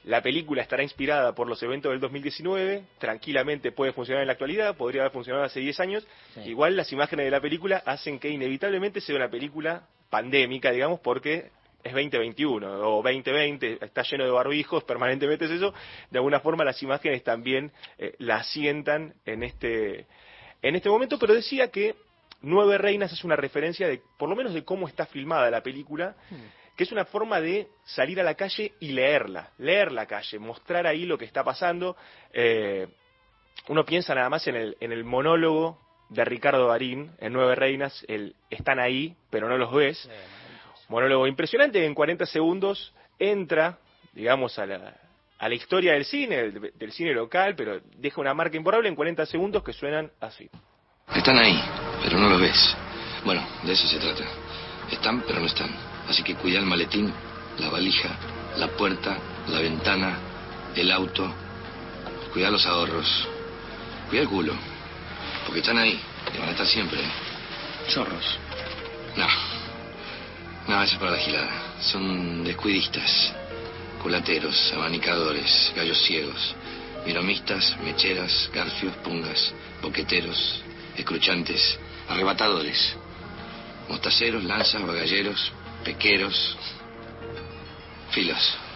la 0.05 0.23
película 0.23 0.63
estará 0.63 0.83
inspirada 0.83 1.35
por 1.35 1.47
los 1.47 1.63
eventos 1.63 1.91
del 1.91 2.01
2019, 2.01 2.85
tranquilamente 2.99 3.71
puede 3.73 3.93
funcionar 3.93 4.23
en 4.23 4.29
la 4.29 4.33
actualidad, 4.33 4.77
podría 4.77 5.03
haber 5.03 5.13
funcionado 5.13 5.45
hace 5.45 5.61
10 5.61 5.81
años. 5.81 6.07
Igual 6.45 6.77
las 6.77 6.91
imágenes 6.93 7.27
de 7.27 7.31
la 7.31 7.41
película 7.41 7.83
hacen 7.85 8.19
que 8.19 8.31
inevitablemente 8.31 9.01
sea 9.01 9.17
una 9.17 9.29
película 9.29 9.87
pandémica, 10.09 10.71
digamos, 10.71 11.01
porque 11.01 11.51
es 11.83 11.93
2021 11.93 12.67
o 12.67 13.03
2020, 13.03 13.79
está 13.85 14.03
lleno 14.03 14.25
de 14.25 14.31
barbijos, 14.31 14.85
permanentemente 14.89 15.45
es 15.45 15.51
eso. 15.51 15.75
De 16.11 16.19
alguna 16.19 16.41
forma 16.41 16.65
las 16.65 16.83
imágenes 16.83 17.23
también 17.23 17.71
eh, 17.99 18.15
la 18.19 18.37
asientan 18.37 19.15
en 19.27 19.43
este, 19.43 20.07
en 20.63 20.77
este 20.77 20.89
momento, 20.89 21.19
pero 21.19 21.35
decía 21.35 21.71
que 21.71 21.95
Nueve 22.41 22.79
Reinas 22.79 23.13
es 23.13 23.23
una 23.23 23.37
referencia 23.37 23.87
de, 23.87 24.01
por 24.17 24.31
lo 24.31 24.37
menos 24.37 24.55
de 24.55 24.65
cómo 24.65 24.89
está 24.89 25.05
filmada 25.05 25.51
la 25.51 25.63
película. 25.63 26.17
Hmm 26.31 26.60
que 26.81 26.85
es 26.85 26.93
una 26.93 27.05
forma 27.05 27.43
de 27.43 27.69
salir 27.85 28.19
a 28.21 28.23
la 28.23 28.37
calle 28.37 28.73
y 28.81 28.93
leerla, 28.93 29.51
leer 29.59 29.93
la 29.93 30.07
calle, 30.07 30.39
mostrar 30.39 30.87
ahí 30.87 31.05
lo 31.05 31.19
que 31.19 31.27
está 31.27 31.45
pasando. 31.45 31.95
Eh, 32.33 32.89
uno 33.69 33.85
piensa 33.85 34.15
nada 34.15 34.31
más 34.31 34.47
en 34.47 34.57
el, 34.57 34.79
en 34.81 34.91
el 34.91 35.05
monólogo 35.05 35.79
de 36.09 36.25
Ricardo 36.25 36.69
Darín 36.69 37.13
en 37.19 37.35
Nueve 37.35 37.55
Reinas, 37.55 38.03
el 38.09 38.35
están 38.49 38.81
ahí, 38.81 39.15
pero 39.29 39.47
no 39.47 39.59
los 39.59 39.71
ves. 39.75 40.09
monólogo 40.89 41.27
impresionante, 41.27 41.85
en 41.85 41.93
40 41.93 42.25
segundos 42.25 42.95
entra, 43.19 43.77
digamos, 44.15 44.59
a 44.59 44.65
la, 44.65 44.95
a 45.39 45.49
la 45.51 45.55
historia 45.55 45.93
del 45.93 46.07
cine, 46.07 46.51
del, 46.51 46.93
cine 46.93 47.13
local, 47.13 47.57
pero 47.57 47.83
deja 47.99 48.23
una 48.23 48.33
marca 48.33 48.57
imborrable 48.57 48.89
en 48.89 48.95
40 48.95 49.27
segundos 49.27 49.63
que 49.63 49.75
suenan 49.75 50.11
así. 50.19 50.49
Están 51.15 51.37
ahí, 51.37 51.63
pero 52.03 52.19
no 52.19 52.31
los 52.31 52.41
ves. 52.41 52.75
Bueno, 53.27 53.47
de 53.65 53.73
eso 53.75 53.87
se 53.87 53.99
trata. 53.99 54.25
Están, 54.91 55.21
pero 55.27 55.41
no 55.41 55.47
están. 55.47 56.00
Así 56.11 56.25
que 56.25 56.35
cuida 56.35 56.59
el 56.59 56.67
maletín, 56.67 57.13
la 57.59 57.69
valija, 57.69 58.09
la 58.57 58.67
puerta, 58.67 59.17
la 59.47 59.61
ventana, 59.61 60.19
el 60.75 60.91
auto. 60.91 61.33
Cuida 62.33 62.51
los 62.51 62.67
ahorros. 62.67 63.29
Cuida 64.09 64.23
el 64.23 64.29
culo. 64.29 64.53
Porque 65.47 65.61
están 65.61 65.79
ahí. 65.79 66.01
Y 66.35 66.39
van 66.39 66.49
a 66.49 66.51
estar 66.51 66.67
siempre. 66.67 66.99
Chorros. 67.89 68.39
No. 69.17 69.27
No, 70.67 70.83
eso 70.83 70.95
es 70.95 70.99
para 70.99 71.13
la 71.13 71.19
gilada. 71.19 71.51
Son 71.81 72.43
descuidistas. 72.43 73.33
Culateros, 74.03 74.73
abanicadores, 74.73 75.73
gallos 75.77 76.03
ciegos. 76.03 76.57
Miromistas, 77.07 77.77
mecheras, 77.85 78.51
garfios, 78.53 78.97
pungas, 78.97 79.55
boqueteros, 79.81 80.61
escruchantes, 80.97 81.79
arrebatadores. 82.09 82.97
Mostaceros, 83.89 84.43
lanzas, 84.43 84.85
bagalleros, 84.85 85.53
pequeros, 85.85 86.57
filos. 88.13 88.70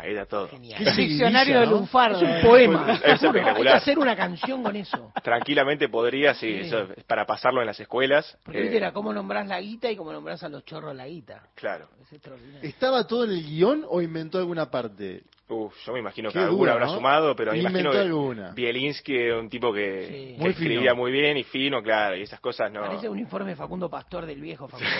Ahí 0.00 0.14
da 0.14 0.26
todo. 0.26 0.48
El 0.52 0.96
diccionario 0.96 1.58
de 1.58 1.66
lunfardo. 1.66 2.20
Es 2.20 2.44
un 2.44 2.48
poema. 2.48 2.92
Es 2.92 3.02
Hay 3.04 3.18
que 3.18 3.26
espectacular. 3.26 3.76
hacer 3.76 3.98
una 3.98 4.14
canción 4.14 4.62
con 4.62 4.76
eso. 4.76 5.12
Tranquilamente 5.24 5.88
podría, 5.88 6.34
sí, 6.34 6.46
Sí. 6.52 6.60
eso 6.68 6.82
es 6.96 7.02
para 7.04 7.26
pasarlo 7.26 7.60
en 7.60 7.66
las 7.66 7.80
escuelas. 7.80 8.38
Porque 8.44 8.60
Eh, 8.60 8.62
viste, 8.62 8.76
era 8.76 8.92
cómo 8.92 9.12
nombrás 9.12 9.48
la 9.48 9.60
guita 9.60 9.90
y 9.90 9.96
cómo 9.96 10.12
nombrás 10.12 10.42
a 10.44 10.48
los 10.48 10.64
chorros 10.64 10.94
la 10.94 11.06
guita. 11.08 11.42
Claro. 11.56 11.88
Es 12.00 12.12
extraordinario. 12.12 12.68
¿Estaba 12.68 13.06
todo 13.08 13.24
en 13.24 13.32
el 13.32 13.42
guion 13.44 13.84
o 13.88 14.00
inventó 14.00 14.38
alguna 14.38 14.70
parte? 14.70 15.22
Uf, 15.50 15.74
yo 15.86 15.94
me 15.94 15.98
imagino 16.00 16.30
que 16.30 16.38
alguna 16.38 16.56
dura, 16.58 16.72
habrá 16.74 16.86
¿no? 16.86 16.94
sumado, 16.94 17.34
pero 17.34 17.52
me 17.52 17.58
imagino 17.58 17.78
Inventó 17.80 17.98
que 17.98 18.04
alguna. 18.04 18.50
Bielinski 18.52 19.16
era 19.16 19.38
un 19.40 19.48
tipo 19.48 19.72
que, 19.72 20.04
Sí. 20.06 20.34
que 20.34 20.40
Muy 20.42 20.50
escribía 20.50 20.80
fino. 20.92 20.94
muy 20.96 21.10
bien 21.10 21.36
y 21.38 21.42
fino, 21.44 21.82
claro, 21.82 22.16
y 22.16 22.22
esas 22.22 22.38
cosas 22.38 22.70
no. 22.70 22.82
Parece 22.82 23.08
un 23.08 23.18
informe 23.18 23.50
de 23.50 23.56
Facundo 23.56 23.88
Pastor 23.90 24.26
del 24.26 24.40
viejo 24.42 24.68
Facundo 24.68 24.92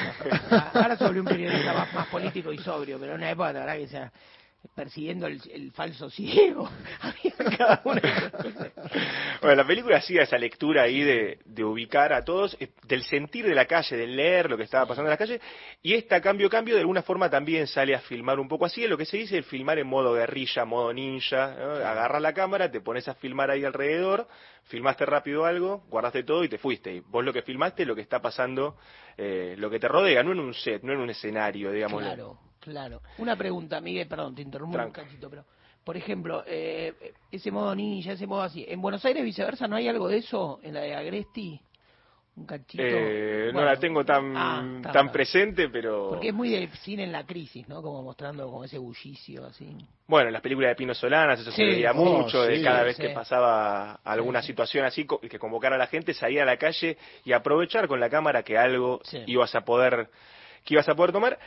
Pastor. 0.51 0.83
Ahora 0.83 0.97
sobre 0.97 1.21
un 1.21 1.27
periodista 1.27 1.73
más, 1.75 1.93
más 1.95 2.07
político 2.09 2.51
y 2.53 2.59
sobrio, 2.59 2.99
pero 2.99 3.13
en 3.13 3.19
una 3.19 3.31
época, 3.31 3.53
la 3.53 3.61
verdad, 3.61 3.77
que 3.77 3.87
sea 3.89 4.11
persiguiendo 4.75 5.27
el, 5.27 5.41
el 5.53 5.73
falso 5.73 6.11
ciego. 6.11 6.69
Había 7.01 7.57
cada 7.57 7.83
una. 7.85 8.01
Bueno, 9.41 9.57
la 9.57 9.67
película 9.67 9.97
hacía 9.97 10.23
esa 10.23 10.39
lectura 10.39 10.83
ahí 10.83 11.03
de, 11.03 11.39
de 11.45 11.65
ubicar 11.65 12.13
a 12.13 12.25
todos, 12.25 12.57
eh, 12.61 12.71
del 12.87 13.03
sentir 13.05 13.47
de 13.47 13.55
la 13.55 13.67
calle, 13.67 13.97
del 13.97 14.17
leer 14.17 14.51
lo 14.51 14.57
que 14.57 14.65
estaba 14.65 14.87
pasando 14.87 15.09
en 15.09 15.13
la 15.13 15.17
calle, 15.17 15.41
y 15.83 15.95
esta 15.95 16.21
cambio 16.21 16.49
cambio 16.49 16.75
de 16.75 16.81
alguna 16.81 17.03
forma 17.03 17.31
también 17.31 17.67
sale 17.67 17.95
a 17.95 18.01
filmar 18.01 18.39
un 18.39 18.49
poco 18.49 18.67
así, 18.67 18.85
es 18.85 18.91
lo 18.91 18.99
que 18.99 19.05
se 19.05 19.17
dice 19.17 19.37
el 19.37 19.45
filmar 19.45 19.79
en 19.79 19.87
modo 19.87 20.15
guerrilla, 20.15 20.65
modo 20.65 20.93
ninja, 20.93 21.55
¿no? 21.59 21.73
agarras 21.73 22.23
la 22.23 22.33
cámara, 22.33 22.71
te 22.71 22.81
pones 22.81 23.07
a 23.09 23.15
filmar 23.15 23.51
ahí 23.51 23.65
alrededor, 23.65 24.29
filmaste 24.65 25.07
rápido 25.07 25.45
algo, 25.45 25.85
guardaste 25.89 26.23
todo 26.23 26.45
y 26.45 26.49
te 26.49 26.59
fuiste, 26.59 26.95
y 26.95 27.01
vos 27.01 27.25
lo 27.25 27.33
que 27.33 27.43
filmaste 27.43 27.83
es 27.83 27.89
lo 27.89 27.95
que 27.95 28.03
está 28.03 28.21
pasando, 28.21 28.77
eh, 29.17 29.55
lo 29.59 29.71
que 29.71 29.79
te 29.79 29.89
rodea, 29.89 30.23
no 30.23 30.33
en 30.33 30.41
un 30.41 30.55
set, 30.55 30.83
no 30.83 30.93
en 30.93 31.01
un 31.01 31.11
escenario, 31.11 31.73
digamos. 31.73 32.03
Claro, 32.03 32.39
claro. 32.69 33.01
Una 33.19 33.37
pregunta, 33.37 33.81
Miguel, 33.81 34.07
perdón, 34.09 34.35
te 34.35 34.43
interrumpo 34.43 34.79
un 34.79 34.91
cachito, 34.91 35.29
pero, 35.31 35.45
por 35.85 35.97
ejemplo, 35.97 36.45
eh, 36.47 37.13
ese 37.31 37.51
modo 37.51 37.75
ninja, 37.75 38.13
ese 38.13 38.27
modo 38.27 38.43
así. 38.43 38.65
¿En 38.69 38.81
Buenos 38.81 39.05
Aires 39.05 39.25
viceversa 39.25 39.67
no 39.67 39.77
hay 39.77 39.89
algo 39.89 40.09
de 40.09 40.19
eso 40.19 40.61
en 40.63 40.75
la 40.75 40.81
de 40.81 40.95
Agresti? 40.95 41.61
Un 42.37 42.47
cachito. 42.47 42.85
Eh, 42.87 43.51
no 43.53 43.65
la 43.65 43.77
tengo 43.81 44.05
tan, 44.05 44.33
ah, 44.37 44.63
está, 44.77 44.93
tan 44.93 45.11
presente, 45.11 45.69
pero... 45.71 46.11
Porque 46.11 46.29
es 46.29 46.35
muy 46.35 46.51
de 46.51 46.69
cine 46.85 47.03
en 47.03 47.11
la 47.11 47.27
crisis, 47.27 47.69
¿no? 47.69 47.83
Como 47.83 48.01
mostrando 48.05 48.45
como 48.49 48.63
ese 48.63 48.79
bullicio 48.79 49.45
así. 49.47 49.67
Bueno, 50.07 50.29
en 50.29 50.35
las 50.35 50.41
películas 50.43 50.71
de 50.71 50.77
Pino 50.77 50.95
Solanas 50.95 51.41
eso 51.41 51.51
Sí, 51.51 51.57
se 51.57 51.65
veía 51.65 51.91
oh, 51.91 51.95
mucho, 51.97 52.43
de 52.43 52.59
sí, 52.59 52.63
cada 52.63 52.85
vez 52.85 52.95
sí. 52.95 53.03
que 53.03 53.09
pasaba 53.09 53.95
alguna 54.05 54.41
situación 54.41 54.85
así, 54.85 55.05
co- 55.05 55.19
que 55.19 55.37
convocara 55.37 55.75
a 55.75 55.79
la 55.81 55.89
gente, 55.89 56.15
salir 56.15 56.41
a 56.41 56.45
la 56.45 56.57
calle 56.57 56.97
y 57.25 57.33
aprovechar 57.33 57.89
con 57.89 57.99
la 57.99 58.09
cámara 58.09 58.45
que 58.45 58.57
algo 58.57 59.01
Sí. 59.03 59.21
ibas 59.27 59.53
a 59.57 59.63
poder, 59.63 60.09
que 60.65 60.75
ibas 60.75 60.89
a 60.89 60.95
poder 60.95 61.11
tomar. 61.11 61.41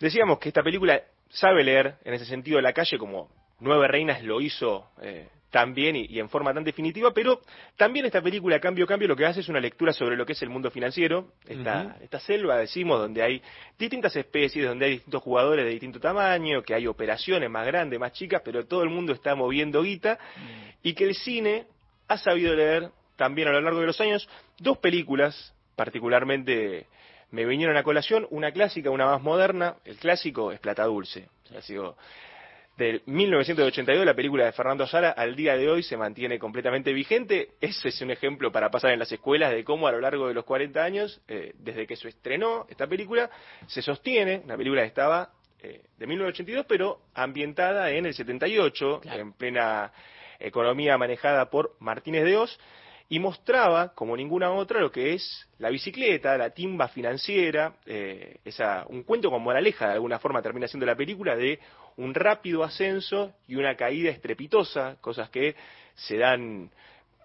Decíamos 0.00 0.38
que 0.38 0.48
esta 0.48 0.62
película 0.62 1.02
sabe 1.28 1.62
leer 1.62 1.96
en 2.04 2.14
ese 2.14 2.24
sentido 2.24 2.60
la 2.60 2.72
calle 2.72 2.98
como 2.98 3.28
Nueve 3.60 3.86
Reinas 3.86 4.22
lo 4.24 4.40
hizo 4.40 4.88
eh, 5.02 5.28
tan 5.50 5.74
bien 5.74 5.94
y, 5.96 6.06
y 6.06 6.20
en 6.20 6.28
forma 6.28 6.54
tan 6.54 6.64
definitiva, 6.64 7.12
pero 7.12 7.40
también 7.76 8.06
esta 8.06 8.22
película, 8.22 8.58
Cambio 8.60 8.86
Cambio, 8.86 9.08
lo 9.08 9.16
que 9.16 9.26
hace 9.26 9.40
es 9.40 9.48
una 9.48 9.60
lectura 9.60 9.92
sobre 9.92 10.16
lo 10.16 10.24
que 10.24 10.32
es 10.32 10.42
el 10.42 10.48
mundo 10.48 10.70
financiero, 10.70 11.32
esta, 11.46 11.98
esta 12.00 12.18
selva, 12.20 12.56
decimos, 12.56 12.98
donde 12.98 13.22
hay 13.22 13.42
distintas 13.78 14.16
especies, 14.16 14.66
donde 14.66 14.86
hay 14.86 14.92
distintos 14.92 15.22
jugadores 15.22 15.64
de 15.64 15.70
distinto 15.72 16.00
tamaño, 16.00 16.62
que 16.62 16.74
hay 16.74 16.86
operaciones 16.86 17.50
más 17.50 17.66
grandes, 17.66 18.00
más 18.00 18.12
chicas, 18.12 18.40
pero 18.44 18.64
todo 18.64 18.82
el 18.82 18.88
mundo 18.88 19.12
está 19.12 19.34
moviendo 19.34 19.82
guita, 19.82 20.18
y 20.82 20.94
que 20.94 21.04
el 21.04 21.14
cine 21.14 21.66
ha 22.08 22.16
sabido 22.16 22.54
leer 22.54 22.90
también 23.16 23.48
a 23.48 23.52
lo 23.52 23.60
largo 23.60 23.80
de 23.80 23.86
los 23.86 24.00
años 24.00 24.28
dos 24.58 24.78
películas, 24.78 25.54
particularmente 25.76 26.86
me 27.30 27.44
vinieron 27.44 27.76
a 27.76 27.82
colación, 27.82 28.26
una 28.30 28.52
clásica, 28.52 28.90
una 28.90 29.06
más 29.06 29.22
moderna, 29.22 29.76
el 29.84 29.96
clásico 29.96 30.52
es 30.52 30.60
Plata 30.60 30.84
Dulce, 30.84 31.28
clásico 31.48 31.96
del 32.80 33.02
1982, 33.04 34.06
la 34.06 34.14
película 34.14 34.46
de 34.46 34.52
Fernando 34.52 34.86
Sara, 34.86 35.10
al 35.10 35.36
día 35.36 35.54
de 35.54 35.68
hoy 35.68 35.82
se 35.82 35.98
mantiene 35.98 36.38
completamente 36.38 36.94
vigente. 36.94 37.50
Ese 37.60 37.88
es 37.88 38.00
un 38.00 38.10
ejemplo 38.10 38.50
para 38.50 38.70
pasar 38.70 38.92
en 38.92 38.98
las 38.98 39.12
escuelas 39.12 39.52
de 39.52 39.64
cómo 39.64 39.86
a 39.86 39.92
lo 39.92 40.00
largo 40.00 40.28
de 40.28 40.34
los 40.34 40.46
40 40.46 40.82
años, 40.82 41.20
eh, 41.28 41.52
desde 41.58 41.86
que 41.86 41.94
se 41.94 42.08
estrenó 42.08 42.66
esta 42.70 42.86
película, 42.86 43.28
se 43.66 43.82
sostiene, 43.82 44.40
una 44.44 44.56
película 44.56 44.82
estaba 44.82 45.30
eh, 45.62 45.82
de 45.98 46.06
1982, 46.06 46.64
pero 46.66 47.00
ambientada 47.12 47.90
en 47.90 48.06
el 48.06 48.14
78, 48.14 49.02
en 49.04 49.34
plena 49.34 49.92
economía 50.38 50.96
manejada 50.96 51.50
por 51.50 51.76
Martínez 51.80 52.24
de 52.24 52.38
Oz, 52.38 52.58
y 53.10 53.18
mostraba, 53.18 53.92
como 53.92 54.16
ninguna 54.16 54.52
otra, 54.52 54.80
lo 54.80 54.90
que 54.90 55.12
es 55.14 55.46
la 55.58 55.68
bicicleta, 55.68 56.38
la 56.38 56.50
timba 56.50 56.86
financiera, 56.88 57.74
eh, 57.84 58.36
esa, 58.44 58.86
un 58.88 59.02
cuento 59.02 59.30
con 59.30 59.42
moraleja, 59.42 59.88
de 59.88 59.94
alguna 59.94 60.18
forma 60.20 60.40
termina 60.40 60.68
siendo 60.68 60.86
la 60.86 60.94
película, 60.94 61.34
de 61.36 61.58
un 61.96 62.14
rápido 62.14 62.62
ascenso 62.62 63.32
y 63.48 63.56
una 63.56 63.74
caída 63.76 64.10
estrepitosa, 64.10 64.96
cosas 65.00 65.28
que 65.28 65.56
se 65.96 66.16
dan 66.18 66.70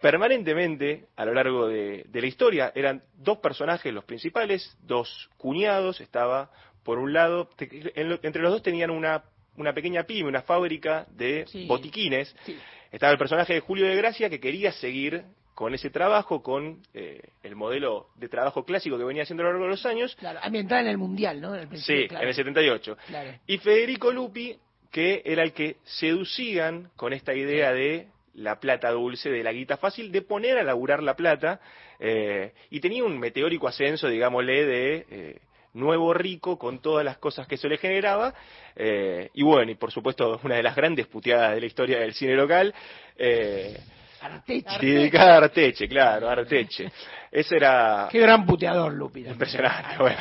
permanentemente 0.02 1.06
a 1.16 1.26
lo 1.26 1.34
largo 1.34 1.68
de, 1.68 2.04
de 2.08 2.22
la 2.22 2.28
historia. 2.28 2.72
Eran 2.76 3.04
dos 3.18 3.38
personajes 3.38 3.94
los 3.94 4.04
principales, 4.06 4.76
dos 4.82 5.30
cuñados, 5.38 6.02
estaba 6.02 6.50
por 6.84 7.00
un 7.00 7.14
lado, 7.14 7.48
te- 7.56 7.92
en 8.00 8.10
lo- 8.10 8.20
entre 8.22 8.42
los 8.42 8.52
dos 8.52 8.62
tenían 8.64 8.90
una, 8.92 9.24
una 9.58 9.74
pequeña 9.74 10.04
pyme, 10.04 10.30
una 10.30 10.42
fábrica 10.42 11.06
de 11.12 11.46
Sí. 11.48 11.66
botiquines. 11.68 12.36
Sí. 12.46 12.58
Estaba 12.92 13.12
el 13.12 13.18
personaje 13.18 13.54
de 13.54 13.60
Julio 13.62 13.86
de 13.88 13.96
Gracia 13.96 14.30
que 14.30 14.40
quería 14.40 14.72
seguir 14.72 15.24
con 15.56 15.74
ese 15.74 15.90
trabajo, 15.90 16.44
con 16.44 16.82
eh, 16.94 17.30
el 17.42 17.56
modelo 17.56 18.10
de 18.16 18.28
trabajo 18.28 18.66
clásico 18.66 18.98
que 18.98 19.06
venía 19.06 19.24
haciendo 19.24 19.42
a 19.44 19.46
lo 19.46 19.52
largo 19.54 19.66
de 19.66 19.72
los 19.72 19.86
años. 19.86 20.16
Claro, 20.18 20.40
ambientada 20.44 20.82
en 20.82 20.88
el 20.88 20.98
Mundial, 20.98 21.40
¿no? 21.40 21.56
En 21.56 21.62
el 21.62 21.68
principio, 21.70 22.04
Sí, 22.04 22.08
claro. 22.10 22.24
en 22.24 22.30
el 22.30 22.36
78. 22.36 22.98
Claro. 23.08 23.32
Y 23.48 23.58
Federico 23.60 24.12
Lupi, 24.12 24.58
que 24.92 25.22
era 25.26 25.44
el 25.44 25.54
que 25.54 25.78
seducían 25.86 26.92
con 26.98 27.14
esta 27.14 27.34
idea 27.34 27.72
de 27.72 28.10
la 28.34 28.60
plata 28.60 28.92
dulce, 28.92 29.30
de 29.30 29.44
la 29.44 29.54
guita 29.54 29.78
fácil, 29.78 30.12
de 30.12 30.22
poner 30.22 30.58
a 30.58 30.64
laburar 30.64 31.02
la 31.02 31.16
plata, 31.16 31.62
eh, 32.00 32.52
y 32.70 32.82
tenía 32.82 33.06
un 33.06 33.18
meteórico 33.18 33.70
ascenso, 33.70 34.10
digámosle, 34.10 34.66
de 34.66 35.06
eh, 35.10 35.40
nuevo 35.74 36.14
rico 36.14 36.58
con 36.58 36.80
todas 36.80 37.06
las 37.06 37.18
cosas 37.18 37.48
que 37.48 37.56
eso 37.56 37.70
le 37.70 37.78
generaba, 37.78 38.34
eh, 38.76 39.30
y 39.34 39.44
bueno, 39.44 39.72
y 39.72 39.76
por 39.76 39.92
supuesto 39.92 40.40
una 40.44 40.56
de 40.56 40.64
las 40.64 40.76
grandes 40.76 41.08
puteadas 41.08 41.54
de 41.54 41.62
la 41.62 41.66
historia 41.66 42.00
del 42.00 42.14
cine 42.14 42.36
local, 42.36 42.74
eh, 43.18 43.78
Arteche. 44.26 44.86
dedicada 44.86 45.34
a 45.34 45.38
Arteche, 45.38 45.88
claro, 45.88 46.30
Arteche. 46.30 46.92
Ese 47.32 47.58
era 47.58 48.08
Qué 48.12 48.20
gran 48.20 48.46
puteador, 48.46 48.94
Lupi. 48.94 49.20
también. 49.22 49.34
impresionante, 49.34 49.96
bueno, 50.00 50.20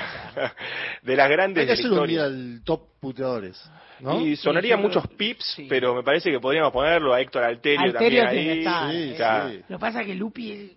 de 1.03 1.17
las 1.17 1.27
Hay 1.27 1.33
grandes 1.33 1.67
que 1.67 1.71
de 1.77 1.77
la 1.83 1.89
hacer 1.89 2.01
un 2.01 2.09
día 2.09 2.25
al 2.25 2.61
top 2.65 2.81
puteadores. 3.01 3.71
¿no? 4.01 4.21
Y 4.21 4.35
sonarían 4.37 4.83
muchos 4.83 5.07
pips, 5.09 5.63
pero 5.69 5.95
me 5.95 6.03
parece 6.03 6.31
que 6.31 6.41
podríamos 6.41 6.73
ponerlo 6.73 7.15
a 7.15 7.21
Héctor 7.21 7.45
Alterio, 7.45 7.81
Alterio 7.87 8.25
también 8.25 8.27
ahí. 8.27 8.45
que 8.45 8.59
estar, 8.59 8.91
Sí, 8.91 8.97
¿eh? 8.97 9.15
claro. 9.17 9.49
Lo 9.69 9.77
que 9.77 9.81
pasa 9.81 10.01
es 10.01 10.07
que 10.09 10.15
Lupi 10.17 10.53
es, 10.53 10.71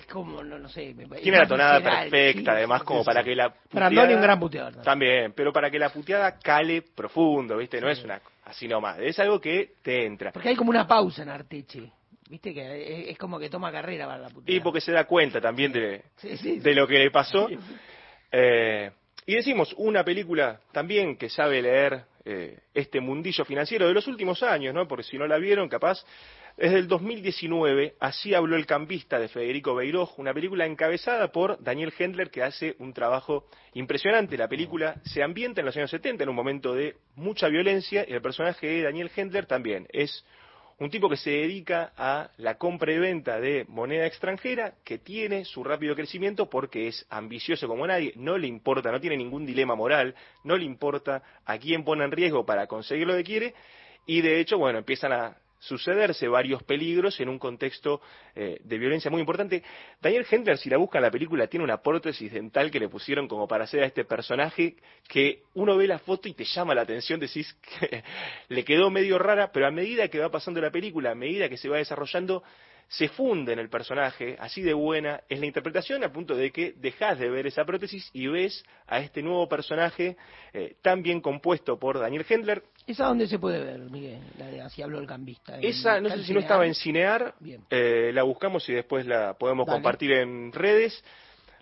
es 0.00 0.06
como, 0.06 0.42
no, 0.44 0.58
no 0.58 0.68
sé. 0.68 0.94
Tiene 1.20 1.38
la 1.38 1.46
tonada 1.48 1.78
visceral, 1.78 2.08
perfecta, 2.08 2.52
sí, 2.52 2.56
además, 2.56 2.82
como 2.84 3.00
sí. 3.00 3.06
para 3.06 3.24
que 3.24 3.34
la 3.34 3.52
Brandoni 3.72 4.14
un 4.14 4.22
gran 4.22 4.38
puteador. 4.38 4.76
También, 4.82 5.32
pero 5.34 5.52
para 5.52 5.68
que 5.70 5.78
la 5.80 5.90
puteada 5.90 6.38
cale 6.38 6.82
profundo, 6.94 7.56
¿viste? 7.58 7.80
No 7.80 7.90
es 7.90 8.02
una 8.04 8.20
así 8.44 8.68
nomás, 8.68 8.98
es 9.00 9.18
algo 9.18 9.40
que 9.40 9.72
te 9.82 10.06
entra. 10.06 10.30
Porque 10.32 10.48
hay 10.50 10.56
como 10.56 10.70
una 10.70 10.86
pausa 10.86 11.22
en 11.24 11.28
Arteche. 11.30 11.90
Viste 12.32 12.54
que 12.54 13.10
es, 13.10 13.18
como 13.18 13.38
que 13.38 13.50
toma 13.50 13.70
carrera 13.70 14.06
para 14.06 14.22
la 14.22 14.30
puteada. 14.30 14.56
Y 14.56 14.62
porque 14.62 14.80
se 14.80 14.90
da 14.90 15.04
cuenta 15.04 15.38
también 15.38 15.70
de, 15.70 16.02
Sí, 16.16 16.34
sí, 16.38 16.60
de 16.60 16.74
lo 16.74 16.86
que 16.86 16.98
le 16.98 17.10
pasó. 17.10 17.46
Eh, 18.30 18.90
y 19.26 19.34
decimos, 19.34 19.74
una 19.76 20.02
película 20.02 20.58
también 20.72 21.18
que 21.18 21.28
sabe 21.28 21.60
leer 21.60 22.06
eh, 22.24 22.60
este 22.72 23.02
mundillo 23.02 23.44
financiero 23.44 23.86
de 23.86 23.92
los 23.92 24.06
últimos 24.06 24.42
años, 24.42 24.72
¿no? 24.72 24.88
Porque 24.88 25.02
si 25.02 25.18
no 25.18 25.26
la 25.26 25.36
vieron, 25.36 25.68
capaz, 25.68 26.06
es 26.56 26.72
del 26.72 26.88
2019, 26.88 27.96
Así 28.00 28.32
habló 28.32 28.56
el 28.56 28.64
cambista 28.64 29.18
de 29.18 29.28
Federico 29.28 29.74
Beiroj, 29.74 30.18
una 30.18 30.32
película 30.32 30.64
encabezada 30.64 31.30
por 31.32 31.62
Daniel 31.62 31.92
Hendler 31.98 32.30
que 32.30 32.42
hace 32.42 32.76
un 32.78 32.94
trabajo 32.94 33.44
impresionante. 33.74 34.38
La 34.38 34.48
película 34.48 35.02
se 35.04 35.22
ambienta 35.22 35.60
en 35.60 35.66
los 35.66 35.76
años 35.76 35.90
70, 35.90 36.22
en 36.22 36.30
un 36.30 36.36
momento 36.36 36.72
de 36.72 36.96
mucha 37.14 37.48
violencia, 37.48 38.06
y 38.08 38.14
el 38.14 38.22
personaje 38.22 38.68
de 38.68 38.82
Daniel 38.84 39.10
Hendler 39.14 39.44
también 39.44 39.86
es 39.92 40.24
un 40.78 40.90
tipo 40.90 41.08
que 41.08 41.16
se 41.16 41.30
dedica 41.30 41.92
a 41.96 42.30
la 42.36 42.56
compra 42.58 42.92
y 42.92 42.98
venta 42.98 43.40
de 43.40 43.64
moneda 43.68 44.06
extranjera, 44.06 44.74
que 44.84 44.98
tiene 44.98 45.44
su 45.44 45.62
rápido 45.64 45.94
crecimiento 45.94 46.48
porque 46.50 46.88
es 46.88 47.06
ambicioso 47.10 47.68
como 47.68 47.86
nadie, 47.86 48.12
no 48.16 48.38
le 48.38 48.46
importa, 48.46 48.90
no 48.90 49.00
tiene 49.00 49.16
ningún 49.16 49.46
dilema 49.46 49.74
moral, 49.74 50.14
no 50.44 50.56
le 50.56 50.64
importa 50.64 51.22
a 51.44 51.58
quién 51.58 51.84
pone 51.84 52.04
en 52.04 52.12
riesgo 52.12 52.44
para 52.44 52.66
conseguir 52.66 53.06
lo 53.06 53.14
que 53.14 53.24
quiere, 53.24 53.54
y 54.06 54.20
de 54.20 54.40
hecho, 54.40 54.58
bueno, 54.58 54.78
empiezan 54.78 55.12
a 55.12 55.36
sucederse 55.62 56.26
varios 56.26 56.62
peligros 56.64 57.20
en 57.20 57.28
un 57.28 57.38
contexto 57.38 58.00
eh, 58.34 58.58
de 58.64 58.78
violencia 58.78 59.10
muy 59.10 59.20
importante. 59.20 59.62
Daniel 60.00 60.26
Hendler, 60.28 60.58
si 60.58 60.68
la 60.68 60.76
busca 60.76 60.98
en 60.98 61.02
la 61.02 61.10
película, 61.10 61.46
tiene 61.46 61.62
una 61.62 61.80
prótesis 61.80 62.32
dental 62.32 62.70
que 62.70 62.80
le 62.80 62.88
pusieron 62.88 63.28
como 63.28 63.46
para 63.46 63.64
hacer 63.64 63.84
a 63.84 63.86
este 63.86 64.04
personaje 64.04 64.74
que 65.06 65.44
uno 65.54 65.76
ve 65.76 65.86
la 65.86 66.00
foto 66.00 66.28
y 66.28 66.34
te 66.34 66.44
llama 66.44 66.74
la 66.74 66.82
atención, 66.82 67.20
decís 67.20 67.56
que 67.78 68.02
le 68.48 68.64
quedó 68.64 68.90
medio 68.90 69.18
rara, 69.18 69.52
pero 69.52 69.68
a 69.68 69.70
medida 69.70 70.08
que 70.08 70.18
va 70.18 70.30
pasando 70.30 70.60
la 70.60 70.72
película, 70.72 71.12
a 71.12 71.14
medida 71.14 71.48
que 71.48 71.56
se 71.56 71.68
va 71.68 71.76
desarrollando, 71.76 72.42
se 72.92 73.08
funde 73.08 73.54
en 73.54 73.58
el 73.58 73.70
personaje, 73.70 74.36
así 74.38 74.60
de 74.60 74.74
buena 74.74 75.22
es 75.26 75.40
la 75.40 75.46
interpretación, 75.46 76.04
al 76.04 76.12
punto 76.12 76.34
de 76.34 76.50
que 76.52 76.74
dejas 76.76 77.18
de 77.18 77.30
ver 77.30 77.46
esa 77.46 77.64
prótesis 77.64 78.10
y 78.12 78.26
ves 78.26 78.62
a 78.86 79.00
este 79.00 79.22
nuevo 79.22 79.48
personaje 79.48 80.18
eh, 80.52 80.76
tan 80.82 81.02
bien 81.02 81.22
compuesto 81.22 81.78
por 81.78 81.98
Daniel 81.98 82.26
Hendler, 82.28 82.62
¿Esa 82.86 83.06
dónde 83.06 83.26
se 83.28 83.38
puede 83.38 83.64
ver, 83.64 83.78
Miguel? 83.78 84.20
La 84.38 84.46
de 84.48 84.60
Así 84.60 84.82
habló 84.82 84.98
el 84.98 85.06
cambista. 85.06 85.56
¿En 85.56 85.64
Esa, 85.64 86.00
no 86.00 86.10
sé 86.10 86.24
si 86.24 86.34
no 86.34 86.40
estaba 86.40 86.66
en 86.66 86.74
Cinear? 86.74 87.34
Cinear, 87.38 87.60
eh, 87.70 88.10
la 88.12 88.24
buscamos 88.24 88.68
y 88.68 88.74
después 88.74 89.06
la 89.06 89.34
podemos 89.34 89.66
Dale. 89.66 89.76
compartir 89.76 90.12
en 90.12 90.52
redes. 90.52 91.02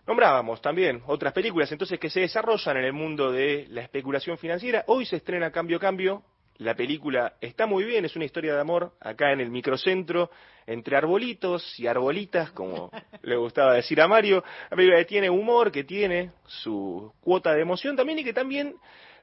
Nombrábamos 0.07 0.61
también 0.61 1.03
otras 1.07 1.33
películas 1.33 1.71
entonces 1.71 2.01
que 2.01 2.11
se 2.11 2.21
desarrollan 2.21 2.79
en 2.79 2.85
el 2.85 2.93
mundo 2.93 3.31
de 3.31 3.67
la 3.69 3.83
especulación 3.83 4.39
financiera. 4.39 4.83
Hoy 4.89 5.05
se 5.05 5.17
estrena 5.17 5.53
Cambio 5.53 5.79
Cambio. 5.79 6.25
La 6.61 6.75
película 6.75 7.37
está 7.41 7.65
muy 7.65 7.85
bien, 7.85 8.05
es 8.05 8.17
una 8.17 8.27
historia 8.27 8.53
de 8.53 8.61
amor 8.61 8.93
acá 9.01 9.33
en 9.33 9.41
el 9.41 9.51
microcentro, 9.51 10.31
entre 10.67 10.95
arbolitos 10.95 11.81
y 11.81 11.87
arbolitas, 11.87 12.51
como 12.51 12.91
le 13.23 13.37
gustaba 13.37 13.73
decir 13.73 13.99
a 13.99 14.07
Mario. 14.07 14.45
La 14.69 14.77
película 14.77 14.99
que 14.99 15.07
tiene 15.07 15.31
humor, 15.31 15.73
que 15.73 15.85
tiene 15.85 16.33
su 16.47 17.15
cuota 17.23 17.55
de 17.55 17.63
emoción 17.63 17.97
también 17.97 18.19
y 18.19 18.25
que 18.25 18.35
también 18.35 18.75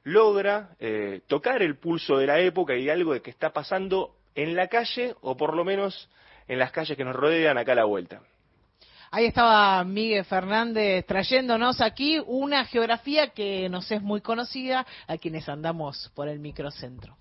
logra 0.02 0.70
eh, 0.80 1.20
tocar 1.28 1.62
el 1.62 1.78
pulso 1.78 2.18
de 2.18 2.26
la 2.26 2.40
época 2.40 2.74
y 2.74 2.90
algo 2.90 3.12
de 3.12 3.22
que 3.22 3.30
está 3.30 3.52
pasando 3.52 4.16
en 4.34 4.56
la 4.56 4.66
calle 4.66 5.14
o 5.20 5.36
por 5.36 5.54
lo 5.54 5.64
menos 5.64 6.10
en 6.48 6.58
las 6.58 6.72
calles 6.72 6.96
que 6.96 7.04
nos 7.04 7.14
rodean 7.14 7.56
acá 7.56 7.70
a 7.70 7.76
la 7.76 7.84
vuelta. 7.84 8.20
Ahí 9.12 9.26
estaba 9.26 9.84
Miguel 9.84 10.24
Fernández 10.24 11.06
trayéndonos 11.06 11.80
aquí 11.82 12.20
una 12.26 12.64
geografía 12.64 13.28
que 13.28 13.68
nos 13.68 13.88
es 13.92 14.02
muy 14.02 14.22
conocida 14.22 14.84
a 15.06 15.18
quienes 15.18 15.48
andamos 15.48 16.10
por 16.16 16.26
el 16.26 16.40
microcentro. 16.40 17.16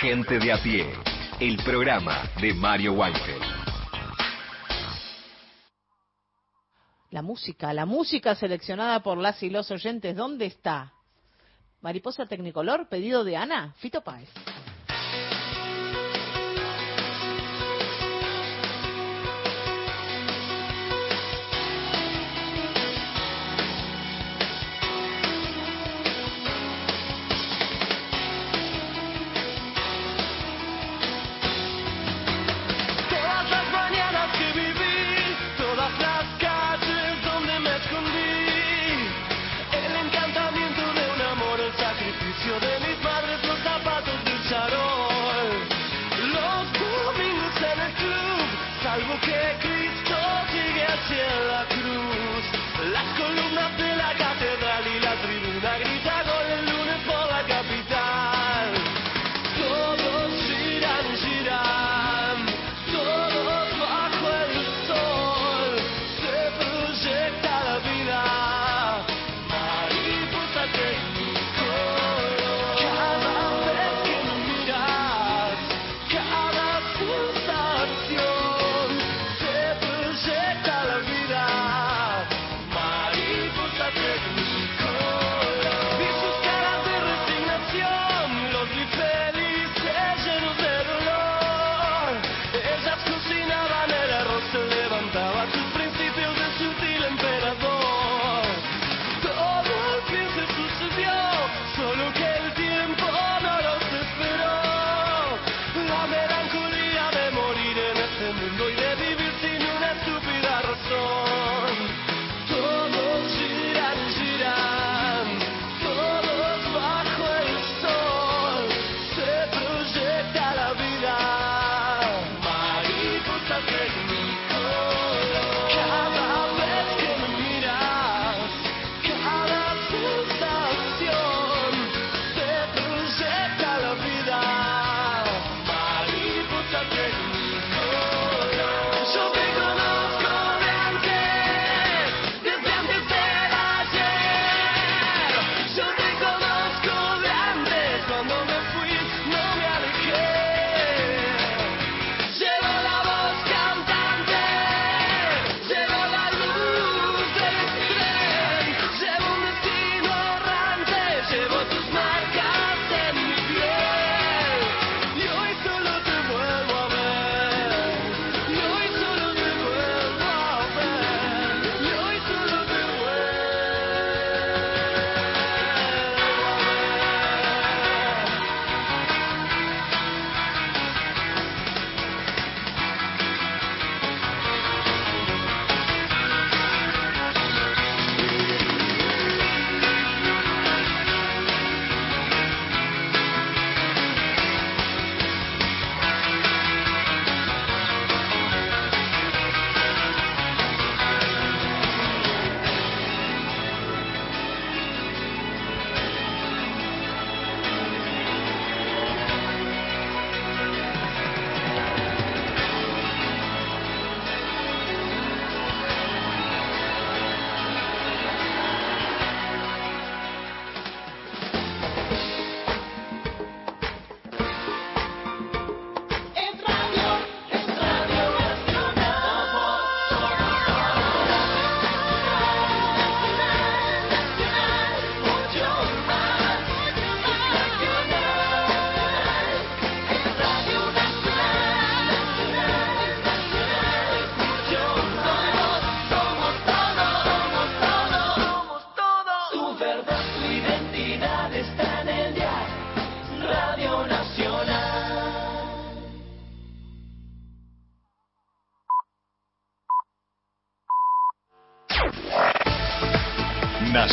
Gente 0.00 0.38
de 0.38 0.52
a 0.52 0.62
pie, 0.62 0.92
el 1.40 1.56
programa 1.64 2.22
de 2.40 2.54
Mario 2.54 2.92
Weinfeld. 2.92 3.42
La 7.10 7.22
música, 7.22 7.72
la 7.72 7.84
música 7.84 8.34
seleccionada 8.34 9.02
por 9.02 9.18
las 9.18 9.42
y 9.42 9.50
los 9.50 9.70
oyentes, 9.70 10.14
¿dónde 10.14 10.46
está? 10.46 10.92
Mariposa 11.80 12.26
Tecnicolor, 12.26 12.88
pedido 12.88 13.24
de 13.24 13.36
Ana, 13.36 13.74
Fito 13.78 14.02
Páez. 14.02 14.28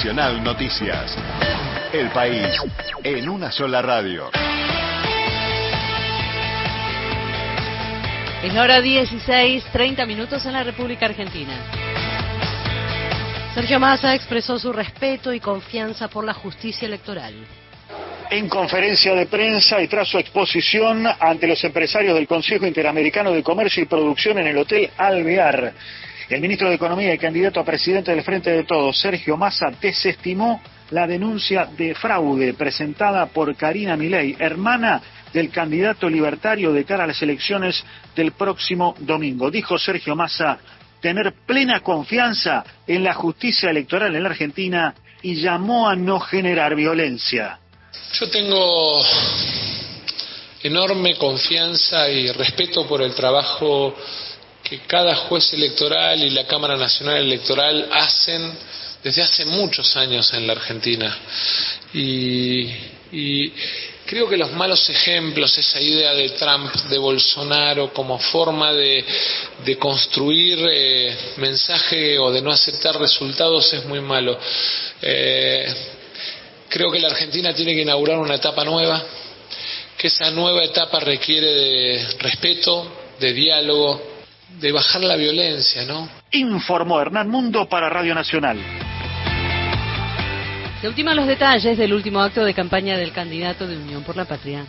Nacional 0.05 0.43
Noticias. 0.43 1.17
El 1.91 2.11
país 2.11 2.55
en 3.03 3.27
una 3.27 3.51
sola 3.51 3.81
radio. 3.81 4.29
Es 8.43 8.53
la 8.53 8.61
hora 8.61 8.81
16, 8.81 9.63
30 9.71 10.05
minutos 10.05 10.45
en 10.45 10.53
la 10.53 10.61
República 10.61 11.07
Argentina. 11.07 11.55
Sergio 13.55 13.79
Massa 13.79 14.13
expresó 14.13 14.59
su 14.59 14.71
respeto 14.71 15.33
y 15.33 15.39
confianza 15.39 16.07
por 16.07 16.23
la 16.23 16.35
justicia 16.35 16.85
electoral. 16.85 17.33
En 18.31 18.49
conferencia 18.49 19.13
de 19.13 19.27
prensa 19.27 19.81
y 19.81 19.87
tras 19.87 20.07
su 20.07 20.17
exposición 20.17 21.05
ante 21.19 21.47
los 21.47 21.63
empresarios 21.63 22.15
del 22.15 22.27
Consejo 22.27 22.65
Interamericano 22.65 23.31
de 23.31 23.43
Comercio 23.43 23.83
y 23.83 23.85
Producción 23.85 24.39
en 24.39 24.47
el 24.47 24.57
Hotel 24.57 24.89
Alvear, 24.97 25.73
el 26.29 26.41
ministro 26.41 26.69
de 26.69 26.75
Economía 26.75 27.13
y 27.13 27.19
candidato 27.19 27.59
a 27.59 27.65
presidente 27.65 28.11
del 28.11 28.23
Frente 28.23 28.49
de 28.49 28.63
Todos, 28.63 28.99
Sergio 28.99 29.37
Massa, 29.37 29.71
desestimó 29.79 30.59
la 30.89 31.05
denuncia 31.05 31.65
de 31.65 31.93
fraude 31.93 32.55
presentada 32.55 33.27
por 33.27 33.55
Karina 33.55 33.95
Milei, 33.95 34.35
hermana 34.39 35.01
del 35.31 35.51
candidato 35.51 36.09
libertario 36.09 36.73
de 36.73 36.83
cara 36.83 37.03
a 37.03 37.07
las 37.07 37.21
elecciones 37.21 37.85
del 38.15 38.31
próximo 38.31 38.95
domingo. 38.99 39.51
Dijo 39.51 39.77
Sergio 39.77 40.15
Massa 40.15 40.57
tener 40.99 41.33
plena 41.45 41.81
confianza 41.81 42.63
en 42.87 43.03
la 43.03 43.13
justicia 43.13 43.69
electoral 43.69 44.15
en 44.15 44.23
la 44.23 44.29
Argentina 44.29 44.95
y 45.21 45.35
llamó 45.35 45.87
a 45.87 45.95
no 45.95 46.19
generar 46.19 46.75
violencia. 46.75 47.59
Yo 48.13 48.29
tengo 48.29 49.03
enorme 50.63 51.15
confianza 51.15 52.09
y 52.09 52.31
respeto 52.31 52.87
por 52.87 53.01
el 53.01 53.13
trabajo 53.13 53.95
que 54.63 54.79
cada 54.87 55.15
juez 55.15 55.53
electoral 55.53 56.23
y 56.23 56.31
la 56.31 56.47
Cámara 56.47 56.75
Nacional 56.75 57.17
Electoral 57.17 57.87
hacen 57.91 58.51
desde 59.03 59.21
hace 59.21 59.45
muchos 59.45 59.95
años 59.95 60.33
en 60.33 60.47
la 60.47 60.53
Argentina. 60.53 61.15
Y, 61.93 62.67
creo 64.07 64.27
que 64.27 64.37
los 64.37 64.51
malos 64.53 64.89
ejemplos, 64.89 65.55
esa 65.57 65.79
idea 65.79 66.13
de 66.15 66.29
Trump, 66.29 66.73
de 66.89 66.97
Bolsonaro 66.97 67.93
como 67.93 68.17
forma 68.17 68.73
de, 68.73 69.05
de 69.63 69.77
construir 69.77 70.59
eh, 70.71 71.15
mensaje 71.37 72.17
o 72.17 72.31
de 72.31 72.41
no 72.41 72.51
aceptar 72.51 72.99
resultados 72.99 73.71
es 73.73 73.85
muy 73.85 74.01
malo. 74.01 74.39
Eh, 75.01 75.94
creo 76.69 76.91
que 76.91 76.99
la 76.99 77.09
Argentina 77.09 77.53
tiene 77.53 77.73
que 77.73 77.81
inaugurar 77.81 78.19
una 78.19 78.35
etapa 78.35 78.63
nueva, 78.63 79.01
que 79.97 80.07
esa 80.07 80.31
nueva 80.31 80.63
etapa 80.63 80.99
requiere 80.99 81.47
de 81.47 82.07
respeto, 82.19 82.91
de 83.19 83.33
diálogo, 83.33 84.01
de 84.59 84.71
bajar 84.71 85.01
la 85.03 85.15
violencia, 85.15 85.83
¿no? 85.85 86.09
Informó 86.31 87.01
Hernán 87.01 87.29
Mundo 87.29 87.67
para 87.67 87.89
Radio 87.89 88.13
Nacional. 88.13 88.57
Se 90.81 90.87
ultiman 90.87 91.15
los 91.15 91.27
detalles 91.27 91.77
del 91.77 91.93
último 91.93 92.21
acto 92.21 92.43
de 92.43 92.53
campaña 92.53 92.97
del 92.97 93.11
candidato 93.11 93.65
de 93.65 93.77
Unión 93.77 94.03
por 94.03 94.15
la 94.15 94.25
Patria. 94.25 94.65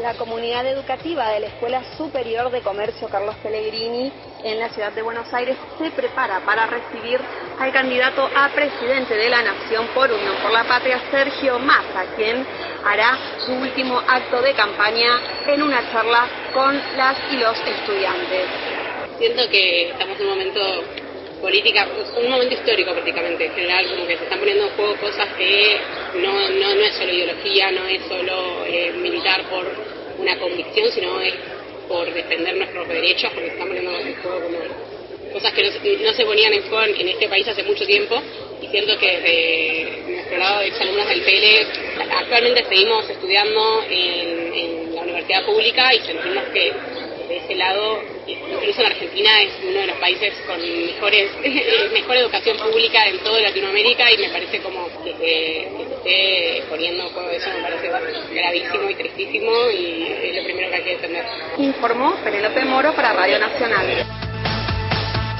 La 0.00 0.14
comunidad 0.14 0.66
educativa 0.66 1.30
de 1.30 1.40
la 1.40 1.46
Escuela 1.46 1.82
Superior 1.96 2.50
de 2.50 2.60
Comercio 2.60 3.08
Carlos 3.08 3.34
Pellegrini 3.42 4.12
en 4.46 4.60
la 4.60 4.68
ciudad 4.68 4.92
de 4.92 5.02
Buenos 5.02 5.32
Aires 5.34 5.56
se 5.78 5.90
prepara 5.90 6.40
para 6.40 6.66
recibir 6.66 7.18
al 7.58 7.72
candidato 7.72 8.28
a 8.34 8.48
presidente 8.50 9.14
de 9.14 9.28
la 9.28 9.42
Nación 9.42 9.88
por 9.94 10.10
Unión 10.10 10.36
por 10.40 10.52
la 10.52 10.64
Patria, 10.64 11.00
Sergio 11.10 11.58
Massa, 11.58 12.04
quien 12.14 12.46
hará 12.84 13.18
su 13.44 13.52
último 13.52 14.00
acto 14.06 14.40
de 14.42 14.52
campaña 14.54 15.20
en 15.48 15.62
una 15.62 15.90
charla 15.90 16.28
con 16.54 16.80
las 16.96 17.16
y 17.32 17.36
los 17.36 17.58
estudiantes. 17.58 18.46
Siento 19.18 19.48
que 19.50 19.90
estamos 19.90 20.20
en 20.20 20.26
un 20.26 20.32
momento 20.32 20.60
política, 21.40 21.86
un 22.16 22.30
momento 22.30 22.54
histórico 22.54 22.92
prácticamente 22.92 23.46
en 23.46 23.52
general, 23.52 23.86
como 23.88 24.06
que 24.06 24.16
se 24.16 24.24
están 24.24 24.38
poniendo 24.38 24.64
en 24.64 24.70
juego 24.70 24.96
cosas 24.96 25.26
que 25.36 25.80
no, 26.16 26.32
no, 26.32 26.74
no 26.74 26.80
es 26.82 26.94
solo 26.94 27.12
ideología, 27.12 27.70
no 27.72 27.84
es 27.86 28.02
solo 28.06 28.64
eh, 28.66 28.92
militar 28.96 29.42
por 29.50 29.64
una 30.18 30.38
convicción, 30.38 30.90
sino 30.92 31.20
es 31.20 31.34
por 31.88 32.12
defender 32.12 32.56
nuestros 32.56 32.88
derechos, 32.88 33.32
porque 33.32 33.48
están 33.50 33.68
poniendo 33.68 33.98
en 33.98 34.14
como 34.14 34.58
cosas 35.32 35.52
que 35.52 35.62
no, 35.64 35.70
se- 35.70 35.96
no 36.04 36.12
se 36.12 36.24
ponían 36.24 36.52
en 36.52 36.62
juego 36.62 36.84
en, 36.84 37.08
este 37.08 37.28
país 37.28 37.46
hace 37.48 37.62
mucho 37.62 37.84
tiempo. 37.86 38.20
Y 38.62 38.66
siento 38.68 38.96
que 38.98 39.06
desde 39.06 40.12
nuestro 40.12 40.38
lado 40.38 40.60
de 40.60 40.66
exalumnos 40.68 41.08
del 41.08 41.22
PL 41.22 41.66
actualmente 42.10 42.64
seguimos 42.68 43.08
estudiando 43.10 43.84
en 43.90 44.94
la 44.94 45.02
universidad 45.02 45.44
pública 45.44 45.94
y 45.94 46.00
sentimos 46.00 46.44
que 46.52 46.72
de 47.28 47.36
ese 47.36 47.54
lado, 47.56 48.00
incluso 48.26 48.80
en 48.80 48.86
Argentina 48.86 49.42
es 49.42 49.52
uno 49.62 49.80
de 49.80 49.86
los 49.86 49.96
países 49.98 50.34
con 50.46 50.60
mejores, 50.60 51.30
mejor 51.92 52.16
educación 52.16 52.56
pública 52.58 53.06
en 53.06 53.18
toda 53.18 53.40
Latinoamérica 53.40 54.10
y 54.12 54.18
me 54.18 54.28
parece 54.30 54.60
como 54.60 54.86
que 55.04 55.12
se, 55.12 55.18
que 55.18 55.84
se 55.88 55.94
esté 55.94 56.62
poniendo 56.68 57.04
en 57.04 57.10
juego 57.10 57.30
eso 57.30 57.50
me 57.50 57.62
parece 57.62 57.88
gravísimo 58.34 58.90
y 58.90 58.94
tristísimo 58.94 59.70
y 59.70 60.02
es 60.02 60.36
lo 60.36 60.44
primero 60.44 60.70
que 60.70 60.76
hay 60.76 60.82
que 60.82 60.90
defender. 60.90 61.24
Informó 61.58 62.16
Penelope 62.22 62.64
Moro 62.64 62.94
para 62.94 63.12
Radio 63.12 63.38
Nacional. 63.38 63.86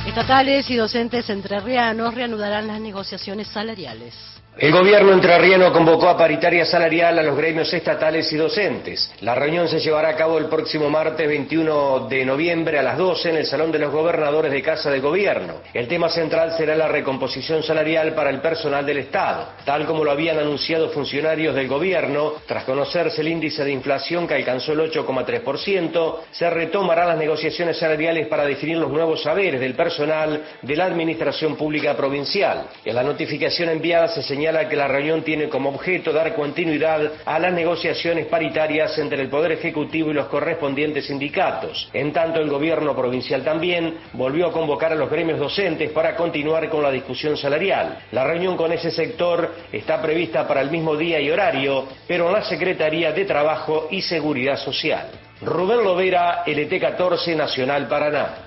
Estatales 0.06 0.70
y 0.70 0.76
docentes 0.76 1.28
entrerrianos 1.28 2.14
reanudarán 2.14 2.66
las 2.68 2.80
negociaciones 2.80 3.48
salariales. 3.48 4.35
El 4.58 4.72
gobierno 4.72 5.12
entrerriano 5.12 5.70
convocó 5.70 6.08
a 6.08 6.16
paritaria 6.16 6.64
salarial 6.64 7.18
a 7.18 7.22
los 7.22 7.36
gremios 7.36 7.70
estatales 7.74 8.32
y 8.32 8.36
docentes. 8.36 9.12
La 9.20 9.34
reunión 9.34 9.68
se 9.68 9.80
llevará 9.80 10.08
a 10.08 10.16
cabo 10.16 10.38
el 10.38 10.46
próximo 10.46 10.88
martes 10.88 11.28
21 11.28 12.06
de 12.08 12.24
noviembre 12.24 12.78
a 12.78 12.82
las 12.82 12.96
12 12.96 13.28
en 13.28 13.36
el 13.36 13.44
Salón 13.44 13.70
de 13.70 13.80
los 13.80 13.92
Gobernadores 13.92 14.50
de 14.50 14.62
Casa 14.62 14.90
de 14.90 15.00
Gobierno. 15.00 15.56
El 15.74 15.86
tema 15.88 16.08
central 16.08 16.56
será 16.56 16.74
la 16.74 16.88
recomposición 16.88 17.62
salarial 17.62 18.14
para 18.14 18.30
el 18.30 18.40
personal 18.40 18.86
del 18.86 18.96
Estado, 18.96 19.46
tal 19.66 19.84
como 19.84 20.02
lo 20.02 20.10
habían 20.10 20.38
anunciado 20.38 20.88
funcionarios 20.88 21.54
del 21.54 21.68
gobierno. 21.68 22.36
Tras 22.46 22.64
conocerse 22.64 23.20
el 23.20 23.28
índice 23.28 23.62
de 23.62 23.72
inflación 23.72 24.26
que 24.26 24.36
alcanzó 24.36 24.72
el 24.72 24.90
8,3%, 24.90 26.16
se 26.30 26.48
retomarán 26.48 27.08
las 27.08 27.18
negociaciones 27.18 27.76
salariales 27.76 28.26
para 28.28 28.46
definir 28.46 28.78
los 28.78 28.90
nuevos 28.90 29.22
saberes 29.22 29.60
del 29.60 29.74
personal 29.74 30.42
de 30.62 30.76
la 30.76 30.86
Administración 30.86 31.56
Pública 31.56 31.94
Provincial. 31.94 32.68
En 32.86 32.94
la 32.94 33.02
notificación 33.02 33.68
enviada 33.68 34.08
se 34.08 34.22
señala 34.22 34.45
que 34.46 34.76
la 34.76 34.86
reunión 34.86 35.22
tiene 35.22 35.48
como 35.48 35.70
objeto 35.70 36.12
dar 36.12 36.34
continuidad 36.34 37.00
a 37.24 37.38
las 37.38 37.52
negociaciones 37.52 38.26
paritarias 38.26 38.96
entre 38.98 39.20
el 39.22 39.28
Poder 39.28 39.52
Ejecutivo 39.52 40.10
y 40.10 40.14
los 40.14 40.28
correspondientes 40.28 41.06
sindicatos. 41.06 41.88
En 41.92 42.12
tanto, 42.12 42.40
el 42.40 42.48
Gobierno 42.48 42.94
provincial 42.94 43.42
también 43.42 43.98
volvió 44.12 44.46
a 44.46 44.52
convocar 44.52 44.92
a 44.92 44.96
los 44.96 45.10
gremios 45.10 45.40
docentes 45.40 45.90
para 45.90 46.14
continuar 46.14 46.68
con 46.68 46.82
la 46.82 46.92
discusión 46.92 47.36
salarial. 47.36 47.98
La 48.12 48.24
reunión 48.24 48.56
con 48.56 48.72
ese 48.72 48.92
sector 48.92 49.52
está 49.72 50.00
prevista 50.00 50.46
para 50.46 50.60
el 50.60 50.70
mismo 50.70 50.96
día 50.96 51.20
y 51.20 51.28
horario, 51.28 51.86
pero 52.06 52.28
en 52.28 52.34
la 52.34 52.44
Secretaría 52.44 53.12
de 53.12 53.24
Trabajo 53.24 53.88
y 53.90 54.00
Seguridad 54.00 54.56
Social. 54.58 55.08
Rubén 55.42 55.82
Lovera, 55.82 56.44
LT14 56.46 57.36
Nacional 57.36 57.88
Paraná. 57.88 58.45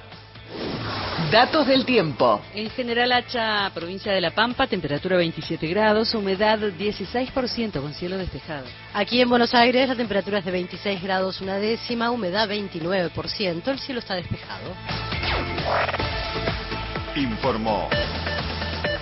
Datos 1.31 1.65
del 1.67 1.85
tiempo. 1.85 2.41
En 2.55 2.71
General 2.71 3.11
Hacha, 3.11 3.69
provincia 3.75 4.11
de 4.11 4.19
La 4.19 4.31
Pampa, 4.31 4.65
temperatura 4.65 5.15
27 5.15 5.67
grados, 5.67 6.15
humedad 6.15 6.57
16% 6.57 7.81
con 7.81 7.93
cielo 7.93 8.17
despejado. 8.17 8.65
Aquí 8.95 9.21
en 9.21 9.29
Buenos 9.29 9.53
Aires 9.53 9.87
la 9.87 9.95
temperatura 9.95 10.39
es 10.39 10.45
de 10.45 10.49
26 10.49 11.03
grados 11.03 11.39
una 11.39 11.57
décima, 11.57 12.09
humedad 12.09 12.49
29%, 12.49 13.67
el 13.67 13.77
cielo 13.77 13.99
está 13.99 14.15
despejado. 14.15 14.73
Informó 17.15 17.87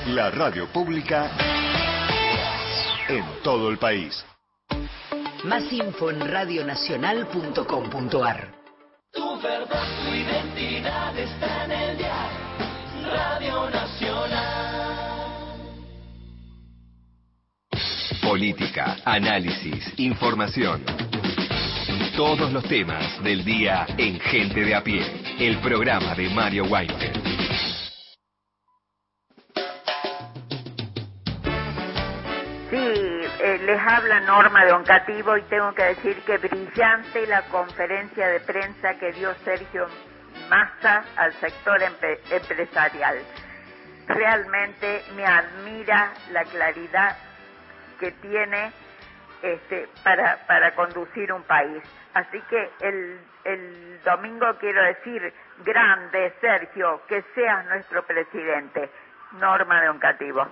la 0.07 0.29
radio 0.29 0.67
pública 0.67 1.31
en 3.07 3.23
todo 3.41 3.69
el 3.69 3.77
país. 3.77 4.25
Más 5.45 5.71
info 5.71 6.11
en 6.11 6.19
radionacional.com.ar. 6.19 8.66
Tu 9.13 9.41
verdad, 9.41 9.87
tu 10.03 10.13
identidad 10.13 11.17
está 11.17 11.65
en 11.65 11.71
el 11.71 11.97
dial. 11.97 12.29
Radio 13.03 13.69
Nacional. 13.69 15.07
Política, 18.21 18.97
análisis, 19.05 19.93
información. 19.97 20.83
Todos 22.15 22.51
los 22.51 22.63
temas 22.65 23.23
del 23.23 23.45
día 23.45 23.85
en 23.97 24.19
Gente 24.19 24.65
de 24.65 24.75
a 24.75 24.83
pie. 24.83 25.01
El 25.39 25.57
programa 25.59 26.13
de 26.15 26.29
Mario 26.29 26.65
Weinfeld. 26.65 27.26
Eh, 33.47 33.57
les 33.59 33.79
habla 33.79 34.19
Norma 34.21 34.65
de 34.65 34.73
Oncativo 34.73 35.37
y 35.37 35.41
tengo 35.43 35.73
que 35.73 35.83
decir 35.83 36.21
que 36.25 36.37
brillante 36.37 37.25
la 37.27 37.43
conferencia 37.43 38.27
de 38.27 38.39
prensa 38.41 38.95
que 38.95 39.11
dio 39.13 39.33
Sergio 39.35 39.87
Massa 40.49 41.03
al 41.15 41.33
sector 41.33 41.79
empre- 41.81 42.19
empresarial. 42.29 43.17
Realmente 44.07 45.03
me 45.15 45.25
admira 45.25 46.13
la 46.31 46.43
claridad 46.45 47.17
que 47.99 48.11
tiene 48.13 48.71
este, 49.41 49.87
para, 50.03 50.45
para 50.47 50.73
conducir 50.75 51.31
un 51.33 51.43
país. 51.43 51.83
Así 52.13 52.41
que 52.49 52.69
el, 52.81 53.19
el 53.43 54.01
domingo 54.03 54.57
quiero 54.59 54.81
decir, 54.83 55.33
grande 55.63 56.33
Sergio, 56.41 57.01
que 57.07 57.21
seas 57.35 57.65
nuestro 57.65 58.03
presidente. 58.05 58.89
Norma 59.33 59.81
de 59.81 59.89
Oncativo. 59.89 60.47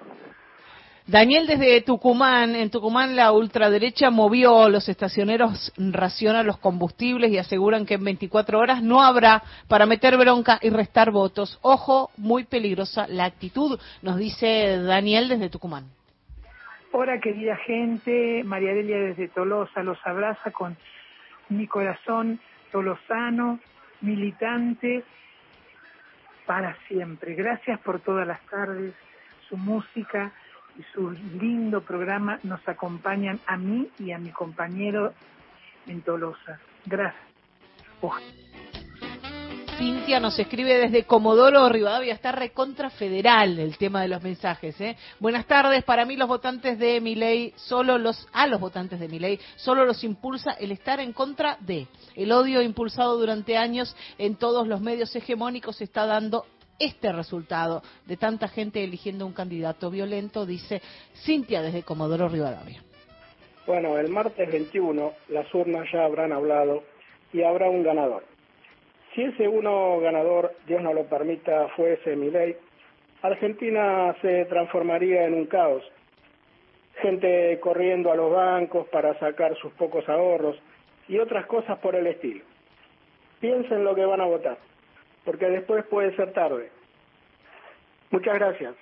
Daniel 1.08 1.46
desde 1.46 1.82
Tucumán, 1.82 2.56
en 2.56 2.72
Tucumán 2.72 3.16
la 3.16 3.32
ultraderecha 3.32 4.10
movió 4.10 4.70
los 4.70 4.90
estacioneros 4.90 5.72
racionan 5.78 6.48
los 6.48 6.58
combustibles 6.58 7.32
y 7.32 7.38
aseguran 7.38 7.86
que 7.86 7.94
en 7.94 8.04
24 8.04 8.58
horas 8.58 8.82
no 8.82 9.04
habrá 9.04 9.44
para 9.68 9.86
meter 9.86 10.18
bronca 10.18 10.58
y 10.64 10.72
restar 10.72 11.12
votos. 11.12 11.60
Ojo, 11.62 12.10
muy 12.18 12.46
peligrosa 12.46 13.06
la 13.08 13.26
actitud, 13.26 13.80
nos 14.02 14.18
dice 14.18 14.80
Daniel 14.82 15.30
desde 15.30 15.50
Tucumán. 15.50 15.86
Hola 16.92 17.20
querida 17.20 17.56
gente, 17.58 18.44
María 18.44 18.74
Delia 18.74 18.98
desde 18.98 19.28
Tolosa 19.28 19.84
los 19.84 20.00
abraza 20.06 20.50
con 20.50 20.76
mi 21.50 21.68
corazón 21.68 22.40
tolosano, 22.72 23.60
militante, 24.02 25.04
para 26.48 26.76
siempre. 26.88 27.36
Gracias 27.36 27.80
por 27.82 28.00
todas 28.00 28.26
las 28.26 28.42
tardes, 28.48 28.96
su 29.48 29.56
música 29.56 30.34
y 30.78 30.84
su 30.94 31.12
lindo 31.12 31.82
programa 31.82 32.40
nos 32.44 32.66
acompañan 32.68 33.40
a 33.48 33.58
mí 33.58 33.88
y 34.00 34.12
a 34.12 34.18
mi 34.18 34.32
compañero 34.32 35.14
en 35.88 36.02
Tolosa. 36.02 36.60
Gracias. 36.86 37.26
Cintia 39.78 40.22
nos 40.22 40.40
escribe 40.40 40.78
desde 40.78 41.04
Comodoro 41.04 41.68
Rivadavia, 41.68 42.14
está 42.14 42.32
recontra 42.32 42.90
federal 42.90 43.60
el 43.60 43.78
tema 43.78 44.02
de 44.02 44.08
los 44.08 44.24
mensajes. 44.24 44.80
¿eh? 44.80 44.96
Buenas 45.20 45.48
tardes, 45.48 45.84
para 45.84 46.06
mí 46.06 46.16
los 46.16 46.30
votantes 46.30 46.80
de 46.80 47.02
mi 47.02 47.16
ley, 47.16 47.54
solo 47.58 47.98
los, 47.98 48.26
a 48.32 48.48
los 48.48 48.62
votantes 48.62 49.02
de 49.02 49.10
mi 49.10 49.20
ley, 49.20 49.38
solo 49.58 49.84
los 49.86 50.04
impulsa 50.06 50.52
el 50.52 50.72
estar 50.72 51.02
en 51.02 51.12
contra 51.12 51.58
de. 51.60 51.88
El 52.16 52.32
odio 52.32 52.62
impulsado 52.62 53.18
durante 53.18 53.58
años 53.58 53.94
en 54.18 54.36
todos 54.38 54.66
los 54.66 54.80
medios 54.80 55.14
hegemónicos 55.14 55.82
está 55.82 56.06
dando 56.06 56.46
este 56.80 57.12
resultado 57.12 57.82
de 58.06 58.18
tanta 58.18 58.48
gente 58.48 58.84
eligiendo 58.84 59.26
un 59.26 59.34
candidato 59.34 59.90
violento, 59.90 60.46
dice 60.46 60.82
Cintia 61.26 61.62
desde 61.62 61.84
Comodoro 61.84 62.28
Rivadavia. 62.28 62.82
Bueno, 63.66 63.98
el 63.98 64.10
martes 64.10 64.52
21 64.52 65.14
las 65.30 65.54
urnas 65.54 65.88
ya 65.92 66.06
habrán 66.06 66.32
hablado 66.32 66.84
y 67.34 67.42
habrá 67.42 67.70
un 67.70 67.84
ganador. 67.84 68.24
Si 69.14 69.24
ese 69.24 69.48
uno 69.48 70.00
ganador, 70.00 70.54
Dios 70.68 70.82
no 70.82 70.94
lo 70.94 71.06
permita, 71.06 71.70
fuese 71.76 72.16
mi 72.16 72.30
ley, 72.30 72.56
Argentina 73.22 74.16
se 74.22 74.46
transformaría 74.46 75.26
en 75.26 75.34
un 75.34 75.46
caos. 75.46 75.84
Gente 77.02 77.60
corriendo 77.60 78.12
a 78.12 78.16
los 78.16 78.32
bancos 78.32 78.88
para 78.90 79.18
sacar 79.20 79.56
sus 79.58 79.74
pocos 79.74 80.08
ahorros 80.08 80.58
y 81.08 81.18
otras 81.18 81.46
cosas 81.48 81.80
por 81.80 81.96
el 81.96 82.08
estilo. 82.08 82.44
Piensen 83.40 83.84
lo 83.84 83.96
que 83.96 84.06
van 84.06 84.22
a 84.22 84.26
votar, 84.26 84.58
porque 85.26 85.48
después 85.48 85.86
puede 85.88 86.16
ser 86.16 86.32
tarde. 86.34 86.72
Muchas 88.12 88.36
gracias. 88.36 88.76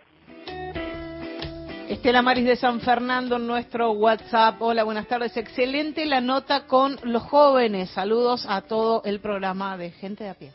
Estela 1.89 2.21
Maris 2.21 2.45
de 2.45 2.55
San 2.55 2.79
Fernando 2.81 3.35
en 3.35 3.47
nuestro 3.47 3.91
WhatsApp. 3.91 4.61
Hola, 4.61 4.83
buenas 4.83 5.07
tardes. 5.07 5.35
Excelente 5.37 6.05
la 6.05 6.21
nota 6.21 6.65
con 6.65 6.97
los 7.03 7.23
jóvenes. 7.23 7.89
Saludos 7.91 8.45
a 8.49 8.61
todo 8.61 9.03
el 9.05 9.19
programa 9.19 9.77
de 9.77 9.91
Gente 9.91 10.23
de 10.23 10.29
a 10.29 10.33
pie. 10.33 10.51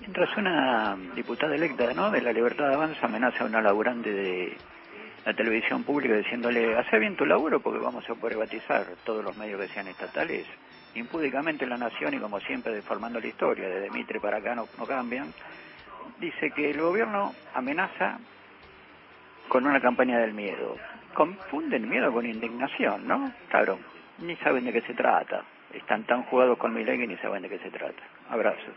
Mientras 0.00 0.36
una 0.36 0.96
diputada 1.14 1.54
electa 1.54 1.92
¿no? 1.94 2.10
de 2.10 2.20
la 2.20 2.32
Libertad 2.32 2.68
de 2.68 2.74
Avanza 2.74 3.06
amenaza 3.06 3.44
a 3.44 3.46
una 3.46 3.62
laburante 3.62 4.12
de 4.12 4.56
la 5.24 5.34
televisión 5.34 5.84
pública 5.84 6.16
diciéndole, 6.16 6.76
hace 6.76 6.98
bien 6.98 7.16
tu 7.16 7.24
laburo 7.24 7.60
porque 7.60 7.78
vamos 7.78 8.04
a 8.08 8.14
poder 8.14 8.36
batizar 8.36 8.84
todos 9.04 9.24
los 9.24 9.36
medios 9.36 9.60
que 9.60 9.68
sean 9.68 9.88
estatales 9.88 10.46
impúdicamente 10.94 11.64
en 11.64 11.70
la 11.70 11.78
nación 11.78 12.14
y 12.14 12.18
como 12.18 12.40
siempre 12.40 12.72
deformando 12.72 13.20
la 13.20 13.26
historia, 13.26 13.68
de 13.68 13.90
Mitre 13.90 14.20
para 14.20 14.38
acá 14.38 14.54
no, 14.54 14.68
no 14.78 14.86
cambian, 14.86 15.32
dice 16.20 16.50
que 16.50 16.70
el 16.70 16.80
gobierno 16.80 17.34
amenaza 17.54 18.18
con 19.48 19.66
una 19.66 19.80
campaña 19.80 20.18
del 20.18 20.32
miedo. 20.32 20.76
Confunden 21.14 21.88
miedo 21.88 22.12
con 22.12 22.24
indignación, 22.24 23.06
¿no? 23.06 23.32
Claro, 23.48 23.78
ni 24.18 24.36
saben 24.36 24.64
de 24.64 24.72
qué 24.72 24.80
se 24.82 24.94
trata. 24.94 25.42
Están 25.72 26.04
tan 26.04 26.22
jugados 26.24 26.58
con 26.58 26.72
mi 26.72 26.84
ley 26.84 26.98
que 26.98 27.06
ni 27.06 27.16
saben 27.16 27.42
de 27.42 27.48
qué 27.48 27.58
se 27.58 27.70
trata. 27.70 28.02
Abrazo. 28.30 28.72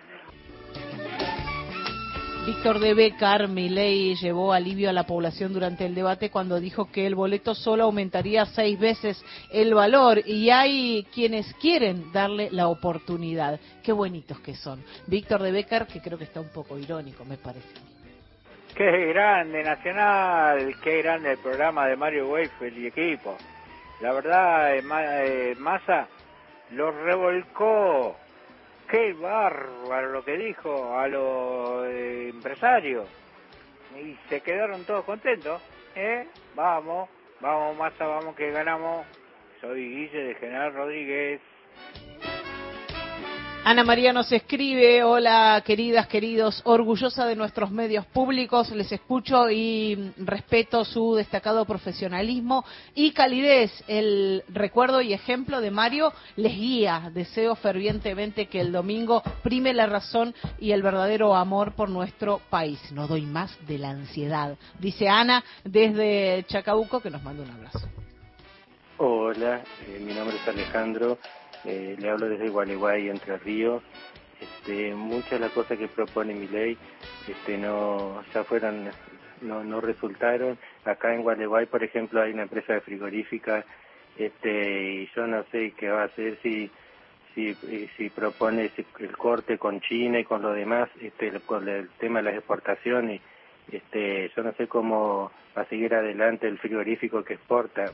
Víctor 2.45 2.77
de 2.77 2.93
Becar, 2.93 3.47
Milei 3.47 4.13
llevó 4.15 4.53
alivio 4.53 4.87
a 4.87 4.93
la 4.93 5.07
población 5.07 5.51
durante 5.51 5.83
el 5.83 5.95
debate 5.95 6.29
cuando 6.29 6.59
dijo 6.59 6.91
que 6.91 7.07
el 7.07 7.15
boleto 7.15 7.55
solo 7.55 7.85
aumentaría 7.85 8.45
seis 8.45 8.79
veces 8.79 9.19
el 9.49 9.73
valor 9.73 10.21
y 10.27 10.51
hay 10.51 11.07
quienes 11.11 11.51
quieren 11.55 12.11
darle 12.11 12.49
la 12.51 12.67
oportunidad. 12.67 13.59
Qué 13.83 13.91
bonitos 13.91 14.39
que 14.41 14.53
son. 14.53 14.83
Víctor 15.07 15.41
de 15.41 15.51
Becar, 15.53 15.87
que 15.87 16.01
creo 16.01 16.19
que 16.19 16.25
está 16.25 16.39
un 16.39 16.49
poco 16.49 16.77
irónico, 16.77 17.25
me 17.25 17.37
parece. 17.37 17.67
Qué 18.75 19.07
grande 19.07 19.63
Nacional, 19.63 20.75
qué 20.83 21.01
grande 21.01 21.31
el 21.31 21.37
programa 21.39 21.87
de 21.87 21.95
Mario 21.95 22.29
Weifel 22.29 22.77
y 22.77 22.87
equipo. 22.87 23.35
La 24.01 24.13
verdad, 24.13 24.75
eh, 24.75 24.83
eh, 24.83 25.55
Massa 25.57 26.07
lo 26.73 26.91
revolcó. 26.91 28.17
Qué 28.89 29.13
bárbaro 29.13 30.11
lo 30.11 30.23
que 30.23 30.37
dijo 30.37 30.97
a 30.97 31.07
los 31.07 31.87
eh, 31.87 32.29
empresarios. 32.29 33.07
Y 33.99 34.15
se 34.29 34.41
quedaron 34.41 34.83
todos 34.85 35.05
contentos. 35.05 35.61
¿eh? 35.95 36.27
Vamos, 36.53 37.09
vamos 37.39 37.77
Massa, 37.77 38.05
vamos 38.05 38.35
que 38.35 38.51
ganamos. 38.51 39.05
Soy 39.59 39.89
Guille 39.89 40.23
de 40.25 40.35
General 40.35 40.73
Rodríguez. 40.73 41.41
Ana 43.67 43.83
María 43.83 44.13
nos 44.13 44.31
escribe, 44.31 45.03
hola 45.03 45.63
queridas, 45.65 46.05
queridos, 46.05 46.61
orgullosa 46.65 47.25
de 47.25 47.35
nuestros 47.35 47.71
medios 47.71 48.05
públicos, 48.05 48.69
les 48.69 48.91
escucho 48.91 49.49
y 49.49 50.13
respeto 50.17 50.85
su 50.85 51.15
destacado 51.15 51.65
profesionalismo 51.65 52.63
y 52.93 53.11
calidez. 53.11 53.71
El 53.87 54.43
recuerdo 54.49 55.01
y 55.01 55.13
ejemplo 55.13 55.61
de 55.61 55.71
Mario 55.71 56.13
les 56.35 56.55
guía. 56.55 57.09
Deseo 57.11 57.55
fervientemente 57.55 58.45
que 58.45 58.61
el 58.61 58.71
domingo 58.71 59.23
prime 59.41 59.73
la 59.73 59.87
razón 59.87 60.35
y 60.59 60.71
el 60.71 60.83
verdadero 60.83 61.33
amor 61.33 61.73
por 61.73 61.89
nuestro 61.89 62.41
país. 62.51 62.79
No 62.91 63.07
doy 63.07 63.23
más 63.23 63.57
de 63.65 63.79
la 63.79 63.89
ansiedad, 63.89 64.59
dice 64.77 65.09
Ana 65.09 65.43
desde 65.63 66.45
Chacabuco, 66.47 66.99
que 66.99 67.09
nos 67.09 67.23
manda 67.23 67.41
un 67.41 67.49
abrazo. 67.49 67.89
Hola, 68.97 69.61
eh, 69.87 69.99
mi 69.99 70.13
nombre 70.13 70.37
es 70.37 70.47
Alejandro, 70.47 71.17
eh, 71.65 71.95
le 71.99 72.09
hablo 72.09 72.29
desde 72.29 72.49
Gualeguay, 72.49 73.09
Entre 73.09 73.37
Ríos. 73.37 73.83
Este, 74.39 74.93
muchas 74.93 75.31
de 75.31 75.39
las 75.39 75.51
cosas 75.51 75.77
que 75.77 75.87
propone 75.87 76.33
mi 76.33 76.47
ley 76.47 76.77
este, 77.27 77.57
no, 77.57 78.23
ya 78.33 78.43
fueron, 78.43 78.89
no, 79.41 79.63
no 79.63 79.81
resultaron. 79.81 80.57
Acá 80.83 81.13
en 81.13 81.23
Gualeguay, 81.23 81.65
por 81.67 81.83
ejemplo, 81.83 82.21
hay 82.21 82.33
una 82.33 82.43
empresa 82.43 82.73
de 82.73 82.81
frigorífica 82.81 83.65
este, 84.17 84.83
y 84.83 85.09
yo 85.15 85.27
no 85.27 85.43
sé 85.51 85.73
qué 85.77 85.89
va 85.89 86.03
a 86.03 86.05
hacer 86.05 86.37
si 86.41 86.69
si, 87.35 87.49
eh, 87.49 87.89
si 87.97 88.09
propone 88.09 88.71
el 88.99 89.17
corte 89.17 89.57
con 89.57 89.81
China 89.81 90.19
y 90.19 90.23
con 90.23 90.41
lo 90.41 90.53
demás, 90.53 90.89
este, 91.01 91.31
con 91.41 91.67
el 91.67 91.89
tema 91.99 92.19
de 92.19 92.23
las 92.23 92.35
exportaciones. 92.35 93.21
Este, 93.71 94.31
yo 94.35 94.43
no 94.43 94.53
sé 94.53 94.67
cómo 94.67 95.31
va 95.55 95.63
a 95.63 95.65
seguir 95.65 95.93
adelante 95.93 96.47
el 96.47 96.57
frigorífico 96.57 97.23
que 97.23 97.33
exporta. 97.33 97.91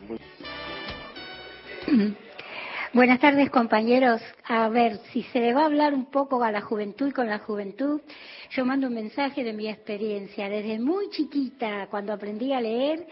Buenas 2.93 3.21
tardes, 3.21 3.49
compañeros. 3.49 4.21
A 4.43 4.67
ver, 4.67 4.97
si 5.13 5.23
se 5.23 5.39
le 5.39 5.53
va 5.53 5.61
a 5.61 5.67
hablar 5.67 5.93
un 5.93 6.11
poco 6.11 6.43
a 6.43 6.51
la 6.51 6.59
juventud 6.59 7.07
y 7.07 7.13
con 7.13 7.29
la 7.29 7.39
juventud, 7.39 8.01
yo 8.49 8.65
mando 8.65 8.87
un 8.87 8.93
mensaje 8.93 9.45
de 9.45 9.53
mi 9.53 9.69
experiencia. 9.69 10.49
Desde 10.49 10.77
muy 10.77 11.09
chiquita, 11.09 11.87
cuando 11.89 12.11
aprendí 12.11 12.51
a 12.51 12.59
leer, 12.59 13.07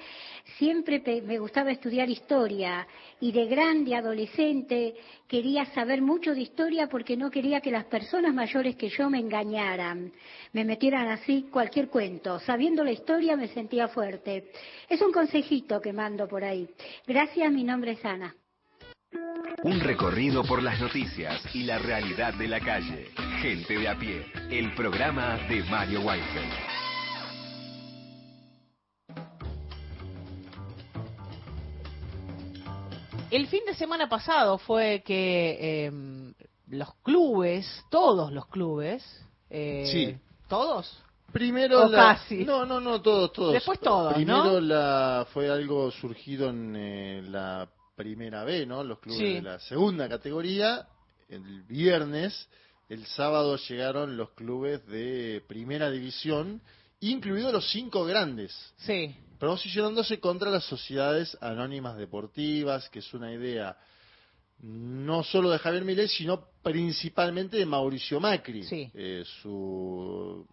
siempre 0.57 1.01
me 1.26 1.39
gustaba 1.39 1.72
estudiar 1.72 2.10
historia 2.10 2.85
y 3.22 3.31
de 3.31 3.45
grande, 3.45 3.95
adolescente, 3.95 4.95
quería 5.30 5.64
saber 5.68 6.01
mucho 6.01 6.34
de 6.34 6.41
historia 6.41 6.89
porque 6.89 7.15
no 7.15 7.31
quería 7.31 7.61
que 7.61 7.72
las 7.72 7.85
personas 7.85 8.34
mayores 8.34 8.76
que 8.76 8.89
yo 8.89 9.10
me 9.10 9.19
engañaran, 9.19 10.11
me 10.51 10.65
metieran 10.65 11.07
así 11.07 11.47
cualquier 11.49 11.88
cuento. 11.88 12.38
Sabiendo 12.41 12.84
la 12.84 12.91
historia 12.91 13.38
me 13.38 13.47
sentía 13.47 13.88
fuerte. 13.88 14.51
Es 14.89 15.01
un 15.01 15.14
consejito 15.14 15.80
que 15.80 15.93
mando 15.93 16.27
por 16.27 16.43
ahí. 16.43 16.68
Gracias, 17.07 17.49
mi 17.49 17.64
nombre 17.64 17.91
es 17.91 18.03
Ana. 18.03 18.35
Un 19.64 19.80
recorrido 19.80 20.44
por 20.44 20.61
las 20.61 20.80
noticias 20.80 21.41
y 21.56 21.64
la 21.64 21.80
realidad 21.80 22.34
de 22.36 22.48
la 22.48 22.60
calle. 22.60 23.10
Gente 23.41 23.77
de 23.77 23.88
a 23.88 23.98
pie. 23.98 24.26
El 24.52 24.73
programa 24.76 25.38
de 25.49 25.64
Mario 25.64 26.02
Weinfeld. 26.02 26.53
El 33.31 33.48
fin 33.48 33.61
de 33.65 33.76
semana 33.76 34.10
pasado 34.10 34.57
fue 34.57 35.03
que 35.06 35.57
eh, 35.88 35.91
los 36.69 36.94
clubes, 37.03 37.84
todos 37.91 38.31
los 38.31 38.48
clubes, 38.48 39.03
eh, 39.49 39.84
Sí. 39.91 40.18
todos, 40.48 41.03
Primero 41.31 41.84
O 41.86 41.88
la- 41.90 41.98
casi. 42.15 42.44
No, 42.44 42.65
no, 42.65 42.80
no, 42.80 43.03
todos, 43.03 43.31
todos. 43.34 43.53
Después 43.53 43.80
todos, 43.80 44.15
Primero 44.15 44.45
¿no? 44.45 44.60
la 44.61 45.27
fue 45.31 45.48
algo 45.48 45.91
surgido 45.91 46.49
en 46.49 46.76
eh, 46.76 47.22
la 47.23 47.69
primera 47.99 48.45
B, 48.45 48.65
¿no? 48.65 48.81
Los 48.81 48.99
clubes 48.99 49.19
Sí. 49.19 49.34
de 49.34 49.41
la 49.41 49.59
segunda 49.59 50.07
categoría. 50.07 50.88
El 51.27 51.63
viernes, 51.63 52.47
el 52.88 53.05
sábado 53.05 53.57
llegaron 53.57 54.15
los 54.15 54.30
clubes 54.31 54.88
de 54.88 55.43
primera 55.49 55.91
división, 55.91 56.61
incluidos 57.01 57.51
los 57.51 57.69
cinco 57.69 58.05
grandes. 58.05 58.55
Sí. 58.77 59.13
Posicionándose 59.38 60.17
contra 60.21 60.49
las 60.49 60.63
sociedades 60.63 61.38
anónimas 61.41 61.97
deportivas, 61.97 62.89
que 62.89 62.99
es 62.99 63.13
una 63.13 63.34
idea 63.34 63.77
no 64.61 65.21
solo 65.23 65.49
de 65.49 65.59
Javier 65.59 65.84
Milei, 65.84 66.07
sino 66.07 66.47
principalmente 66.63 67.57
de 67.57 67.65
Mauricio 67.65 68.19
Macri, 68.21 68.65
eh, 68.93 69.23
su 69.41 70.45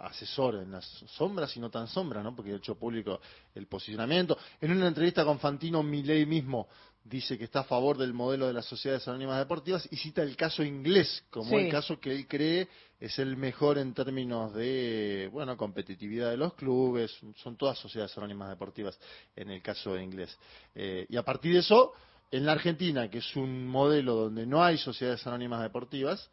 asesor 0.00 0.56
en 0.56 0.72
las 0.72 0.84
sombras 1.16 1.54
y 1.56 1.60
no 1.60 1.70
tan 1.70 1.86
sombras, 1.86 2.24
¿no? 2.24 2.34
porque 2.34 2.52
ha 2.52 2.56
hecho 2.56 2.74
público 2.78 3.20
el 3.54 3.66
posicionamiento. 3.66 4.36
En 4.60 4.72
una 4.72 4.88
entrevista 4.88 5.24
con 5.24 5.38
Fantino, 5.38 5.82
Milei 5.82 6.24
mismo 6.26 6.68
dice 7.04 7.38
que 7.38 7.44
está 7.44 7.60
a 7.60 7.64
favor 7.64 7.96
del 7.96 8.12
modelo 8.12 8.46
de 8.46 8.52
las 8.52 8.66
sociedades 8.66 9.06
anónimas 9.08 9.38
deportivas 9.38 9.88
y 9.90 9.96
cita 9.96 10.22
el 10.22 10.36
caso 10.36 10.62
inglés 10.62 11.24
como 11.30 11.50
Sí. 11.50 11.56
el 11.56 11.70
caso 11.70 11.98
que 11.98 12.12
él 12.14 12.26
cree 12.28 12.68
es 13.00 13.18
el 13.18 13.36
mejor 13.36 13.78
en 13.78 13.94
términos 13.94 14.52
de 14.54 15.28
bueno 15.32 15.56
competitividad 15.56 16.30
de 16.30 16.36
los 16.36 16.54
clubes 16.54 17.10
son 17.36 17.56
todas 17.56 17.78
sociedades 17.78 18.16
anónimas 18.18 18.50
deportivas 18.50 18.98
en 19.34 19.50
el 19.50 19.62
caso 19.62 19.96
inglés 19.98 20.36
Eh, 20.74 21.06
y 21.08 21.16
a 21.16 21.22
partir 21.22 21.54
de 21.54 21.60
eso 21.60 21.92
en 22.30 22.44
la 22.44 22.52
Argentina 22.52 23.08
que 23.08 23.18
es 23.18 23.34
un 23.36 23.66
modelo 23.66 24.14
donde 24.14 24.46
no 24.46 24.62
hay 24.62 24.76
sociedades 24.76 25.26
anónimas 25.26 25.62
deportivas 25.62 26.30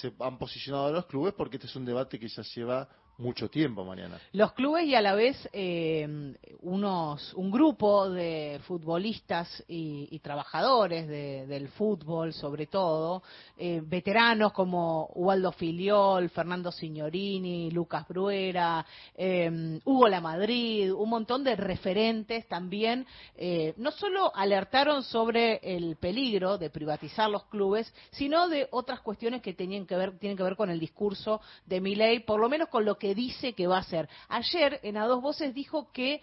se 0.00 0.12
han 0.20 0.38
posicionado 0.38 0.92
los 0.92 1.06
clubes 1.06 1.32
porque 1.34 1.56
este 1.56 1.66
es 1.66 1.74
un 1.74 1.84
debate 1.86 2.18
que 2.18 2.28
ya 2.28 2.42
lleva 2.54 2.88
mucho 3.18 3.48
tiempo 3.48 3.84
Mariana 3.84 4.18
Los 4.32 4.52
clubes 4.52 4.86
y 4.86 4.94
a 4.94 5.00
la 5.00 5.14
vez 5.14 5.48
eh, 5.52 6.34
unos, 6.60 7.34
un 7.34 7.50
grupo 7.50 8.10
de 8.10 8.60
futbolistas 8.66 9.62
y, 9.68 10.18
trabajadores 10.20 11.08
de- 11.08 11.46
del 11.46 11.68
fútbol, 11.68 12.32
sobre 12.32 12.66
todo, 12.66 13.22
eh, 13.58 13.82
veteranos 13.84 14.52
como 14.52 15.10
Ubaldo 15.14 15.50
Filiol, 15.52 16.28
Fernando 16.30 16.70
Signorini, 16.70 17.70
Lucas 17.72 18.06
Bruera, 18.08 18.86
eh, 19.16 19.80
Hugo 19.84 20.08
Lamadrid, 20.08 20.92
un 20.94 21.10
montón 21.10 21.42
de 21.42 21.56
referentes 21.56 22.46
también, 22.46 23.04
eh, 23.36 23.74
no 23.78 23.90
solo 23.90 24.32
alertaron 24.34 25.02
sobre 25.02 25.56
el 25.62 25.96
peligro 25.96 26.56
de 26.56 26.70
privatizar 26.70 27.28
los 27.28 27.44
clubes, 27.46 27.92
sino 28.12 28.48
de 28.48 28.68
otras 28.70 29.00
cuestiones 29.00 29.42
que 29.42 29.54
tenían 29.54 29.86
que 29.86 29.96
ver, 29.96 30.18
tienen 30.18 30.36
que 30.36 30.44
ver 30.44 30.56
con 30.56 30.70
el 30.70 30.78
discurso 30.78 31.40
de 31.66 31.80
Milei, 31.80 32.20
por 32.20 32.38
lo 32.40 32.48
menos 32.48 32.68
con 32.68 32.84
lo 32.84 32.96
que 32.96 33.01
dice 33.14 33.52
que 33.52 33.66
va 33.66 33.76
a 33.76 33.80
hacer. 33.80 34.08
Ayer, 34.28 34.80
en 34.82 34.96
A 34.96 35.06
Dos 35.06 35.20
Voces, 35.20 35.54
dijo 35.54 35.90
que 35.92 36.20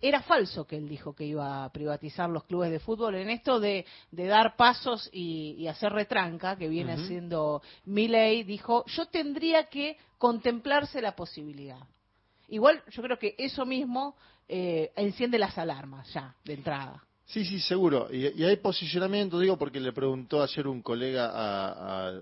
era 0.00 0.20
falso 0.20 0.66
que 0.66 0.76
él 0.76 0.88
dijo 0.88 1.14
que 1.14 1.24
iba 1.24 1.64
a 1.64 1.72
privatizar 1.72 2.28
los 2.28 2.44
clubes 2.44 2.70
de 2.70 2.78
fútbol 2.78 3.14
en 3.14 3.30
esto 3.30 3.58
de, 3.58 3.86
de 4.10 4.26
dar 4.26 4.54
pasos 4.54 5.08
y, 5.12 5.56
y 5.58 5.66
hacer 5.66 5.92
retranca 5.92 6.56
que 6.56 6.68
viene 6.68 6.92
haciendo 6.92 7.62
Milei 7.86 8.42
dijo 8.42 8.84
yo 8.86 9.06
tendría 9.06 9.70
que 9.70 9.96
contemplarse 10.18 11.00
la 11.00 11.16
posibilidad 11.16 11.78
igual 12.48 12.82
yo 12.90 13.02
creo 13.02 13.18
que 13.18 13.34
eso 13.38 13.64
mismo 13.64 14.14
eh, 14.46 14.92
enciende 14.94 15.38
las 15.38 15.56
alarmas 15.56 16.12
ya 16.12 16.34
de 16.44 16.52
entrada 16.52 17.02
Sí, 17.26 17.44
sí, 17.44 17.58
seguro. 17.60 18.08
Y, 18.12 18.40
y 18.40 18.44
hay 18.44 18.56
posicionamiento, 18.56 19.38
digo, 19.40 19.56
porque 19.56 19.80
le 19.80 19.92
preguntó 19.92 20.42
ayer 20.42 20.66
un 20.66 20.82
colega 20.82 21.30
a, 21.30 22.08
a- 22.08 22.20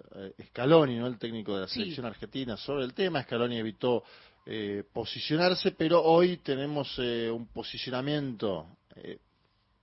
Scaloni, 0.48 0.96
¿no? 0.96 1.06
el 1.08 1.18
técnico 1.18 1.54
de 1.54 1.62
la 1.62 1.68
Sí. 1.68 1.80
selección 1.80 2.06
argentina, 2.06 2.56
sobre 2.56 2.84
el 2.84 2.94
tema. 2.94 3.22
Scaloni 3.22 3.56
evitó 3.58 4.04
eh, 4.46 4.84
posicionarse, 4.92 5.72
pero 5.72 6.02
hoy 6.02 6.38
tenemos 6.38 6.94
eh, 6.98 7.30
un 7.30 7.46
posicionamiento. 7.46 8.66
eh, 8.96 9.18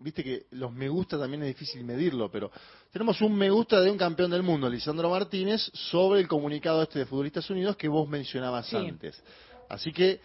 Viste 0.02 0.24
que 0.24 0.46
los 0.52 0.72
me 0.72 0.88
gusta 0.88 1.20
también 1.20 1.44
es 1.44 1.50
difícil 1.50 1.84
medirlo, 1.84 2.32
pero 2.32 2.50
tenemos 2.90 3.20
un 3.20 3.36
me 3.36 3.50
gusta 3.50 3.82
de 3.82 3.92
un 3.92 3.98
campeón 3.98 4.32
del 4.32 4.44
mundo, 4.44 4.70
Lisandro 4.70 5.10
Martínez, 5.10 5.62
sobre 5.74 6.22
el 6.22 6.28
comunicado 6.30 6.82
este 6.84 7.00
de 7.00 7.06
Futbolistas 7.06 7.50
Unidos 7.50 7.76
que 7.76 7.90
vos 7.90 8.08
mencionabas 8.08 8.68
Sí. 8.68 8.78
antes. 8.78 9.22
Así 9.68 9.92
que 9.92 10.22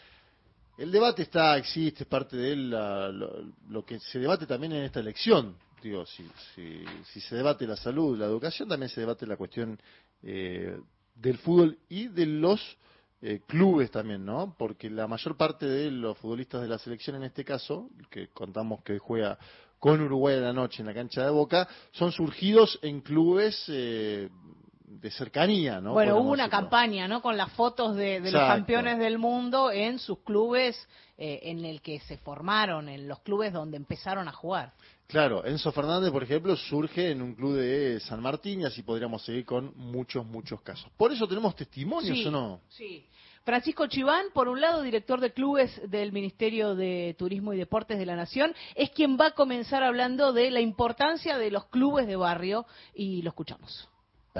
el 0.78 0.90
debate 0.90 1.22
está, 1.22 1.56
existe, 1.56 2.02
es 2.04 2.08
parte 2.08 2.36
de 2.36 2.56
la- 2.56 3.08
lo, 3.10 3.44
lo 3.68 3.84
que 3.84 3.98
se 4.00 4.18
debate 4.18 4.46
también 4.46 4.72
en 4.72 4.84
esta 4.84 5.00
elección. 5.00 5.56
Digo, 5.82 6.06
si, 6.06 6.26
si, 6.54 6.84
si 7.12 7.20
se 7.20 7.36
debate 7.36 7.66
la 7.66 7.76
salud, 7.76 8.18
la 8.18 8.24
educación, 8.26 8.68
también 8.68 8.88
se 8.88 9.00
debate 9.00 9.26
la 9.26 9.36
cuestión 9.36 9.78
eh, 10.22 10.78
del 11.14 11.38
fútbol 11.38 11.78
y 11.88 12.08
de 12.08 12.26
los 12.26 12.60
eh, 13.20 13.40
clubes 13.46 13.90
también, 13.90 14.24
¿no? 14.24 14.54
Porque 14.58 14.88
la 14.90 15.06
mayor 15.06 15.36
parte 15.36 15.66
de 15.66 15.90
los 15.90 16.16
futbolistas 16.18 16.62
de 16.62 16.68
la 16.68 16.78
selección, 16.78 17.16
en 17.16 17.24
este 17.24 17.44
caso, 17.44 17.90
que 18.10 18.28
contamos 18.28 18.82
que 18.82 18.98
juega 18.98 19.38
con 19.78 20.00
Uruguay 20.00 20.36
a 20.36 20.40
la 20.40 20.52
noche 20.54 20.80
en 20.80 20.86
la 20.86 20.94
cancha 20.94 21.22
de 21.24 21.30
Boca, 21.30 21.68
son 21.92 22.10
surgidos 22.10 22.78
en 22.80 23.02
clubes 23.02 23.64
eh, 23.68 24.30
de 24.84 25.10
cercanía, 25.10 25.80
¿no? 25.80 25.92
bueno 25.94 26.18
hubo 26.18 26.30
una 26.30 26.48
campaña 26.48 27.08
no 27.08 27.22
con 27.22 27.36
las 27.36 27.50
fotos 27.52 27.96
de, 27.96 28.20
de 28.20 28.30
los 28.30 28.42
campeones 28.42 28.98
del 28.98 29.18
mundo 29.18 29.72
en 29.72 29.98
sus 29.98 30.18
clubes 30.20 30.76
eh, 31.16 31.40
en 31.44 31.64
el 31.64 31.80
que 31.80 32.00
se 32.00 32.18
formaron 32.18 32.88
en 32.88 33.08
los 33.08 33.20
clubes 33.20 33.52
donde 33.52 33.76
empezaron 33.76 34.28
a 34.28 34.32
jugar 34.32 34.72
Claro, 35.06 35.44
Enzo 35.44 35.70
Fernández, 35.70 36.10
por 36.10 36.22
ejemplo, 36.22 36.56
surge 36.56 37.10
en 37.10 37.20
un 37.20 37.34
club 37.34 37.56
de 37.56 38.00
San 38.00 38.22
Martín 38.22 38.62
y 38.62 38.64
así 38.64 38.82
podríamos 38.82 39.22
seguir 39.22 39.44
con 39.44 39.72
muchos, 39.76 40.24
muchos 40.24 40.60
casos. 40.62 40.90
Por 40.96 41.12
eso 41.12 41.28
tenemos 41.28 41.54
testimonios, 41.54 42.16
Sí, 42.16 42.26
¿o 42.26 42.30
no? 42.30 42.60
Sí. 42.68 43.06
Francisco 43.44 43.86
Chiván, 43.86 44.26
por 44.32 44.48
un 44.48 44.62
lado, 44.62 44.80
director 44.80 45.20
de 45.20 45.32
clubes 45.32 45.78
del 45.90 46.12
Ministerio 46.12 46.74
de 46.74 47.14
Turismo 47.18 47.52
y 47.52 47.58
Deportes 47.58 47.98
de 47.98 48.06
la 48.06 48.16
Nación, 48.16 48.54
es 48.74 48.90
quien 48.90 49.18
va 49.20 49.26
a 49.26 49.30
comenzar 49.32 49.82
hablando 49.82 50.32
de 50.32 50.50
la 50.50 50.60
importancia 50.60 51.36
de 51.36 51.50
los 51.50 51.66
clubes 51.66 52.06
de 52.06 52.16
barrio 52.16 52.64
y 52.94 53.20
lo 53.20 53.28
escuchamos. 53.28 53.88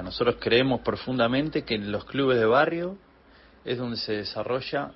Nosotros 0.03 0.39
creemos 0.41 0.81
profundamente 0.81 1.62
que 1.62 1.77
en 1.77 1.93
los 1.93 2.05
clubes 2.05 2.37
de 2.41 2.47
barrio 2.47 2.99
es 3.65 3.79
donde 3.79 3.97
se 3.97 4.15
desarrolla, 4.15 4.91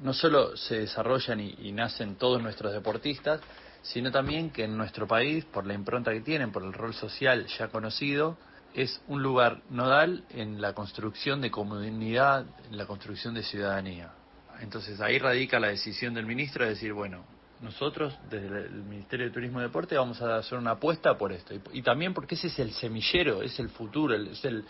no 0.00 0.12
solo 0.12 0.56
se 0.56 0.78
desarrollan 0.78 1.40
y, 1.40 1.72
nacen 1.72 2.14
todos 2.14 2.40
nuestros 2.40 2.72
deportistas, 2.72 3.40
sino 3.82 4.12
también 4.12 4.50
que 4.50 4.62
en 4.62 4.76
nuestro 4.76 5.08
país, 5.08 5.44
por 5.44 5.66
la 5.66 5.74
impronta 5.74 6.12
que 6.12 6.20
tienen, 6.20 6.52
por 6.52 6.62
el 6.62 6.72
rol 6.72 6.94
social 6.94 7.46
ya 7.58 7.66
conocido, 7.66 8.38
es 8.74 9.02
un 9.08 9.24
lugar 9.24 9.60
nodal 9.70 10.22
en 10.30 10.62
la 10.62 10.72
construcción 10.72 11.40
de 11.40 11.50
comunidad, 11.50 12.46
en 12.70 12.78
la 12.78 12.86
construcción 12.86 13.34
de 13.34 13.42
ciudadanía. 13.42 14.12
Entonces 14.60 15.00
ahí 15.00 15.18
radica 15.18 15.58
la 15.58 15.68
decisión 15.68 16.14
del 16.14 16.26
ministro 16.26 16.62
de 16.62 16.70
decir, 16.70 16.92
bueno, 16.92 17.24
nosotros 17.60 18.16
desde 18.30 18.66
el 18.66 18.82
Ministerio 18.84 19.26
de 19.26 19.32
Turismo 19.32 19.60
y 19.60 19.62
Deporte 19.62 19.96
vamos 19.96 20.20
a 20.22 20.36
hacer 20.36 20.58
una 20.58 20.72
apuesta 20.72 21.16
por 21.16 21.32
esto. 21.32 21.54
Y, 21.72 21.82
también 21.82 22.12
porque 22.14 22.34
ese 22.34 22.48
es 22.48 22.58
el 22.58 22.72
semillero, 22.72 23.42
es 23.42 23.58
el 23.58 23.68
futuro, 23.70 24.14
el- 24.14 24.28
es 24.28 24.44
el, 24.44 24.64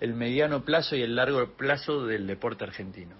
el 0.00 0.14
mediano 0.14 0.64
plazo 0.64 0.96
y 0.96 1.02
el 1.02 1.14
largo 1.16 1.44
plazo 1.56 2.06
del 2.06 2.26
deporte 2.26 2.64
argentino. 2.64 3.14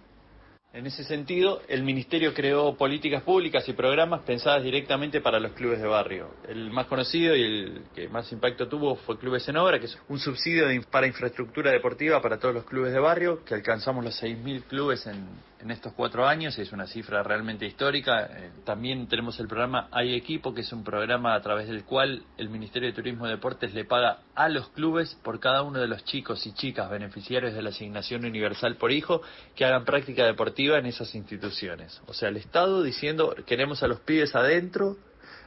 En 0.71 0.87
ese 0.87 1.03
sentido, 1.03 1.63
el 1.67 1.83
Ministerio 1.83 2.35
creó 2.35 2.77
políticas 2.77 3.23
públicas 3.23 3.67
y 3.69 3.73
programas 3.73 4.21
pensadas 4.23 4.63
directamente 4.63 5.23
para 5.23 5.41
los 5.41 5.53
clubes 5.53 5.81
de 5.81 5.87
barrio. 5.89 6.29
El 6.47 6.71
más 6.71 6.87
conocido 6.87 7.35
y 7.35 7.43
el 7.43 7.83
que 7.95 8.09
más 8.11 8.31
impacto 8.33 8.69
tuvo 8.69 8.95
fue 8.97 9.19
Clubes 9.19 9.49
en 9.49 9.57
Obra, 9.57 9.79
que 9.81 9.87
es 9.87 9.99
un 10.09 10.19
subsidio 10.19 10.69
de 10.69 10.79
para 10.83 11.07
infraestructura 11.07 11.71
deportiva 11.71 12.21
para 12.21 12.39
todos 12.39 12.55
los 12.55 12.65
clubes 12.65 12.93
de 12.93 12.99
barrio, 13.01 13.43
que 13.47 13.55
alcanzamos 13.55 14.05
los 14.05 14.15
6.000 14.23 14.63
clubes 14.65 15.07
en, 15.07 15.27
en 15.61 15.71
estos 15.71 15.93
cuatro 15.93 16.27
años, 16.27 16.59
es 16.59 16.73
una 16.73 16.87
cifra 16.87 17.23
realmente 17.23 17.67
histórica. 17.67 18.27
Eh, 18.27 18.51
también 18.65 19.09
tenemos 19.09 19.39
el 19.41 19.49
programa 19.49 19.89
Hay 19.91 20.15
Equipo, 20.15 20.55
que 20.55 20.61
es 20.61 20.73
un 20.73 20.85
programa 20.85 21.35
a 21.35 21.41
través 21.41 21.69
del 21.69 21.85
cual 21.85 22.23
el 22.37 22.49
Ministerio 22.49 22.89
de 22.89 22.95
Turismo 22.95 23.27
y 23.27 23.31
Deportes 23.31 23.75
le 23.75 23.85
paga 23.85 24.21
a 24.35 24.49
los 24.49 24.69
clubes 24.71 25.17
por 25.23 25.41
cada 25.41 25.63
uno 25.63 25.81
de 25.81 25.89
los 25.89 26.05
chicos 26.05 26.47
y 26.47 26.53
chicas 26.53 26.89
beneficiarios 26.91 27.55
de 27.55 27.63
la 27.63 27.71
asignación 27.71 28.25
universal 28.25 28.77
por 28.77 28.93
hijo 28.93 29.23
que 29.57 29.65
hagan 29.65 29.85
práctica 29.85 30.25
deportiva 30.25 30.79
en 30.79 30.87
esas 30.87 31.15
instituciones. 31.15 32.01
O 32.07 32.15
sea, 32.15 32.29
el 32.29 32.37
Estado 32.37 32.83
diciendo 32.83 33.35
queremos 33.47 33.83
a 33.83 33.89
los 33.89 34.01
pibes 34.01 34.35
adentro 34.37 34.97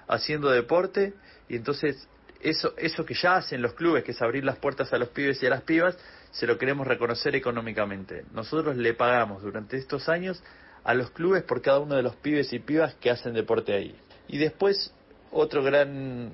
haciendo 0.08 0.50
deporte 0.50 1.14
y 1.48 1.56
entonces 1.56 2.08
eso, 2.42 2.74
eso 2.78 3.06
que 3.06 3.14
ya 3.14 3.36
hacen 3.36 3.62
los 3.62 3.74
clubes, 3.74 4.04
que 4.04 4.12
es 4.12 4.22
abrir 4.22 4.44
las 4.44 4.58
puertas 4.58 4.92
a 4.94 4.98
los 4.98 5.10
pibes 5.10 5.42
y 5.44 5.46
a 5.46 5.52
las 5.52 5.62
pibas, 5.62 5.98
se 6.32 6.48
lo 6.48 6.58
queremos 6.58 6.88
reconocer 6.88 7.36
económicamente. 7.36 8.26
Nosotros 8.34 8.78
le 8.78 8.94
pagamos 8.94 9.44
durante 9.44 9.78
estos 9.78 10.10
años 10.10 10.42
a 10.84 10.94
los 10.94 11.12
clubes 11.12 11.44
por 11.44 11.62
cada 11.62 11.80
uno 11.80 11.96
de 11.96 12.04
los 12.04 12.16
pibes 12.16 12.52
y 12.54 12.60
pibas 12.60 12.96
que 12.96 13.12
hacen 13.12 13.34
deporte 13.34 13.74
ahí. 13.74 13.96
Y 14.28 14.38
después, 14.38 14.94
otro 15.32 15.62
gran, 15.64 16.32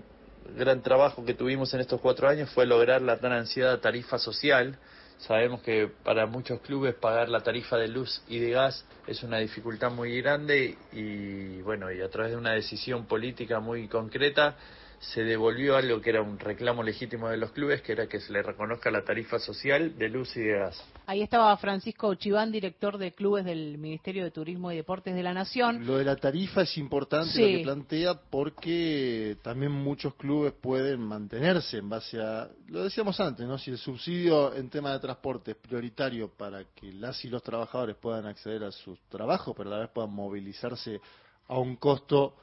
gran 0.56 0.82
trabajo 0.82 1.26
que 1.26 1.34
tuvimos 1.34 1.74
en 1.74 1.82
estos 1.82 2.00
cuatro 2.00 2.30
años 2.30 2.50
fue 2.52 2.66
lograr 2.66 3.02
la 3.02 3.18
tan 3.18 3.32
ansiada 3.32 3.82
tarifa 3.82 4.20
social. 4.20 4.78
Sabemos 5.18 5.64
que 5.64 5.90
para 6.04 6.28
muchos 6.28 6.62
clubes 6.62 6.94
pagar 6.94 7.28
la 7.28 7.42
tarifa 7.42 7.76
de 7.78 7.88
luz 7.88 8.22
y 8.28 8.38
de 8.40 8.52
gas 8.52 8.86
es 9.08 9.24
una 9.24 9.40
dificultad 9.40 9.90
muy 9.90 10.22
grande 10.22 10.78
y 10.92 11.60
bueno, 11.64 11.92
y 11.92 12.02
a 12.02 12.10
través 12.10 12.34
de 12.34 12.38
una 12.38 12.52
decisión 12.52 13.08
política 13.08 13.60
muy 13.60 13.88
concreta 13.88 14.56
se 15.00 15.24
devolvió 15.24 15.76
algo 15.76 16.02
que 16.02 16.10
era 16.10 16.22
un 16.22 16.40
reclamo 16.40 16.82
legítimo 16.82 17.30
de 17.30 17.38
los 17.38 17.52
clubes, 17.52 17.82
que 17.82 17.92
era 17.92 18.08
que 18.08 18.20
se 18.20 18.32
le 18.34 18.42
reconozca 18.42 18.90
la 18.90 19.04
tarifa 19.04 19.38
social 19.40 19.98
de 19.98 20.10
luz 20.10 20.36
y 20.36 20.42
de 20.42 20.58
gas. 20.58 20.84
Ahí 21.06 21.22
estaba 21.22 21.56
Francisco 21.58 22.14
Chiván, 22.16 22.52
director 22.52 22.98
de 22.98 23.12
clubes 23.12 23.46
del 23.46 23.78
Ministerio 23.78 24.24
de 24.24 24.32
Turismo 24.32 24.72
y 24.72 24.76
Deportes 24.76 25.14
de 25.16 25.24
la 25.24 25.34
Nación. 25.34 25.86
Lo 25.86 25.98
de 25.98 26.04
la 26.06 26.16
tarifa 26.16 26.64
es 26.64 26.78
importante 26.78 27.32
Sí. 27.34 27.42
lo 27.42 27.58
que 27.58 27.64
plantea 27.64 28.14
porque 28.30 29.38
también 29.44 29.72
muchos 29.72 30.16
clubes 30.16 30.54
pueden 30.54 31.00
mantenerse 31.02 31.78
en 31.78 31.90
base 31.90 32.20
a, 32.22 32.50
lo 32.68 32.84
decíamos 32.84 33.20
antes, 33.20 33.48
¿no? 33.48 33.58
Si 33.58 33.72
el 33.72 33.78
subsidio 33.78 34.54
en 34.56 34.70
tema 34.70 34.94
de 34.94 35.00
transporte 35.00 35.52
es 35.52 35.58
prioritario 35.58 36.30
para 36.30 36.64
que 36.76 36.92
las 36.92 37.24
y 37.24 37.30
los 37.30 37.44
trabajadores 37.44 37.96
puedan 37.98 38.26
acceder 38.26 38.64
a 38.64 38.72
sus 38.72 39.00
trabajos, 39.10 39.54
pero 39.56 39.70
a 39.70 39.74
la 39.74 39.80
vez 39.80 39.90
puedan 39.94 40.12
movilizarse 40.12 41.00
a 41.48 41.58
un 41.60 41.76
costo 41.78 42.36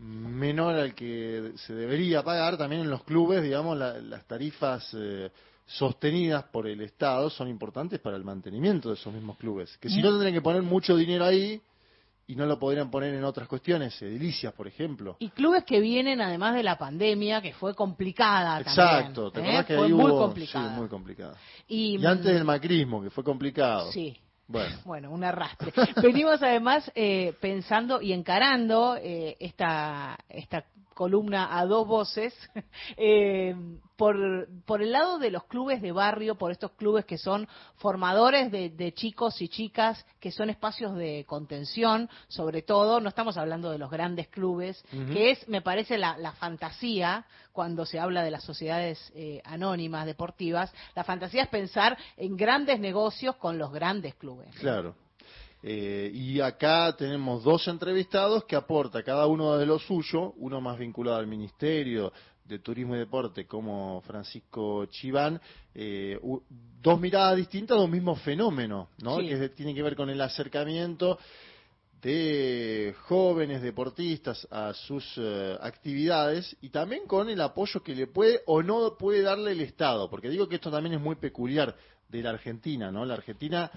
menor 0.00 0.76
al 0.76 0.94
que 0.94 1.52
se 1.56 1.74
debería 1.74 2.22
pagar, 2.22 2.56
también 2.56 2.82
en 2.82 2.90
los 2.90 3.04
clubes, 3.04 3.42
digamos, 3.42 3.76
la- 3.76 3.98
las 3.98 4.24
tarifas 4.26 4.88
eh, 4.94 5.30
sostenidas 5.66 6.44
por 6.44 6.66
el 6.66 6.80
Estado 6.80 7.30
son 7.30 7.48
importantes 7.48 8.00
para 8.00 8.16
el 8.16 8.24
mantenimiento 8.24 8.88
de 8.88 8.94
esos 8.94 9.12
mismos 9.12 9.36
clubes. 9.38 9.76
Que 9.78 9.88
si 9.88 10.00
no 10.02 10.10
tendrían 10.10 10.34
que 10.34 10.40
poner 10.42 10.62
mucho 10.62 10.96
dinero 10.96 11.24
ahí 11.24 11.60
y 12.26 12.34
no 12.34 12.46
lo 12.46 12.58
podrían 12.58 12.90
poner 12.90 13.14
en 13.14 13.24
otras 13.24 13.46
cuestiones, 13.48 14.00
edilicias, 14.02 14.52
por 14.52 14.66
ejemplo. 14.66 15.16
Y 15.18 15.30
clubes 15.30 15.64
que 15.64 15.80
vienen 15.80 16.20
además 16.20 16.54
de 16.54 16.62
la 16.62 16.78
pandemia, 16.78 17.40
que 17.42 17.52
fue 17.52 17.74
complicada 17.74 18.60
Exacto, 18.60 19.30
¿te 19.30 19.40
también. 19.40 19.56
¿eh? 19.56 19.58
acordás 19.58 19.66
que 19.66 19.76
Fue 19.76 19.86
ahí 19.86 19.92
muy 19.92 20.10
hubo- 20.12 20.18
complicada. 20.18 20.68
Sí, 20.74 20.80
muy 20.80 20.88
complicada. 20.88 21.36
Y, 21.68 21.98
Y 21.98 22.06
antes 22.06 22.32
del 22.32 22.44
macrismo, 22.44 23.02
que 23.02 23.10
fue 23.10 23.22
complicado. 23.24 23.90
Sí. 23.92 24.16
Bueno, 24.84 25.10
un 25.10 25.24
arrastre. 25.24 25.72
Venimos 26.02 26.42
además 26.42 26.90
eh, 26.94 27.34
pensando 27.40 28.02
y 28.02 28.12
encarando 28.12 28.96
eh, 28.96 29.36
esta, 29.38 30.18
esta 30.28 30.64
columna 31.00 31.58
a 31.58 31.64
dos 31.64 31.88
voces 31.88 32.34
eh, 32.98 33.56
por, 33.96 34.46
por 34.66 34.82
el 34.82 34.92
lado 34.92 35.18
de 35.18 35.30
los 35.30 35.44
clubes 35.44 35.80
de 35.80 35.92
barrio, 35.92 36.34
por 36.34 36.50
estos 36.50 36.72
clubes 36.72 37.06
que 37.06 37.16
son 37.16 37.48
formadores 37.76 38.52
de, 38.52 38.68
de 38.68 38.92
chicos 38.92 39.40
y 39.40 39.48
chicas, 39.48 40.04
que 40.20 40.30
son 40.30 40.50
espacios 40.50 40.94
de 40.96 41.24
contención, 41.26 42.10
sobre 42.28 42.60
todo, 42.60 43.00
no 43.00 43.08
estamos 43.08 43.38
hablando 43.38 43.70
de 43.70 43.78
los 43.78 43.90
grandes 43.90 44.28
clubes, 44.28 44.84
que 45.10 45.30
es, 45.30 45.48
me 45.48 45.62
parece, 45.62 45.96
la, 45.96 46.18
la 46.18 46.32
fantasía 46.32 47.24
cuando 47.52 47.86
se 47.86 47.98
habla 47.98 48.22
de 48.22 48.32
las 48.32 48.44
sociedades 48.44 49.10
eh, 49.14 49.40
anónimas 49.46 50.04
deportivas, 50.04 50.70
la 50.94 51.04
fantasía 51.04 51.44
es 51.44 51.48
pensar 51.48 51.96
en 52.18 52.36
grandes 52.36 52.78
negocios 52.78 53.36
con 53.36 53.56
los 53.56 53.72
grandes 53.72 54.16
clubes. 54.16 54.54
claro. 54.56 54.94
Eh, 55.62 56.10
y 56.14 56.40
acá 56.40 56.94
tenemos 56.96 57.44
dos 57.44 57.68
entrevistados 57.68 58.44
que 58.44 58.56
aporta 58.56 59.02
cada 59.02 59.26
uno 59.26 59.56
de 59.58 59.66
lo 59.66 59.78
suyo, 59.78 60.32
uno 60.38 60.60
más 60.60 60.78
vinculado 60.78 61.18
al 61.18 61.26
Ministerio 61.26 62.12
de 62.44 62.58
Turismo 62.58 62.96
y 62.96 62.98
Deporte 62.98 63.46
como 63.46 64.00
Francisco 64.00 64.86
Chiván, 64.86 65.40
eh, 65.74 66.18
dos 66.82 67.00
miradas 67.00 67.36
distintas 67.36 67.78
de 67.78 67.84
un 67.84 67.90
mismo 67.90 68.16
fenómeno, 68.16 68.88
¿no? 69.02 69.20
Sí. 69.20 69.28
que 69.28 69.48
tiene 69.50 69.74
que 69.74 69.82
ver 69.82 69.94
con 69.94 70.10
el 70.10 70.20
acercamiento 70.20 71.18
de 72.02 72.94
jóvenes 73.02 73.60
deportistas 73.60 74.48
a 74.50 74.72
sus 74.72 75.04
eh, 75.18 75.56
actividades 75.60 76.56
y 76.62 76.70
también 76.70 77.06
con 77.06 77.28
el 77.28 77.40
apoyo 77.40 77.82
que 77.82 77.94
le 77.94 78.06
puede 78.06 78.40
o 78.46 78.62
no 78.62 78.96
puede 78.98 79.20
darle 79.22 79.52
el 79.52 79.60
Estado, 79.60 80.08
porque 80.08 80.30
digo 80.30 80.48
que 80.48 80.56
esto 80.56 80.70
también 80.70 80.94
es 80.94 81.00
muy 81.00 81.16
peculiar 81.16 81.76
de 82.08 82.22
la 82.22 82.30
Argentina, 82.30 82.90
¿no? 82.90 83.04
La 83.04 83.14
Argentina 83.14 83.70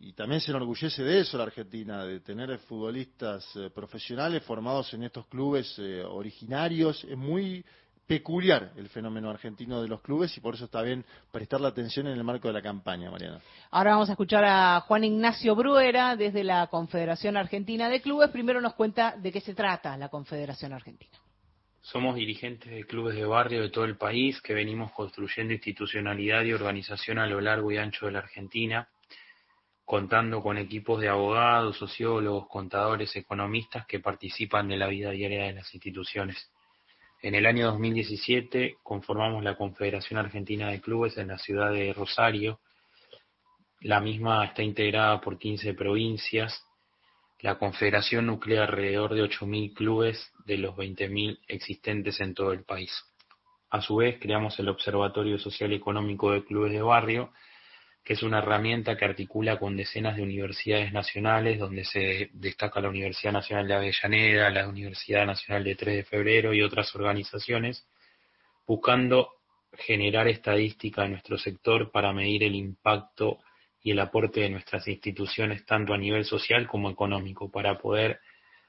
y 0.00 0.12
también 0.12 0.40
se 0.40 0.50
enorgullece 0.50 1.02
de 1.02 1.20
eso 1.20 1.36
la 1.36 1.44
Argentina, 1.44 2.04
de 2.04 2.20
tener 2.20 2.56
futbolistas 2.60 3.44
eh, 3.56 3.70
profesionales 3.70 4.42
formados 4.44 4.92
en 4.94 5.02
estos 5.02 5.26
clubes 5.26 5.74
eh, 5.78 6.02
originarios. 6.04 7.04
Es 7.04 7.16
muy 7.16 7.64
peculiar 8.06 8.72
el 8.76 8.88
fenómeno 8.88 9.28
argentino 9.28 9.82
de 9.82 9.88
los 9.88 10.00
clubes 10.00 10.34
y 10.36 10.40
por 10.40 10.54
eso 10.54 10.64
está 10.64 10.80
bien 10.82 11.04
prestarle 11.30 11.68
atención 11.68 12.06
en 12.06 12.14
el 12.14 12.24
marco 12.24 12.48
de 12.48 12.54
la 12.54 12.62
campaña, 12.62 13.10
Mariana. 13.10 13.40
Ahora 13.70 13.92
vamos 13.92 14.08
a 14.08 14.12
escuchar 14.12 14.44
a 14.44 14.80
Juan 14.80 15.04
Ignacio 15.04 15.54
Bruera 15.54 16.16
desde 16.16 16.42
la 16.42 16.68
Confederación 16.68 17.36
Argentina 17.36 17.90
de 17.90 18.00
Clubes. 18.00 18.30
Primero 18.30 18.60
nos 18.60 18.74
cuenta 18.74 19.14
de 19.16 19.30
qué 19.30 19.40
se 19.40 19.54
trata 19.54 19.96
la 19.98 20.08
Confederación 20.08 20.72
Argentina. 20.72 21.12
Somos 21.82 22.16
dirigentes 22.16 22.70
de 22.70 22.84
clubes 22.84 23.14
de 23.14 23.24
barrio 23.24 23.62
de 23.62 23.70
todo 23.70 23.84
el 23.84 23.96
país 23.96 24.40
que 24.40 24.54
venimos 24.54 24.92
construyendo 24.92 25.52
institucionalidad 25.52 26.42
y 26.44 26.52
organización 26.52 27.18
a 27.18 27.26
lo 27.26 27.40
largo 27.40 27.70
y 27.72 27.78
ancho 27.78 28.06
de 28.06 28.12
la 28.12 28.18
Argentina, 28.20 28.88
contando 29.88 30.42
con 30.42 30.58
equipos 30.58 31.00
de 31.00 31.08
abogados, 31.08 31.78
sociólogos, 31.78 32.46
contadores, 32.48 33.16
economistas 33.16 33.86
que 33.86 34.00
participan 34.00 34.68
de 34.68 34.76
la 34.76 34.86
vida 34.86 35.12
diaria 35.12 35.44
de 35.44 35.54
las 35.54 35.72
instituciones. 35.72 36.52
En 37.22 37.34
el 37.34 37.46
año 37.46 37.68
2017 37.68 38.76
conformamos 38.82 39.42
la 39.42 39.56
Confederación 39.56 40.18
Argentina 40.20 40.68
de 40.68 40.82
Clubes 40.82 41.16
en 41.16 41.28
la 41.28 41.38
ciudad 41.38 41.72
de 41.72 41.94
Rosario. 41.94 42.60
La 43.80 43.98
misma 43.98 44.44
está 44.44 44.62
integrada 44.62 45.22
por 45.22 45.38
15 45.38 45.72
provincias. 45.72 46.62
La 47.40 47.58
Confederación 47.58 48.26
nuclea 48.26 48.64
alrededor 48.64 49.14
de 49.14 49.22
8.000 49.22 49.72
clubes 49.72 50.34
de 50.44 50.58
los 50.58 50.76
20.000 50.76 51.38
existentes 51.48 52.20
en 52.20 52.34
todo 52.34 52.52
el 52.52 52.62
país. 52.64 52.92
A 53.70 53.80
su 53.80 53.96
vez, 53.96 54.18
creamos 54.20 54.58
el 54.58 54.68
Observatorio 54.68 55.38
Social 55.38 55.72
Económico 55.72 56.30
de 56.30 56.44
Clubes 56.44 56.72
de 56.72 56.82
Barrio, 56.82 57.32
que 58.04 58.14
es 58.14 58.22
una 58.22 58.38
herramienta 58.38 58.96
que 58.96 59.04
articula 59.04 59.58
con 59.58 59.76
decenas 59.76 60.16
de 60.16 60.22
universidades 60.22 60.92
nacionales, 60.92 61.58
donde 61.58 61.84
se 61.84 62.30
destaca 62.32 62.80
la 62.80 62.88
Universidad 62.88 63.32
Nacional 63.32 63.68
de 63.68 63.74
Avellaneda, 63.74 64.50
la 64.50 64.68
Universidad 64.68 65.26
Nacional 65.26 65.64
de 65.64 65.74
3 65.74 65.96
de 65.96 66.04
Febrero 66.04 66.54
y 66.54 66.62
otras 66.62 66.94
organizaciones, 66.94 67.86
buscando 68.66 69.30
generar 69.72 70.28
estadística 70.28 71.04
en 71.04 71.12
nuestro 71.12 71.36
sector 71.36 71.90
para 71.90 72.12
medir 72.12 72.44
el 72.44 72.54
impacto 72.54 73.40
y 73.82 73.92
el 73.92 74.00
aporte 74.00 74.40
de 74.40 74.50
nuestras 74.50 74.88
instituciones 74.88 75.64
tanto 75.66 75.92
a 75.92 75.98
nivel 75.98 76.24
social 76.24 76.66
como 76.66 76.90
económico, 76.90 77.50
para 77.50 77.78
poder 77.78 78.20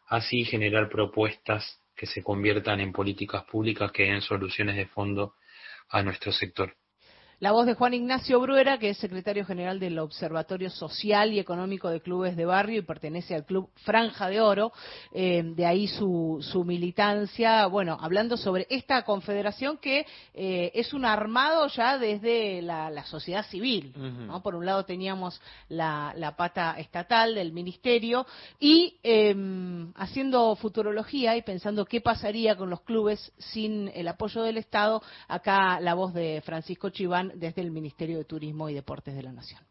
así 0.07 0.43
generar 0.45 0.89
propuestas 0.89 1.81
que 1.95 2.05
se 2.05 2.23
conviertan 2.23 2.79
en 2.79 2.91
políticas 2.91 3.43
públicas 3.43 3.91
que 3.91 4.03
den 4.03 4.21
soluciones 4.21 4.75
de 4.75 4.85
fondo 4.85 5.35
a 5.89 6.01
nuestro 6.03 6.31
sector. 6.31 6.78
La 7.41 7.53
voz 7.53 7.65
de 7.65 7.73
Juan 7.73 7.93
Ignacio 7.93 8.37
Bruera, 8.41 8.79
que 8.79 8.89
es 8.89 8.97
secretario 8.97 9.45
general 9.45 9.79
del 9.79 9.97
Observatorio 9.97 10.69
Social 10.69 11.31
y 11.31 11.39
Económico 11.39 11.89
de 11.89 12.01
Clubes 12.01 12.35
de 12.35 12.43
Barrio 12.43 12.79
y 12.79 12.81
pertenece 12.81 13.33
al 13.33 13.45
Club 13.45 13.69
Franja 13.85 14.27
de 14.27 14.41
Oro, 14.41 14.73
eh, 15.13 15.43
de 15.55 15.65
ahí 15.65 15.87
su, 15.87 16.39
su 16.41 16.65
militancia, 16.65 17.65
bueno, 17.67 17.97
hablando 18.01 18.35
sobre 18.35 18.67
esta 18.69 19.03
confederación 19.05 19.77
que 19.77 20.05
eh, 20.33 20.71
es 20.73 20.93
un 20.93 21.05
armado 21.05 21.65
ya 21.67 21.97
desde 21.97 22.61
la, 22.61 22.89
la 22.89 23.05
sociedad 23.05 23.45
civil. 23.45 23.93
¿no? 23.95 24.43
Por 24.43 24.55
un 24.55 24.65
lado 24.65 24.83
teníamos 24.83 25.39
la, 25.69 26.11
la 26.17 26.35
pata 26.35 26.75
estatal 26.77 27.35
del 27.35 27.53
ministerio 27.53 28.25
y 28.59 28.97
eh, 29.01 29.33
haciendo 29.95 30.57
futurología 30.57 31.37
y 31.37 31.41
pensando 31.43 31.85
qué 31.85 32.01
pasaría 32.01 32.57
con 32.57 32.69
los 32.69 32.81
clubes 32.81 33.31
sin 33.37 33.89
el 33.95 34.09
apoyo 34.09 34.43
del 34.43 34.57
Estado, 34.57 35.01
acá 35.29 35.79
la 35.79 35.93
voz 35.93 36.13
de 36.13 36.41
Francisco 36.43 36.89
Chiván 36.89 37.28
desde 37.35 37.61
el 37.61 37.71
Ministerio 37.71 38.17
de 38.17 38.25
Turismo 38.25 38.69
y 38.69 38.73
Deportes 38.73 39.15
de 39.15 39.23
la 39.23 39.31
Nación. 39.31 39.61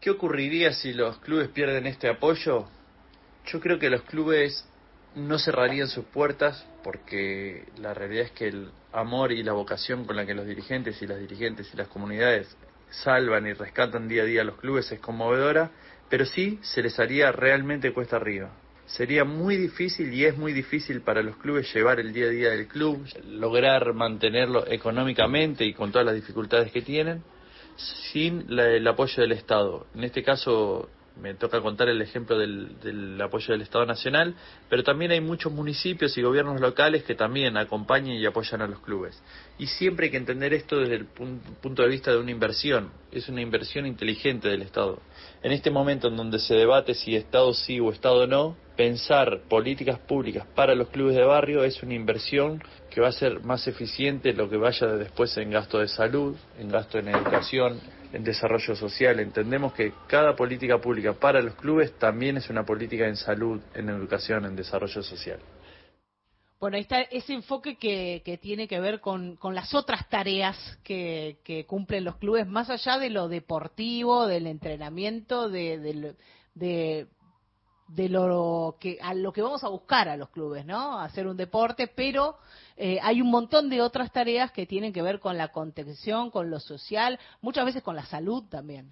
¿Qué 0.00 0.10
ocurriría 0.10 0.72
si 0.72 0.92
los 0.92 1.18
clubes 1.18 1.48
pierden 1.48 1.86
este 1.86 2.08
apoyo? 2.08 2.66
Yo 3.46 3.60
creo 3.60 3.78
que 3.78 3.88
los 3.88 4.02
clubes 4.02 4.68
no 5.14 5.38
cerrarían 5.38 5.88
sus 5.88 6.04
puertas 6.06 6.66
porque 6.82 7.66
la 7.76 7.94
realidad 7.94 8.24
es 8.24 8.32
que 8.32 8.48
el 8.48 8.70
amor 8.92 9.32
y 9.32 9.42
la 9.42 9.52
vocación 9.52 10.04
con 10.04 10.16
la 10.16 10.26
que 10.26 10.34
los 10.34 10.46
dirigentes 10.46 11.00
y 11.02 11.06
las 11.06 11.18
dirigentes 11.18 11.72
y 11.72 11.76
las 11.76 11.88
comunidades 11.88 12.56
salvan 12.90 13.46
y 13.46 13.52
rescatan 13.52 14.08
día 14.08 14.22
a 14.22 14.26
día 14.26 14.42
a 14.42 14.44
los 14.44 14.56
clubes 14.58 14.90
es 14.92 15.00
conmovedora, 15.00 15.70
pero 16.08 16.26
sí 16.26 16.58
se 16.62 16.82
les 16.82 16.98
haría 16.98 17.32
realmente 17.32 17.92
cuesta 17.92 18.16
arriba. 18.16 18.50
Sería 18.86 19.24
muy 19.24 19.56
difícil 19.56 20.12
y 20.12 20.24
es 20.24 20.36
muy 20.36 20.52
difícil 20.52 21.00
para 21.00 21.22
los 21.22 21.36
clubes 21.36 21.72
llevar 21.72 21.98
el 22.00 22.12
día 22.12 22.26
a 22.26 22.30
día 22.30 22.50
del 22.50 22.66
club, 22.66 23.06
lograr 23.26 23.94
mantenerlo 23.94 24.66
económicamente 24.66 25.64
y 25.64 25.72
con 25.72 25.90
todas 25.92 26.04
las 26.06 26.14
dificultades 26.14 26.70
que 26.72 26.82
tienen, 26.82 27.22
sin 28.12 28.44
la- 28.54 28.68
el 28.68 28.86
apoyo 28.86 29.22
del 29.22 29.32
Estado. 29.32 29.86
En 29.94 30.04
este 30.04 30.22
caso 30.22 30.90
me 31.20 31.34
toca 31.34 31.60
contar 31.60 31.88
el 31.88 32.00
ejemplo 32.00 32.38
del, 32.38 32.80
del 32.80 33.20
apoyo 33.20 33.52
del 33.52 33.62
Estado 33.62 33.84
Nacional, 33.86 34.34
pero 34.68 34.82
también 34.82 35.10
hay 35.10 35.20
muchos 35.20 35.52
municipios 35.52 36.16
y 36.16 36.22
gobiernos 36.22 36.60
locales 36.60 37.04
que 37.04 37.14
también 37.14 37.56
acompañan 37.56 38.16
y 38.16 38.24
apoyan 38.26 38.62
a 38.62 38.66
los 38.66 38.80
clubes. 38.80 39.20
Y 39.58 39.66
siempre 39.66 40.06
hay 40.06 40.10
que 40.10 40.16
entender 40.16 40.52
esto 40.54 40.78
desde 40.78 40.94
el 40.96 41.06
pun- 41.08 41.40
punto 41.60 41.82
de 41.82 41.88
vista 41.88 42.10
de 42.10 42.18
una 42.18 42.30
inversión. 42.30 42.90
Es 43.10 43.28
una 43.28 43.42
inversión 43.42 43.86
inteligente 43.86 44.48
del 44.48 44.62
Estado. 44.62 45.00
En 45.42 45.52
este 45.52 45.70
momento 45.70 46.08
en 46.08 46.16
donde 46.16 46.38
se 46.38 46.54
debate 46.54 46.94
si 46.94 47.14
Estado 47.14 47.52
sí 47.54 47.78
o 47.78 47.90
Estado 47.92 48.26
no, 48.26 48.56
pensar 48.76 49.42
políticas 49.48 49.98
públicas 49.98 50.46
para 50.54 50.74
los 50.74 50.88
clubes 50.88 51.14
de 51.14 51.22
barrio 51.24 51.62
es 51.62 51.82
una 51.82 51.92
inversión 51.94 52.62
que 52.90 53.02
va 53.02 53.08
a 53.08 53.12
ser 53.12 53.44
más 53.44 53.66
eficiente 53.68 54.32
lo 54.32 54.48
que 54.48 54.56
vaya 54.56 54.86
después 54.88 55.36
en 55.36 55.50
gasto 55.50 55.78
de 55.78 55.88
salud, 55.88 56.34
en 56.58 56.68
gasto 56.68 56.98
en 56.98 57.08
educación, 57.08 57.78
en 58.12 58.24
desarrollo 58.24 58.76
social. 58.76 59.20
Entendemos 59.20 59.72
que 59.72 59.92
cada 60.06 60.34
política 60.36 60.78
pública 60.78 61.12
para 61.12 61.40
los 61.40 61.54
clubes 61.54 61.92
también 61.98 62.36
es 62.36 62.48
una 62.50 62.64
política 62.64 63.06
en 63.06 63.16
salud, 63.16 63.60
en 63.74 63.88
educación, 63.88 64.44
en 64.44 64.56
desarrollo 64.56 65.02
social. 65.02 65.40
Bueno, 66.60 66.76
ahí 66.76 66.82
está 66.82 67.00
ese 67.00 67.34
enfoque 67.34 67.76
que, 67.76 68.38
tiene 68.40 68.68
que 68.68 68.78
ver 68.78 69.00
con, 69.00 69.36
las 69.52 69.74
otras 69.74 70.08
tareas 70.08 70.56
que, 70.84 71.64
cumplen 71.66 72.04
los 72.04 72.16
clubes, 72.16 72.46
más 72.46 72.70
allá 72.70 72.98
de 72.98 73.10
lo 73.10 73.28
deportivo, 73.28 74.26
del 74.26 74.46
entrenamiento, 74.46 75.48
de 75.48 77.08
de 77.88 78.08
lo 78.08 78.76
que 78.80 78.98
a 79.02 79.14
lo 79.14 79.32
que 79.32 79.42
vamos 79.42 79.64
a 79.64 79.68
buscar 79.68 80.08
a 80.08 80.16
los 80.16 80.30
clubes, 80.30 80.64
¿no? 80.64 80.98
Hacer 80.98 81.26
un 81.26 81.36
deporte, 81.36 81.88
pero 81.88 82.38
eh, 82.76 82.98
hay 83.02 83.20
un 83.20 83.30
montón 83.30 83.68
de 83.68 83.82
otras 83.82 84.12
tareas 84.12 84.52
que 84.52 84.66
tienen 84.66 84.92
que 84.92 85.02
ver 85.02 85.20
con 85.20 85.36
la 85.36 85.48
contención, 85.48 86.30
con 86.30 86.50
lo 86.50 86.60
social, 86.60 87.18
muchas 87.40 87.64
veces 87.64 87.82
con 87.82 87.96
la 87.96 88.06
salud 88.06 88.44
también. 88.48 88.90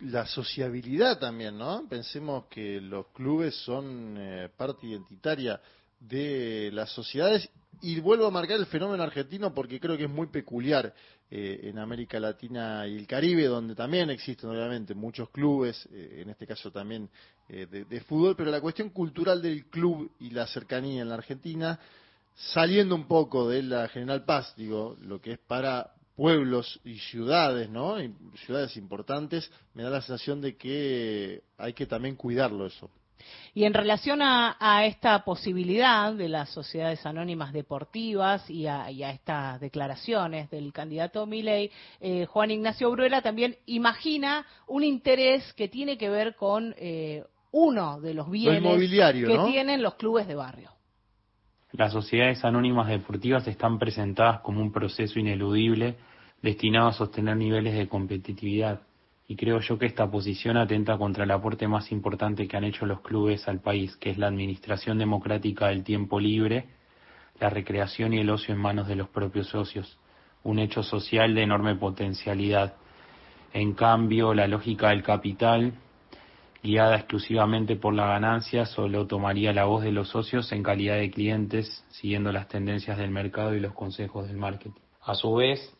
La 0.00 0.26
sociabilidad 0.26 1.18
también, 1.18 1.58
¿no? 1.58 1.86
Pensemos 1.88 2.46
que 2.46 2.80
los 2.80 3.08
clubes 3.08 3.54
son 3.54 4.16
eh, 4.18 4.48
parte 4.56 4.86
identitaria 4.86 5.60
de 6.00 6.70
las 6.72 6.90
sociedades 6.90 7.48
y 7.82 8.00
vuelvo 8.00 8.26
a 8.26 8.30
marcar 8.30 8.58
el 8.58 8.66
fenómeno 8.66 9.02
argentino 9.02 9.54
porque 9.54 9.80
creo 9.80 9.96
que 9.96 10.04
es 10.04 10.10
muy 10.10 10.26
peculiar 10.26 10.92
eh, 11.30 11.60
en 11.64 11.78
América 11.78 12.18
Latina 12.20 12.86
y 12.86 12.96
el 12.96 13.06
Caribe, 13.06 13.44
donde 13.44 13.74
también 13.74 14.10
existen 14.10 14.50
obviamente 14.50 14.94
muchos 14.94 15.30
clubes, 15.30 15.88
eh, 15.92 16.22
en 16.22 16.30
este 16.30 16.46
caso 16.46 16.70
también 16.70 17.08
eh, 17.48 17.66
de, 17.70 17.84
de, 17.84 18.00
fútbol, 18.00 18.34
pero 18.36 18.50
la 18.50 18.60
cuestión 18.60 18.90
cultural 18.90 19.40
del 19.40 19.66
club 19.66 20.10
y 20.20 20.30
la 20.30 20.46
cercanía 20.46 21.02
en 21.02 21.08
la 21.08 21.14
Argentina, 21.14 21.78
saliendo 22.34 22.94
un 22.94 23.06
poco 23.06 23.48
de 23.48 23.62
la 23.62 23.88
General 23.88 24.24
Paz, 24.24 24.52
digo, 24.56 24.96
lo 25.02 25.20
que 25.20 25.32
es 25.32 25.38
para 25.38 25.92
pueblos 26.16 26.80
y 26.84 26.98
ciudades, 26.98 27.70
¿no? 27.70 27.98
Y 28.02 28.14
ciudades 28.44 28.76
importantes, 28.76 29.50
me 29.72 29.82
da 29.82 29.90
la 29.90 30.02
sensación 30.02 30.40
de 30.42 30.56
que 30.56 31.42
hay 31.56 31.72
que 31.72 31.86
también 31.86 32.16
cuidarlo 32.16 32.66
eso. 32.66 32.90
Y 33.54 33.64
en 33.64 33.74
relación 33.74 34.22
a, 34.22 34.56
a, 34.60 34.84
esta 34.84 35.24
posibilidad 35.24 36.12
de 36.12 36.28
las 36.28 36.50
sociedades 36.50 37.04
anónimas 37.04 37.52
deportivas 37.52 38.48
y 38.48 38.66
a, 38.66 38.90
y 38.90 39.02
a 39.02 39.10
estas 39.10 39.60
declaraciones 39.60 40.50
del 40.50 40.72
candidato 40.72 41.26
Milei, 41.26 41.70
eh, 42.00 42.26
Juan 42.26 42.50
Ignacio 42.50 42.90
Bruera 42.90 43.22
también 43.22 43.56
imagina 43.66 44.46
un 44.66 44.84
interés 44.84 45.52
que 45.54 45.68
tiene 45.68 45.98
que 45.98 46.08
ver 46.08 46.36
con 46.36 46.74
eh, 46.78 47.24
uno 47.52 48.00
de 48.00 48.14
los 48.14 48.30
bienes 48.30 48.62
que 48.62 49.34
¿no? 49.34 49.46
tienen 49.46 49.82
los 49.82 49.94
clubes 49.94 50.28
de 50.28 50.34
barrio. 50.36 50.70
Las 51.72 51.92
sociedades 51.92 52.44
anónimas 52.44 52.88
deportivas 52.88 53.46
están 53.46 53.78
presentadas 53.78 54.40
como 54.40 54.60
un 54.60 54.72
proceso 54.72 55.18
ineludible 55.18 55.96
destinado 56.42 56.88
a 56.88 56.92
sostener 56.92 57.36
niveles 57.36 57.74
de 57.74 57.88
competitividad 57.88 58.80
y 59.30 59.36
creo 59.36 59.60
yo 59.60 59.78
que 59.78 59.86
esta 59.86 60.10
posición 60.10 60.56
atenta 60.56 60.98
contra 60.98 61.22
el 61.22 61.30
aporte 61.30 61.68
más 61.68 61.92
importante 61.92 62.48
que 62.48 62.56
han 62.56 62.64
hecho 62.64 62.84
los 62.84 63.00
clubes 63.00 63.46
al 63.46 63.60
país, 63.60 63.96
que 63.96 64.10
es 64.10 64.18
la 64.18 64.26
administración 64.26 64.98
democrática 64.98 65.68
del 65.68 65.84
tiempo 65.84 66.18
libre, 66.18 66.66
la 67.38 67.48
recreación 67.48 68.12
y 68.12 68.18
el 68.18 68.28
ocio 68.28 68.52
en 68.52 68.60
manos 68.60 68.88
de 68.88 68.96
los 68.96 69.08
propios 69.08 69.46
socios, 69.46 70.00
un 70.42 70.58
hecho 70.58 70.82
social 70.82 71.32
de 71.32 71.44
enorme 71.44 71.76
potencialidad. 71.76 72.74
En 73.52 73.74
cambio, 73.74 74.34
la 74.34 74.48
lógica 74.48 74.88
del 74.88 75.04
capital, 75.04 75.74
guiada 76.60 76.96
exclusivamente 76.96 77.76
por 77.76 77.94
la 77.94 78.08
ganancia, 78.08 78.66
solo 78.66 79.06
tomaría 79.06 79.52
la 79.52 79.66
voz 79.66 79.84
de 79.84 79.92
los 79.92 80.08
socios 80.08 80.50
en 80.50 80.64
calidad 80.64 80.96
de 80.96 81.12
clientes, 81.12 81.84
siguiendo 81.90 82.32
las 82.32 82.48
tendencias 82.48 82.98
del 82.98 83.12
mercado 83.12 83.54
y 83.54 83.60
los 83.60 83.74
consejos 83.74 84.26
del 84.26 84.38
marketing. 84.38 84.80
A 85.02 85.14
su 85.14 85.32
vez, 85.36 85.72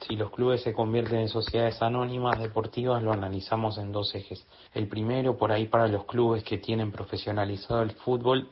si 0.00 0.16
los 0.16 0.30
clubes 0.30 0.62
se 0.62 0.72
convierten 0.72 1.20
en 1.20 1.28
sociedades 1.28 1.80
anónimas 1.80 2.38
deportivas, 2.38 3.02
lo 3.02 3.12
analizamos 3.12 3.78
en 3.78 3.92
dos 3.92 4.14
ejes. 4.14 4.46
El 4.72 4.88
primero, 4.88 5.36
por 5.36 5.52
ahí 5.52 5.66
para 5.66 5.88
los 5.88 6.04
clubes 6.04 6.44
que 6.44 6.58
tienen 6.58 6.92
profesionalizado 6.92 7.82
el 7.82 7.92
fútbol, 7.92 8.48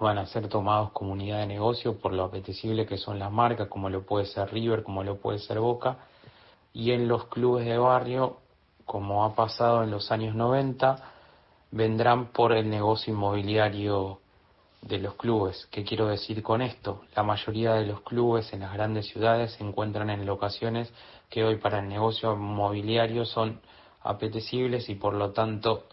van 0.00 0.18
a 0.18 0.26
ser 0.26 0.48
tomados 0.48 0.92
como 0.92 1.12
unidad 1.12 1.40
de 1.40 1.46
negocio 1.46 1.98
por 1.98 2.12
lo 2.12 2.24
apetecible 2.24 2.86
que 2.86 2.96
son 2.96 3.18
las 3.18 3.32
marcas, 3.32 3.68
como 3.68 3.90
lo 3.90 4.02
puede 4.02 4.26
ser 4.26 4.52
River, 4.52 4.82
como 4.82 5.02
lo 5.02 5.16
puede 5.16 5.38
ser 5.38 5.58
Boca. 5.58 5.98
Y 6.72 6.92
en 6.92 7.08
los 7.08 7.26
clubes 7.26 7.66
de 7.66 7.76
barrio, 7.76 8.38
como 8.86 9.24
ha 9.24 9.34
pasado 9.34 9.82
en 9.82 9.90
los 9.90 10.12
años 10.12 10.34
90, 10.34 10.96
vendrán 11.72 12.26
por 12.32 12.52
el 12.52 12.70
negocio 12.70 13.12
inmobiliario 13.12 14.20
de 14.82 14.98
los 14.98 15.14
clubes. 15.14 15.66
¿Qué 15.70 15.84
quiero 15.84 16.08
decir 16.08 16.42
con 16.42 16.62
esto? 16.62 17.02
La 17.14 17.22
mayoría 17.22 17.74
de 17.74 17.86
los 17.86 18.00
clubes 18.02 18.52
en 18.52 18.60
las 18.60 18.72
grandes 18.72 19.06
ciudades 19.08 19.52
se 19.52 19.64
encuentran 19.64 20.10
en 20.10 20.26
locaciones 20.26 20.92
que 21.28 21.44
hoy 21.44 21.56
para 21.56 21.80
el 21.80 21.88
negocio 21.88 22.32
inmobiliario 22.32 23.24
son 23.24 23.60
apetecibles 24.02 24.88
y 24.88 24.94
por 24.94 25.14
lo 25.14 25.32
tanto 25.32 25.84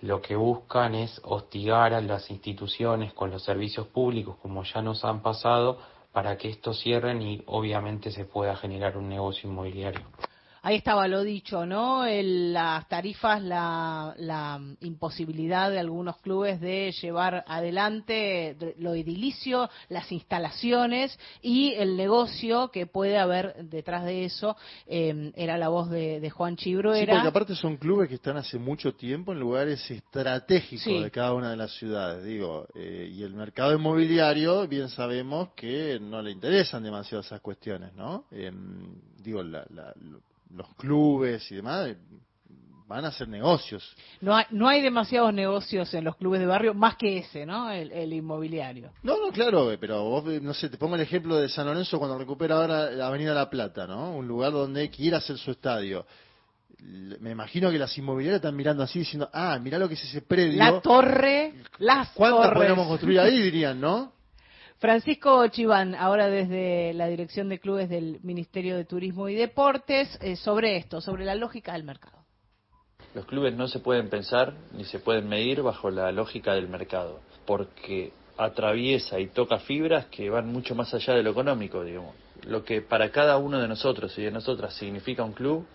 lo 0.00 0.20
que 0.20 0.36
buscan 0.36 0.94
es 0.94 1.20
hostigar 1.24 1.94
a 1.94 2.00
las 2.02 2.30
instituciones 2.30 3.14
con 3.14 3.30
los 3.30 3.42
servicios 3.42 3.86
públicos 3.86 4.36
como 4.42 4.62
ya 4.64 4.82
nos 4.82 5.04
han 5.04 5.22
pasado 5.22 5.78
para 6.12 6.36
que 6.36 6.48
estos 6.48 6.80
cierren 6.80 7.22
y 7.22 7.42
obviamente 7.46 8.10
se 8.10 8.24
pueda 8.24 8.56
generar 8.56 8.96
un 8.96 9.08
negocio 9.08 9.48
inmobiliario. 9.48 10.02
Ahí 10.66 10.78
estaba 10.78 11.06
lo 11.06 11.22
dicho, 11.22 11.64
¿no? 11.64 12.04
El, 12.04 12.52
las 12.52 12.88
tarifas, 12.88 13.40
la, 13.40 14.12
la, 14.18 14.60
imposibilidad 14.80 15.70
de 15.70 15.78
algunos 15.78 16.16
clubes 16.16 16.60
de 16.60 16.90
llevar 16.90 17.44
adelante 17.46 18.56
lo 18.80 18.92
edilicio, 18.94 19.70
las 19.90 20.10
instalaciones 20.10 21.16
y 21.40 21.74
el 21.74 21.96
negocio 21.96 22.72
que 22.72 22.88
puede 22.88 23.16
haber 23.16 23.54
detrás 23.66 24.04
de 24.06 24.24
eso. 24.24 24.56
Eh, 24.88 25.30
era 25.36 25.56
la 25.56 25.68
voz 25.68 25.88
de, 25.88 26.18
de 26.18 26.30
Juan 26.30 26.56
Chibro. 26.56 26.96
Sí, 26.96 27.06
porque 27.06 27.28
aparte 27.28 27.54
son 27.54 27.76
clubes 27.76 28.08
que 28.08 28.16
están 28.16 28.36
hace 28.36 28.58
mucho 28.58 28.92
tiempo 28.92 29.30
en 29.30 29.38
lugares 29.38 29.88
estratégicos 29.88 30.82
sí. 30.82 31.00
de 31.00 31.12
cada 31.12 31.32
una 31.34 31.50
de 31.50 31.58
las 31.58 31.76
ciudades, 31.76 32.24
digo. 32.24 32.66
Eh, 32.74 33.08
y 33.14 33.22
el 33.22 33.34
mercado 33.34 33.72
inmobiliario, 33.72 34.66
bien 34.66 34.88
sabemos 34.88 35.50
que 35.54 36.00
no 36.00 36.20
le 36.22 36.32
interesan 36.32 36.82
demasiado 36.82 37.20
esas 37.22 37.40
cuestiones, 37.40 37.94
¿no? 37.94 38.24
Eh, 38.32 38.50
digo, 39.22 39.44
la, 39.44 39.64
la 39.70 39.94
los 40.50 40.74
clubes 40.76 41.50
y 41.50 41.56
demás 41.56 41.96
van 42.86 43.04
a 43.04 43.08
hacer 43.08 43.28
negocios. 43.28 43.96
No 44.20 44.34
hay, 44.34 44.44
no 44.50 44.68
hay 44.68 44.80
demasiados 44.80 45.32
negocios 45.34 45.92
en 45.94 46.04
los 46.04 46.16
clubes 46.16 46.40
de 46.40 46.46
barrio 46.46 46.72
más 46.72 46.96
que 46.96 47.18
ese, 47.18 47.44
¿no? 47.44 47.70
El, 47.70 47.90
el, 47.90 48.12
inmobiliario. 48.12 48.92
No, 49.02 49.18
no, 49.18 49.32
claro, 49.32 49.72
pero 49.80 50.04
vos, 50.04 50.24
no 50.40 50.54
sé, 50.54 50.68
te 50.68 50.78
pongo 50.78 50.94
el 50.94 51.00
ejemplo 51.00 51.36
de 51.36 51.48
San 51.48 51.66
Lorenzo 51.66 51.98
cuando 51.98 52.16
recupera 52.16 52.56
ahora 52.56 52.90
la 52.90 53.08
Avenida 53.08 53.34
La 53.34 53.50
Plata, 53.50 53.86
¿no? 53.86 54.16
Un 54.16 54.28
lugar 54.28 54.52
donde 54.52 54.88
quiere 54.90 55.16
hacer 55.16 55.36
su 55.36 55.50
estadio. 55.50 56.06
Me 56.78 57.30
imagino 57.30 57.70
que 57.70 57.78
las 57.78 57.96
inmobiliarias 57.96 58.36
están 58.36 58.54
mirando 58.54 58.82
así 58.82 59.00
diciendo, 59.00 59.28
ah, 59.32 59.58
mirá 59.60 59.78
lo 59.78 59.88
que 59.88 59.94
es 59.94 60.04
ese 60.04 60.22
predio. 60.22 60.58
La 60.58 60.80
torre, 60.80 61.54
las 61.78 62.10
¿Cuántas 62.10 62.50
torres. 62.50 62.62
podemos 62.62 62.86
construir 62.86 63.20
ahí? 63.20 63.42
Dirían, 63.42 63.80
¿no? 63.80 64.12
Francisco 64.86 65.44
Chiván, 65.48 65.96
ahora 65.96 66.28
desde 66.28 66.94
la 66.94 67.08
Dirección 67.08 67.48
de 67.48 67.58
Clubes 67.58 67.88
del 67.88 68.20
Ministerio 68.22 68.76
de 68.76 68.84
Turismo 68.84 69.28
y 69.28 69.34
Deportes, 69.34 70.16
eh, 70.22 70.36
sobre 70.36 70.76
esto, 70.76 71.00
sobre 71.00 71.24
la 71.24 71.34
lógica 71.34 71.72
del 71.72 71.82
mercado. 71.82 72.18
Los 73.12 73.26
clubes 73.26 73.52
no 73.56 73.66
se 73.66 73.80
pueden 73.80 74.08
pensar 74.08 74.54
ni 74.76 74.84
se 74.84 75.00
pueden 75.00 75.28
medir 75.28 75.62
bajo 75.62 75.90
la 75.90 76.12
lógica 76.12 76.54
del 76.54 76.68
mercado, 76.68 77.18
porque 77.46 78.12
atraviesa 78.38 79.18
y 79.18 79.26
toca 79.26 79.58
fibras 79.58 80.06
que 80.06 80.30
van 80.30 80.52
mucho 80.52 80.76
más 80.76 80.94
allá 80.94 81.14
de 81.14 81.24
lo 81.24 81.32
económico, 81.32 81.82
digamos. 81.82 82.14
Lo 82.44 82.62
que 82.62 82.80
para 82.80 83.10
cada 83.10 83.38
uno 83.38 83.58
de 83.58 83.66
nosotros 83.66 84.16
y 84.16 84.22
de 84.22 84.30
nosotras 84.30 84.72
significa 84.74 85.24
un 85.24 85.32
club 85.32 85.66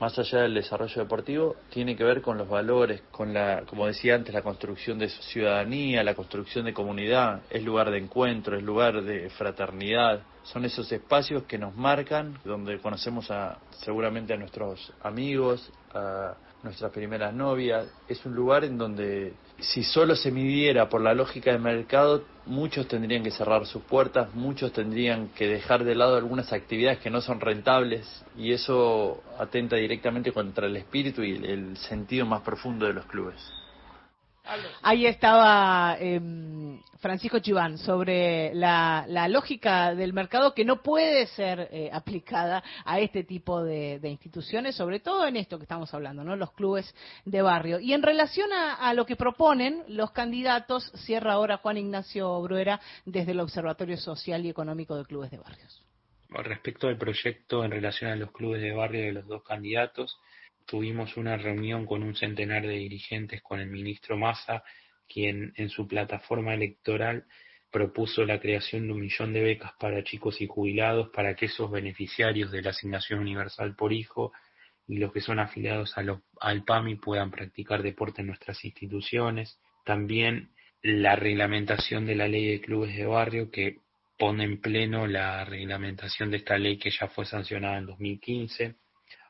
más 0.00 0.18
allá 0.18 0.42
del 0.42 0.54
desarrollo 0.54 1.02
deportivo, 1.02 1.56
tiene 1.70 1.96
que 1.96 2.04
ver 2.04 2.22
con 2.22 2.38
los 2.38 2.48
valores, 2.48 3.02
con 3.10 3.32
la, 3.34 3.62
como 3.66 3.86
decía 3.86 4.14
antes, 4.14 4.34
la 4.34 4.42
construcción 4.42 4.98
de 4.98 5.08
ciudadanía, 5.08 6.02
la 6.02 6.14
construcción 6.14 6.64
de 6.64 6.72
comunidad, 6.72 7.42
es 7.50 7.64
lugar 7.64 7.90
de 7.90 7.98
encuentro, 7.98 8.56
es 8.56 8.62
lugar 8.62 9.02
de 9.02 9.30
fraternidad, 9.30 10.22
son 10.44 10.64
esos 10.64 10.90
espacios 10.92 11.42
que 11.44 11.58
nos 11.58 11.74
marcan, 11.76 12.38
donde 12.44 12.78
conocemos 12.78 13.30
a, 13.30 13.58
seguramente 13.84 14.32
a 14.32 14.36
nuestros 14.36 14.92
amigos, 15.02 15.70
a 15.92 16.34
nuestras 16.62 16.92
primeras 16.92 17.32
novias, 17.34 17.86
es 18.08 18.24
un 18.26 18.34
lugar 18.34 18.64
en 18.64 18.78
donde 18.78 19.34
si 19.60 19.82
solo 19.82 20.16
se 20.16 20.30
midiera 20.30 20.88
por 20.88 21.00
la 21.00 21.14
lógica 21.14 21.52
del 21.52 21.60
mercado, 21.60 22.24
muchos 22.46 22.88
tendrían 22.88 23.22
que 23.22 23.30
cerrar 23.30 23.66
sus 23.66 23.82
puertas, 23.82 24.34
muchos 24.34 24.72
tendrían 24.72 25.28
que 25.28 25.46
dejar 25.46 25.84
de 25.84 25.94
lado 25.94 26.16
algunas 26.16 26.52
actividades 26.52 26.98
que 26.98 27.10
no 27.10 27.20
son 27.20 27.40
rentables 27.40 28.24
y 28.36 28.52
eso 28.52 29.22
atenta 29.38 29.76
directamente 29.76 30.32
contra 30.32 30.66
el 30.66 30.76
espíritu 30.76 31.22
y 31.22 31.36
el 31.36 31.76
sentido 31.76 32.26
más 32.26 32.42
profundo 32.42 32.86
de 32.86 32.92
los 32.92 33.06
clubes. 33.06 33.36
Ahí 34.82 35.06
estaba 35.06 35.96
eh, 36.00 36.20
Francisco 36.98 37.38
Chiván 37.38 37.78
sobre 37.78 38.54
la, 38.54 39.04
la, 39.08 39.28
lógica 39.28 39.94
del 39.94 40.12
mercado 40.12 40.54
que 40.54 40.64
no 40.64 40.82
puede 40.82 41.26
ser 41.26 41.68
eh, 41.70 41.90
aplicada 41.92 42.62
a 42.84 42.98
este 43.00 43.24
tipo 43.24 43.62
de, 43.62 43.98
de, 43.98 44.08
instituciones, 44.08 44.74
sobre 44.74 45.00
todo 45.00 45.26
en 45.26 45.36
esto 45.36 45.58
que 45.58 45.64
estamos 45.64 45.92
hablando, 45.94 46.24
¿no? 46.24 46.34
Los 46.36 46.52
clubes 46.52 46.94
de 47.24 47.42
barrio. 47.42 47.78
Y 47.78 47.92
en 47.92 48.02
relación 48.02 48.52
a, 48.52 48.74
a 48.74 48.94
lo 48.94 49.06
que 49.06 49.16
proponen 49.16 49.84
los 49.88 50.10
candidatos, 50.12 50.90
cierra 51.04 51.34
ahora 51.34 51.58
Juan 51.58 51.76
Ignacio 51.76 52.40
Bruera 52.40 52.80
desde 53.04 53.32
el 53.32 53.40
Observatorio 53.40 53.96
Social 53.96 54.44
y 54.44 54.50
Económico 54.50 54.96
de 54.96 55.04
Clubes 55.04 55.30
de 55.30 55.38
Barrios. 55.38 55.84
Respecto 56.30 56.88
al 56.88 56.98
proyecto 56.98 57.64
en 57.64 57.70
relación 57.70 58.10
a 58.10 58.16
los 58.16 58.32
clubes 58.32 58.60
de 58.60 58.72
barrio 58.72 59.02
de 59.02 59.12
los 59.12 59.26
dos 59.26 59.42
candidatos, 59.42 60.18
tuvimos 60.68 61.16
una 61.16 61.36
reunión 61.38 61.86
con 61.86 62.02
un 62.02 62.14
centenar 62.14 62.62
de 62.62 62.74
dirigentes 62.74 63.40
con 63.42 63.58
el 63.58 63.68
ministro 63.68 64.18
Massa, 64.18 64.62
quien 65.08 65.54
en 65.56 65.70
su 65.70 65.88
plataforma 65.88 66.52
electoral 66.52 67.24
propuso 67.70 68.24
la 68.24 68.38
creación 68.38 68.86
de 68.86 68.92
un 68.92 69.00
millón 69.00 69.32
de 69.32 69.42
becas 69.42 69.72
para 69.80 70.04
chicos 70.04 70.40
y 70.42 70.46
jubilados 70.46 71.08
para 71.08 71.34
que 71.34 71.46
esos 71.46 71.70
beneficiarios 71.70 72.52
de 72.52 72.62
la 72.62 72.70
asignación 72.70 73.20
universal 73.20 73.74
por 73.76 73.94
hijo 73.94 74.32
y 74.86 74.98
los 74.98 75.12
que 75.12 75.22
son 75.22 75.38
afiliados 75.38 75.94
al 75.96 76.64
PAMI 76.64 76.96
puedan 76.96 77.30
practicar 77.30 77.82
deporte 77.82 78.20
en 78.20 78.28
nuestras 78.28 78.62
instituciones. 78.64 79.58
También 79.84 80.50
la 80.82 81.16
reglamentación 81.16 82.04
de 82.04 82.14
la 82.14 82.28
ley 82.28 82.46
de 82.46 82.60
clubes 82.60 82.94
de 82.94 83.06
barrio 83.06 83.50
que 83.50 83.78
pone 84.18 84.44
en 84.44 84.60
pleno 84.60 85.06
la 85.06 85.44
reglamentación 85.44 86.30
de 86.30 86.38
esta 86.38 86.58
ley 86.58 86.78
que 86.78 86.90
ya 86.90 87.08
fue 87.08 87.24
sancionada 87.24 87.78
en 87.78 87.86
2015. 87.86 88.76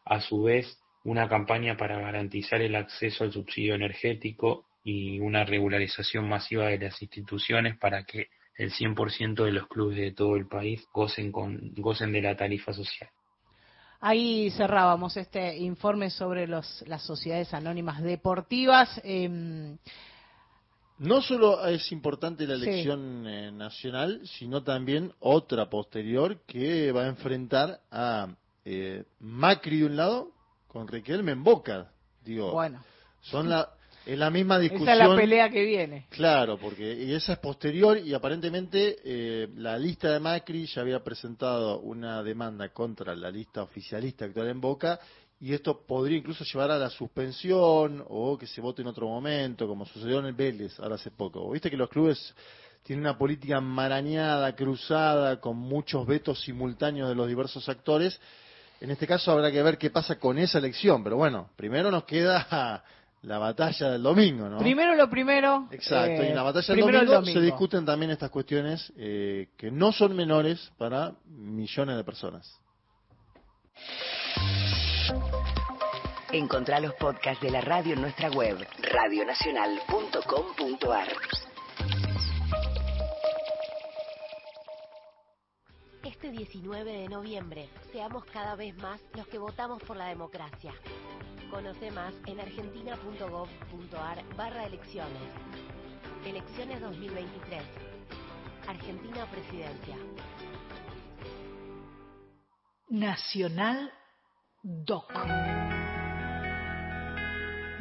A 0.04 0.20
su 0.20 0.44
vez, 0.44 0.78
una 1.08 1.26
campaña 1.28 1.76
para 1.76 1.98
garantizar 1.98 2.60
el 2.60 2.74
acceso 2.76 3.24
al 3.24 3.32
subsidio 3.32 3.74
energético 3.74 4.66
y 4.84 5.18
una 5.20 5.42
regularización 5.44 6.28
masiva 6.28 6.66
de 6.66 6.78
las 6.78 7.00
instituciones 7.00 7.78
para 7.78 8.04
que 8.04 8.28
el 8.56 8.72
100% 8.72 9.44
de 9.44 9.52
los 9.52 9.66
clubes 9.68 9.96
de 9.96 10.12
todo 10.12 10.36
el 10.36 10.46
país 10.46 10.84
gocen, 10.92 11.32
con, 11.32 11.72
gocen 11.76 12.12
de 12.12 12.20
la 12.22 12.36
tarifa 12.36 12.72
social. 12.74 13.08
Ahí 14.00 14.50
cerrábamos 14.50 15.16
este 15.16 15.56
informe 15.56 16.10
sobre 16.10 16.46
los, 16.46 16.84
las 16.86 17.02
sociedades 17.02 17.54
anónimas 17.54 18.02
deportivas. 18.02 19.00
Eh, 19.02 19.76
No 20.98 21.22
solo 21.22 21.64
es 21.66 21.90
importante 21.90 22.46
la 22.46 22.56
Sí. 22.56 22.64
elección 22.64 23.26
eh, 23.26 23.50
nacional, 23.50 24.20
sino 24.24 24.62
también 24.62 25.12
otra 25.20 25.70
posterior 25.70 26.42
que 26.46 26.92
va 26.92 27.04
a 27.04 27.08
enfrentar 27.08 27.80
a 27.90 28.28
eh, 28.64 29.04
Macri 29.20 29.78
de 29.78 29.86
un 29.86 29.96
lado 29.96 30.37
con 30.68 30.86
Riquelme 30.86 31.32
en 31.32 31.42
Boca. 31.42 31.90
Digo, 32.24 32.52
bueno, 32.52 32.82
son 33.20 33.48
la, 33.48 33.70
es 34.06 34.18
la 34.18 34.30
misma 34.30 34.58
discusión. 34.58 34.88
esa 34.88 35.02
es 35.04 35.10
la 35.10 35.16
pelea 35.16 35.50
que 35.50 35.64
viene. 35.64 36.06
Claro, 36.10 36.58
porque 36.58 36.94
y 36.94 37.12
esa 37.12 37.32
es 37.32 37.38
posterior 37.38 37.98
y 37.98 38.14
aparentemente 38.14 38.98
eh, 39.04 39.48
la 39.56 39.78
lista 39.78 40.12
de 40.12 40.20
Macri 40.20 40.66
ya 40.66 40.82
había 40.82 41.02
presentado 41.02 41.80
una 41.80 42.22
demanda 42.22 42.68
contra 42.70 43.16
la 43.16 43.30
lista 43.30 43.62
oficialista 43.62 44.26
actual 44.26 44.48
en 44.48 44.60
Boca 44.60 45.00
y 45.40 45.52
esto 45.52 45.84
podría 45.86 46.18
incluso 46.18 46.44
llevar 46.44 46.70
a 46.70 46.78
la 46.78 46.90
suspensión 46.90 48.04
o 48.08 48.36
que 48.36 48.46
se 48.46 48.60
vote 48.60 48.82
en 48.82 48.88
otro 48.88 49.06
momento, 49.06 49.68
como 49.68 49.86
sucedió 49.86 50.18
en 50.18 50.26
el 50.26 50.32
Vélez 50.32 50.78
ahora 50.80 50.96
hace 50.96 51.10
poco. 51.10 51.50
Viste 51.50 51.70
que 51.70 51.76
los 51.76 51.88
clubes 51.88 52.34
tienen 52.82 53.04
una 53.04 53.18
política 53.18 53.60
marañada, 53.60 54.56
cruzada, 54.56 55.40
con 55.40 55.56
muchos 55.56 56.06
vetos 56.06 56.40
simultáneos 56.40 57.08
de 57.08 57.14
los 57.14 57.28
diversos 57.28 57.68
actores. 57.68 58.20
En 58.80 58.90
este 58.90 59.06
caso 59.06 59.32
habrá 59.32 59.50
que 59.50 59.62
ver 59.62 59.76
qué 59.76 59.90
pasa 59.90 60.18
con 60.18 60.38
esa 60.38 60.58
elección, 60.58 61.02
pero 61.02 61.16
bueno, 61.16 61.50
primero 61.56 61.90
nos 61.90 62.04
queda 62.04 62.82
la 63.22 63.38
batalla 63.38 63.90
del 63.90 64.02
domingo, 64.02 64.48
¿no? 64.48 64.58
Primero 64.58 64.94
lo 64.94 65.10
primero. 65.10 65.68
Exacto, 65.70 66.22
y 66.22 66.26
eh, 66.26 66.30
en 66.30 66.36
la 66.36 66.42
batalla 66.42 66.74
del 66.74 67.06
domingo, 67.06 67.24
se 67.24 67.40
discuten 67.40 67.84
también 67.84 68.12
estas 68.12 68.30
cuestiones 68.30 68.92
eh, 68.96 69.48
que 69.56 69.70
no 69.70 69.92
son 69.92 70.14
menores 70.14 70.70
para 70.78 71.12
millones 71.26 71.96
de 71.96 72.04
personas. 72.04 72.60
Encontrá 76.30 76.78
los 76.78 76.92
podcasts 76.94 77.42
de 77.42 77.50
la 77.50 77.62
radio 77.62 77.94
en 77.94 78.02
nuestra 78.02 78.30
web, 78.30 78.58
radionacional.com.ar. 78.82 81.08
Este 86.28 86.40
19 86.40 86.92
de 86.92 87.08
noviembre, 87.08 87.70
seamos 87.90 88.22
cada 88.26 88.54
vez 88.54 88.76
más 88.82 89.00
los 89.16 89.26
que 89.28 89.38
votamos 89.38 89.82
por 89.84 89.96
la 89.96 90.08
democracia. 90.08 90.74
Conoce 91.50 91.90
más 91.90 92.12
en 92.26 92.38
argentina.gov.ar 92.38 94.36
barra 94.36 94.66
elecciones. 94.66 95.22
Elecciones 96.26 96.82
2023. 96.82 97.62
Argentina 98.66 99.24
Presidencia. 99.30 99.96
Nacional 102.90 103.90
Doc. 104.62 105.10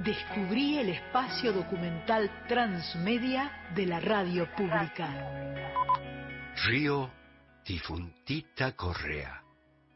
Descubrí 0.06 0.78
el 0.78 0.91
espacio 0.91 1.52
documental 1.52 2.32
transmedia 2.48 3.52
de 3.76 3.88
la 3.88 3.99
radio 3.99 4.48
pública. 4.56 5.10
Río 6.65 7.16
Difuntita 7.68 8.72
Correa. 8.77 9.44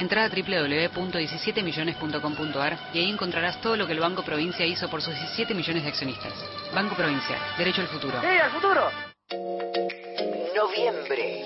Entra 0.00 0.24
a 0.24 0.28
www.17millones.com.ar 0.30 2.78
y 2.94 3.00
ahí 3.00 3.10
encontrarás 3.10 3.60
todo 3.60 3.76
lo 3.76 3.86
que 3.86 3.92
el 3.92 4.00
Banco 4.00 4.22
Provincia 4.22 4.64
hizo 4.64 4.88
por 4.88 5.02
sus 5.02 5.14
17 5.14 5.54
millones 5.54 5.82
de 5.82 5.90
accionistas. 5.90 6.32
Banco 6.74 6.94
Provincia, 6.94 7.36
derecho 7.58 7.82
al 7.82 7.88
futuro. 7.88 8.18
¡Sí, 8.18 8.26
al 8.26 8.50
futuro! 8.50 8.90
Noviembre. 10.56 11.44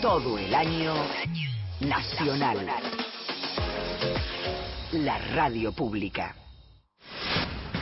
Todo 0.00 0.38
el 0.38 0.54
año 0.54 0.94
nacional. 1.80 2.66
La 4.92 5.18
radio 5.34 5.72
pública. 5.72 6.34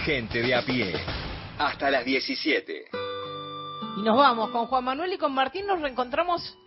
Gente 0.05 0.43
de 0.43 0.57
a 0.57 0.63
pie. 0.63 0.93
Hasta 1.57 1.89
las 1.89 2.05
17. 2.05 2.87
Y 3.97 4.03
nos 4.03 4.17
vamos 4.17 4.51
con 4.51 4.67
Juan 4.67 4.83
Manuel 4.83 5.13
y 5.13 5.19
con 5.19 5.33
Martín. 5.33 5.69
Nos 5.69 5.81
reencontramos 5.81 6.59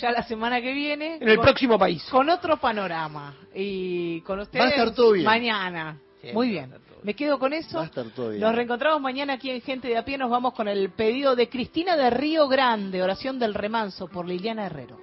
ya 0.00 0.10
la 0.12 0.22
semana 0.22 0.60
que 0.60 0.72
viene. 0.72 1.16
En 1.16 1.28
el 1.28 1.36
con- 1.36 1.44
próximo 1.46 1.78
país. 1.78 2.02
Con 2.10 2.28
otro 2.28 2.56
panorama. 2.58 3.34
Y 3.54 4.20
con 4.22 4.40
ustedes 4.40 4.64
Va 4.64 4.68
a 4.68 4.70
estar 4.70 4.94
todo 4.94 5.12
bien. 5.12 5.24
mañana. 5.24 5.98
Muy 6.32 6.50
bien. 6.50 6.72
Me 7.02 7.14
quedo 7.14 7.38
con 7.38 7.52
eso. 7.54 7.78
Va 7.78 7.84
a 7.84 7.86
estar 7.86 8.06
todo 8.10 8.28
bien. 8.30 8.40
Nos 8.42 8.54
reencontramos 8.54 9.00
mañana 9.00 9.34
aquí 9.34 9.48
en 9.50 9.62
Gente 9.62 9.88
de 9.88 9.96
a 9.96 10.04
pie. 10.04 10.18
Nos 10.18 10.30
vamos 10.30 10.52
con 10.52 10.68
el 10.68 10.90
pedido 10.90 11.34
de 11.34 11.48
Cristina 11.48 11.96
de 11.96 12.10
Río 12.10 12.46
Grande, 12.46 13.02
Oración 13.02 13.38
del 13.38 13.54
Remanso, 13.54 14.06
por 14.08 14.26
Liliana 14.28 14.66
Herrero. 14.66 14.98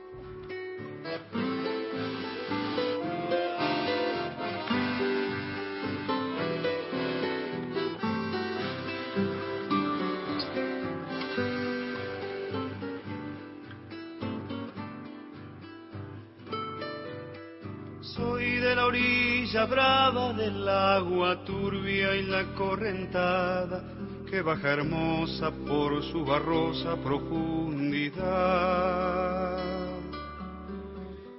La 18.78 18.86
orilla 18.86 19.66
brava 19.66 20.34
del 20.34 20.70
agua 20.70 21.44
turbia 21.44 22.16
y 22.16 22.22
la 22.28 22.44
correntada 22.54 23.82
que 24.30 24.44
baja 24.44 24.74
hermosa 24.74 25.50
por 25.68 26.04
su 26.04 26.24
barrosa 26.24 26.96
profundidad. 26.98 28.22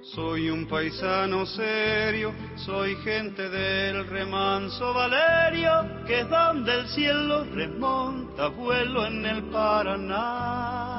Soy 0.01 0.49
un 0.49 0.67
paisano 0.67 1.45
serio, 1.45 2.33
soy 2.57 2.97
gente 2.97 3.47
del 3.47 4.05
remanso 4.07 4.93
Valerio, 4.93 6.03
que 6.05 6.19
es 6.19 6.29
donde 6.29 6.73
el 6.73 6.89
cielo 6.89 7.45
remonta 7.45 8.49
vuelo 8.49 9.05
en 9.05 9.25
el 9.25 9.43
Paraná. 9.43 10.98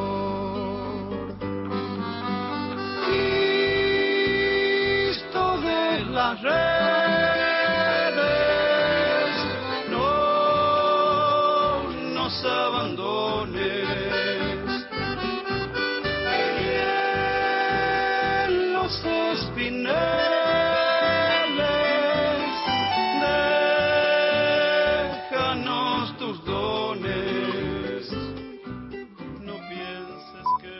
dla 6.11 6.35
rzeki. 6.35 6.90